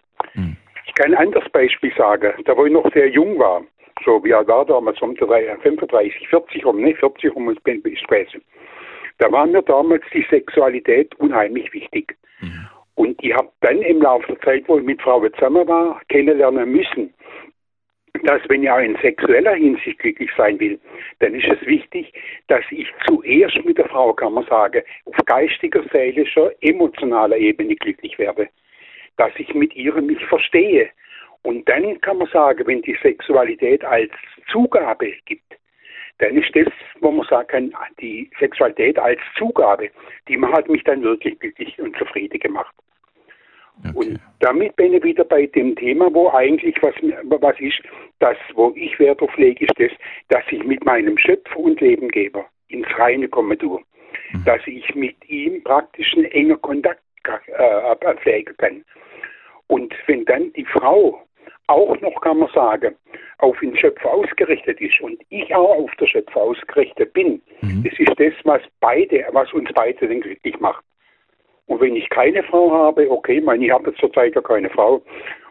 Ich 0.87 0.95
kann 0.95 1.13
ein 1.15 1.27
anderes 1.27 1.49
Beispiel 1.51 1.93
sagen. 1.97 2.33
Da, 2.45 2.57
wo 2.57 2.67
ich 2.67 2.73
noch 2.73 2.91
sehr 2.93 3.09
jung 3.09 3.39
war, 3.39 3.63
so 4.05 4.23
wie 4.25 4.33
alt 4.35 4.49
war 4.49 4.65
damals, 4.65 5.01
um 5.03 5.15
die 5.15 5.21
drei- 5.21 5.57
35, 5.63 6.29
40 6.29 6.65
rum, 6.65 6.81
ne, 6.81 6.95
40 6.95 7.35
rum 7.35 7.51
ist 7.51 7.61
ich 7.67 8.05
gewesen. 8.07 8.43
Da 9.19 9.31
war 9.31 9.47
mir 9.47 9.63
damals 9.63 10.03
die 10.13 10.27
Sexualität 10.31 11.15
unheimlich 11.17 11.73
wichtig. 11.73 12.17
Und 12.97 13.23
ich 13.25 13.35
habe 13.35 13.49
dann 13.61 13.79
im 13.83 14.03
Laufe 14.03 14.27
der 14.29 14.41
Zeit, 14.43 14.65
wo 14.69 14.79
ich 14.79 14.85
mit 14.85 15.01
Frauen 15.03 15.33
zusammen 15.35 15.67
war, 15.67 16.01
kennenlernen 16.09 16.71
müssen, 16.71 17.13
dass 18.23 18.41
wenn 18.49 18.63
ich 18.63 18.71
auch 18.71 18.79
in 18.79 18.97
sexueller 18.97 19.55
Hinsicht 19.55 19.99
glücklich 19.99 20.31
sein 20.37 20.59
will, 20.61 20.79
dann 21.19 21.35
ist 21.35 21.47
es 21.47 21.67
wichtig, 21.67 22.13
dass 22.49 22.65
ich 22.71 22.89
zuerst 23.07 23.63
mit 23.65 23.77
der 23.77 23.89
Frau, 23.89 24.13
kann 24.13 24.35
man 24.35 24.47
sagen, 24.47 24.83
auf 25.05 25.17
geistiger, 25.27 25.83
seelischer, 25.93 26.53
emotionaler 26.61 27.37
Ebene 27.37 27.75
glücklich 27.77 28.19
werde. 28.19 28.49
Dass 29.17 29.33
ich 29.37 29.53
mit 29.55 29.75
ihr 29.75 29.95
mich 30.01 30.25
verstehe. 30.27 30.91
Und 31.43 31.69
dann 31.69 32.01
kann 32.01 32.19
man 32.19 32.29
sagen, 32.29 32.67
wenn 32.67 32.83
die 32.83 32.97
Sexualität 33.03 33.85
als 33.85 34.11
Zugabe 34.51 35.13
gibt, 35.27 35.55
dann 36.19 36.37
ist 36.37 36.55
das, 36.55 36.73
wo 37.01 37.11
man 37.11 37.27
sagen 37.27 37.49
kann, 37.49 37.75
die 38.01 38.31
Sexualität 38.39 38.99
als 38.99 39.21
Zugabe, 39.37 39.91
die 40.29 40.41
hat 40.41 40.69
mich 40.69 40.85
dann 40.85 41.03
wirklich 41.03 41.39
glücklich 41.39 41.79
und 41.81 41.97
zufrieden 41.99 42.39
gemacht. 42.39 42.75
Und 43.95 44.21
damit 44.41 44.77
bin 44.77 44.95
ich 44.95 45.03
wieder 45.03 45.25
bei 45.25 45.47
dem 45.47 45.75
Thema, 45.77 46.13
wo 46.15 46.31
eigentlich 46.31 46.77
was, 46.81 46.95
was 47.25 47.61
ist, 47.61 47.81
das, 48.21 48.37
wo 48.55 48.73
ich 48.77 48.99
Wert 48.99 49.21
auf 49.21 49.37
lege, 49.37 49.65
ist 49.65 49.79
das, 49.79 49.91
dass 50.29 50.45
ich 50.51 50.63
mit 50.65 50.85
meinem 50.85 51.19
Schöpfer 51.19 51.59
und 51.59 51.81
Lebengeber 51.81 52.47
ins 52.69 52.87
Reine 52.99 53.29
komme 53.29 53.59
tue. 53.59 53.81
Dass 54.45 54.61
ich 54.67 54.95
mit 54.95 55.17
ihm 55.29 55.63
praktisch 55.65 56.15
einen 56.15 56.27
engen 56.27 56.61
Kontakt 56.63 57.03
äh, 57.25 58.15
pflegen 58.17 58.57
kann. 58.59 58.85
Und 59.67 59.95
wenn 60.07 60.25
dann 60.25 60.53
die 60.53 60.65
Frau 60.65 61.21
auch 61.67 62.01
noch, 62.01 62.21
kann 62.21 62.39
man 62.39 62.51
sagen, 62.53 62.95
auf 63.39 63.59
den 63.61 63.77
Schöpfer 63.77 64.11
ausgerichtet 64.11 64.81
ist 64.81 65.01
und 65.01 65.21
ich 65.31 65.55
auch 65.55 65.79
auf 65.79 65.91
den 65.97 66.09
Schöpfer 66.09 66.41
ausgerichtet 66.41 67.13
bin, 67.13 67.41
das 67.83 67.99
ist 67.99 68.13
das, 68.19 68.33
was 68.45 68.63
beide, 68.81 69.27
was 69.33 69.53
uns 69.53 69.71
beide 69.75 70.07
dann 70.07 70.21
glücklich 70.21 70.59
macht. 70.61 70.85
Und 71.67 71.81
wenn 71.81 71.97
ich 71.97 72.09
keine 72.11 72.43
Frau 72.43 72.71
habe, 72.73 73.11
okay, 73.11 73.39
ich 73.39 73.45
meine, 73.45 73.65
ich 73.65 73.71
habe 73.71 73.91
jetzt 73.91 74.01
zurzeit 74.01 74.35
ja 74.35 74.43
keine 74.43 74.71
Frau 74.71 75.03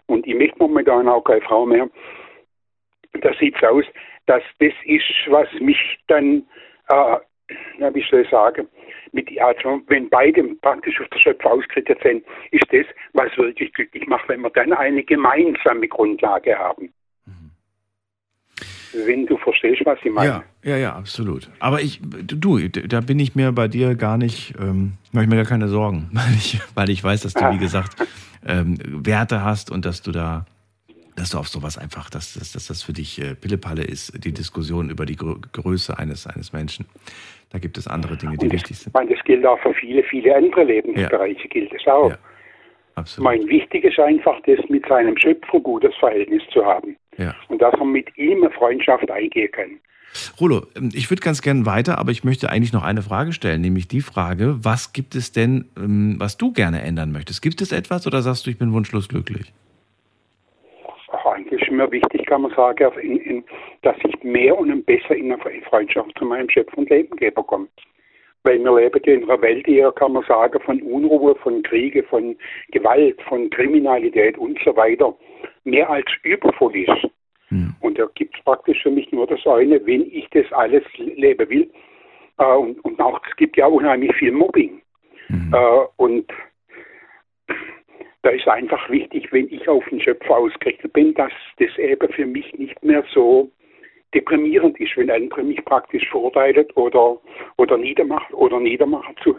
und 0.06 0.27
ich 0.27 0.35
möchte 0.35 0.57
momentan 0.60 1.07
auch 1.07 1.23
keine 1.23 1.41
Frau 1.41 1.65
mehr, 1.65 1.90
da 3.22 3.34
sieht 3.40 3.56
es 3.56 3.64
aus, 3.64 3.85
dass 4.26 4.44
das 4.60 4.73
ist, 4.85 5.03
was 5.27 5.48
mich 5.60 5.99
dann, 6.07 6.44
äh, 6.90 7.18
na, 7.77 7.94
wie 7.94 8.06
soll 8.10 8.22
ich 8.22 8.30
sagen, 8.30 8.68
mit, 9.11 9.30
also 9.40 9.81
wenn 9.88 10.10
beide 10.10 10.44
praktisch 10.61 10.99
auf 11.02 11.07
der 11.10 11.19
Schöpfer 11.19 11.52
ausgerichtet 11.52 11.99
sind, 12.02 12.26
ist 12.52 12.65
das, 12.72 12.85
was 13.14 13.35
wirklich 13.38 13.72
glücklich 13.73 14.07
macht, 14.07 14.27
wenn 14.30 14.41
wir 14.41 14.49
dann 14.52 14.73
eine 14.73 15.03
gemeinsame 15.03 15.88
Grundlage 15.88 16.57
haben. 16.57 16.91
Wenn 18.94 19.26
du 19.26 19.38
verstehst, 19.38 19.85
was 19.85 19.99
ich 20.03 20.11
meine. 20.11 20.30
Ja, 20.30 20.44
ja, 20.64 20.77
ja, 20.77 20.95
absolut. 20.95 21.49
Aber 21.60 21.81
ich, 21.81 21.99
du, 22.02 22.68
da 22.68 23.02
bin 23.02 23.19
ich 23.19 23.35
mir 23.35 23.52
bei 23.52 23.68
dir 23.68 23.95
gar 23.95 24.18
nicht, 24.18 24.53
ähm, 24.60 24.94
mache 25.11 25.26
ich 25.26 25.30
mir 25.30 25.35
gar 25.35 25.45
keine 25.45 25.68
Sorgen, 25.68 26.10
weil 26.14 26.34
ich, 26.35 26.60
weil 26.76 26.90
ich 26.90 27.03
weiß, 27.03 27.22
dass 27.22 27.34
du, 27.34 27.52
wie 27.52 27.57
gesagt, 27.57 27.95
ähm, 28.48 28.77
Werte 29.06 29.44
hast 29.44 29.72
und 29.72 29.85
dass 29.85 30.02
du 30.02 30.11
da, 30.11 30.45
dass 31.15 31.31
du 31.31 31.38
auf 31.38 31.48
sowas 31.48 31.77
einfach, 31.77 32.10
dass, 32.10 32.34
dass, 32.34 32.53
dass 32.53 32.68
das 32.68 32.81
für 32.81 32.94
dich 32.94 33.22
äh, 33.22 33.35
Pillepalle 33.35 33.84
ist, 33.84 34.23
die 34.23 34.34
Diskussion 34.34 34.90
über 34.90 35.06
die 35.06 35.15
Grö 35.15 35.35
Größe 35.52 35.98
eines, 35.98 36.27
eines 36.27 36.53
Menschen. 36.53 36.85
Da 37.52 37.60
gibt 37.60 37.77
es 37.77 37.88
andere 37.88 38.18
Dinge, 38.18 38.38
die 38.38 38.52
wichtig 38.52 38.77
sind. 38.77 38.88
Ich 38.88 38.94
meine, 38.94 39.14
das 39.14 39.23
gilt 39.26 39.45
auch 39.45 39.60
für 39.60 39.73
viele, 39.76 40.03
viele 40.03 40.35
andere 40.35 40.64
Lebensbereiche, 40.64 41.48
gilt 41.49 41.72
es 41.73 41.85
auch. 41.85 42.11
Mein 43.18 43.48
wichtig 43.48 43.84
ist 43.84 43.99
einfach, 43.99 44.40
das 44.45 44.60
mit 44.69 44.88
seinem 44.88 45.18
Schöpfer 45.18 45.60
gutes 45.60 45.95
Verhältnis 45.95 46.41
zu 46.52 46.65
haben. 46.65 46.95
Ja. 47.18 47.35
Und 47.49 47.61
dass 47.61 47.76
man 47.77 47.91
mit 47.91 48.15
ihm 48.18 48.44
eine 48.44 48.52
Freundschaft 48.52 49.10
eingehen 49.10 49.52
kann. 49.52 49.80
Rolo, 50.40 50.64
ähm, 50.76 50.90
ich 50.94 51.10
würde 51.10 51.22
ganz 51.22 51.41
gern 51.41 51.65
weiter, 51.65 51.98
aber 51.98 52.11
ich 52.11 52.23
möchte 52.23 52.49
eigentlich 52.49 52.73
noch 52.73 52.84
eine 52.84 53.02
Frage 53.02 53.34
stellen, 53.34 53.61
nämlich 53.61 53.88
die 53.88 54.02
Frage, 54.02 54.57
was 54.61 54.94
gibt 54.94 55.15
es 55.15 55.31
denn, 55.31 55.65
ähm, 55.77 56.15
was 56.19 56.38
du 56.38 56.53
gerne 56.53 56.81
ändern 56.81 57.11
möchtest? 57.11 57.41
Gibt 57.41 57.61
es 57.61 57.72
etwas 57.72 58.07
oder 58.07 58.22
sagst 58.22 58.45
du, 58.45 58.52
ich 58.52 58.57
bin 58.57 58.73
wunschlos 58.73 59.10
glücklich? 59.10 59.53
Ach, 61.11 61.26
eigentlich 61.26 61.61
ist 61.61 61.72
mir 61.72 61.91
wichtig, 61.91 62.26
kann 62.26 62.41
man 62.41 62.53
sagen, 62.56 62.91
in, 63.02 63.18
in, 63.18 63.44
dass 63.81 63.95
ich 64.03 64.23
mehr 64.23 64.57
und 64.57 64.85
besser 64.85 65.15
in 65.15 65.31
eine 65.31 65.41
Freundschaft 65.69 66.18
zu 66.18 66.26
meinem 66.26 66.49
Chef 66.49 66.68
und 66.76 66.90
Lebengeber 66.90 67.44
komme. 67.44 67.68
Weil 68.44 68.60
wir 68.60 68.76
leben 68.76 68.99
in 69.03 69.23
einer 69.23 69.41
Welt, 69.41 69.65
die, 69.68 69.88
kann 69.95 70.14
man 70.14 70.23
sagen, 70.26 70.60
von 70.65 70.81
Unruhe, 70.81 71.34
von 71.35 71.64
Kriege, 71.64 72.03
von 72.03 72.35
Gewalt, 72.72 73.22
von 73.22 73.49
Kriminalität 73.52 74.38
und 74.38 74.60
so 74.65 74.76
weiter 74.76 75.15
mehr 75.64 75.90
als 75.90 76.06
übervoll 76.23 76.76
ist. 76.76 77.07
Und 77.84 77.99
da 77.99 78.05
gibt 78.15 78.35
es 78.38 78.43
praktisch 78.45 78.81
für 78.81 78.91
mich 78.91 79.11
nur 79.11 79.27
das 79.27 79.45
eine, 79.45 79.85
wenn 79.85 80.03
ich 80.10 80.30
das 80.30 80.49
alles 80.53 80.84
leben 80.95 81.49
will. 81.49 81.69
Äh, 82.38 82.45
und, 82.45 82.80
und 82.85 82.99
auch, 83.01 83.19
es 83.30 83.35
gibt 83.35 83.57
ja 83.57 83.68
unheimlich 83.68 84.15
viel 84.15 84.31
Mobbing. 84.31 84.81
Mhm. 85.27 85.53
Äh, 85.53 85.85
und 85.97 86.31
da 88.22 88.30
ist 88.30 88.47
einfach 88.47 88.89
wichtig, 88.89 89.31
wenn 89.34 89.51
ich 89.51 89.68
auf 89.68 89.84
den 89.89 89.99
Schöpfer 89.99 90.38
ausgerichtet 90.38 90.93
bin, 90.93 91.14
dass 91.15 91.34
das 91.60 91.77
eben 91.77 92.07
für 92.14 92.26
mich 92.26 92.53
nicht 92.57 92.81
mehr 92.84 93.03
so 93.14 93.51
deprimierend 94.14 94.80
ist, 94.80 94.95
wenn 94.95 95.11
andere 95.11 95.43
mich 95.43 95.64
praktisch 95.65 96.07
verurteilt 96.10 96.76
oder, 96.77 97.18
oder 97.57 97.77
niedermacht 97.77 98.34
oder 98.34 98.61
niedermachen 98.61 99.15
zu, 99.22 99.38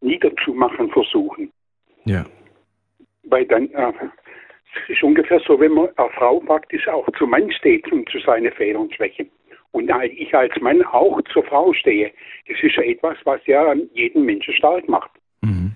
niederzumachen 0.00 0.90
versuchen. 0.90 1.52
Ja. 2.06 2.26
Weil 3.22 3.46
dann, 3.46 3.70
äh, 3.70 3.92
es 4.82 4.96
ist 4.96 5.02
ungefähr 5.02 5.40
so, 5.46 5.58
wenn 5.58 5.72
man 5.72 5.88
eine 5.96 6.10
Frau 6.10 6.40
praktisch 6.40 6.88
auch 6.88 7.06
zum 7.18 7.30
Mann 7.30 7.50
steht 7.52 7.90
und 7.92 8.08
zu 8.08 8.18
seinen 8.20 8.52
Fehlern 8.52 8.82
und 8.82 8.94
Schwächen. 8.94 9.30
Und 9.72 9.90
ich 10.16 10.34
als 10.34 10.54
Mann 10.60 10.82
auch 10.84 11.20
zur 11.32 11.42
Frau 11.44 11.72
stehe. 11.72 12.12
Das 12.48 12.56
ist 12.62 12.76
ja 12.76 12.82
etwas, 12.84 13.16
was 13.24 13.44
ja 13.46 13.74
jeden 13.92 14.24
Menschen 14.24 14.54
stark 14.54 14.88
macht. 14.88 15.10
Mhm. 15.40 15.72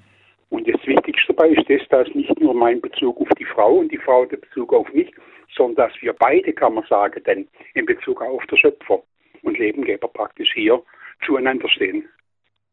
Und 0.50 0.68
das 0.68 0.80
Wichtigste 0.86 1.34
dabei 1.34 1.50
ist 1.50 1.68
das, 1.68 1.86
dass 1.88 2.14
nicht 2.14 2.40
nur 2.40 2.54
mein 2.54 2.80
Bezug 2.80 3.20
auf 3.20 3.28
die 3.38 3.44
Frau 3.44 3.78
und 3.78 3.90
die 3.90 3.98
Frau 3.98 4.24
der 4.24 4.36
Bezug 4.36 4.72
auf 4.72 4.92
mich, 4.92 5.10
sondern 5.56 5.88
dass 5.88 6.02
wir 6.02 6.12
beide, 6.12 6.52
kann 6.52 6.74
man 6.74 6.84
sagen, 6.88 7.22
denn 7.24 7.48
in 7.74 7.86
Bezug 7.86 8.22
auf 8.22 8.44
den 8.46 8.58
Schöpfer 8.58 9.02
und 9.42 9.58
Lebengeber 9.58 10.08
praktisch 10.08 10.52
hier 10.54 10.80
zueinander 11.26 11.68
stehen. 11.68 12.08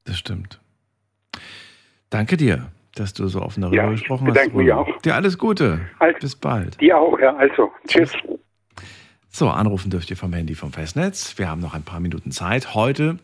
Das 0.06 0.20
stimmt. 0.20 0.62
Danke 2.10 2.38
dir, 2.38 2.72
dass 2.96 3.14
du 3.14 3.28
so 3.28 3.42
offen 3.42 3.62
darüber 3.62 3.78
ja, 3.78 3.90
gesprochen 3.90 4.28
hast. 4.28 4.38
Danke 4.38 4.58
mir 4.58 4.78
auch. 4.78 5.02
Dir 5.02 5.16
alles 5.16 5.38
Gute. 5.38 5.82
Also, 6.00 6.18
Bis 6.20 6.36
bald. 6.36 6.80
Dir 6.82 6.98
auch, 6.98 7.20
ja. 7.20 7.36
Also, 7.36 7.72
tschüss. 7.88 8.12
So, 9.30 9.50
anrufen 9.50 9.92
dürft 9.92 10.10
ihr 10.10 10.18
vom 10.18 10.32
Handy 10.34 10.56
vom 10.56 10.72
Festnetz. 10.72 11.38
Wir 11.38 11.50
haben 11.50 11.62
noch 11.62 11.74
ein 11.74 11.84
paar 11.84 12.00
Minuten 12.00 12.32
Zeit. 12.32 12.74
Heute 12.74 13.20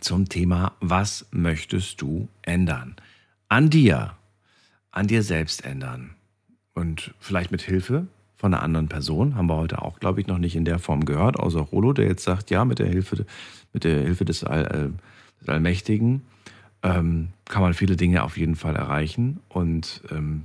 zum 0.00 0.28
Thema, 0.28 0.72
was 0.80 1.26
möchtest 1.32 2.00
du 2.00 2.28
ändern? 2.42 2.96
An 3.48 3.68
dir, 3.68 4.12
an 4.92 5.08
dir 5.08 5.22
selbst 5.22 5.64
ändern. 5.64 6.14
Und 6.74 7.12
vielleicht 7.18 7.50
mit 7.50 7.62
Hilfe 7.62 8.06
von 8.36 8.54
einer 8.54 8.62
anderen 8.62 8.88
Person. 8.88 9.36
Haben 9.36 9.48
wir 9.48 9.56
heute 9.56 9.82
auch, 9.82 10.00
glaube 10.00 10.20
ich, 10.20 10.26
noch 10.26 10.38
nicht 10.38 10.56
in 10.56 10.64
der 10.64 10.78
Form 10.78 11.04
gehört, 11.04 11.38
außer 11.38 11.60
Rolo, 11.60 11.92
der 11.92 12.06
jetzt 12.06 12.24
sagt, 12.24 12.50
ja, 12.50 12.64
mit 12.64 12.78
der 12.78 12.86
Hilfe, 12.86 13.24
mit 13.72 13.84
der 13.84 14.00
Hilfe 14.00 14.24
des, 14.24 14.42
All, 14.44 14.64
äh, 14.64 15.40
des 15.40 15.48
Allmächtigen 15.48 16.22
ähm, 16.82 17.28
kann 17.46 17.62
man 17.62 17.74
viele 17.74 17.96
Dinge 17.96 18.22
auf 18.22 18.36
jeden 18.36 18.56
Fall 18.56 18.76
erreichen. 18.76 19.40
Und 19.48 20.02
ähm, 20.10 20.44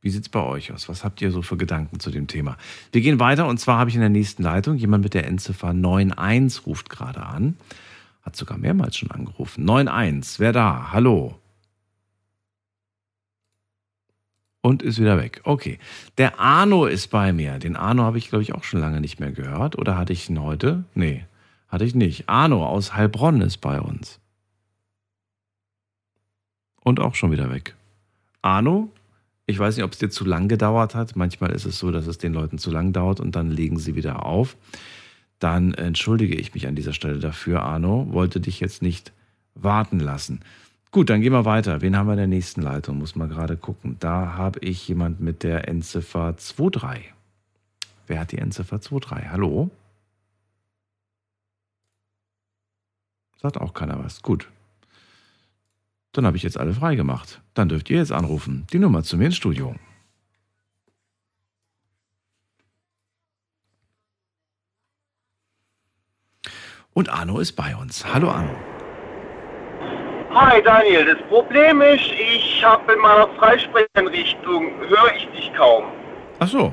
wie 0.00 0.10
sieht 0.10 0.22
es 0.22 0.28
bei 0.28 0.42
euch 0.42 0.72
aus? 0.72 0.88
Was 0.88 1.04
habt 1.04 1.20
ihr 1.22 1.30
so 1.30 1.42
für 1.42 1.56
Gedanken 1.56 2.00
zu 2.00 2.10
dem 2.10 2.26
Thema? 2.26 2.56
Wir 2.90 3.00
gehen 3.00 3.20
weiter 3.20 3.46
und 3.46 3.58
zwar 3.58 3.78
habe 3.78 3.90
ich 3.90 3.96
in 3.96 4.00
der 4.00 4.10
nächsten 4.10 4.42
Leitung 4.42 4.76
jemand 4.76 5.04
mit 5.04 5.14
der 5.14 5.26
Endziffer 5.26 5.68
91 5.68 6.66
ruft 6.66 6.90
gerade 6.90 7.22
an. 7.22 7.56
Hat 8.22 8.36
sogar 8.36 8.58
mehrmals 8.58 8.96
schon 8.96 9.10
angerufen. 9.10 9.68
91, 9.68 10.40
wer 10.40 10.52
da? 10.52 10.92
Hallo. 10.92 11.38
und 14.62 14.82
ist 14.82 14.98
wieder 14.98 15.18
weg. 15.18 15.42
Okay. 15.44 15.78
Der 16.16 16.40
Arno 16.40 16.86
ist 16.86 17.08
bei 17.08 17.32
mir. 17.32 17.58
Den 17.58 17.76
Arno 17.76 18.04
habe 18.04 18.16
ich, 18.16 18.30
glaube 18.30 18.42
ich, 18.42 18.54
auch 18.54 18.64
schon 18.64 18.80
lange 18.80 19.00
nicht 19.00 19.20
mehr 19.20 19.32
gehört. 19.32 19.76
Oder 19.76 19.98
hatte 19.98 20.12
ich 20.12 20.30
ihn 20.30 20.40
heute? 20.40 20.84
Nee, 20.94 21.26
hatte 21.68 21.84
ich 21.84 21.94
nicht. 21.94 22.28
Arno 22.28 22.64
aus 22.64 22.94
Heilbronn 22.94 23.42
ist 23.42 23.58
bei 23.58 23.80
uns. 23.80 24.20
Und 26.84 27.00
auch 27.00 27.14
schon 27.14 27.30
wieder 27.30 27.50
weg. 27.50 27.74
Arno, 28.42 28.90
ich 29.46 29.58
weiß 29.58 29.76
nicht, 29.76 29.84
ob 29.84 29.92
es 29.92 29.98
dir 29.98 30.10
zu 30.10 30.24
lang 30.24 30.48
gedauert 30.48 30.94
hat. 30.94 31.16
Manchmal 31.16 31.50
ist 31.50 31.64
es 31.64 31.78
so, 31.78 31.90
dass 31.90 32.06
es 32.06 32.18
den 32.18 32.32
Leuten 32.32 32.58
zu 32.58 32.70
lang 32.70 32.92
dauert 32.92 33.20
und 33.20 33.36
dann 33.36 33.50
legen 33.50 33.78
sie 33.78 33.94
wieder 33.94 34.24
auf. 34.24 34.56
Dann 35.38 35.74
entschuldige 35.74 36.36
ich 36.36 36.54
mich 36.54 36.66
an 36.66 36.76
dieser 36.76 36.92
Stelle 36.92 37.18
dafür, 37.18 37.62
Arno. 37.62 38.06
Wollte 38.10 38.40
dich 38.40 38.60
jetzt 38.60 38.82
nicht 38.82 39.12
warten 39.54 40.00
lassen. 40.00 40.40
Gut, 40.92 41.10
dann 41.10 41.20
gehen 41.20 41.32
wir 41.32 41.44
weiter. 41.44 41.80
Wen 41.80 41.96
haben 41.96 42.06
wir 42.06 42.12
in 42.12 42.18
der 42.18 42.26
nächsten 42.26 42.62
Leitung? 42.62 42.98
Muss 42.98 43.16
man 43.16 43.28
gerade 43.28 43.56
gucken. 43.56 43.96
Da 43.98 44.34
habe 44.34 44.60
ich 44.60 44.86
jemand 44.86 45.20
mit 45.20 45.42
der 45.42 45.68
Endziffer 45.68 46.34
23. 46.34 47.12
Wer 48.06 48.20
hat 48.20 48.32
die 48.32 48.38
Endziffer 48.38 48.78
23? 48.78 49.30
Hallo? 49.30 49.70
Sagt 53.40 53.58
auch 53.58 53.74
keiner 53.74 53.98
was. 53.98 54.22
Gut. 54.22 54.48
Dann 56.12 56.26
habe 56.26 56.36
ich 56.36 56.42
jetzt 56.42 56.58
alle 56.58 56.74
freigemacht. 56.74 57.40
Dann 57.54 57.68
dürft 57.68 57.88
ihr 57.88 57.96
jetzt 57.98 58.12
anrufen. 58.12 58.66
Die 58.72 58.78
Nummer 58.78 59.02
zu 59.02 59.16
mir 59.16 59.26
ins 59.26 59.36
Studio. 59.36 59.74
Und 66.92 67.08
Arno 67.08 67.38
ist 67.38 67.52
bei 67.52 67.74
uns. 67.74 68.04
Hallo 68.12 68.30
Arno. 68.30 68.54
Hi 70.34 70.62
Daniel, 70.62 71.04
das 71.04 71.18
Problem 71.28 71.82
ist, 71.82 72.10
ich 72.12 72.64
habe 72.64 72.92
in 72.92 72.98
meiner 73.00 73.28
Freisprechenrichtung, 73.38 74.70
höre 74.88 75.14
ich 75.14 75.26
dich 75.28 75.52
kaum. 75.54 75.84
Ach 76.38 76.48
so. 76.48 76.72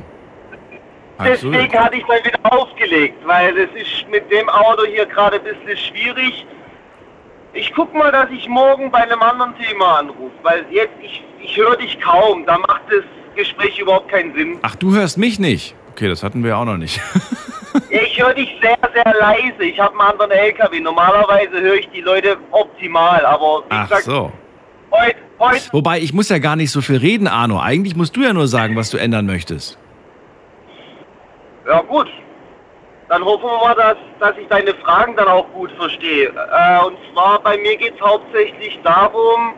Deswegen 1.22 1.74
hatte 1.78 1.98
ich 1.98 2.06
dann 2.06 2.24
wieder 2.24 2.54
aufgelegt, 2.54 3.18
weil 3.26 3.58
es 3.58 3.70
ist 3.76 4.10
mit 4.10 4.30
dem 4.32 4.48
Auto 4.48 4.86
hier 4.86 5.06
gerade 5.06 5.38
ein 5.38 5.44
bisschen 5.44 5.78
schwierig. 5.78 6.46
Ich 7.54 7.74
guck 7.74 7.94
mal, 7.94 8.12
dass 8.12 8.30
ich 8.30 8.48
morgen 8.48 8.92
bei 8.92 9.00
einem 9.00 9.22
anderen 9.22 9.56
Thema 9.58 10.00
anrufe, 10.00 10.32
weil 10.44 10.66
jetzt, 10.70 10.94
ich, 11.02 11.24
ich 11.42 11.58
höre 11.58 11.76
dich 11.78 12.00
kaum, 12.00 12.46
da 12.46 12.58
macht 12.60 12.84
das 12.90 13.04
Gespräch 13.36 13.80
überhaupt 13.80 14.10
keinen 14.10 14.34
Sinn. 14.34 14.60
Ach, 14.62 14.76
du 14.76 14.94
hörst 14.94 15.18
mich 15.18 15.40
nicht? 15.40 15.76
Okay, 15.92 16.08
das 16.08 16.24
hatten 16.24 16.44
wir 16.44 16.58
auch 16.58 16.66
noch 16.66 16.78
nicht. 16.78 17.00
Ich 17.92 18.22
höre 18.22 18.34
dich 18.34 18.50
sehr, 18.62 18.78
sehr 18.94 19.14
leise. 19.20 19.64
Ich 19.64 19.80
habe 19.80 19.92
einen 20.00 20.12
anderen 20.12 20.32
LKW. 20.32 20.80
Normalerweise 20.80 21.62
höre 21.62 21.76
ich 21.76 21.90
die 21.90 22.02
Leute 22.02 22.38
optimal, 22.52 23.24
aber 23.26 23.64
Ach 23.70 23.88
gesagt, 23.88 24.04
so. 24.06 24.32
heute, 24.92 25.16
heute. 25.40 25.62
Wobei, 25.72 26.00
ich 26.00 26.14
muss 26.14 26.30
ja 26.30 26.40
gar 26.40 26.56
nicht 26.56 26.72
so 26.72 26.82
viel 26.82 26.98
reden, 26.98 27.28
Arno. 27.28 27.60
Eigentlich 27.60 27.96
musst 27.96 28.16
du 28.16 28.22
ja 28.22 28.34
nur 28.34 28.48
sagen, 28.48 28.76
was 28.76 28.90
du 28.90 28.98
ändern 28.98 29.26
möchtest. 29.26 29.78
Ja, 31.68 31.82
gut. 31.82 32.08
Dann 33.10 33.26
hoffen 33.26 33.46
wir 33.46 33.58
mal, 33.58 33.76
dass, 33.76 33.98
dass 34.20 34.38
ich 34.38 34.48
deine 34.50 34.74
Fragen 34.76 35.16
dann 35.16 35.28
auch 35.28 35.48
gut 35.54 35.72
verstehe. 35.72 36.28
Äh, 36.28 36.86
und 36.86 36.98
zwar, 37.12 37.40
bei 37.42 37.58
mir 37.58 37.76
geht 37.76 37.96
es 37.96 38.02
hauptsächlich 38.02 38.80
darum, 38.84 39.56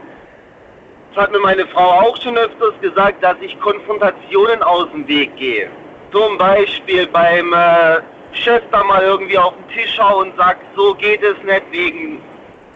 das 1.13 1.23
hat 1.25 1.31
mir 1.33 1.39
meine 1.39 1.67
Frau 1.67 1.99
auch 1.99 2.15
schon 2.21 2.37
öfters 2.37 2.73
gesagt, 2.79 3.21
dass 3.21 3.35
ich 3.41 3.59
Konfrontationen 3.59 4.63
aus 4.63 4.89
dem 4.93 5.05
Weg 5.09 5.35
gehe. 5.35 5.69
Zum 6.13 6.37
Beispiel 6.37 7.05
beim 7.07 7.51
äh, 7.51 7.99
Chef 8.31 8.63
da 8.71 8.81
mal 8.85 9.03
irgendwie 9.03 9.37
auf 9.37 9.53
den 9.53 9.67
Tisch 9.75 9.99
hauen 9.99 10.31
und 10.31 10.37
sagt, 10.37 10.61
so 10.77 10.93
geht 10.95 11.21
es 11.21 11.35
nicht 11.43 11.63
wegen 11.71 12.21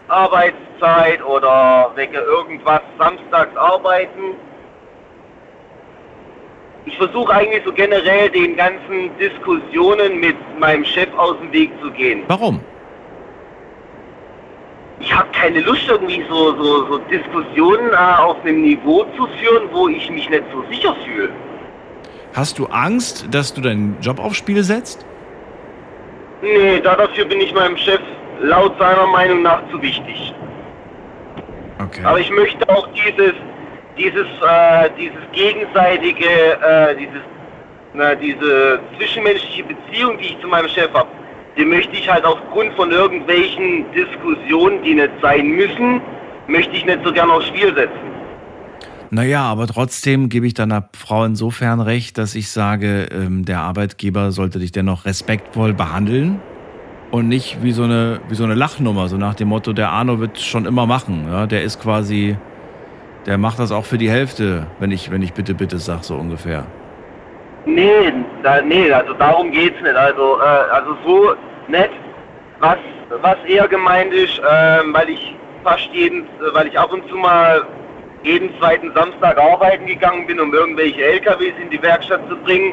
Arbeitszeit 0.08 1.24
oder 1.24 1.90
wegen 1.94 2.14
irgendwas 2.14 2.82
samstags 2.98 3.56
arbeiten. 3.56 4.34
Ich 6.86 6.96
versuche 6.96 7.32
eigentlich 7.32 7.62
so 7.64 7.72
generell 7.72 8.30
den 8.30 8.56
ganzen 8.56 9.10
Diskussionen 9.18 10.20
mit 10.20 10.36
meinem 10.58 10.84
Chef 10.84 11.08
aus 11.16 11.36
dem 11.38 11.52
Weg 11.52 11.70
zu 11.82 11.90
gehen. 11.90 12.22
Warum? 12.28 12.60
Ich 15.00 15.14
habe 15.14 15.28
keine 15.32 15.60
Lust, 15.60 15.82
irgendwie 15.88 16.24
so, 16.28 16.56
so, 16.56 16.86
so 16.86 16.98
Diskussionen 17.10 17.92
äh, 17.92 17.96
auf 17.96 18.42
einem 18.44 18.62
Niveau 18.62 19.04
zu 19.16 19.26
führen, 19.38 19.68
wo 19.72 19.88
ich 19.88 20.08
mich 20.10 20.30
nicht 20.30 20.44
so 20.52 20.64
sicher 20.70 20.96
fühle. 21.04 21.28
Hast 22.34 22.58
du 22.58 22.66
Angst, 22.66 23.26
dass 23.30 23.52
du 23.52 23.60
deinen 23.60 23.96
Job 24.00 24.18
aufs 24.18 24.36
Spiel 24.36 24.62
setzt? 24.62 25.04
Nee, 26.42 26.80
da 26.80 26.94
dafür 26.94 27.24
bin 27.24 27.40
ich 27.40 27.52
meinem 27.52 27.76
Chef 27.76 28.00
laut 28.40 28.78
seiner 28.78 29.06
Meinung 29.06 29.42
nach 29.42 29.62
zu 29.70 29.82
wichtig. 29.82 30.34
Okay. 31.82 32.04
Aber 32.04 32.20
ich 32.20 32.30
möchte 32.30 32.68
auch 32.68 32.88
dieses, 32.92 33.34
dieses, 33.96 34.26
äh, 34.42 34.90
dieses 34.98 35.22
gegenseitige, 35.32 36.26
äh, 36.26 36.96
dieses, 36.96 37.22
na, 37.94 38.14
diese 38.14 38.80
zwischenmenschliche 38.96 39.64
Beziehung, 39.64 40.18
die 40.18 40.26
ich 40.26 40.40
zu 40.40 40.48
meinem 40.48 40.68
Chef 40.68 40.92
habe, 40.92 41.08
die 41.56 41.64
möchte 41.64 41.96
ich 41.96 42.08
halt 42.08 42.24
aufgrund 42.24 42.74
von 42.74 42.90
irgendwelchen 42.90 43.86
Diskussionen, 43.92 44.82
die 44.82 44.94
nicht 44.94 45.10
sein 45.22 45.48
müssen, 45.48 46.00
möchte 46.46 46.76
ich 46.76 46.84
nicht 46.84 47.00
so 47.04 47.12
gerne 47.12 47.32
aufs 47.32 47.46
Spiel 47.46 47.74
setzen. 47.74 48.16
Naja, 49.10 49.42
aber 49.42 49.66
trotzdem 49.66 50.28
gebe 50.28 50.46
ich 50.46 50.54
deiner 50.54 50.88
Frau 50.96 51.24
insofern 51.24 51.80
recht, 51.80 52.18
dass 52.18 52.34
ich 52.34 52.50
sage, 52.50 53.08
ähm, 53.12 53.44
der 53.44 53.60
Arbeitgeber 53.60 54.32
sollte 54.32 54.58
dich 54.58 54.72
dennoch 54.72 55.04
respektvoll 55.04 55.72
behandeln 55.74 56.40
und 57.10 57.28
nicht 57.28 57.62
wie 57.62 57.72
so 57.72 57.84
eine, 57.84 58.20
wie 58.28 58.34
so 58.34 58.44
eine 58.44 58.54
Lachnummer, 58.54 59.08
so 59.08 59.16
nach 59.16 59.34
dem 59.34 59.48
Motto, 59.48 59.72
der 59.72 59.90
Arno 59.90 60.18
wird 60.18 60.40
schon 60.40 60.66
immer 60.66 60.86
machen. 60.86 61.26
Ja? 61.30 61.46
Der 61.46 61.62
ist 61.62 61.80
quasi, 61.80 62.36
der 63.26 63.38
macht 63.38 63.58
das 63.58 63.72
auch 63.72 63.84
für 63.84 63.98
die 63.98 64.10
Hälfte, 64.10 64.66
wenn 64.78 64.90
ich, 64.92 65.10
wenn 65.10 65.22
ich 65.22 65.32
bitte, 65.34 65.54
bitte 65.54 65.78
sage, 65.78 66.04
so 66.04 66.14
ungefähr. 66.14 66.64
Nee, 67.66 68.12
da, 68.44 68.62
nee, 68.62 68.90
also 68.92 69.12
darum 69.14 69.50
geht's 69.50 69.80
nicht. 69.82 69.96
Also, 69.96 70.38
äh, 70.38 70.70
also 70.72 70.96
so 71.04 71.34
nett. 71.66 71.90
Was, 72.60 72.78
was 73.20 73.36
eher 73.46 73.66
gemeint 73.66 74.14
ist, 74.14 74.40
ähm, 74.48 74.94
weil 74.94 75.10
ich 75.10 75.34
fast 75.64 75.88
jeden, 75.92 76.22
äh, 76.22 76.54
weil 76.54 76.68
ich 76.68 76.78
ab 76.78 76.92
und 76.92 77.06
zu 77.08 77.16
mal 77.16 77.66
jeden 78.22 78.56
zweiten 78.58 78.92
Samstag 78.94 79.36
arbeiten 79.38 79.86
gegangen 79.86 80.26
bin, 80.26 80.38
um 80.40 80.54
irgendwelche 80.54 81.02
LKWs 81.02 81.54
in 81.60 81.70
die 81.70 81.82
Werkstatt 81.82 82.20
zu 82.28 82.36
bringen. 82.36 82.72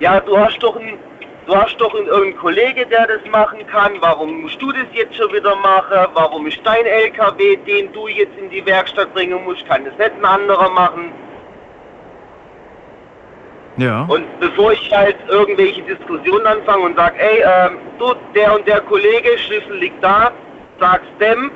Ja, 0.00 0.18
du 0.20 0.36
hast 0.36 0.58
doch 0.58 0.76
einen, 0.76 0.98
du 1.46 1.56
hast 1.56 1.76
doch 1.78 1.94
einen, 1.94 2.06
irgendeinen 2.06 2.38
Kollege, 2.38 2.86
der 2.86 3.06
das 3.06 3.20
machen 3.30 3.66
kann. 3.66 3.92
Warum 4.00 4.42
musst 4.42 4.60
du 4.60 4.72
das 4.72 4.86
jetzt 4.92 5.16
schon 5.16 5.32
wieder 5.32 5.56
machen? 5.56 6.08
Warum 6.14 6.46
ist 6.46 6.60
dein 6.64 6.86
LKW, 6.86 7.56
den 7.66 7.92
du 7.92 8.08
jetzt 8.08 8.36
in 8.38 8.50
die 8.50 8.64
Werkstatt 8.64 9.12
bringen 9.14 9.42
musst, 9.44 9.66
kann 9.66 9.84
das 9.84 9.96
nicht 9.98 10.12
ein 10.12 10.24
anderer 10.24 10.70
machen? 10.70 11.12
Ja. 13.78 14.02
Und 14.02 14.24
bevor 14.38 14.72
ich 14.72 14.92
halt 14.92 15.16
irgendwelche 15.28 15.82
Diskussionen 15.82 16.46
anfange 16.46 16.84
und 16.84 16.96
sage, 16.96 17.18
ey, 17.18 17.42
ähm, 17.42 17.78
du, 17.98 18.14
der 18.34 18.54
und 18.54 18.66
der 18.66 18.80
Kollege, 18.82 19.38
Schlüssel 19.38 19.78
liegt 19.78 20.02
da, 20.04 20.30
sagst 20.78 21.08
dem, 21.20 21.50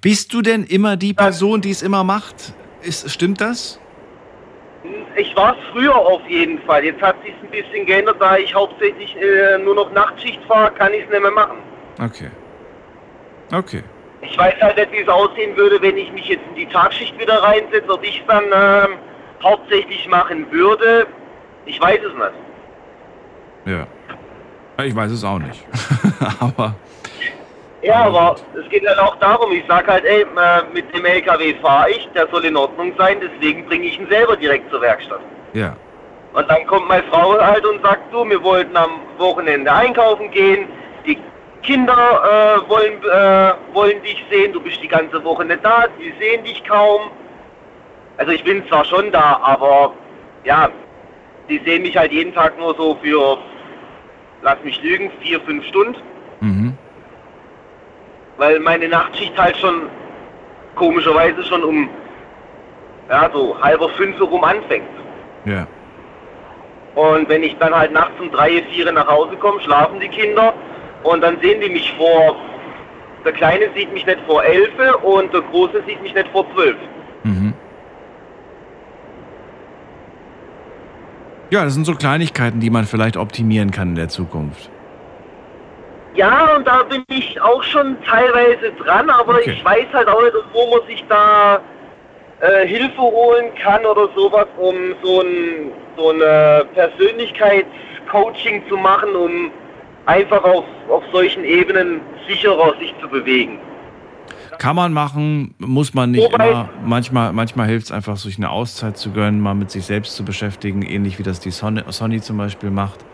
Bist 0.00 0.32
du 0.34 0.42
denn 0.42 0.64
immer 0.64 0.96
die 0.96 1.14
Person, 1.14 1.60
die 1.60 1.70
es 1.70 1.82
immer 1.82 2.04
macht? 2.04 2.52
Ist, 2.82 3.10
stimmt 3.10 3.40
das? 3.40 3.80
Ich 5.16 5.34
war 5.36 5.56
es 5.56 5.64
früher 5.72 5.96
auf 5.96 6.20
jeden 6.28 6.60
Fall. 6.62 6.84
Jetzt 6.84 7.02
hat 7.02 7.16
sich 7.22 7.34
ein 7.42 7.50
bisschen 7.50 7.86
geändert, 7.86 8.16
da 8.20 8.36
ich 8.36 8.54
hauptsächlich 8.54 9.16
äh, 9.16 9.58
nur 9.58 9.74
noch 9.74 9.90
Nachtschicht 9.92 10.40
fahre, 10.44 10.70
kann 10.72 10.92
ich 10.92 11.04
es 11.04 11.10
nicht 11.10 11.22
mehr 11.22 11.30
machen. 11.30 11.58
Okay. 11.98 12.30
Okay. 13.52 13.82
Ich 14.20 14.36
weiß 14.36 14.54
halt 14.60 14.76
nicht, 14.76 14.92
wie 14.92 14.98
es 14.98 15.08
aussehen 15.08 15.56
würde, 15.56 15.80
wenn 15.80 15.96
ich 15.96 16.12
mich 16.12 16.28
jetzt 16.28 16.42
in 16.50 16.56
die 16.56 16.66
Tagschicht 16.66 17.18
wieder 17.18 17.42
reinsetze, 17.42 17.88
ob 17.88 18.02
ich 18.02 18.20
es 18.20 18.26
dann 18.26 18.44
ähm, 18.44 18.98
hauptsächlich 19.42 20.06
machen 20.08 20.50
würde. 20.50 21.06
Ich 21.64 21.80
weiß 21.80 22.00
es 22.00 22.12
nicht. 22.12 23.76
Ja. 23.76 23.86
Ich 24.84 24.94
weiß 24.94 25.10
es 25.10 25.24
auch 25.24 25.38
nicht. 25.38 25.64
Aber 26.40 26.74
Ja, 27.86 28.06
aber 28.06 28.34
es 28.60 28.68
geht 28.68 28.84
halt 28.84 28.98
auch 28.98 29.14
darum, 29.16 29.52
ich 29.52 29.62
sag 29.68 29.86
halt, 29.86 30.04
ey, 30.04 30.22
äh, 30.22 30.26
mit 30.74 30.92
dem 30.92 31.04
LKW 31.04 31.54
fahre 31.62 31.90
ich, 31.90 32.08
der 32.16 32.26
soll 32.32 32.44
in 32.44 32.56
Ordnung 32.56 32.92
sein, 32.98 33.18
deswegen 33.22 33.64
bringe 33.66 33.86
ich 33.86 34.00
ihn 34.00 34.08
selber 34.10 34.36
direkt 34.36 34.68
zur 34.70 34.80
Werkstatt. 34.80 35.20
ja. 35.52 35.76
Und 36.32 36.50
dann 36.50 36.66
kommt 36.66 36.86
meine 36.86 37.02
Frau 37.04 37.40
halt 37.40 37.64
und 37.64 37.82
sagt, 37.82 38.12
du, 38.12 38.28
wir 38.28 38.42
wollten 38.42 38.76
am 38.76 39.00
Wochenende 39.16 39.72
einkaufen 39.72 40.30
gehen, 40.32 40.68
die 41.06 41.16
Kinder 41.62 41.94
äh, 41.94 42.68
wollen, 42.68 43.02
äh, 43.04 43.54
wollen 43.74 44.02
dich 44.02 44.22
sehen, 44.30 44.52
du 44.52 44.60
bist 44.60 44.82
die 44.82 44.88
ganze 44.88 45.24
Woche 45.24 45.46
nicht 45.46 45.64
da, 45.64 45.84
die 45.98 46.12
sehen 46.20 46.44
dich 46.44 46.62
kaum. 46.64 47.10
Also 48.18 48.32
ich 48.32 48.44
bin 48.44 48.66
zwar 48.68 48.84
schon 48.84 49.10
da, 49.12 49.40
aber 49.42 49.94
ja, 50.44 50.68
die 51.48 51.58
sehen 51.64 51.82
mich 51.82 51.96
halt 51.96 52.12
jeden 52.12 52.34
Tag 52.34 52.58
nur 52.58 52.74
so 52.74 52.98
für, 53.02 53.38
lass 54.42 54.62
mich 54.62 54.82
lügen, 54.82 55.10
vier, 55.22 55.40
fünf 55.40 55.64
Stunden. 55.64 55.96
Mhm. 56.40 56.76
Weil 58.38 58.60
meine 58.60 58.88
Nachtschicht 58.88 59.36
halt 59.38 59.56
schon 59.56 59.88
komischerweise 60.74 61.42
schon 61.44 61.64
um 61.64 61.88
ja, 63.08 63.30
so 63.32 63.60
halber 63.60 63.88
fünf 63.90 64.20
rum 64.20 64.44
anfängt. 64.44 64.88
Ja. 65.44 65.66
Und 66.94 67.28
wenn 67.28 67.42
ich 67.42 67.56
dann 67.58 67.74
halt 67.74 67.92
nachts 67.92 68.18
um 68.20 68.30
drei, 68.30 68.62
vier 68.70 68.90
nach 68.90 69.06
Hause 69.06 69.36
komme, 69.36 69.60
schlafen 69.60 70.00
die 70.00 70.08
Kinder 70.08 70.54
und 71.02 71.20
dann 71.22 71.38
sehen 71.40 71.60
die 71.60 71.68
mich 71.68 71.92
vor, 71.96 72.36
der 73.24 73.32
Kleine 73.32 73.68
sieht 73.74 73.92
mich 73.92 74.06
nicht 74.06 74.20
vor 74.26 74.42
elf 74.44 74.70
und 75.02 75.32
der 75.32 75.42
Große 75.42 75.82
sieht 75.86 76.02
mich 76.02 76.14
nicht 76.14 76.28
vor 76.28 76.46
zwölf. 76.54 76.76
Mhm. 77.24 77.54
Ja, 81.50 81.64
das 81.64 81.74
sind 81.74 81.84
so 81.84 81.94
Kleinigkeiten, 81.94 82.60
die 82.60 82.70
man 82.70 82.86
vielleicht 82.86 83.16
optimieren 83.16 83.70
kann 83.70 83.90
in 83.90 83.94
der 83.94 84.08
Zukunft. 84.08 84.70
Ja, 86.16 86.56
und 86.56 86.66
da 86.66 86.82
bin 86.84 87.04
ich 87.08 87.40
auch 87.40 87.62
schon 87.62 87.96
teilweise 88.04 88.72
dran, 88.82 89.10
aber 89.10 89.34
Okay. 89.34 89.52
ich 89.52 89.64
weiß 89.64 89.86
halt 89.92 90.08
auch 90.08 90.22
nicht, 90.22 90.34
wo 90.52 90.76
man 90.76 90.86
sich 90.88 91.04
da 91.08 91.60
äh, 92.40 92.66
Hilfe 92.66 92.98
holen 93.00 93.54
kann 93.62 93.84
oder 93.84 94.08
sowas, 94.16 94.46
um 94.58 94.74
so 95.02 95.20
ein, 95.20 95.72
so 95.96 96.10
ein 96.10 96.20
äh, 96.22 96.64
Persönlichkeitscoaching 96.74 98.62
zu 98.68 98.76
machen, 98.76 99.14
um 99.14 99.50
einfach 100.06 100.42
auf, 100.44 100.64
auf 100.88 101.02
solchen 101.12 101.44
Ebenen 101.44 102.00
sicherer 102.28 102.74
sich 102.78 102.94
zu 103.00 103.08
bewegen. 103.08 103.58
Kann 104.58 104.76
man 104.76 104.92
machen, 104.94 105.54
muss 105.58 105.92
man 105.92 106.12
nicht 106.12 106.32
Wobei- 106.32 106.48
immer. 106.50 106.68
Manchmal, 106.84 107.32
manchmal 107.32 107.66
hilft 107.66 107.86
es 107.86 107.92
einfach, 107.92 108.16
sich 108.16 108.38
eine 108.38 108.48
Auszeit 108.50 108.96
zu 108.96 109.12
gönnen, 109.12 109.40
mal 109.40 109.54
mit 109.54 109.70
sich 109.70 109.84
selbst 109.84 110.16
zu 110.16 110.24
beschäftigen, 110.24 110.80
ähnlich 110.82 111.18
wie 111.18 111.22
das 111.22 111.40
die 111.40 111.50
Sonny, 111.50 111.82
Sonny 111.88 112.20
zum 112.22 112.38
Beispiel 112.38 112.70
macht. 112.70 113.04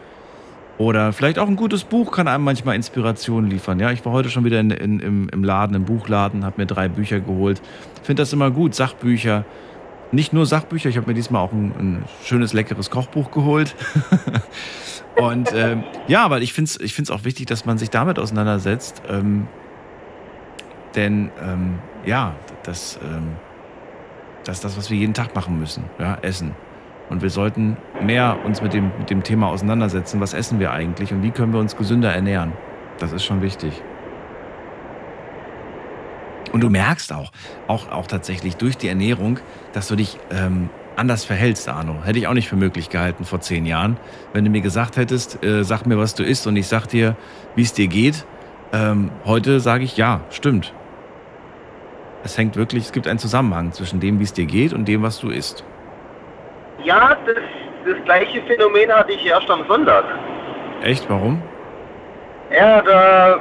Oder 0.83 1.13
vielleicht 1.13 1.39
auch 1.39 1.47
ein 1.47 1.55
gutes 1.55 1.85
Buch 1.85 2.11
kann 2.11 2.27
einem 2.27 2.43
manchmal 2.43 2.75
Inspiration 2.75 3.49
liefern. 3.49 3.79
Ja, 3.79 3.93
ich 3.93 4.05
war 4.05 4.11
heute 4.13 4.31
schon 4.31 4.45
wieder 4.45 4.59
in, 4.59 4.73
in, 4.73 4.99
im, 4.99 5.29
im 5.29 5.45
Laden, 5.45 5.77
im 5.77 5.85
Buchladen, 5.85 6.45
habe 6.45 6.61
mir 6.61 6.67
drei 6.67 6.89
Bücher 6.89 7.21
geholt. 7.21 7.63
Finde 8.03 8.23
das 8.23 8.33
immer 8.33 8.51
gut, 8.51 8.75
Sachbücher. 8.75 9.45
Nicht 10.11 10.33
nur 10.33 10.45
Sachbücher, 10.45 10.89
ich 10.89 10.97
habe 10.97 11.07
mir 11.07 11.15
diesmal 11.15 11.41
auch 11.41 11.53
ein, 11.53 11.73
ein 11.79 12.05
schönes, 12.25 12.53
leckeres 12.53 12.91
Kochbuch 12.91 13.31
geholt. 13.31 13.77
Und 15.15 15.55
ähm, 15.55 15.85
ja, 16.09 16.29
weil 16.31 16.43
ich 16.43 16.53
finde 16.53 16.69
es 16.69 16.81
ich 16.81 16.95
find's 16.95 17.13
auch 17.13 17.23
wichtig, 17.23 17.47
dass 17.47 17.65
man 17.65 17.79
sich 17.79 17.91
damit 17.91 18.19
auseinandersetzt. 18.19 19.03
Ähm, 19.09 19.47
denn 20.97 21.31
ähm, 21.41 21.79
ja, 22.05 22.35
das, 22.65 22.99
ähm, 23.05 23.37
das 24.43 24.57
ist 24.57 24.65
das, 24.65 24.77
was 24.77 24.91
wir 24.91 24.99
jeden 24.99 25.15
Tag 25.15 25.37
machen 25.37 25.61
müssen. 25.61 25.85
Ja, 26.01 26.19
essen. 26.23 26.57
Und 27.13 27.21
wir 27.21 27.29
sollten 27.29 27.77
mehr 28.01 28.39
uns 28.43 28.63
mit 28.63 28.73
dem, 28.73 28.91
mit 28.99 29.11
dem 29.11 29.23
Thema 29.23 29.49
auseinandersetzen. 29.49 30.19
Was 30.23 30.33
essen 30.33 30.59
wir 30.61 30.73
eigentlich 30.73 31.13
und 31.13 31.23
wie 31.23 31.31
können 31.31 31.53
wir 31.53 31.61
uns 31.61 31.77
gesünder 31.77 32.11
ernähren? 32.11 32.55
Das 32.99 33.13
ist 33.13 33.23
schon 33.23 33.43
wichtig. 33.43 33.83
Und 36.53 36.63
du 36.63 36.71
merkst 36.71 37.13
auch, 37.13 37.31
auch, 37.69 37.91
auch 37.91 38.07
tatsächlich 38.07 38.57
durch 38.57 38.79
die 38.79 38.89
Ernährung, 38.89 39.41
dass 39.75 39.89
du 39.89 39.97
dich 39.97 40.19
ähm, 40.31 40.71
anders 40.97 41.27
verhältst, 41.27 41.69
Arno. 41.69 42.03
Hätte 42.03 42.19
ich 42.19 42.29
auch 42.29 42.33
nicht 42.33 42.49
für 42.49 42.57
möglich 42.57 42.89
gehalten 42.89 43.27
vor 43.27 43.43
zehn 43.43 43.67
Jahren. 43.67 43.99
Wenn 44.33 44.47
du 44.47 44.51
mir 44.51 44.63
gesagt 44.63 44.97
hättest, 44.97 45.45
äh, 45.45 45.65
sag 45.65 45.85
mir, 45.85 45.99
was 45.99 46.15
du 46.15 46.25
isst 46.25 46.47
und 46.47 46.57
ich 46.57 46.67
sag 46.67 46.87
dir, 46.87 47.15
wie 47.55 47.63
es 47.63 47.75
dir 47.75 47.89
geht. 47.89 48.25
Ähm, 48.73 49.11
heute 49.27 49.61
sage 49.61 49.85
ich, 49.85 49.99
ja, 49.99 50.23
stimmt. 50.31 50.73
Es 52.25 52.39
hängt 52.39 52.57
wirklich, 52.57 52.87
es 52.87 52.93
gibt 52.93 53.07
einen 53.07 53.19
Zusammenhang 53.19 53.73
zwischen 53.73 54.01
dem, 54.01 54.19
wie 54.19 54.25
es 54.25 54.33
dir 54.33 54.47
geht 54.47 54.73
und 54.73 54.89
dem, 54.89 55.03
was 55.03 55.19
du 55.19 55.29
isst. 55.29 55.63
Ja, 56.85 57.17
das, 57.27 57.37
das 57.87 58.05
gleiche 58.05 58.43
Phänomen 58.43 58.93
hatte 58.93 59.13
ich 59.13 59.27
erst 59.27 59.51
am 59.51 59.65
Sonntag. 59.69 60.05
Echt? 60.83 61.09
Warum? 61.09 61.41
Ja, 62.51 62.83
da. 62.83 63.41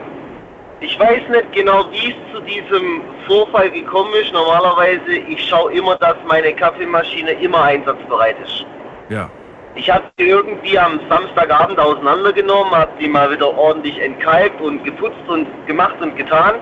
Ich 0.80 0.99
weiß 0.99 1.22
nicht 1.30 1.51
genau, 1.53 1.85
wie 1.91 2.09
es 2.11 2.34
zu 2.34 2.41
diesem 2.41 3.01
Vorfall 3.27 3.69
gekommen 3.69 4.11
ist. 4.19 4.34
Normalerweise, 4.34 5.13
ich 5.27 5.47
schaue 5.47 5.72
immer, 5.73 5.95
dass 5.97 6.15
meine 6.27 6.53
Kaffeemaschine 6.53 7.34
immer 7.34 7.63
einsatzbereit 7.63 8.35
ist. 8.43 8.65
Ja. 9.09 9.30
Ich 9.76 9.89
habe 9.89 10.05
sie 10.18 10.26
irgendwie 10.26 10.77
am 10.77 10.99
Samstagabend 11.07 11.80
auseinandergenommen, 11.80 12.72
habe 12.72 12.91
die 12.99 13.07
mal 13.07 13.30
wieder 13.31 13.55
ordentlich 13.55 14.01
entkalkt 14.01 14.59
und 14.59 14.84
geputzt 14.84 15.22
und 15.27 15.47
gemacht 15.68 15.95
und 16.01 16.15
getan. 16.18 16.55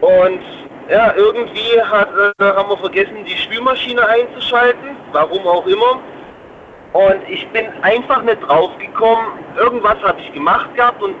Und 0.00 0.40
ja, 0.90 1.12
irgendwie 1.14 1.80
hat, 1.82 2.08
äh, 2.38 2.44
haben 2.44 2.70
wir 2.70 2.78
vergessen, 2.78 3.24
die 3.26 3.36
Spülmaschine 3.36 4.06
einzuschalten, 4.06 4.96
warum 5.12 5.46
auch 5.46 5.66
immer. 5.66 6.00
Und 6.94 7.28
ich 7.28 7.46
bin 7.48 7.66
einfach 7.82 8.22
nicht 8.22 8.40
draufgekommen. 8.46 9.26
Irgendwas 9.58 9.96
habe 10.02 10.20
ich 10.20 10.32
gemacht 10.32 10.74
gehabt 10.74 11.02
und 11.02 11.14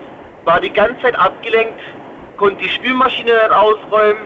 war 0.44 0.60
die 0.60 0.72
ganze 0.72 1.00
Zeit 1.02 1.18
abgelenkt, 1.18 1.80
konnte 2.38 2.62
die 2.62 2.70
Spülmaschine 2.70 3.32
nicht 3.32 3.50
ausräumen. 3.50 4.22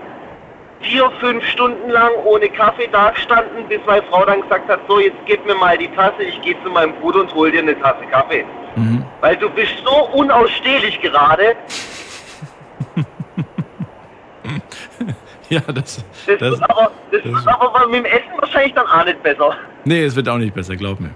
Vier, 0.81 1.11
fünf 1.21 1.45
Stunden 1.47 1.91
lang 1.91 2.11
ohne 2.25 2.49
Kaffee 2.49 2.89
dagestanden, 2.89 3.67
bis 3.69 3.79
meine 3.87 4.03
Frau 4.11 4.25
dann 4.25 4.43
gesagt 4.43 4.69
hat, 4.69 4.81
so 4.89 4.99
jetzt 4.99 5.17
gib 5.27 5.45
mir 5.47 5.55
mal 5.55 5.79
die 5.79 5.89
Tasse, 5.95 6.23
ich 6.23 6.41
gehe 6.43 6.57
zu 6.65 6.71
meinem 6.71 6.93
Bruder 6.95 7.21
und 7.21 7.35
hol 7.35 7.53
dir 7.53 7.61
eine 7.61 7.79
Tasse 7.81 8.05
Kaffee. 8.11 8.45
Weil 9.21 9.37
du 9.37 9.49
bist 9.51 9.75
so 9.85 10.09
unausstehlich 10.13 11.01
gerade. 11.01 11.55
Ja, 15.53 15.61
das. 15.61 16.05
Das, 16.27 16.39
das 16.39 16.41
wird 16.41 16.71
aber, 16.71 16.93
das, 17.11 17.23
das- 17.23 17.33
wird 17.33 17.49
aber 17.49 17.87
mit 17.89 17.97
dem 17.97 18.05
Essen 18.07 18.31
wahrscheinlich 18.41 18.75
dann 18.75 18.87
auch 18.87 19.05
nicht 19.05 19.23
besser. 19.23 19.57
nee, 19.85 20.03
es 20.05 20.17
wird 20.17 20.29
auch 20.29 20.39
nicht 20.39 20.55
besser, 20.55 20.77
glaub 20.77 20.99
mir. 21.01 21.11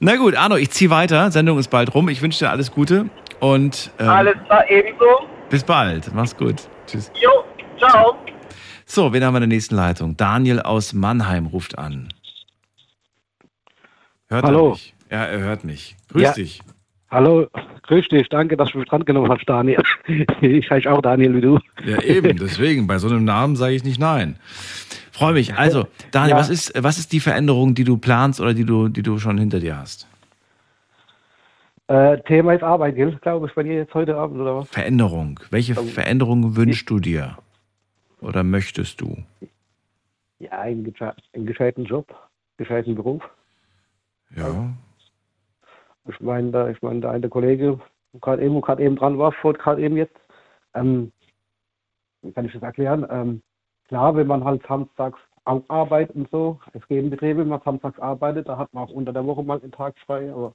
Na 0.00 0.16
gut, 0.16 0.34
Arno, 0.36 0.56
ich 0.56 0.70
zieh 0.70 0.90
weiter. 0.90 1.30
Sendung 1.30 1.58
ist 1.58 1.68
bald 1.68 1.94
rum. 1.94 2.08
Ich 2.08 2.22
wünsche 2.22 2.38
dir 2.44 2.50
alles 2.50 2.70
Gute 2.70 3.10
und 3.40 3.90
ähm, 3.98 4.08
Alles 4.08 4.34
klar, 4.46 4.70
ebenso. 4.70 5.04
bis 5.50 5.64
bald. 5.64 6.14
Mach's 6.14 6.36
gut. 6.36 6.56
Tschüss. 6.86 7.10
Jo, 7.20 7.44
ciao. 7.78 8.16
So, 8.86 9.12
wen 9.12 9.22
haben 9.24 9.34
wir 9.34 9.38
in 9.42 9.50
der 9.50 9.56
nächsten 9.56 9.74
Leitung? 9.74 10.16
Daniel 10.16 10.60
aus 10.60 10.92
Mannheim 10.94 11.46
ruft 11.46 11.76
an. 11.78 12.08
Hört 14.28 14.44
Hallo. 14.44 14.66
er 14.68 14.70
mich? 14.70 14.94
Ja, 15.10 15.24
er 15.24 15.38
hört 15.40 15.64
mich. 15.64 15.96
Grüß 16.12 16.22
Ja. 16.22 16.32
dich. 16.32 16.60
Hallo, 17.10 17.46
grüß 17.84 18.08
dich, 18.08 18.28
danke, 18.28 18.56
dass 18.56 18.70
du 18.72 18.78
mich 18.78 18.88
dran 18.88 19.04
genommen 19.04 19.30
hast, 19.30 19.44
Daniel. 19.48 19.82
Ich 20.42 20.70
heiße 20.70 20.90
auch 20.92 21.00
Daniel 21.00 21.34
wie 21.36 21.40
du. 21.40 21.58
Ja, 21.84 22.02
eben, 22.02 22.36
deswegen, 22.36 22.86
bei 22.86 22.98
so 22.98 23.08
einem 23.08 23.24
Namen 23.24 23.56
sage 23.56 23.74
ich 23.74 23.84
nicht 23.84 23.98
nein. 23.98 24.36
Freue 25.12 25.32
mich. 25.32 25.54
Also, 25.54 25.86
Daniel, 26.12 26.32
Ja. 26.32 26.36
was, 26.38 26.48
ist, 26.50 26.72
was 26.82 26.98
ist 26.98 27.12
die 27.12 27.20
Veränderung, 27.20 27.74
die 27.74 27.84
du 27.84 27.96
planst 27.96 28.40
oder 28.40 28.52
die 28.54 28.64
du, 28.64 28.88
die 28.88 29.02
du 29.02 29.18
schon 29.18 29.38
hinter 29.38 29.58
dir 29.58 29.78
hast? 29.78 30.06
Äh, 31.88 32.18
Thema 32.22 32.52
ist 32.52 32.62
Arbeit, 32.62 32.96
gell? 32.96 33.18
Glaube 33.22 33.46
ich, 33.46 33.54
bei 33.54 33.62
dir 33.62 33.74
jetzt 33.74 33.94
heute 33.94 34.14
Abend, 34.14 34.38
oder 34.40 34.58
was? 34.58 34.68
Veränderung. 34.68 35.40
Welche 35.50 35.74
Veränderung 35.74 36.56
wünschst 36.56 36.88
du 36.90 37.00
dir? 37.00 37.38
Oder 38.20 38.44
möchtest 38.44 39.00
du? 39.00 39.16
Ja, 40.38 40.50
einen, 40.60 40.94
einen 41.34 41.46
gescheiten 41.46 41.84
Job, 41.84 42.14
gescheiten 42.58 42.94
Beruf. 42.94 43.22
Ja. 44.36 44.68
Ich 46.08 46.20
meine, 46.20 46.50
da, 46.50 46.68
ich 46.68 46.80
meine, 46.82 47.00
der 47.00 47.10
eine 47.10 47.28
Kollege, 47.28 47.78
gerade 48.20 48.42
eben, 48.42 48.60
gerade 48.60 48.82
eben 48.82 48.96
dran 48.96 49.18
war, 49.18 49.32
vor 49.32 49.52
gerade 49.52 49.82
eben 49.82 49.96
jetzt, 49.96 50.16
ähm, 50.74 51.12
kann 52.34 52.46
ich 52.46 52.52
das 52.52 52.62
erklären? 52.62 53.06
Ähm, 53.10 53.42
klar, 53.88 54.16
wenn 54.16 54.26
man 54.26 54.44
halt 54.44 54.62
samstags 54.66 55.18
auch 55.44 55.62
arbeitet 55.68 56.16
und 56.16 56.30
so, 56.30 56.60
es 56.74 56.86
geben 56.88 57.10
Betriebe, 57.10 57.40
wenn 57.40 57.48
man 57.48 57.62
samstags 57.64 57.98
arbeitet, 57.98 58.48
da 58.48 58.58
hat 58.58 58.72
man 58.74 58.84
auch 58.84 58.90
unter 58.90 59.12
der 59.12 59.24
Woche 59.24 59.42
mal 59.42 59.60
einen 59.60 59.72
Tag 59.72 59.94
frei, 60.04 60.30
aber 60.32 60.54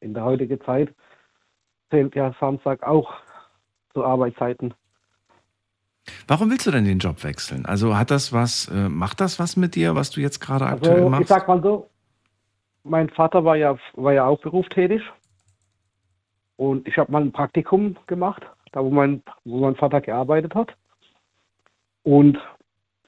in 0.00 0.14
der 0.14 0.24
heutigen 0.24 0.60
Zeit 0.62 0.94
zählt 1.90 2.14
ja 2.14 2.34
Samstag 2.38 2.82
auch 2.82 3.14
zu 3.94 4.04
Arbeitszeiten. 4.04 4.74
Warum 6.28 6.50
willst 6.50 6.66
du 6.66 6.70
denn 6.70 6.84
den 6.84 6.98
Job 6.98 7.24
wechseln? 7.24 7.66
Also 7.66 7.96
hat 7.96 8.10
das 8.10 8.32
was, 8.32 8.68
äh, 8.68 8.88
macht 8.88 9.20
das 9.20 9.38
was 9.38 9.56
mit 9.56 9.74
dir, 9.74 9.94
was 9.94 10.10
du 10.10 10.20
jetzt 10.20 10.40
gerade 10.40 10.66
aktuell 10.66 10.96
Also 10.96 11.06
ich 11.06 11.10
machst? 11.10 11.28
sag 11.28 11.48
mal 11.48 11.62
so, 11.62 11.88
mein 12.88 13.10
Vater 13.10 13.44
war 13.44 13.56
ja, 13.56 13.76
war 13.94 14.12
ja 14.12 14.26
auch 14.26 14.40
berufstätig 14.40 15.02
und 16.56 16.86
ich 16.88 16.96
habe 16.96 17.12
mal 17.12 17.22
ein 17.22 17.32
Praktikum 17.32 17.96
gemacht, 18.06 18.46
da 18.72 18.82
wo 18.82 18.90
mein, 18.90 19.22
wo 19.44 19.58
mein 19.58 19.76
Vater 19.76 20.00
gearbeitet 20.00 20.54
hat. 20.54 20.74
Und 22.02 22.38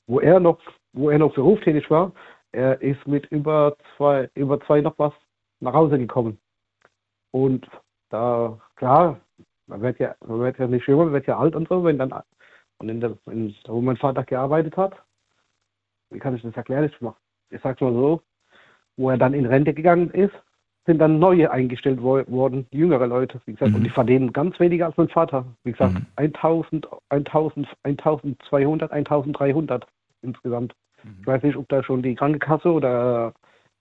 wo 0.07 0.21
er 0.21 0.41
noch, 0.41 0.59
wo 0.93 1.11
er 1.11 1.19
noch 1.19 1.35
berufstätig 1.35 1.89
war, 1.91 2.13
er 2.53 2.81
ist 2.83 3.07
mit 3.07 3.27
über 3.27 3.77
zwei, 3.97 4.29
über 4.35 4.61
zwei 4.63 4.81
noch 4.81 4.99
was 4.99 5.13
nach 5.61 5.73
Hause 5.73 5.99
gekommen. 5.99 6.39
Und 7.31 7.69
da, 8.11 8.59
klar, 8.77 9.21
man 9.67 9.83
wird 9.83 9.99
ja, 9.99 10.15
man 10.27 10.41
wird 10.41 10.59
ja 10.59 10.67
nicht 10.67 10.87
jünger, 10.87 11.05
man 11.05 11.13
wird 11.13 11.27
ja 11.27 11.39
alt 11.39 11.55
und 11.55 11.69
so, 11.69 11.85
wenn 11.85 11.99
dann, 11.99 12.13
und 12.79 12.89
in 12.89 13.01
der, 13.01 13.17
in, 13.27 13.55
wo 13.67 13.81
mein 13.81 13.97
Vater 13.97 14.25
gearbeitet 14.25 14.77
hat, 14.77 14.95
wie 16.11 16.19
kann 16.19 16.35
ich 16.35 16.43
das 16.43 16.57
erklären? 16.57 16.85
Ich, 16.85 17.01
mach, 17.01 17.15
ich 17.51 17.61
sag's 17.61 17.81
mal 17.81 17.93
so, 17.93 18.23
wo 18.99 19.09
er 19.11 19.17
dann 19.17 19.33
in 19.33 19.47
Rente 19.47 19.73
gegangen 19.73 20.11
ist, 20.11 20.35
sind 20.85 20.99
dann 20.99 21.19
neue 21.19 21.51
eingestellt 21.51 22.03
wo 22.03 22.23
worden, 22.27 22.67
jüngere 22.71 23.07
Leute, 23.07 23.41
wie 23.45 23.53
gesagt, 23.53 23.75
und 23.75 23.85
die 23.85 23.91
verdienen 23.91 24.33
ganz 24.33 24.59
weniger 24.59 24.87
als 24.87 24.97
mein 24.97 25.09
Vater. 25.09 25.45
Wie 25.65 25.73
gesagt, 25.73 25.97
1000, 26.17 26.87
1000, 27.11 27.69
1200, 27.83 28.91
1300 28.91 29.87
insgesamt. 30.23 30.75
Ich 31.21 31.27
weiß 31.27 31.43
nicht, 31.43 31.57
ob 31.57 31.69
da 31.69 31.83
schon 31.83 32.03
die 32.03 32.15
Krankenkasse 32.15 32.73
oder 32.73 33.33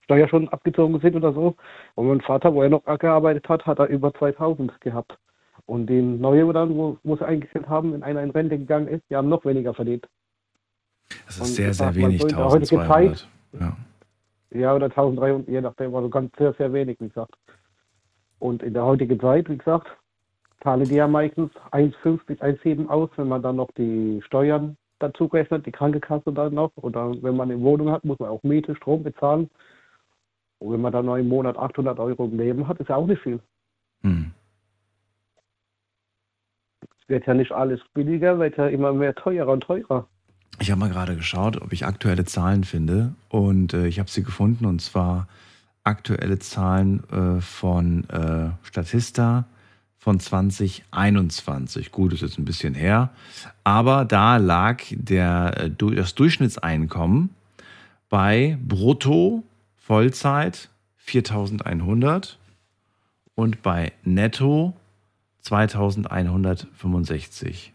Steuer 0.04 0.28
schon 0.28 0.48
abgezogen 0.48 1.00
sind 1.00 1.16
oder 1.16 1.32
so. 1.32 1.56
Und 1.94 2.08
mein 2.08 2.20
Vater, 2.20 2.54
wo 2.54 2.62
er 2.62 2.68
noch 2.68 2.84
gearbeitet 2.84 3.48
hat, 3.48 3.66
hat 3.66 3.78
er 3.78 3.88
über 3.88 4.12
2000 4.14 4.80
gehabt. 4.80 5.18
Und 5.66 5.86
den 5.86 6.20
neue 6.20 6.50
dann, 6.52 6.74
wo, 6.76 6.98
wo 7.02 7.16
sie 7.16 7.26
eingestellt 7.26 7.68
haben, 7.68 7.92
wenn 7.92 8.02
einer 8.02 8.22
in 8.22 8.30
Rente 8.30 8.58
gegangen 8.58 8.88
ist, 8.88 9.02
die 9.10 9.16
haben 9.16 9.28
noch 9.28 9.44
weniger 9.44 9.74
verdient. 9.74 10.08
Das 11.26 11.38
Und 11.38 11.46
ist 11.46 11.56
sehr, 11.56 11.68
das 11.68 11.78
sehr 11.78 11.86
man 11.86 11.94
wenig, 11.96 12.20
so 12.20 12.28
in 12.28 12.36
der 12.36 12.44
heutigen 12.44 12.80
1200. 12.80 13.18
Zeit. 13.18 13.28
Ja. 13.60 13.76
Ja, 14.50 14.74
oder 14.74 14.86
1300, 14.86 15.48
je 15.48 15.60
nachdem, 15.60 15.94
also 15.94 16.08
ganz 16.08 16.34
sehr, 16.38 16.54
sehr 16.54 16.72
wenig, 16.72 16.98
wie 17.00 17.08
gesagt. 17.08 17.34
Und 18.38 18.62
in 18.62 18.72
der 18.72 18.84
heutigen 18.84 19.20
Zeit, 19.20 19.48
wie 19.48 19.58
gesagt, 19.58 19.88
zahlen 20.62 20.84
die 20.84 20.94
ja 20.94 21.06
meistens 21.06 21.52
1,5 21.72 22.20
bis 22.26 22.38
1,7 22.40 22.88
aus, 22.88 23.10
wenn 23.16 23.28
man 23.28 23.42
dann 23.42 23.56
noch 23.56 23.70
die 23.72 24.22
Steuern 24.24 24.76
dazu 24.98 25.26
rechnet, 25.26 25.66
die 25.66 25.72
Krankenkasse 25.72 26.32
dann 26.32 26.54
noch. 26.54 26.72
Oder 26.76 27.12
wenn 27.22 27.36
man 27.36 27.50
eine 27.50 27.60
Wohnung 27.60 27.90
hat, 27.90 28.04
muss 28.04 28.18
man 28.18 28.30
auch 28.30 28.42
Miete, 28.42 28.74
Strom 28.74 29.02
bezahlen. 29.02 29.50
Und 30.58 30.72
wenn 30.72 30.80
man 30.80 30.92
dann 30.92 31.06
noch 31.06 31.16
im 31.16 31.28
Monat 31.28 31.56
800 31.56 31.98
Euro 32.00 32.24
im 32.24 32.36
Leben 32.36 32.66
hat, 32.66 32.80
ist 32.80 32.88
ja 32.88 32.96
auch 32.96 33.06
nicht 33.06 33.22
viel. 33.22 33.40
Hm. 34.02 34.32
Es 36.80 37.08
wird 37.08 37.26
ja 37.26 37.34
nicht 37.34 37.52
alles 37.52 37.80
billiger, 37.94 38.38
wird 38.38 38.56
ja 38.56 38.66
immer 38.66 38.92
mehr 38.92 39.14
teurer 39.14 39.52
und 39.52 39.62
teurer. 39.62 40.08
Ich 40.60 40.70
habe 40.70 40.80
mal 40.80 40.90
gerade 40.90 41.16
geschaut, 41.16 41.60
ob 41.60 41.72
ich 41.72 41.86
aktuelle 41.86 42.24
Zahlen 42.24 42.62
finde 42.64 43.14
und 43.28 43.74
äh, 43.74 43.86
ich 43.86 43.98
habe 43.98 44.10
sie 44.10 44.22
gefunden 44.22 44.66
und 44.66 44.82
zwar 44.82 45.28
aktuelle 45.84 46.38
Zahlen 46.38 47.02
äh, 47.10 47.40
von 47.40 48.08
äh, 48.10 48.50
Statista 48.62 49.46
von 49.98 50.20
2021. 50.20 51.92
Gut, 51.92 52.12
ist 52.12 52.20
jetzt 52.22 52.38
ein 52.38 52.44
bisschen 52.44 52.74
her, 52.74 53.10
aber 53.64 54.04
da 54.04 54.36
lag 54.36 54.82
der, 54.90 55.54
äh, 55.56 55.70
das 55.94 56.14
Durchschnittseinkommen 56.14 57.30
bei 58.08 58.58
Brutto 58.66 59.44
Vollzeit 59.76 60.70
4100 60.96 62.38
und 63.34 63.62
bei 63.62 63.92
Netto 64.02 64.74
2165. 65.40 67.72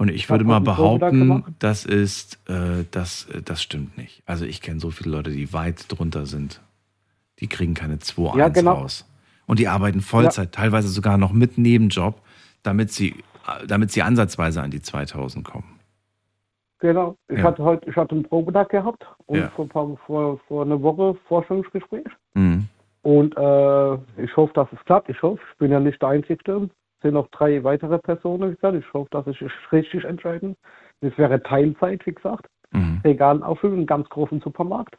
Und 0.00 0.08
ich 0.08 0.30
würde 0.30 0.44
mal 0.44 0.60
behaupten, 0.60 1.44
das 1.58 1.84
ist, 1.84 2.40
äh, 2.48 2.86
das, 2.90 3.26
äh, 3.34 3.42
das 3.42 3.62
stimmt 3.62 3.98
nicht. 3.98 4.22
Also 4.24 4.46
ich 4.46 4.62
kenne 4.62 4.80
so 4.80 4.90
viele 4.90 5.10
Leute, 5.14 5.30
die 5.30 5.52
weit 5.52 5.92
drunter 5.92 6.24
sind. 6.24 6.62
Die 7.40 7.48
kriegen 7.48 7.74
keine 7.74 7.96
2-1 7.98 8.38
Ja, 8.38 8.48
genau. 8.48 8.72
raus. 8.72 9.06
Und 9.46 9.58
die 9.58 9.68
arbeiten 9.68 10.00
Vollzeit, 10.00 10.52
teilweise 10.52 10.88
sogar 10.88 11.18
noch 11.18 11.32
mit 11.32 11.58
Nebenjob, 11.58 12.18
damit 12.62 12.90
sie, 12.92 13.14
damit 13.68 13.90
sie 13.90 14.00
ansatzweise 14.00 14.62
an 14.62 14.70
die 14.70 14.80
2000 14.80 15.44
kommen. 15.44 15.78
Genau. 16.78 17.16
Ich 17.28 17.36
Ja. 17.36 17.44
hatte 17.44 17.62
heute, 17.62 17.90
ich 17.90 17.94
hatte 17.94 18.14
einen 18.14 18.24
Probetag 18.24 18.70
gehabt 18.70 19.04
und 19.26 19.36
Ja. 19.36 19.50
vor, 19.50 19.68
paar, 19.68 19.98
vor, 20.06 20.40
vor 20.48 20.64
einer 20.64 20.80
Woche 20.80 21.14
Forschungsgespräch. 21.28 22.06
Mhm. 22.32 22.68
Und 23.02 23.36
äh, 23.36 23.94
ich 24.24 24.34
hoffe, 24.34 24.52
dass 24.54 24.68
es 24.72 24.82
klappt. 24.86 25.10
Ich 25.10 25.20
hoffe, 25.20 25.42
ich 25.52 25.58
bin 25.58 25.70
ja 25.70 25.78
nicht 25.78 26.00
der 26.00 26.08
Einzige. 26.08 26.70
Sind 27.02 27.14
noch 27.14 27.28
drei 27.28 27.64
weitere 27.64 27.98
Personen, 27.98 28.50
wie 28.50 28.54
gesagt. 28.54 28.76
Ich 28.76 28.92
hoffe, 28.92 29.08
dass 29.10 29.26
ich 29.26 29.42
richtig 29.72 30.04
entscheiden. 30.04 30.56
Das 31.00 31.16
wäre 31.16 31.42
Teilzeit, 31.42 32.04
wie 32.06 32.14
gesagt. 32.14 32.46
Mhm. 32.72 33.00
Regal 33.04 33.42
auffüllen, 33.42 33.78
einen 33.78 33.86
ganz 33.86 34.08
großen 34.08 34.40
Supermarkt. 34.40 34.96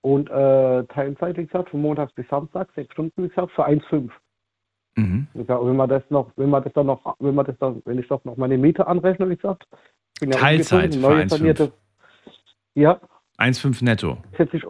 Und 0.00 0.30
äh, 0.30 0.84
Teilzeit, 0.84 1.36
wie 1.36 1.46
gesagt, 1.46 1.70
von 1.70 1.80
Montags 1.80 2.12
bis 2.12 2.26
Samstag, 2.28 2.68
sechs 2.74 2.92
Stunden, 2.92 3.22
wie 3.22 3.28
gesagt, 3.28 3.52
für 3.52 3.66
1,5. 3.66 4.10
Mhm. 4.96 5.26
Wie 5.32 5.40
gesagt, 5.40 5.64
wenn 5.64 5.76
man 5.76 5.88
das 5.88 6.02
noch, 6.10 6.30
wenn 6.36 6.50
man 6.50 6.62
das 6.62 6.72
dann 6.72 6.86
noch, 6.86 7.16
wenn 7.18 7.34
man 7.34 7.46
das 7.46 7.56
dann, 7.58 7.82
wenn 7.84 7.98
ich 7.98 8.08
doch 8.08 8.24
noch 8.24 8.36
meine 8.36 8.58
Miete 8.58 8.86
anrechne, 8.86 9.28
wie 9.28 9.36
gesagt, 9.36 9.66
bin 10.20 10.30
ja 10.30 10.38
Teilzeit 10.38 10.96
neue 10.96 11.22
1,5. 11.22 11.28
sanierte, 11.28 11.72
ja, 12.74 13.00
1,5 13.38 13.84
netto. 13.84 14.18
jetzt 14.38 14.52
nicht, 14.52 14.66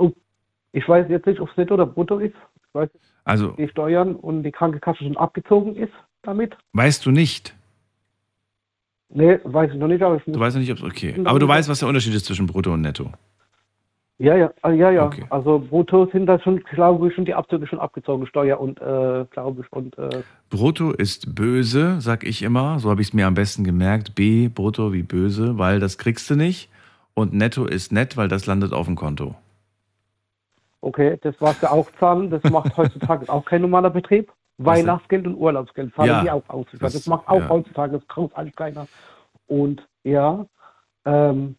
ich 0.72 0.88
weiß 0.88 1.06
jetzt 1.08 1.26
nicht, 1.26 1.40
ob 1.40 1.50
es 1.50 1.56
netto 1.56 1.74
oder 1.74 1.86
brutto 1.86 2.18
ist. 2.18 2.36
Ich 2.56 2.74
weiß, 2.74 2.88
Also 3.24 3.52
die 3.52 3.68
Steuern 3.68 4.14
und 4.14 4.44
die 4.44 4.52
Krankenkasse 4.52 5.04
schon 5.04 5.16
abgezogen 5.16 5.76
ist 5.76 5.92
damit. 6.22 6.56
weißt 6.72 7.04
du 7.06 7.10
nicht. 7.10 7.54
Nee, 9.14 9.38
weiß 9.44 9.72
ich 9.72 9.78
noch 9.78 9.88
nicht, 9.88 10.02
aber 10.02 10.16
ich 10.16 10.22
Du 10.24 10.40
weißt 10.40 10.56
noch 10.56 10.60
nicht, 10.60 10.72
ob 10.72 10.78
es 10.78 10.84
okay. 10.84 11.14
Aber 11.24 11.38
du 11.38 11.46
weißt, 11.46 11.68
was 11.68 11.80
der 11.80 11.88
Unterschied 11.88 12.14
ist 12.14 12.24
zwischen 12.24 12.46
Brutto 12.46 12.72
und 12.72 12.80
Netto. 12.80 13.10
ja, 14.18 14.36
ja, 14.36 14.50
ah, 14.62 14.70
ja, 14.70 14.90
ja. 14.90 15.10
Also 15.28 15.58
brutto 15.58 16.06
sind 16.12 16.26
da 16.26 16.38
schon, 16.40 16.60
glaube 16.60 17.08
ich, 17.08 17.14
schon 17.14 17.26
die 17.26 17.34
Abzüge 17.34 17.66
schon 17.66 17.78
abgezogen, 17.78 18.26
Steuer 18.26 18.58
und, 18.58 18.80
äh, 18.80 19.26
glaube 19.30 19.62
ich, 19.62 19.72
und, 19.72 19.98
äh, 19.98 20.22
Brutto 20.48 20.92
ist 20.92 21.34
böse, 21.34 22.00
sag 22.00 22.24
ich 22.24 22.42
immer. 22.42 22.78
So 22.78 22.88
habe 22.88 23.02
ich 23.02 23.08
es 23.08 23.14
mir 23.14 23.26
am 23.26 23.34
besten 23.34 23.64
gemerkt. 23.64 24.14
B, 24.14 24.48
Brutto 24.48 24.92
wie 24.94 25.02
böse, 25.02 25.58
weil 25.58 25.78
das 25.78 25.98
kriegst 25.98 26.30
du 26.30 26.36
nicht. 26.36 26.70
Und 27.14 27.34
Netto 27.34 27.66
ist 27.66 27.92
nett, 27.92 28.16
weil 28.16 28.28
das 28.28 28.46
landet 28.46 28.72
auf 28.72 28.86
dem 28.86 28.96
Konto. 28.96 29.34
okay, 30.80 31.18
das 31.22 31.38
war's 31.40 31.60
ja 31.60 31.70
auch 31.70 31.88
zahlen, 32.00 32.30
das 32.30 32.42
macht 32.44 32.74
heutzutage 32.76 33.28
auch 33.28 33.44
kein 33.44 33.60
normaler 33.60 33.90
Betrieb. 33.90 34.32
Weihnachtsgeld 34.64 35.26
und 35.26 35.36
Urlaubsgeld 35.36 35.94
zahlen 35.94 36.08
Ja, 36.08 36.22
die 36.22 36.30
auch 36.30 36.48
aus. 36.48 36.66
Das, 36.72 36.92
das- 36.92 37.06
macht 37.06 37.28
auch 37.28 37.40
ja. 37.40 37.48
heutzutage, 37.48 38.00
das 38.06 38.32
eigentlich 38.34 38.56
keiner. 38.56 38.86
Und 39.46 39.86
ja, 40.04 40.46
ähm, 41.04 41.56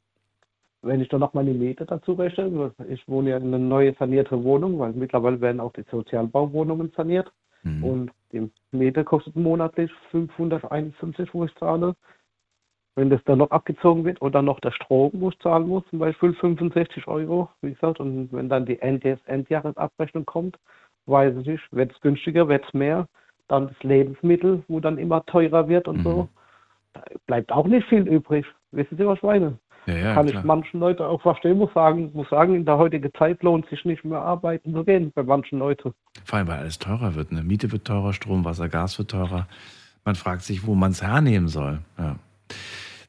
wenn 0.82 1.00
ich 1.00 1.08
dann 1.10 1.22
noch 1.22 1.34
meine 1.34 1.54
Miete 1.54 1.86
dazu 1.86 2.14
rechne, 2.14 2.72
ich 2.90 3.08
wohne 3.08 3.32
ja 3.32 3.38
in 3.38 3.48
einer 3.48 3.58
neue 3.60 3.94
sanierte 3.96 4.44
Wohnung, 4.44 4.80
weil 4.80 4.92
mittlerweile 4.94 5.40
werden 5.40 5.62
auch 5.62 5.74
die 5.74 5.86
Sozialbauwohnungen 5.90 6.92
saniert. 6.96 7.32
Mhm. 7.64 7.84
Und 7.84 8.12
die 8.32 8.52
Miete 8.72 9.04
kostet 9.04 9.36
monatlich 9.36 9.92
551, 10.12 11.34
wo 11.34 11.46
ich 11.46 11.56
zahle. 11.56 11.96
Wenn 12.96 13.10
das 13.10 13.24
dann 13.24 13.40
noch 13.40 13.50
abgezogen 13.50 14.06
wird 14.06 14.22
und 14.22 14.36
dann 14.36 14.46
noch 14.46 14.60
der 14.60 14.72
Strom, 14.72 15.12
wo 15.16 15.30
ich 15.30 15.40
zahlen 15.40 15.68
muss, 15.68 15.84
zum 15.90 16.00
Beispiel 16.00 16.34
65 16.34 17.08
Euro, 17.08 17.50
wie 17.62 17.74
gesagt, 17.74 18.00
und 18.00 18.32
wenn 18.32 18.50
dann 18.50 18.66
die 18.66 18.80
End 18.80 19.04
Endjahresabrechnung 19.26 20.26
kommt, 20.26 20.60
weiß 21.06 21.36
ich 21.38 21.48
nicht, 21.48 21.64
wird 21.72 21.92
es 21.92 22.02
günstiger, 22.02 22.48
wird 22.48 22.66
es 22.66 22.74
mehr. 22.74 23.08
Dann 23.48 23.68
das 23.68 23.84
Lebensmittel, 23.84 24.64
wo 24.68 24.80
dann 24.80 24.98
immer 24.98 25.26
teurer 25.26 25.68
wird 25.68 25.88
und 25.88 26.04
so. 26.04 26.30
Da 26.94 27.02
bleibt 27.28 27.52
auch 27.52 27.68
nicht 27.68 27.88
viel 27.88 28.08
übrig. 28.08 28.46
Wissen 28.72 28.98
Sie, 28.98 29.06
was 29.06 29.18
ich 29.18 29.24
meine? 29.24 29.58
Ja, 29.86 29.96
ja, 29.96 30.14
Kann 30.14 30.28
klar. 30.28 30.42
ich 30.42 30.46
manchen 30.46 30.80
Leuten 30.80 31.04
auch 31.04 31.22
verstehen, 31.22 31.58
muss 31.58 31.74
sagen, 31.74 32.12
muss 32.14 32.30
sagen, 32.30 32.56
in 32.56 32.66
der 32.66 32.78
heutigen 32.78 33.12
Zeit 33.14 33.44
lohnt 33.44 33.68
sich 33.70 33.84
nicht 33.84 34.06
mehr 34.06 34.20
arbeiten 34.20 34.74
zu 34.74 34.84
gehen, 34.84 35.12
bei 35.14 35.24
manchen 35.24 35.60
Leuten. 35.60 35.94
Vor 36.24 36.40
allem, 36.40 36.48
weil 36.48 36.60
alles 36.60 36.80
teurer 36.80 37.16
wird. 37.16 37.32
Ne? 37.32 37.44
Miete 37.44 37.72
wird 37.72 37.86
teurer, 37.86 38.14
Strom, 38.14 38.46
Wasser, 38.46 38.70
Gas 38.70 38.98
wird 38.98 39.12
teurer. 39.12 39.48
Man 40.06 40.16
fragt 40.16 40.44
sich, 40.44 40.66
wo 40.66 40.74
man 40.74 40.92
es 40.92 41.02
hernehmen 41.02 41.50
soll. 41.50 41.80
Ja. 41.98 42.16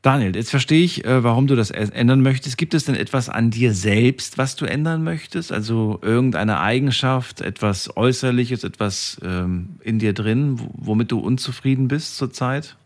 Daniel, 0.04 0.36
jetzt 0.36 0.50
verstehe 0.50 0.84
ich, 0.84 1.02
äh, 1.06 1.24
warum 1.24 1.46
du 1.46 1.56
das 1.56 1.70
ändern 1.70 2.20
möchtest. 2.20 2.58
Gibt 2.58 2.74
es 2.74 2.84
denn 2.84 2.94
etwas 2.94 3.30
an 3.30 3.50
dir 3.50 3.72
selbst, 3.72 4.36
was 4.36 4.54
du 4.54 4.66
ändern 4.66 5.02
möchtest? 5.02 5.50
Also 5.50 5.98
irgendeine 6.02 6.60
Eigenschaft, 6.60 7.40
etwas 7.40 7.96
Äußerliches, 7.96 8.64
etwas 8.64 9.18
ähm, 9.24 9.78
in 9.82 9.98
dir 9.98 10.12
drin, 10.12 10.60
wo- 10.60 10.68
womit 10.74 11.10
du 11.10 11.20
unzufrieden 11.20 11.88
bist 11.88 12.18
zurzeit? 12.18 12.76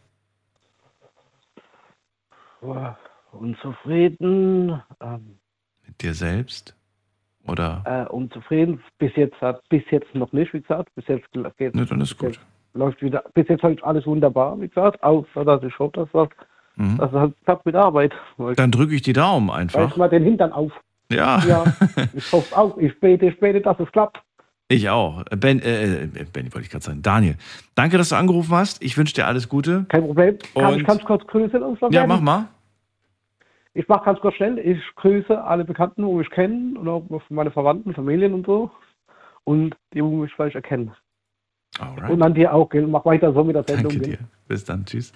Boah, 2.61 2.97
unzufrieden. 3.33 4.81
Ähm, 5.01 5.39
Mit 5.89 6.01
dir 6.01 6.15
selbst? 6.15 6.77
Oder? 7.49 7.83
äh, 7.85 8.09
unzufrieden. 8.13 8.81
Bis 8.99 9.11
jetzt 9.17 9.41
hat 9.41 9.69
bis 9.71 9.83
jetzt 9.91 10.15
noch 10.15 10.31
nicht, 10.33 10.53
wie 10.55 10.61
gesagt. 10.61 10.95
Bis 10.95 11.07
jetzt 11.09 11.27
geht 11.57 11.75
Ne, 11.75 11.85
dann 11.85 12.01
ist 12.01 12.17
gut. 12.17 12.39
läuft 12.75 13.03
wieder. 13.03 13.25
Bis 13.35 13.49
jetzt 13.49 13.65
halt 13.65 13.83
alles 13.83 14.07
wunderbar, 14.07 14.61
wie 14.61 14.69
gesagt. 14.69 15.03
Außer 15.03 15.45
dass 15.45 15.65
ich 15.65 15.77
hoffe, 15.81 15.93
dass 15.97 16.09
das, 16.13 16.29
Mhm. 16.79 16.97
dass 16.99 17.11
es 17.11 17.19
halt 17.19 17.35
klappt 17.45 17.67
mit 17.67 17.75
Arbeit. 17.75 18.13
Dann 18.57 18.71
drücke 18.71 18.95
ich 18.95 19.03
die 19.03 19.13
Daumen 19.13 19.51
einfach. 19.51 19.97
mal 19.97 20.09
den 20.09 20.23
Hintern 20.25 20.53
auf. 20.53 20.73
Ja. 21.11 21.41
Ja, 21.47 21.65
ich 22.15 22.31
hoffe 22.33 22.57
auch. 22.57 22.79
Ich 22.79 22.99
bete, 23.01 23.27
ich 23.27 23.41
bete, 23.41 23.61
dass 23.61 23.79
es 23.81 23.91
klappt. 23.93 24.21
Ich 24.69 24.89
auch. 24.91 25.25
Ben, 25.37 25.61
äh, 25.61 26.03
äh, 26.05 26.07
Benny 26.33 26.53
wollte 26.53 26.61
ich 26.67 26.71
gerade 26.71 26.85
sagen. 26.85 27.01
Daniel, 27.03 27.37
danke, 27.75 27.97
dass 27.97 28.11
du 28.11 28.17
angerufen 28.17 28.55
hast. 28.55 28.83
Ich 28.83 28.97
wünsche 28.99 29.15
dir 29.15 29.27
alles 29.27 29.49
Gute. 29.49 29.87
Kein 29.89 30.05
Problem. 30.05 30.37
Kann 30.55 30.75
Und- 30.75 30.81
ich 30.81 30.87
ganz 30.87 31.03
kurz 31.05 31.27
Grüße 31.27 31.57
loswerden? 31.57 31.95
Ja, 31.95 32.07
mach 32.07 32.21
mal. 32.21 32.49
Ich 33.75 33.89
mache 33.89 34.05
ganz 34.05 34.21
kurz 34.21 34.35
schnell. 34.35 34.59
Ich 34.59 34.79
grüße 34.97 35.43
alle 35.43 35.65
Bekannten, 35.65 36.05
wo 36.05 36.21
ich 36.21 36.29
kenne 36.31 36.79
und 36.79 36.89
auch 36.89 37.03
meine 37.31 37.51
Verwandten, 37.51 37.95
Familien 37.95 38.35
und 38.35 38.45
so. 38.47 38.71
Und 39.45 39.75
die, 39.95 40.05
wo 40.05 40.11
mich 40.11 40.33
vielleicht 40.35 40.57
erkennen. 40.57 40.93
Alright. 41.79 42.11
Und 42.11 42.23
an 42.23 42.35
dir 42.35 42.53
auch, 42.53 42.69
gell? 42.69 42.87
Mach 42.87 43.05
weiter 43.05 43.33
so 43.33 43.45
mit 43.45 43.57
der 43.57 43.65
Sendung. 43.65 43.93
Danke 43.93 44.07
dir. 44.11 44.19
Bis 44.47 44.65
dann. 44.65 44.85
Tschüss. 44.85 45.13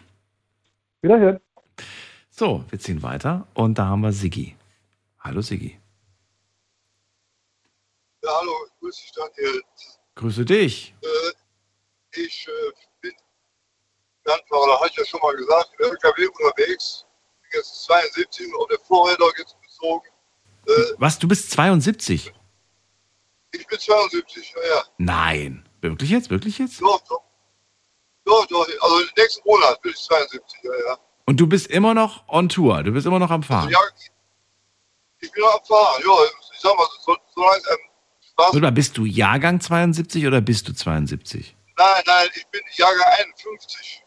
Wiederhören. 1.02 1.40
So, 2.30 2.64
wir 2.70 2.78
ziehen 2.78 3.02
weiter 3.02 3.46
und 3.54 3.78
da 3.78 3.86
haben 3.86 4.00
wir 4.00 4.12
Siggi. 4.12 4.56
Hallo 5.20 5.42
Siggi. 5.42 5.78
Ja, 8.22 8.30
hallo, 8.40 8.52
grüß 8.80 8.96
dich 8.96 9.12
Daniel. 9.12 9.62
Grüße 10.14 10.44
dich. 10.44 10.94
Äh, 11.02 12.20
ich 12.20 12.46
äh, 12.48 12.72
bin 13.00 13.12
Landfahrer, 14.24 14.66
da 14.66 14.76
habe 14.78 14.88
ich 14.88 14.96
ja 14.96 15.04
schon 15.04 15.20
mal 15.20 15.34
gesagt, 15.34 15.70
im 15.78 15.90
LKW 15.90 16.26
unterwegs. 16.26 17.06
Bin 17.42 17.50
jetzt 17.54 17.84
72 17.84 18.46
und 18.46 18.60
auf 18.60 18.68
der 18.68 18.78
Vorräder 18.80 19.26
jetzt 19.38 19.56
bezogen. 19.60 20.08
Was, 20.98 21.18
du 21.18 21.28
bist 21.28 21.50
72? 21.50 22.32
Ich 23.52 23.66
bin 23.66 23.78
72, 23.78 24.54
ja, 24.56 24.76
ja. 24.76 24.84
Nein. 24.98 25.68
Wirklich 25.80 26.10
jetzt? 26.10 26.30
Wirklich 26.30 26.58
jetzt? 26.58 26.80
Doch, 26.80 27.02
doch. 27.08 27.22
Doch, 28.24 28.46
doch. 28.46 28.66
Also 28.80 29.04
nächsten 29.16 29.46
Monat 29.48 29.82
bin 29.82 29.92
ich 29.92 29.98
72, 29.98 30.62
ja, 30.62 30.70
ja. 30.86 30.98
Und 31.24 31.40
du 31.40 31.46
bist 31.46 31.68
immer 31.68 31.94
noch 31.94 32.26
on 32.28 32.48
Tour. 32.48 32.82
Du 32.82 32.92
bist 32.92 33.06
immer 33.06 33.18
noch 33.18 33.30
am 33.30 33.42
Fahren. 33.42 33.70
Ja, 33.70 33.78
ich 35.20 35.30
bin 35.30 35.42
noch 35.42 35.54
am 35.60 35.64
Fahren, 35.64 36.02
ja. 36.04 36.12
Ich 36.54 36.60
sag 36.60 36.76
mal, 36.76 36.86
so, 37.04 37.16
solange 37.34 37.56
es 37.58 37.66
einem 37.68 37.78
Spaß 38.32 38.54
Oder 38.54 38.70
bist 38.72 38.96
du 38.98 39.04
Jahrgang 39.04 39.60
72 39.60 40.26
oder 40.26 40.40
bist 40.40 40.68
du 40.68 40.72
72? 40.74 41.56
Nein, 41.78 42.02
nein, 42.06 42.28
ich 42.34 42.46
bin 42.48 42.60
Jahrgang 42.74 43.06
51. 43.18 44.02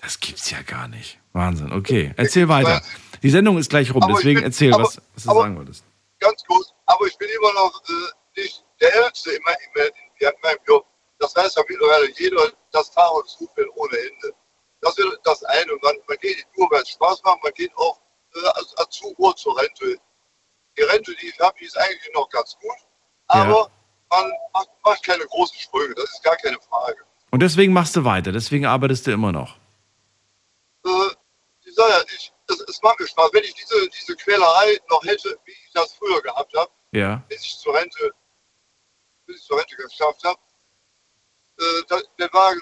Das 0.00 0.20
gibt's 0.20 0.50
ja 0.50 0.62
gar 0.62 0.88
nicht. 0.88 1.18
Wahnsinn. 1.32 1.72
Okay, 1.72 2.12
erzähl 2.16 2.48
weiter. 2.48 2.82
Die 3.22 3.30
Sendung 3.30 3.58
ist 3.58 3.68
gleich 3.70 3.92
rum, 3.92 4.02
Aber 4.02 4.14
deswegen 4.14 4.36
bin- 4.40 4.44
erzähl, 4.44 4.72
aber- 4.72 4.84
was, 4.84 5.00
was 5.14 5.24
du 5.24 5.30
aber- 5.30 5.40
sagen 5.42 5.56
wolltest. 5.56 5.84
Ganz 6.20 6.42
kurz, 6.44 6.72
aber 6.86 7.06
ich 7.06 7.16
bin 7.16 7.28
immer 7.28 7.52
noch 7.52 7.80
äh, 7.88 8.40
nicht 8.40 8.64
der 8.80 8.92
Älteste 8.94 9.30
in, 9.32 9.42
mein, 9.44 9.54
in, 9.76 9.82
in 10.26 10.32
meinem 10.42 10.58
Job. 10.66 10.84
Das 11.20 11.34
weiß 11.36 11.54
ja 11.54 11.62
mittlerweile 11.68 12.10
jeder, 12.18 12.52
das 12.72 12.88
Fahren 12.88 13.22
ist 13.24 13.38
ohne 13.76 13.98
Ende. 13.98 14.34
Das 14.80 14.96
ist 14.96 15.06
das 15.24 15.42
eine. 15.44 15.72
Man, 15.82 15.96
man 16.06 16.16
geht 16.18 16.36
nicht 16.36 16.48
nur, 16.56 16.70
weil 16.70 16.82
es 16.82 16.90
Spaß 16.90 17.22
macht, 17.24 17.42
man 17.42 17.52
geht 17.54 17.76
auch 17.76 18.00
äh, 18.34 18.46
als, 18.54 18.76
als 18.76 18.90
zu 18.96 19.14
Uhr 19.18 19.34
zur 19.36 19.58
Rente. 19.60 19.96
Die 20.76 20.82
Rente, 20.82 21.14
die 21.20 21.28
ich 21.28 21.40
habe, 21.40 21.56
die 21.58 21.64
ist 21.64 21.76
eigentlich 21.76 22.10
noch 22.14 22.28
ganz 22.30 22.56
gut, 22.60 22.76
aber 23.26 23.70
man 24.10 24.32
macht, 24.54 24.68
macht 24.84 25.02
keine 25.02 25.26
großen 25.26 25.58
Sprünge, 25.58 25.94
das 25.96 26.04
ist 26.10 26.22
gar 26.22 26.36
keine 26.36 26.58
Frage. 26.60 26.98
Und 27.30 27.40
deswegen 27.40 27.72
machst 27.72 27.96
du 27.96 28.04
weiter, 28.04 28.30
deswegen 28.32 28.64
arbeitest 28.64 29.06
du 29.06 29.10
immer 29.10 29.32
noch. 29.32 29.56
Äh, 30.86 30.88
ich 31.64 31.74
sage 31.74 31.90
ja, 31.92 32.00
ich, 32.14 32.32
es, 32.48 32.60
es 32.60 32.82
macht 32.82 33.00
mir 33.00 33.08
Spaß. 33.08 33.30
Wenn 33.32 33.44
ich 33.44 33.54
diese, 33.54 33.88
diese 33.90 34.16
Quälerei 34.16 34.78
noch 34.88 35.02
hätte, 35.04 35.36
wie 35.44 35.50
ich 35.52 35.70
das 35.74 35.92
früher 35.94 36.22
gehabt 36.22 36.54
habe, 36.56 36.70
Ja. 36.92 37.22
bis 37.28 37.42
ich 37.42 37.58
zur 37.58 37.74
Rente, 37.74 38.12
bis 39.26 39.40
ich 39.40 39.44
zur 39.44 39.58
Rente 39.58 39.76
geschafft 39.76 40.22
habe, 40.24 40.38
äh, 41.58 42.00
den 42.18 42.32
Wagen 42.32 42.60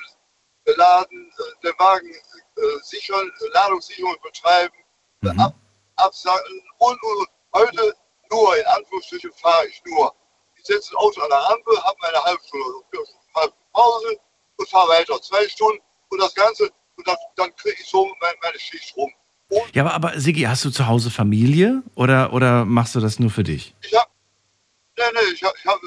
beladen, 0.66 1.32
äh, 1.38 1.66
den 1.66 1.78
Wagen 1.78 2.10
äh, 2.12 2.60
sichern, 2.82 3.26
äh, 3.40 3.48
Ladungssicherung 3.54 4.16
betreiben, 4.22 4.74
äh, 5.22 5.28
ab, 5.40 5.54
absatteln 5.96 6.60
und, 6.78 7.02
und, 7.02 7.16
und. 7.18 7.28
Heute 7.54 7.94
nur, 8.30 8.54
in 8.58 8.66
Anführungsstrichen, 8.66 9.32
fahre 9.40 9.66
ich 9.68 9.80
nur. 9.86 10.14
Ich 10.56 10.64
setze 10.66 10.90
das 10.92 10.94
Auto 10.96 11.22
an 11.22 11.30
der 11.30 11.50
Ampel, 11.50 11.82
habe 11.82 11.96
meine 12.02 12.22
halbe 12.22 12.42
Stunde, 12.46 12.66
oder 13.34 13.52
Pause 13.72 14.18
und 14.56 14.68
fahre 14.68 14.88
weiter. 14.90 15.20
Zwei 15.22 15.48
Stunden 15.48 15.80
und 16.10 16.20
das 16.20 16.34
Ganze, 16.34 16.64
und 16.96 17.06
dann, 17.08 17.16
dann 17.36 17.56
kriege 17.56 17.76
ich 17.80 17.88
so 17.88 18.04
meine, 18.20 18.36
meine 18.42 18.58
Schicht 18.58 18.94
rum. 18.96 19.10
Ja, 19.72 19.84
aber, 19.84 19.94
aber 19.94 20.20
Sigi, 20.20 20.42
hast 20.42 20.64
du 20.64 20.70
zu 20.70 20.86
Hause 20.88 21.10
Familie 21.10 21.82
oder, 21.94 22.32
oder 22.32 22.64
machst 22.64 22.94
du 22.96 23.00
das 23.00 23.18
nur 23.20 23.30
für 23.30 23.44
dich? 23.44 23.74
Ich 23.80 23.94
habe, 23.94 24.10
nee, 24.98 25.04
nee, 25.14 25.32
ich 25.32 25.42
habe, 25.44 25.54
ich 25.56 25.64
hab, 25.66 25.80
äh, 25.82 25.86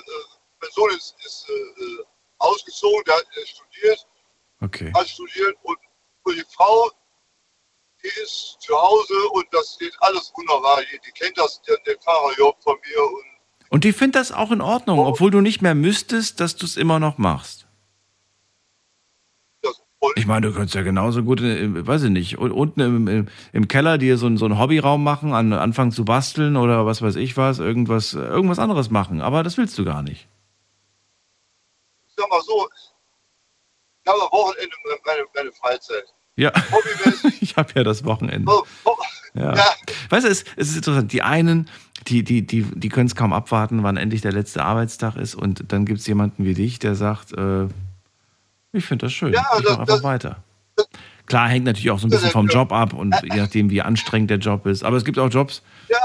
mein 0.62 0.72
Sohn 0.72 0.90
ist, 0.92 1.16
ist 1.26 1.46
äh, 1.50 2.04
ausgezogen, 2.38 3.04
der, 3.06 3.16
hat- 3.16 3.28
der 3.36 3.46
studiert, 3.46 4.08
Okay. 4.62 4.92
hat 4.94 5.08
studiert 5.08 5.56
und, 5.64 5.78
und 6.24 6.36
die 6.36 6.44
Frau, 6.56 6.90
die 8.04 8.08
ist 8.24 8.58
zu 8.60 8.76
Hause 8.76 9.14
und 9.34 9.46
das 9.52 9.78
geht 9.80 9.94
alles 10.00 10.32
wunderbar. 10.36 10.80
Die, 10.82 11.00
die 11.06 11.12
kennt 11.12 11.38
das, 11.38 11.62
den, 11.64 11.78
den 11.88 12.00
Fahrerjob 12.02 12.56
von 12.64 12.76
mir 12.88 13.04
und 13.04 13.24
Und 13.70 13.84
die 13.84 13.94
findet 13.94 14.16
das 14.16 14.32
auch 14.32 14.52
in 14.52 14.62
Ordnung, 14.62 15.00
obwohl 15.00 15.32
du 15.32 15.42
nicht 15.42 15.62
mehr 15.62 15.76
müsstest, 15.76 16.40
dass 16.40 16.56
du 16.56 16.66
es 16.66 16.76
immer 16.78 17.00
noch 17.00 17.18
machst. 17.18 17.66
Ich 20.16 20.26
meine, 20.26 20.48
du 20.48 20.54
könntest 20.54 20.76
ja 20.76 20.82
genauso 20.82 21.24
gut, 21.24 21.42
äh, 21.42 21.86
weiß 21.86 22.04
ich 22.04 22.10
nicht, 22.10 22.38
un- 22.40 22.54
unten 22.54 22.80
im, 22.80 23.08
im, 23.10 23.28
im 23.52 23.68
Keller 23.68 23.98
dir 23.98 24.18
so, 24.18 24.28
einen- 24.28 24.38
so 24.38 24.46
einen 24.46 24.58
Hobbyraum 24.58 25.04
machen, 25.04 25.34
an, 25.34 25.52
anfangen 25.52 25.92
zu 25.92 26.06
basteln 26.06 26.56
oder 26.56 26.86
was 26.86 27.02
weiß 27.02 27.18
ich 27.18 27.36
was, 27.36 27.60
irgendwas, 27.60 28.14
irgendwas 28.14 28.60
anderes 28.60 28.90
machen. 28.90 29.20
Aber 29.20 29.44
das 29.44 29.58
willst 29.58 29.78
du 29.78 29.84
gar 29.84 30.02
nicht. 30.02 30.30
ich 32.08 32.16
sag 32.16 32.30
mal 32.30 32.42
so, 32.42 32.68
habe 34.10 34.22
am 34.24 34.32
Wochenende 34.32 34.76
meine, 35.06 35.24
meine 35.36 35.52
Freizeit. 35.54 36.04
Ja, 36.36 36.52
ich 37.42 37.56
habe 37.58 37.72
ja 37.76 37.84
das 37.84 38.04
Wochenende. 38.06 38.50
Oh, 38.52 38.64
oh, 38.86 38.96
Ja. 39.34 39.56
ja. 39.56 39.66
Weißt 40.10 40.26
du, 40.26 40.30
es, 40.32 40.44
es 40.56 40.70
ist 40.70 40.78
interessant. 40.78 41.12
Die 41.14 41.22
einen, 41.22 41.70
die, 42.08 42.24
die, 42.24 42.46
die, 42.46 42.64
die 42.64 42.90
können 42.90 43.08
es 43.08 43.16
kaum 43.16 43.34
abwarten, 43.34 43.84
wann 43.84 43.98
endlich 43.98 44.22
der 44.22 44.32
letzte 44.32 44.64
Arbeitstag 44.64 45.16
ist. 45.18 45.36
Und 45.36 45.72
dann 45.72 45.86
gibt 45.86 46.00
es 46.00 46.08
jemanden 46.08 46.46
wie 46.46 46.54
dich, 46.54 46.80
der 46.80 46.96
sagt, 46.96 47.34
äh, 47.34 47.66
ich 48.72 48.86
finde 48.86 49.06
das 49.08 49.14
schön. 49.14 49.34
Ja, 49.34 49.46
ich 49.58 49.64
mache 49.66 49.72
einfach 49.82 49.86
das- 49.86 50.04
weiter. 50.04 50.44
Klar, 51.26 51.50
hängt 51.50 51.66
natürlich 51.66 51.92
auch 51.92 52.00
so 52.00 52.08
ein 52.08 52.10
bisschen 52.10 52.32
vom 52.32 52.48
Job 52.48 52.72
ab 52.72 52.94
und 52.94 53.14
je 53.22 53.36
nachdem, 53.38 53.70
wie 53.70 53.82
anstrengend 53.84 54.32
der 54.32 54.38
Job 54.40 54.66
ist. 54.66 54.84
Aber 54.84 54.96
es 54.98 55.04
gibt 55.06 55.20
auch 55.20 55.30
Jobs, 55.30 55.62
ja, 55.90 55.98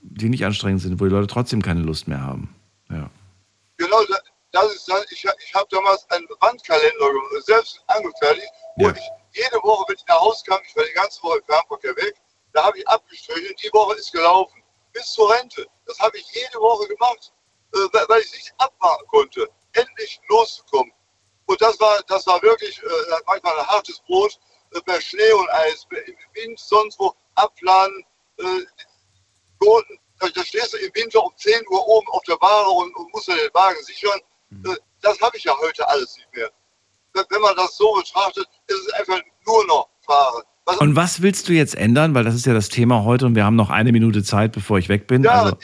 die 0.00 0.28
nicht 0.30 0.46
anstrengend 0.46 0.80
sind, 0.80 1.00
wo 1.00 1.04
die 1.04 1.10
Leute 1.10 1.26
trotzdem 1.26 1.60
keine 1.60 1.80
Lust 1.82 2.08
mehr 2.08 2.22
haben. 2.22 2.54
Ja. 2.90 3.10
genau, 3.76 3.96
das 4.52 4.74
ist 4.74 4.88
das. 4.88 5.04
Ich, 5.10 5.24
ich 5.24 5.54
habe 5.54 5.66
damals 5.70 6.08
einen 6.10 6.28
Wandkalender 6.40 7.06
selbst 7.42 7.82
angefertigt, 7.86 8.50
wo 8.76 8.88
Ja. 8.88 8.94
ich 8.94 9.10
jede 9.32 9.62
Woche, 9.62 9.84
wenn 9.88 9.96
ich 9.96 10.06
nach 10.06 10.20
Hause 10.20 10.42
kam, 10.44 10.60
ich 10.66 10.74
war 10.76 10.84
die 10.84 10.92
ganze 10.92 11.22
Woche 11.22 11.38
im 11.38 11.44
Fernverkehr 11.44 11.96
weg, 11.96 12.14
da 12.52 12.64
habe 12.64 12.78
ich 12.78 12.88
abgestrichen, 12.88 13.54
die 13.62 13.72
Woche 13.72 13.96
ist 13.96 14.12
gelaufen. 14.12 14.62
Bis 14.92 15.12
zur 15.12 15.30
Rente. 15.32 15.66
Das 15.86 15.98
habe 16.00 16.18
ich 16.18 16.26
jede 16.32 16.58
Woche 16.58 16.88
gemacht, 16.88 17.32
äh, 17.74 17.78
weil, 18.08 18.20
ich 18.22 18.32
nicht 18.32 18.52
abwarten 18.58 19.06
konnte, 19.06 19.48
endlich 19.72 20.20
loszukommen. 20.28 20.92
Und 21.46 21.62
das 21.62 21.78
war, 21.78 22.02
das 22.08 22.26
war 22.26 22.42
wirklich 22.42 22.82
äh, 22.82 22.86
manchmal 23.26 23.56
ein 23.60 23.66
hartes 23.68 24.00
Brot, 24.00 24.36
äh, 24.74 24.80
bei 24.84 25.00
Schnee 25.00 25.32
und 25.32 25.48
Eis, 25.50 25.86
im 26.06 26.16
Wind, 26.34 26.58
sonst 26.58 26.98
wo, 26.98 27.14
abladen, 27.36 28.04
Gurten, 29.60 30.00
da, 30.18 30.28
da 30.28 30.44
stehst 30.44 30.72
du 30.72 30.78
im 30.78 30.94
Winter 30.94 31.22
um 31.22 31.32
10 31.36 31.66
Uhr 31.68 31.86
oben 31.86 32.08
auf 32.08 32.22
der 32.24 32.36
Bahre 32.36 32.70
und, 32.70 32.94
und 32.96 33.12
musst 33.12 33.28
den 33.28 33.36
Wagen 33.52 33.82
sichern. 33.84 34.20
Äh, 34.52 34.76
Das 35.02 35.18
habe 35.20 35.36
ich 35.36 35.44
ja 35.44 35.56
heute 35.58 35.86
alles 35.88 36.16
nicht 36.16 36.28
mehr. 36.34 36.50
Wenn- 37.14 37.40
man 37.40 37.56
das 37.56 37.76
so 37.76 37.92
betrachtet, 37.94 38.46
ist 38.66 38.86
es 38.86 38.92
einfach 38.94 39.18
nur 39.46 39.66
noch 39.66 39.88
Fahren. 40.04 40.42
Was, 40.66 40.76
Und 40.78 40.94
was 40.94 41.22
willst 41.22 41.48
du 41.48 41.52
jetzt 41.52 41.74
ändern? 41.74 42.14
Weil 42.14 42.24
das 42.24 42.34
ist 42.34 42.46
ja 42.46 42.52
das 42.54 42.68
Thema 42.68 43.04
heute 43.04 43.26
und 43.26 43.34
wir 43.34 43.44
haben 43.44 43.56
noch 43.56 43.70
eine 43.70 43.92
Minute 43.92 44.22
Zeit, 44.22 44.52
bevor 44.52 44.78
ich 44.78 44.88
weg 44.88 45.06
bin. 45.06 45.24
Ja, 45.24 45.42
also, 45.42 45.56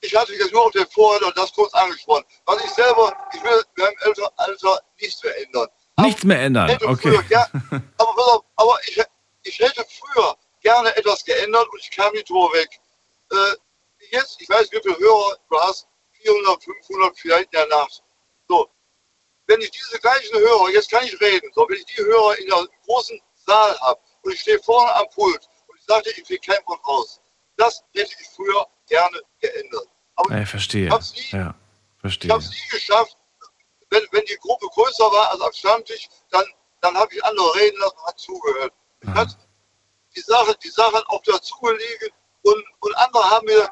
ich 0.00 0.14
hatte 0.14 0.34
jetzt 0.34 0.52
nur 0.52 0.66
auf 0.66 0.72
der 0.72 0.86
Vorhalt 0.86 1.22
und 1.22 1.36
das 1.36 1.52
kurz 1.54 1.72
angesprochen. 1.72 2.24
Was 2.44 2.62
ich 2.62 2.70
selber, 2.72 3.12
ich 3.34 3.42
will 3.42 3.62
beim 3.76 3.94
älteren 4.04 4.28
Alter 4.36 4.80
nichts 5.00 5.22
mehr 5.24 5.42
ändern. 5.46 5.68
nichts 6.00 6.24
mehr 6.24 6.40
ändern. 6.42 6.70
Okay. 6.84 7.10
früher, 7.10 7.24
ja, 7.30 7.46
aber, 7.98 8.44
aber 8.56 8.78
ich, 8.86 9.00
ich 9.44 9.58
hätte 9.58 9.84
früher 9.98 10.36
gerne 10.60 10.94
etwas 10.96 11.24
geändert 11.24 11.66
und 11.72 11.80
ich 11.80 11.90
kam 11.90 12.12
nicht 12.12 12.28
drüber 12.28 12.52
weg. 12.52 12.68
Äh, 13.32 13.36
jetzt, 14.10 14.40
ich 14.40 14.48
weiß, 14.48 14.70
wie 14.72 14.80
viele 14.82 14.98
Hörer 14.98 15.36
du 15.48 15.58
hast, 15.60 15.88
400, 16.24 16.64
500 16.64 17.18
vielleicht 17.18 17.44
in 17.46 17.50
der 17.60 17.66
Nacht. 17.68 18.02
So, 18.48 18.68
wenn 19.46 19.60
ich 19.60 19.70
diese 19.70 19.98
gleichen 20.00 20.38
Hörer, 20.38 20.70
jetzt 20.70 20.90
kann 20.90 21.04
ich 21.04 21.20
reden, 21.20 21.50
so, 21.54 21.66
wenn 21.68 21.76
ich 21.76 21.84
die 21.86 22.02
Hörer 22.02 22.38
in 22.38 22.46
der 22.48 22.66
großen 22.86 23.20
Saal 23.46 23.78
habe, 23.80 24.00
und 24.22 24.32
ich 24.32 24.40
stehe 24.40 24.58
vorne 24.62 24.94
am 24.96 25.06
Pult 25.10 25.48
und 25.68 25.78
ich 25.78 25.84
sagte, 25.84 26.10
ich 26.10 26.28
will 26.28 26.38
kein 26.38 26.58
Wort 26.66 26.80
raus. 26.86 27.20
Das 27.56 27.84
hätte 27.94 28.10
ich 28.20 28.28
früher 28.28 28.66
gerne 28.88 29.20
geändert. 29.40 29.86
Aber 30.16 30.34
Ja, 30.34 30.42
ich 30.42 30.48
verstehe. 30.48 30.86
ich 30.86 30.90
habe 30.92 31.02
es 31.02 31.12
nie, 31.12 31.38
Ja, 31.38 31.54
verstehe. 32.00 32.38
ich 32.38 32.50
nie 32.50 32.68
geschafft. 32.70 33.16
Wenn, 33.90 34.02
wenn 34.12 34.24
die 34.24 34.36
Gruppe 34.36 34.66
größer 34.68 35.04
war 35.04 35.30
als 35.30 35.40
am 35.42 35.52
Stammtisch, 35.52 36.08
dann, 36.30 36.44
dann 36.80 36.96
habe 36.96 37.14
ich 37.14 37.22
andere 37.24 37.54
reden 37.54 37.78
lassen 37.78 37.96
und 37.98 38.06
hat 38.06 38.18
zugehört. 38.18 38.72
Ich 39.02 39.08
hat 39.10 39.36
die 40.16 40.20
Sache, 40.20 40.56
die 40.64 40.70
Sache 40.70 40.94
hat 40.96 41.06
auch 41.08 41.22
dazu 41.22 41.54
gelegen 41.60 42.12
und, 42.42 42.64
und 42.80 42.94
andere 42.96 43.30
haben 43.30 43.44
mir 43.46 43.68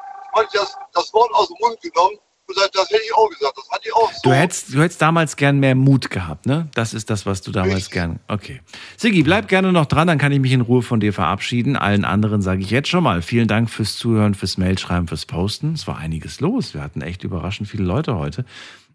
das, 0.52 0.76
das 0.92 1.12
Wort 1.14 1.32
aus 1.34 1.48
dem 1.48 1.56
Mund 1.60 1.80
genommen 1.80 2.18
gesagt, 2.54 2.74
das 2.74 2.88
hätte 2.90 3.02
ich 3.04 3.14
auch 3.14 3.28
gesagt. 3.28 3.56
Das 3.56 3.70
hatte 3.70 3.82
ich 3.84 3.94
auch 3.94 4.12
so. 4.12 4.20
Du 4.22 4.32
hättest, 4.32 4.74
du 4.74 4.82
hättest 4.82 5.02
damals 5.02 5.36
gern 5.36 5.58
mehr 5.58 5.74
Mut 5.74 6.10
gehabt, 6.10 6.46
ne? 6.46 6.68
Das 6.74 6.94
ist 6.94 7.10
das, 7.10 7.26
was 7.26 7.42
du 7.42 7.52
damals 7.52 7.90
gern. 7.90 8.20
Okay. 8.28 8.60
Sigi, 8.96 9.22
bleib 9.22 9.48
gerne 9.48 9.72
noch 9.72 9.86
dran, 9.86 10.06
dann 10.06 10.18
kann 10.18 10.32
ich 10.32 10.40
mich 10.40 10.52
in 10.52 10.60
Ruhe 10.60 10.82
von 10.82 11.00
dir 11.00 11.12
verabschieden. 11.12 11.76
Allen 11.76 12.04
anderen 12.04 12.42
sage 12.42 12.62
ich 12.62 12.70
jetzt 12.70 12.88
schon 12.88 13.04
mal 13.04 13.22
vielen 13.22 13.48
Dank 13.48 13.70
fürs 13.70 13.96
Zuhören, 13.96 14.34
fürs 14.34 14.58
Mailschreiben, 14.58 15.08
fürs 15.08 15.26
Posten. 15.26 15.72
Es 15.74 15.86
war 15.86 15.98
einiges 15.98 16.40
los. 16.40 16.74
Wir 16.74 16.82
hatten 16.82 17.02
echt 17.02 17.24
überraschend 17.24 17.68
viele 17.68 17.84
Leute 17.84 18.16
heute. 18.16 18.44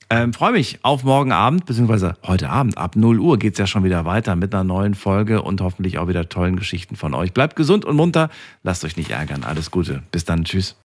Ähm, 0.09 0.31
Freue 0.31 0.53
mich 0.53 0.79
auf 0.83 1.03
morgen 1.03 1.33
Abend, 1.33 1.65
beziehungsweise 1.65 2.15
heute 2.25 2.49
Abend. 2.49 2.77
Ab 2.77 2.95
0 2.95 3.19
Uhr 3.19 3.37
geht's 3.37 3.59
ja 3.59 3.67
schon 3.67 3.83
wieder 3.83 4.05
weiter 4.05 4.35
mit 4.37 4.53
einer 4.53 4.63
neuen 4.63 4.93
Folge 4.95 5.41
und 5.41 5.59
hoffentlich 5.59 5.97
auch 5.97 6.07
wieder 6.07 6.29
tollen 6.29 6.55
Geschichten 6.55 6.95
von 6.95 7.13
euch. 7.13 7.33
Bleibt 7.33 7.57
gesund 7.57 7.83
und 7.83 7.97
munter. 7.97 8.29
Lasst 8.63 8.85
euch 8.85 8.95
nicht 8.95 9.11
ärgern. 9.11 9.43
Alles 9.43 9.69
Gute. 9.69 10.03
Bis 10.11 10.23
dann. 10.23 10.45
Tschüss. 10.45 10.75